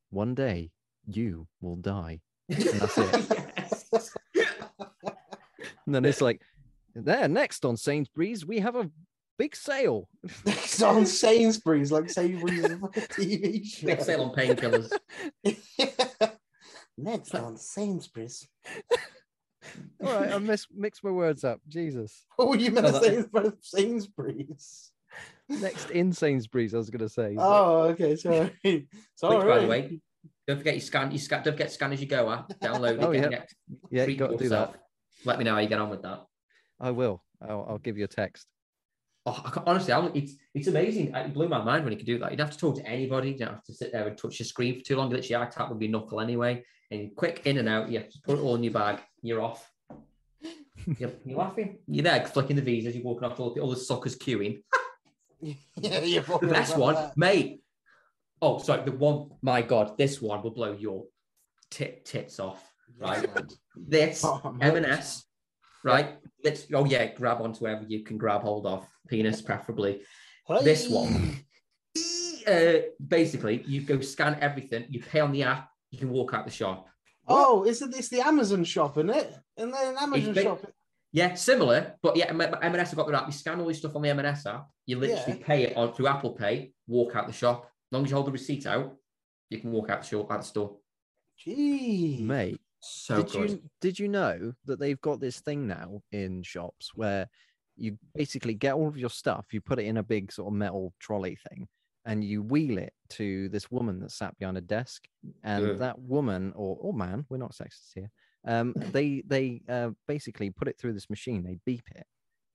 "One 0.10 0.36
day 0.36 0.72
you 1.08 1.48
will 1.62 1.78
die," 1.78 2.20
and 2.50 2.62
that's 2.62 2.98
it. 2.98 3.50
Yes. 3.56 4.12
And 5.86 5.96
then 5.96 6.06
it's 6.06 6.22
like, 6.22 6.42
there 6.96 7.28
next 7.28 7.66
on 7.66 7.78
Sainsbury's 7.78 8.46
we 8.46 8.60
have 8.60 8.76
a 8.76 8.90
big 9.38 9.56
sale. 9.56 10.08
It's 10.46 10.82
on 10.82 11.06
Sainsbury's, 11.06 11.92
like 11.92 12.10
Sainsbury's 12.10 12.60
is 12.66 12.72
a 12.72 12.78
TV 12.78 13.66
show. 13.66 13.88
Big 13.88 14.02
sale 14.02 14.24
on 14.24 14.36
painkillers. 14.36 14.92
Next 16.98 17.34
on 17.36 17.58
Sainsbury's. 17.58 18.48
All 20.04 20.14
right, 20.14 20.32
I 20.34 20.38
mis- 20.38 20.68
mixed 20.74 21.04
my 21.04 21.10
words 21.12 21.44
up. 21.44 21.60
Jesus. 21.68 22.26
Oh, 22.38 22.54
you 22.54 22.72
meant 22.72 22.86
No, 22.88 22.92
to 22.94 23.00
that- 23.00 23.32
say 23.34 23.42
it's 23.50 23.72
Sainsbury's. 23.72 24.92
Next 25.50 25.90
in 25.92 26.12
Sainsbury's, 26.14 26.74
I 26.74 26.78
was 26.78 26.90
gonna 26.90 27.10
say. 27.10 27.34
but- 27.36 27.44
Oh, 27.46 27.82
okay, 27.90 28.16
sorry. 28.16 28.52
Sorry. 29.16 29.38
Which, 29.38 29.48
by 29.48 29.60
the 29.60 29.68
way, 29.68 30.00
don't 30.48 30.58
forget 30.58 30.76
you 30.76 30.82
scan. 30.82 31.12
You 31.12 31.18
scan. 31.20 31.44
Don't 31.44 31.54
forget 31.54 31.70
to 31.70 31.74
scan 31.74 31.94
as 31.94 32.02
you 32.02 32.08
go. 32.08 32.32
App. 32.32 32.52
Download 32.60 32.94
it. 32.98 33.04
Oh, 33.04 33.12
get, 33.14 33.24
yeah. 33.24 33.30
get- 33.30 33.54
yeah, 33.90 34.06
you 34.06 34.16
got 34.18 34.28
to 34.28 34.38
do 34.38 34.50
that. 34.50 34.70
yourself. 34.70 34.76
Let 35.26 35.38
me 35.40 35.46
know 35.46 35.54
how 35.54 35.60
you 35.62 35.70
get 35.70 35.80
on 35.80 35.90
with 35.90 36.02
that. 36.04 36.26
I 36.80 36.92
will. 36.92 37.24
I'll, 37.42 37.66
I'll 37.70 37.78
give 37.78 37.98
you 37.98 38.06
a 38.06 38.08
text. 38.08 38.48
Oh, 39.26 39.42
I 39.46 39.50
can't- 39.50 39.68
honestly, 39.68 39.94
I, 39.94 40.06
it's 40.14 40.34
it's 40.54 40.68
amazing. 40.68 41.14
It 41.16 41.34
blew 41.34 41.48
my 41.48 41.64
mind 41.64 41.84
when 41.84 41.94
you 41.94 41.98
could 41.98 42.06
do 42.06 42.20
that. 42.20 42.32
You 42.32 42.38
don't 42.38 42.48
have 42.48 42.56
to 42.56 42.60
talk 42.60 42.76
to 42.78 42.86
anybody. 42.86 43.32
You 43.32 43.38
don't 43.38 43.54
have 43.54 43.64
to 43.66 43.74
sit 43.74 43.92
there 43.92 44.08
and 44.08 44.18
touch 44.18 44.38
the 44.38 44.44
screen 44.44 44.78
for 44.78 44.86
too 44.86 44.96
long. 44.98 45.10
You 45.10 45.18
literally 45.18 45.46
eye 45.46 45.50
tap 45.50 45.70
with 45.70 45.82
your 45.82 45.92
knuckle 45.92 46.20
anyway, 46.20 46.64
and 46.92 47.16
quick 47.16 47.42
in 47.46 47.58
and 47.58 47.70
out. 47.70 47.90
You 47.90 48.00
have 48.00 48.10
to 48.10 48.20
put 48.24 48.38
it 48.38 48.42
all 48.42 48.56
in 48.56 48.64
your 48.64 48.74
bag. 48.74 49.00
You're 49.22 49.42
off. 49.42 49.72
you're, 50.98 51.12
you're 51.26 51.38
laughing. 51.38 51.80
You're 51.88 52.04
there 52.04 52.26
flicking 52.26 52.58
the 52.58 52.62
visas. 52.62 52.96
You're 52.96 53.06
walking 53.06 53.30
off 53.30 53.40
all 53.40 53.54
the, 53.54 53.62
all 53.62 53.70
the 53.70 53.78
suckers 53.78 54.18
queuing. 54.18 54.62
yeah, 55.42 56.02
you're 56.02 56.24
The 56.24 56.48
best 56.48 56.78
one, 56.78 57.12
mate. 57.16 57.62
Oh, 58.42 58.58
sorry. 58.60 58.84
The 58.84 58.92
one. 58.92 59.30
My 59.42 59.62
God, 59.62 59.98
this 59.98 60.22
one 60.22 60.42
will 60.44 60.52
blow 60.52 60.74
your 60.74 61.06
tit 61.72 62.04
tits 62.06 62.40
off. 62.40 62.62
Right. 62.98 63.26
This 63.76 64.24
Oh, 64.26 64.56
M&S, 64.62 65.24
right? 65.84 66.18
Let's. 66.44 66.68
Oh 66.74 66.86
yeah, 66.86 67.06
grab 67.14 67.42
onto 67.42 67.60
wherever 67.62 67.84
you 67.88 68.04
can 68.04 68.18
grab 68.18 68.42
hold 68.42 68.66
of. 68.66 68.88
Penis, 69.08 69.42
preferably. 69.42 70.02
This 70.62 70.90
one. 70.90 71.38
Uh, 72.48 72.80
basically, 73.06 73.64
you 73.66 73.82
go 73.82 74.00
scan 74.02 74.38
everything. 74.42 74.86
You 74.90 75.02
pay 75.02 75.20
on 75.22 75.32
the 75.32 75.44
app. 75.44 75.70
You 75.92 76.00
can 76.00 76.10
walk 76.10 76.34
out 76.34 76.46
the 76.46 76.52
shop. 76.52 76.88
Oh, 77.28 77.64
it's 77.64 77.80
this 77.80 78.10
the 78.10 78.20
Amazon 78.22 78.64
shop, 78.66 78.98
isn't 78.98 79.10
it? 79.10 79.34
And 79.58 79.74
then 79.74 79.96
Amazon 80.00 80.34
big- 80.34 80.44
shop. 80.44 80.66
Yeah, 81.16 81.36
similar, 81.36 81.94
but 82.02 82.18
yeah, 82.18 82.26
M- 82.26 82.42
M&S 82.42 82.90
have 82.90 82.98
got 82.98 83.06
their 83.06 83.16
app. 83.16 83.28
You 83.28 83.34
scan 83.34 83.60
all 83.62 83.68
this 83.68 83.78
stuff 83.78 83.96
on 83.96 84.02
the 84.02 84.10
M&S 84.10 84.48
app. 84.48 84.68
You 84.88 84.98
literally 84.98 85.38
Yeah. 85.40 85.46
pay 85.46 85.64
it 85.66 85.78
on 85.78 85.94
through 85.94 86.08
Apple 86.08 86.32
Pay. 86.32 86.74
Walk 86.88 87.16
out 87.16 87.28
the 87.28 87.34
shop. 87.34 87.66
As 87.66 87.70
long 87.92 88.04
as 88.04 88.10
you 88.10 88.16
hold 88.16 88.26
the 88.28 88.32
receipt 88.32 88.66
out, 88.66 88.96
you 89.52 89.60
can 89.60 89.72
walk 89.72 89.92
out 89.92 90.02
the 90.02 90.08
shop, 90.08 90.32
out 90.32 90.40
the 90.42 90.46
store. 90.48 90.78
Gee. 91.38 92.18
Mate, 92.20 92.60
So 92.84 93.16
did 93.16 93.32
good. 93.32 93.50
you 93.50 93.62
did 93.80 94.00
you 94.00 94.10
know 94.10 94.54
that 94.66 94.80
they've 94.80 95.00
got 95.00 95.22
this 95.22 95.40
thing 95.40 95.68
now 95.68 96.02
in 96.12 96.44
shops 96.44 96.92
where 96.96 97.30
you 97.78 97.98
basically 98.14 98.54
get 98.54 98.74
all 98.74 98.88
of 98.88 98.98
your 98.98 99.10
stuff, 99.10 99.46
you 99.52 99.62
put 99.62 99.80
it 99.80 99.86
in 99.86 99.98
a 99.98 100.04
big 100.04 100.32
sort 100.32 100.48
of 100.48 100.54
metal 100.54 100.94
trolley 101.00 101.38
thing, 101.50 101.68
and 102.06 102.24
you 102.24 102.44
wheel 102.44 102.78
it 102.78 102.94
to 103.12 103.48
this 103.50 103.72
woman 103.72 104.00
that 104.02 104.12
sat 104.12 104.38
behind 104.38 104.58
a 104.58 104.62
desk, 104.62 105.08
and 105.44 105.66
Yeah. 105.66 105.74
that 105.76 106.00
woman 106.00 106.52
or 106.56 106.78
or 106.80 106.94
man, 106.94 107.26
we're 107.30 107.38
not 107.38 107.54
sexist 107.54 107.94
here. 107.96 108.12
Um, 108.46 108.74
they 108.92 109.24
they 109.26 109.62
uh, 109.70 109.92
basically 110.08 110.50
put 110.50 110.68
it 110.68 110.78
through 110.78 110.94
this 110.94 111.10
machine, 111.10 111.44
they 111.44 111.58
beep 111.66 111.90
it, 111.96 112.06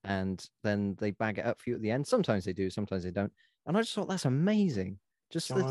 and 0.05 0.45
then 0.63 0.95
they 1.01 1.13
bag 1.13 1.39
it 1.39 1.47
up 1.47 1.61
for 1.61 1.71
you 1.71 1.77
at 1.77 1.83
the 1.83 1.91
end. 1.91 2.07
Sometimes 2.07 2.45
they 2.45 2.53
do, 2.53 2.69
sometimes 2.69 3.03
they 3.03 3.11
don't. 3.11 3.33
And 3.67 3.77
I 3.77 3.81
just 3.81 3.95
thought 3.95 4.09
that's 4.09 4.27
amazing. 4.27 4.99
Just 5.31 5.49
the, 5.49 5.63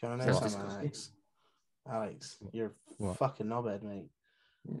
John, 0.00 0.18
the 0.18 0.26
that's 0.26 0.38
something 0.38 0.84
else. 0.84 1.19
Alex? 1.88 2.36
Alex, 2.42 2.54
you're 2.54 2.66
a 2.68 2.72
What? 3.04 3.16
fucking 3.16 3.46
knobhead, 3.46 3.82
mate. 3.82 4.08
That 4.66 4.76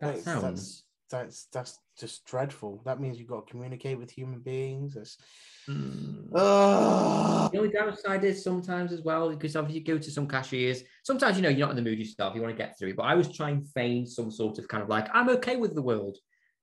That's- 0.00 0.24
sounds. 0.24 0.84
That's 1.10 1.46
that's 1.46 1.78
just 1.98 2.26
dreadful. 2.26 2.82
That 2.84 3.00
means 3.00 3.18
you've 3.18 3.28
got 3.28 3.46
to 3.46 3.50
communicate 3.50 3.98
with 3.98 4.10
human 4.10 4.40
beings. 4.40 4.94
It's, 4.94 5.16
Mm. 5.68 6.28
Ugh. 6.34 7.50
The 7.52 7.58
only 7.58 7.70
downside 7.70 8.24
is 8.24 8.42
sometimes 8.44 8.92
as 8.92 9.02
well, 9.02 9.28
because 9.30 9.54
obviously 9.56 9.80
you 9.80 9.86
go 9.86 9.98
to 9.98 10.10
some 10.10 10.26
cashiers. 10.28 10.82
Sometimes 11.04 11.36
you 11.36 11.42
know 11.42 11.48
you're 11.50 11.60
not 11.66 11.70
in 11.70 11.76
the 11.76 11.82
mood 11.82 11.98
yourself, 11.98 12.34
you 12.34 12.40
want 12.42 12.54
to 12.54 12.62
get 12.62 12.78
through 12.78 12.90
it. 12.90 12.96
But 12.96 13.04
I 13.04 13.14
was 13.14 13.30
trying 13.34 13.62
to 13.62 13.68
feign 13.70 14.06
some 14.06 14.30
sort 14.30 14.58
of 14.58 14.68
kind 14.68 14.82
of 14.82 14.88
like, 14.90 15.08
I'm 15.14 15.28
okay 15.30 15.56
with 15.56 15.74
the 15.74 15.82
world 15.82 16.16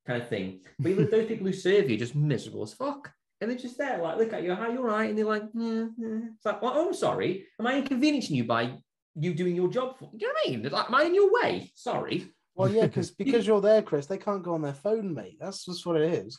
kind 0.07 0.21
of 0.21 0.27
thing. 0.29 0.61
But 0.79 0.89
even 0.91 1.07
those 1.11 1.27
people 1.27 1.45
who 1.47 1.53
serve 1.53 1.89
you 1.89 1.95
are 1.95 1.99
just 1.99 2.15
miserable 2.15 2.63
as 2.63 2.73
fuck. 2.73 3.11
And 3.41 3.49
they're 3.51 3.57
just 3.57 3.77
there, 3.77 4.01
like, 4.01 4.17
look 4.17 4.33
at 4.33 4.43
you, 4.43 4.53
how 4.55 4.69
you're 4.71 4.81
right. 4.83 5.09
And 5.09 5.17
they're 5.17 5.25
like, 5.25 5.43
yeah, 5.53 5.85
yeah. 5.97 6.19
It's 6.35 6.45
like, 6.45 6.61
well, 6.61 6.73
oh, 6.75 6.87
I'm 6.87 6.93
sorry. 6.93 7.45
Am 7.59 7.67
I 7.67 7.77
inconveniencing 7.77 8.35
you 8.35 8.43
by 8.45 8.77
you 9.19 9.33
doing 9.33 9.55
your 9.55 9.69
job 9.69 9.97
for 9.97 10.09
Do 10.11 10.17
you 10.19 10.27
know 10.27 10.33
what 10.33 10.47
I 10.47 10.51
mean? 10.51 10.71
Like, 10.71 10.87
am 10.87 10.95
I 10.95 11.03
in 11.03 11.15
your 11.15 11.31
way? 11.31 11.71
Sorry. 11.75 12.33
Well, 12.55 12.69
yeah, 12.69 12.87
because 12.87 13.11
because 13.17 13.47
you're 13.47 13.61
there, 13.61 13.81
Chris, 13.81 14.05
they 14.05 14.17
can't 14.17 14.43
go 14.43 14.53
on 14.53 14.61
their 14.61 14.73
phone, 14.73 15.13
mate. 15.13 15.37
That's 15.39 15.65
just 15.65 15.85
what 15.85 15.97
it 15.99 16.13
is. 16.13 16.37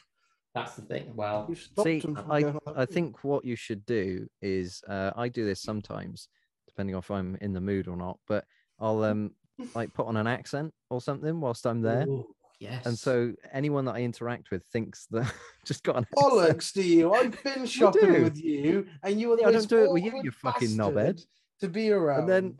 That's 0.54 0.74
the 0.74 0.82
thing. 0.82 1.12
Well, 1.14 1.52
See, 1.82 2.02
I, 2.30 2.40
going 2.40 2.58
on 2.66 2.74
their 2.74 2.78
I 2.78 2.86
think 2.86 3.22
what 3.24 3.44
you 3.44 3.56
should 3.56 3.84
do 3.84 4.26
is 4.40 4.82
uh, 4.88 5.10
I 5.14 5.28
do 5.28 5.44
this 5.44 5.60
sometimes, 5.60 6.28
depending 6.66 6.94
on 6.94 7.00
if 7.00 7.10
I'm 7.10 7.36
in 7.40 7.52
the 7.52 7.60
mood 7.60 7.88
or 7.88 7.96
not. 7.96 8.18
But 8.26 8.44
I'll 8.80 9.02
um 9.04 9.32
like 9.74 9.92
put 9.92 10.06
on 10.06 10.16
an 10.16 10.26
accent 10.26 10.72
or 10.90 11.00
something 11.00 11.40
whilst 11.40 11.66
I'm 11.66 11.82
there, 11.82 12.06
ooh, 12.06 12.26
yes. 12.58 12.86
and 12.86 12.98
so 12.98 13.32
anyone 13.52 13.84
that 13.86 13.96
I 13.96 14.00
interact 14.00 14.50
with 14.50 14.64
thinks 14.66 15.06
that 15.10 15.30
just 15.66 15.82
got 15.82 15.96
an 15.96 16.06
accent. 16.16 16.32
bollocks 16.32 16.72
to 16.74 16.82
you. 16.82 17.12
I've 17.12 17.42
been 17.42 17.66
shopping 17.66 18.22
with 18.22 18.42
you, 18.42 18.86
and 19.02 19.20
you 19.20 19.28
were 19.28 19.36
the 19.36 19.42
Yeah, 19.42 19.48
I 19.48 19.52
most 19.52 19.68
don't 19.68 19.80
do 19.80 19.84
it 19.84 19.92
with 19.92 20.04
you, 20.04 20.20
you 20.24 20.30
fucking 20.30 20.76
bastard 20.76 20.94
knobhead. 20.94 21.26
To 21.60 21.68
be 21.68 21.90
around. 21.90 22.20
And 22.20 22.28
then- 22.28 22.58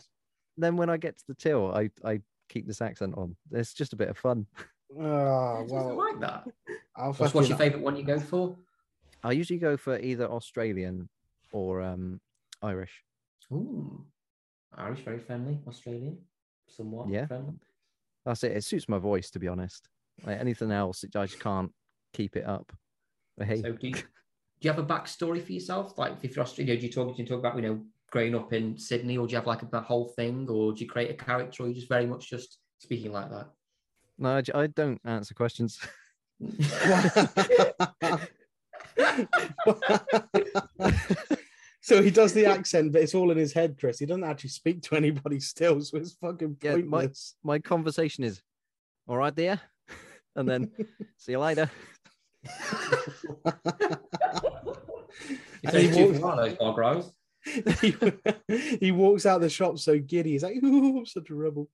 Then 0.59 0.77
when 0.78 0.89
I 0.89 0.97
get 0.97 1.18
to 1.18 1.24
the 1.28 1.35
till, 1.35 1.70
I 1.74 1.90
I 2.02 2.23
keep 2.48 2.66
this 2.66 2.81
accent 2.81 3.14
on. 3.18 3.36
It's 3.52 3.74
just 3.74 3.93
a 3.93 3.97
bit 3.97 4.09
of 4.09 4.16
fun. 4.16 4.47
oh, 4.98 5.60
Just 5.62 5.74
well, 5.74 5.94
like 5.97 6.18
that. 6.20 6.47
I'll 6.97 7.12
What's, 7.12 7.35
what's 7.35 7.48
your 7.51 7.59
favourite 7.59 7.82
one 7.85 7.97
you 7.97 8.05
go 8.05 8.18
for? 8.18 8.56
I 9.23 9.32
usually 9.32 9.59
go 9.59 9.77
for 9.77 9.98
either 9.98 10.24
Australian 10.31 11.10
or 11.52 11.82
um 11.82 12.20
Irish. 12.62 13.05
Ooh, 13.52 14.02
Irish, 14.74 15.01
very 15.01 15.18
friendly. 15.18 15.59
Australian, 15.68 16.16
somewhat 16.68 17.09
Yeah. 17.10 17.27
friendly. 17.27 17.55
That's 18.24 18.43
it. 18.43 18.52
It 18.52 18.64
suits 18.64 18.89
my 18.89 18.98
voice, 18.98 19.31
to 19.32 19.39
be 19.39 19.48
honest. 19.48 19.89
Like 20.24 20.40
anything 20.40 20.70
else, 20.73 21.05
it- 21.05 21.14
I 21.16 21.27
just 21.27 21.39
can't 21.40 21.70
keep 22.14 22.35
it 22.35 22.47
up. 22.47 22.73
But 23.36 23.47
hey, 23.48 23.60
So 23.60 23.73
do 23.73 23.89
you, 23.89 23.93
do 23.94 24.02
you 24.62 24.70
have 24.70 24.78
a 24.82 24.86
backstory 24.86 25.43
for 25.44 25.52
yourself? 25.52 25.98
Like 25.98 26.14
if 26.23 26.35
you're 26.35 26.44
Australian, 26.47 26.78
do 26.78 26.86
you 26.86 26.93
talk, 26.93 27.14
do 27.14 27.23
you 27.23 27.28
talk 27.28 27.40
about, 27.40 27.56
you 27.56 27.62
know, 27.62 27.85
growing 28.11 28.35
up 28.35 28.53
in 28.53 28.78
Sydney 28.78 29.16
or 29.19 29.27
do 29.27 29.33
you 29.33 29.37
have 29.39 29.47
like 29.47 29.62
a, 29.62 29.69
a 29.77 29.81
whole 29.81 30.09
thing 30.16 30.47
or 30.49 30.73
do 30.73 30.81
you 30.85 30.89
create 30.91 31.11
a 31.11 31.15
character 31.15 31.62
or 31.65 31.69
you 31.69 31.74
just 31.74 31.89
very 31.89 32.07
much 32.07 32.31
just 32.31 32.59
speaking 32.78 33.12
like 33.12 33.31
that? 33.31 33.49
no, 34.19 34.41
I 34.55 34.66
don't 34.69 35.01
answer 35.05 35.35
questions. 35.35 35.78
so 41.81 42.03
he 42.03 42.11
does 42.11 42.33
the 42.33 42.47
accent, 42.47 42.93
but 42.93 43.03
it's 43.03 43.15
all 43.15 43.31
in 43.31 43.37
his 43.39 43.53
head, 43.53 43.77
Chris. 43.78 43.99
He 43.99 44.07
doesn't 44.07 44.24
actually 44.24 44.51
speak 44.51 44.83
to 44.83 44.97
anybody 44.97 45.39
still, 45.41 45.81
so 45.81 45.99
it's 45.99 46.15
fucking 46.15 46.57
Yeah, 46.62 46.77
my- 46.77 47.01
pointless. 47.03 47.35
My 47.43 47.59
conversation 47.59 48.24
is, 48.24 48.43
all 49.07 49.16
right, 49.16 49.35
there, 49.35 49.61
and 50.37 50.49
then 50.49 50.70
see 51.16 51.33
you 51.33 51.39
later. 51.39 51.70
It's 55.62 55.74
And 55.74 55.83
he 55.83 55.89
only 55.89 55.97
two 55.97 56.05
walks- 56.07 56.19
for 56.20 56.27
one 56.27 56.39
of 56.39 56.45
those 56.45 56.59
bog 56.59 56.78
rolls. 56.78 57.12
He, 57.81 57.97
he 58.81 58.93
walks 58.93 59.27
out 59.27 59.40
the 59.40 59.48
shop 59.48 59.78
so 59.78 59.98
giddy. 59.98 60.32
He's 60.32 60.43
like, 60.43 60.62
"Ooh, 60.62 60.98
I'm 60.98 61.06
such 61.06 61.31
a 61.31 61.35
rebel." 61.35 61.68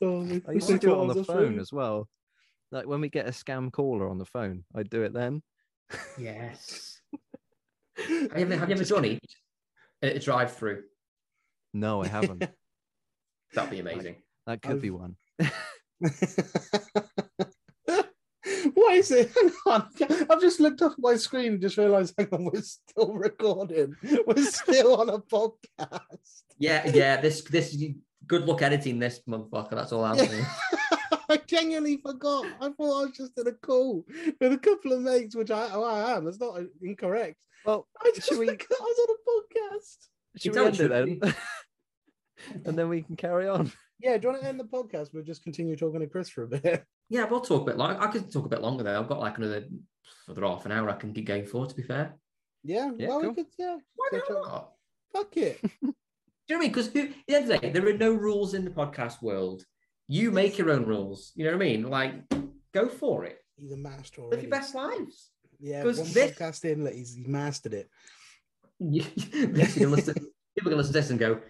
Oh, 0.00 0.22
I 0.48 0.52
used 0.52 0.68
to 0.68 0.78
do 0.78 0.92
it 0.92 0.98
on 0.98 1.08
the 1.08 1.24
phone 1.24 1.58
as 1.58 1.72
well. 1.72 2.08
Like 2.70 2.86
when 2.86 3.00
we 3.00 3.08
get 3.08 3.26
a 3.26 3.30
scam 3.30 3.70
caller 3.70 4.08
on 4.08 4.18
the 4.18 4.24
phone, 4.24 4.64
I'd 4.74 4.90
do 4.90 5.02
it 5.02 5.12
then. 5.12 5.42
Yes. 6.18 7.00
have 7.96 8.08
you 8.08 8.28
ever, 8.34 8.56
have 8.56 8.68
you 8.68 8.74
ever 8.74 8.84
done 8.84 9.04
it 9.04 9.20
at 10.02 10.16
a 10.16 10.18
drive 10.18 10.52
through? 10.54 10.82
No, 11.74 12.02
I 12.02 12.08
haven't. 12.08 12.44
That'd 13.54 13.70
be 13.70 13.80
amazing. 13.80 14.16
That 14.46 14.62
could 14.62 14.80
be 14.80 14.90
one. 14.90 15.16
what 18.74 18.94
is 18.94 19.10
it? 19.10 19.32
Hang 19.34 19.52
on. 19.66 19.88
I've 20.30 20.40
just 20.40 20.60
looked 20.60 20.82
up 20.82 20.94
my 20.98 21.16
screen 21.16 21.52
and 21.52 21.60
just 21.60 21.76
realized, 21.76 22.14
hang 22.16 22.28
on, 22.32 22.44
we're 22.44 22.62
still 22.62 23.12
recording. 23.14 23.94
We're 24.26 24.44
still 24.44 25.00
on 25.00 25.08
a 25.08 25.18
podcast. 25.18 26.42
Yeah, 26.58 26.90
yeah. 26.92 27.20
This 27.20 27.42
this 27.42 27.76
good 28.26 28.46
luck 28.46 28.62
editing 28.62 28.98
this 28.98 29.20
motherfucker. 29.28 29.70
That's 29.72 29.92
all 29.92 30.04
I'm 30.04 30.18
saying. 30.18 30.46
I 31.28 31.36
genuinely 31.46 31.98
forgot. 31.98 32.46
I 32.60 32.70
thought 32.70 33.02
I 33.02 33.06
was 33.06 33.16
just 33.16 33.38
in 33.38 33.46
a 33.46 33.52
call 33.52 34.04
with 34.40 34.52
a 34.52 34.58
couple 34.58 34.92
of 34.92 35.00
mates, 35.00 35.34
which 35.34 35.50
I, 35.50 35.68
oh, 35.72 35.84
I 35.84 36.16
am. 36.16 36.24
That's 36.24 36.40
not 36.40 36.60
incorrect. 36.82 37.36
Well, 37.64 37.86
I 38.02 38.12
just 38.14 38.30
we- 38.38 38.46
forgot 38.46 38.66
I 38.70 38.82
was 38.82 38.98
on 39.08 39.14
a 39.14 39.76
podcast. 39.76 39.96
should 40.36 40.52
tell 40.52 40.64
we 40.64 40.68
end 40.68 40.80
it 40.80 41.20
then? 41.22 41.34
and 42.66 42.78
then 42.78 42.88
we 42.88 43.02
can 43.02 43.16
carry 43.16 43.48
on. 43.48 43.72
Yeah, 44.00 44.16
do 44.16 44.26
you 44.26 44.32
want 44.32 44.42
to 44.42 44.48
end 44.48 44.58
the 44.58 44.64
podcast? 44.64 45.10
We'll 45.14 45.22
just 45.22 45.44
continue 45.44 45.76
talking 45.76 46.00
to 46.00 46.06
Chris 46.08 46.28
for 46.28 46.42
a 46.42 46.48
bit. 46.48 46.84
Yeah, 47.12 47.24
we'll 47.26 47.40
talk 47.42 47.62
a 47.62 47.64
bit 47.66 47.76
long. 47.76 47.96
I 47.98 48.06
could 48.06 48.32
talk 48.32 48.46
a 48.46 48.48
bit 48.48 48.62
longer 48.62 48.84
though. 48.84 48.98
I've 48.98 49.08
got 49.08 49.20
like 49.20 49.36
another 49.36 49.64
further 50.26 50.46
half 50.46 50.64
an 50.66 50.72
hour 50.72 50.88
I 50.88 50.94
can 50.96 51.12
get 51.12 51.26
going 51.26 51.44
for. 51.46 51.66
To 51.66 51.74
be 51.74 51.82
fair, 51.82 52.14
Yeah, 52.64 52.90
Yeah, 52.96 53.08
well, 53.08 53.20
cool. 53.20 53.28
we 53.30 53.34
could, 53.36 53.46
yeah. 53.58 53.76
Why 53.96 54.08
So 54.12 54.20
try- 54.26 54.40
not? 54.40 54.72
Fuck 55.12 55.36
it. 55.36 55.60
Do 55.62 55.68
you 55.82 55.88
know 55.88 55.92
what 56.48 56.56
I 56.56 56.58
mean? 56.60 56.70
Because 56.70 56.86
at 56.88 56.94
the 56.94 57.12
end 57.28 57.44
of 57.44 57.48
the 57.48 57.58
day, 57.58 57.70
there 57.70 57.86
are 57.86 57.92
no 57.92 58.12
rules 58.14 58.54
in 58.54 58.64
the 58.64 58.70
podcast 58.70 59.20
world. 59.22 59.62
You 60.08 60.30
make 60.30 60.56
your 60.58 60.70
own 60.70 60.84
rules. 60.86 61.32
You 61.36 61.44
know 61.44 61.50
what 61.52 61.62
I 61.62 61.68
mean? 61.68 61.82
Like, 61.90 62.14
go 62.72 62.88
for 62.88 63.24
it. 63.26 63.38
He's 63.56 63.72
a 63.72 63.76
master 63.76 64.22
Live 64.22 64.28
already. 64.28 64.42
your 64.42 64.50
best 64.50 64.74
lives. 64.74 65.30
Yeah, 65.60 65.82
'Cause 65.82 65.98
one 66.00 66.12
this- 66.12 66.32
podcast 66.32 66.64
in, 66.64 66.84
like, 66.84 66.94
he's, 66.94 67.14
he's 67.14 67.26
mastered 67.28 67.74
it. 67.74 67.90
You- 68.80 69.04
Yes, 69.54 69.76
you 69.76 69.82
can 69.86 69.90
listen, 69.92 70.14
people 70.56 70.70
can 70.70 70.78
listen 70.78 70.92
to 70.94 70.98
this 71.00 71.10
and 71.10 71.18
go, 71.18 71.40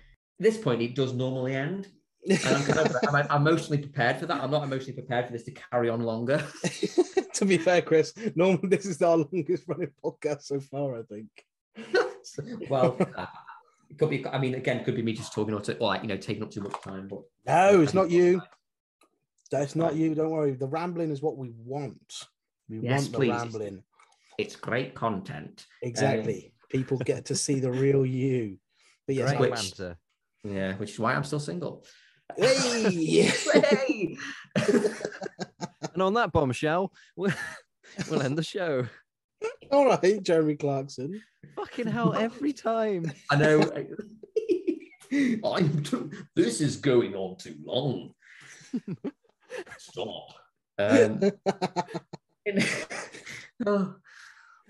this 0.40 0.58
point, 0.58 0.82
it 0.82 0.94
does 0.96 1.12
normally 1.14 1.54
end. 1.54 1.86
And 2.28 3.16
I'm, 3.16 3.26
I'm, 3.30 3.46
emotionally 3.46 3.78
prepared 3.78 4.18
for 4.18 4.26
that. 4.26 4.40
I'm 4.40 4.50
not 4.50 4.62
emotionally 4.62 4.92
prepared 4.92 5.26
for 5.26 5.32
this 5.32 5.42
to 5.44 5.50
carry 5.50 5.88
on 5.88 6.02
longer. 6.02 6.44
to 7.34 7.44
be 7.44 7.58
fair, 7.58 7.82
Chris, 7.82 8.14
normally 8.36 8.68
this 8.68 8.86
is 8.86 9.02
our 9.02 9.16
longest 9.16 9.64
running 9.66 9.90
podcast 10.04 10.42
so 10.42 10.60
far, 10.60 11.00
I 11.00 11.02
think. 11.02 11.28
well, 12.70 12.96
uh, 13.16 13.26
it 13.90 13.98
could 13.98 14.10
be, 14.10 14.24
I 14.26 14.38
mean, 14.38 14.54
again, 14.54 14.78
it 14.78 14.84
could 14.84 14.94
be 14.94 15.02
me 15.02 15.14
just 15.14 15.32
talking 15.32 15.52
or, 15.52 15.60
to, 15.62 15.76
or 15.78 15.88
like, 15.88 16.02
you 16.02 16.08
know, 16.08 16.16
taking 16.16 16.44
up 16.44 16.50
too 16.52 16.60
much 16.60 16.80
time. 16.82 17.08
But 17.08 17.22
No, 17.46 17.80
it's 17.80 17.94
not 17.94 18.10
you. 18.10 18.40
That's 19.50 19.74
not 19.74 19.96
you. 19.96 20.14
Don't 20.14 20.30
worry. 20.30 20.52
The 20.52 20.68
rambling 20.68 21.10
is 21.10 21.20
what 21.22 21.36
we 21.36 21.50
want. 21.56 22.26
We 22.68 22.78
Yes, 22.78 23.02
want 23.02 23.12
the 23.12 23.18
please. 23.18 23.30
rambling. 23.30 23.82
it's 24.38 24.56
great 24.56 24.94
content. 24.94 25.66
Exactly. 25.82 26.54
People 26.70 26.98
get 26.98 27.26
to 27.26 27.34
see 27.34 27.58
the 27.58 27.70
real 27.70 28.06
you. 28.06 28.58
But 29.06 29.16
yes, 29.16 29.36
Great 29.36 29.50
Which-. 29.50 29.80
Yeah, 30.44 30.74
which 30.76 30.92
is 30.92 30.98
why 30.98 31.14
I'm 31.14 31.24
still 31.24 31.40
single. 31.40 31.84
Hey! 32.36 33.26
hey! 33.26 34.16
And 35.92 36.02
on 36.02 36.14
that 36.14 36.32
bombshell, 36.32 36.92
we'll, 37.16 37.32
we'll 38.10 38.22
end 38.22 38.38
the 38.38 38.42
show. 38.42 38.86
All 39.72 39.86
right, 39.86 40.22
Jeremy 40.22 40.56
Clarkson. 40.56 41.22
Fucking 41.56 41.86
hell, 41.86 42.14
every 42.14 42.52
time. 42.52 43.12
I 43.30 43.36
know. 43.36 43.60
I'm 45.44 45.82
too, 45.82 46.10
this 46.34 46.60
is 46.60 46.76
going 46.76 47.14
on 47.14 47.36
too 47.36 47.56
long. 47.64 48.14
Stop. 49.78 50.28
Um, 50.78 51.20
oh, 53.66 53.94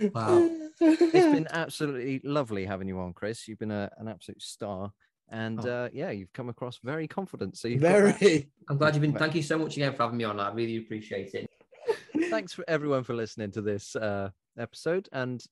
wow. 0.00 0.50
It's 0.80 1.12
been 1.12 1.46
absolutely 1.50 2.20
lovely 2.24 2.64
having 2.64 2.88
you 2.88 2.98
on, 2.98 3.12
Chris. 3.12 3.46
You've 3.46 3.60
been 3.60 3.70
a, 3.70 3.90
an 3.98 4.08
absolute 4.08 4.42
star. 4.42 4.92
And 5.32 5.64
Oh. 5.64 5.84
uh, 5.84 5.88
yeah, 5.94 6.10
you've 6.10 6.32
come 6.34 6.50
across 6.50 6.78
very 6.84 7.08
confident. 7.08 7.56
So 7.56 7.74
very. 7.78 8.48
I'm 8.68 8.76
glad 8.76 8.94
you've 8.94 9.00
been. 9.02 9.14
Thank 9.14 9.34
you 9.34 9.42
so 9.42 9.58
much 9.58 9.76
again 9.76 9.94
for 9.94 10.02
having 10.04 10.18
me 10.18 10.24
on. 10.24 10.38
I 10.38 10.52
really 10.52 10.76
appreciate 10.76 11.34
it. 11.34 11.48
thanks 12.30 12.52
for 12.52 12.64
everyone 12.68 13.02
for 13.02 13.14
listening 13.14 13.50
to 13.52 13.62
this 13.62 13.96
uh, 13.96 14.28
episode 14.58 15.08
and 15.12 15.42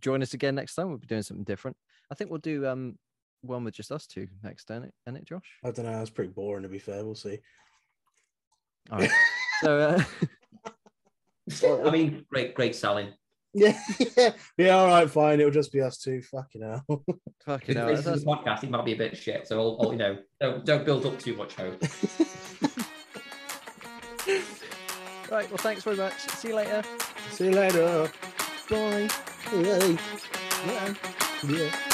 join 0.00 0.22
us 0.22 0.34
again 0.34 0.54
next 0.54 0.74
time. 0.74 0.88
We'll 0.90 0.98
be 0.98 1.06
doing 1.06 1.22
something 1.22 1.44
different. 1.44 1.76
I 2.10 2.14
think 2.14 2.30
we'll 2.30 2.38
do 2.40 2.66
um 2.66 2.98
one 3.42 3.64
with 3.64 3.72
just 3.74 3.90
us 3.90 4.06
two 4.06 4.28
next, 4.42 4.70
isn't 4.70 4.84
it, 4.84 4.92
it 5.06 5.24
Josh? 5.24 5.58
I 5.64 5.70
don't 5.70 5.86
know. 5.86 5.92
That's 5.92 6.10
pretty 6.10 6.32
boring, 6.32 6.62
to 6.64 6.68
be 6.68 6.78
fair. 6.78 7.02
We'll 7.02 7.14
see. 7.14 7.38
All 8.90 8.98
right. 8.98 9.10
so 9.62 9.78
uh, 9.78 10.04
I 11.86 11.90
mean, 11.90 12.26
great, 12.30 12.54
great 12.54 12.74
selling. 12.76 13.14
Yeah, 13.54 13.76
yeah, 14.16 14.30
yeah. 14.56 14.76
All 14.76 14.86
right, 14.86 15.10
fine. 15.10 15.40
It'll 15.40 15.50
just 15.50 15.72
be 15.72 15.80
us 15.80 15.98
two. 15.98 16.22
Fucking 16.22 16.62
hell. 16.62 16.84
fucking 17.44 17.70
If 17.70 17.76
hell, 17.76 17.88
this 17.88 18.06
is 18.06 18.22
a 18.22 18.26
podcast, 18.26 18.62
it 18.62 18.70
might 18.70 18.84
be 18.84 18.92
a 18.92 18.96
bit 18.96 19.16
shit. 19.16 19.48
So, 19.48 19.58
I'll, 19.58 19.76
I'll, 19.80 19.92
you 19.92 19.98
know, 19.98 20.18
don't, 20.40 20.64
don't 20.64 20.84
build 20.84 21.04
up 21.04 21.18
too 21.18 21.34
much 21.34 21.56
hope. 21.56 21.82
right. 25.32 25.48
Well, 25.50 25.58
thanks 25.58 25.82
very 25.82 25.96
much. 25.96 26.14
See 26.14 26.48
you 26.48 26.54
later. 26.54 26.84
see 27.32 27.46
you 27.46 27.50
later. 27.50 28.08
Bye. 28.70 29.08
Hey. 29.50 29.98
Yeah. 30.66 30.94
Yeah. 31.48 31.89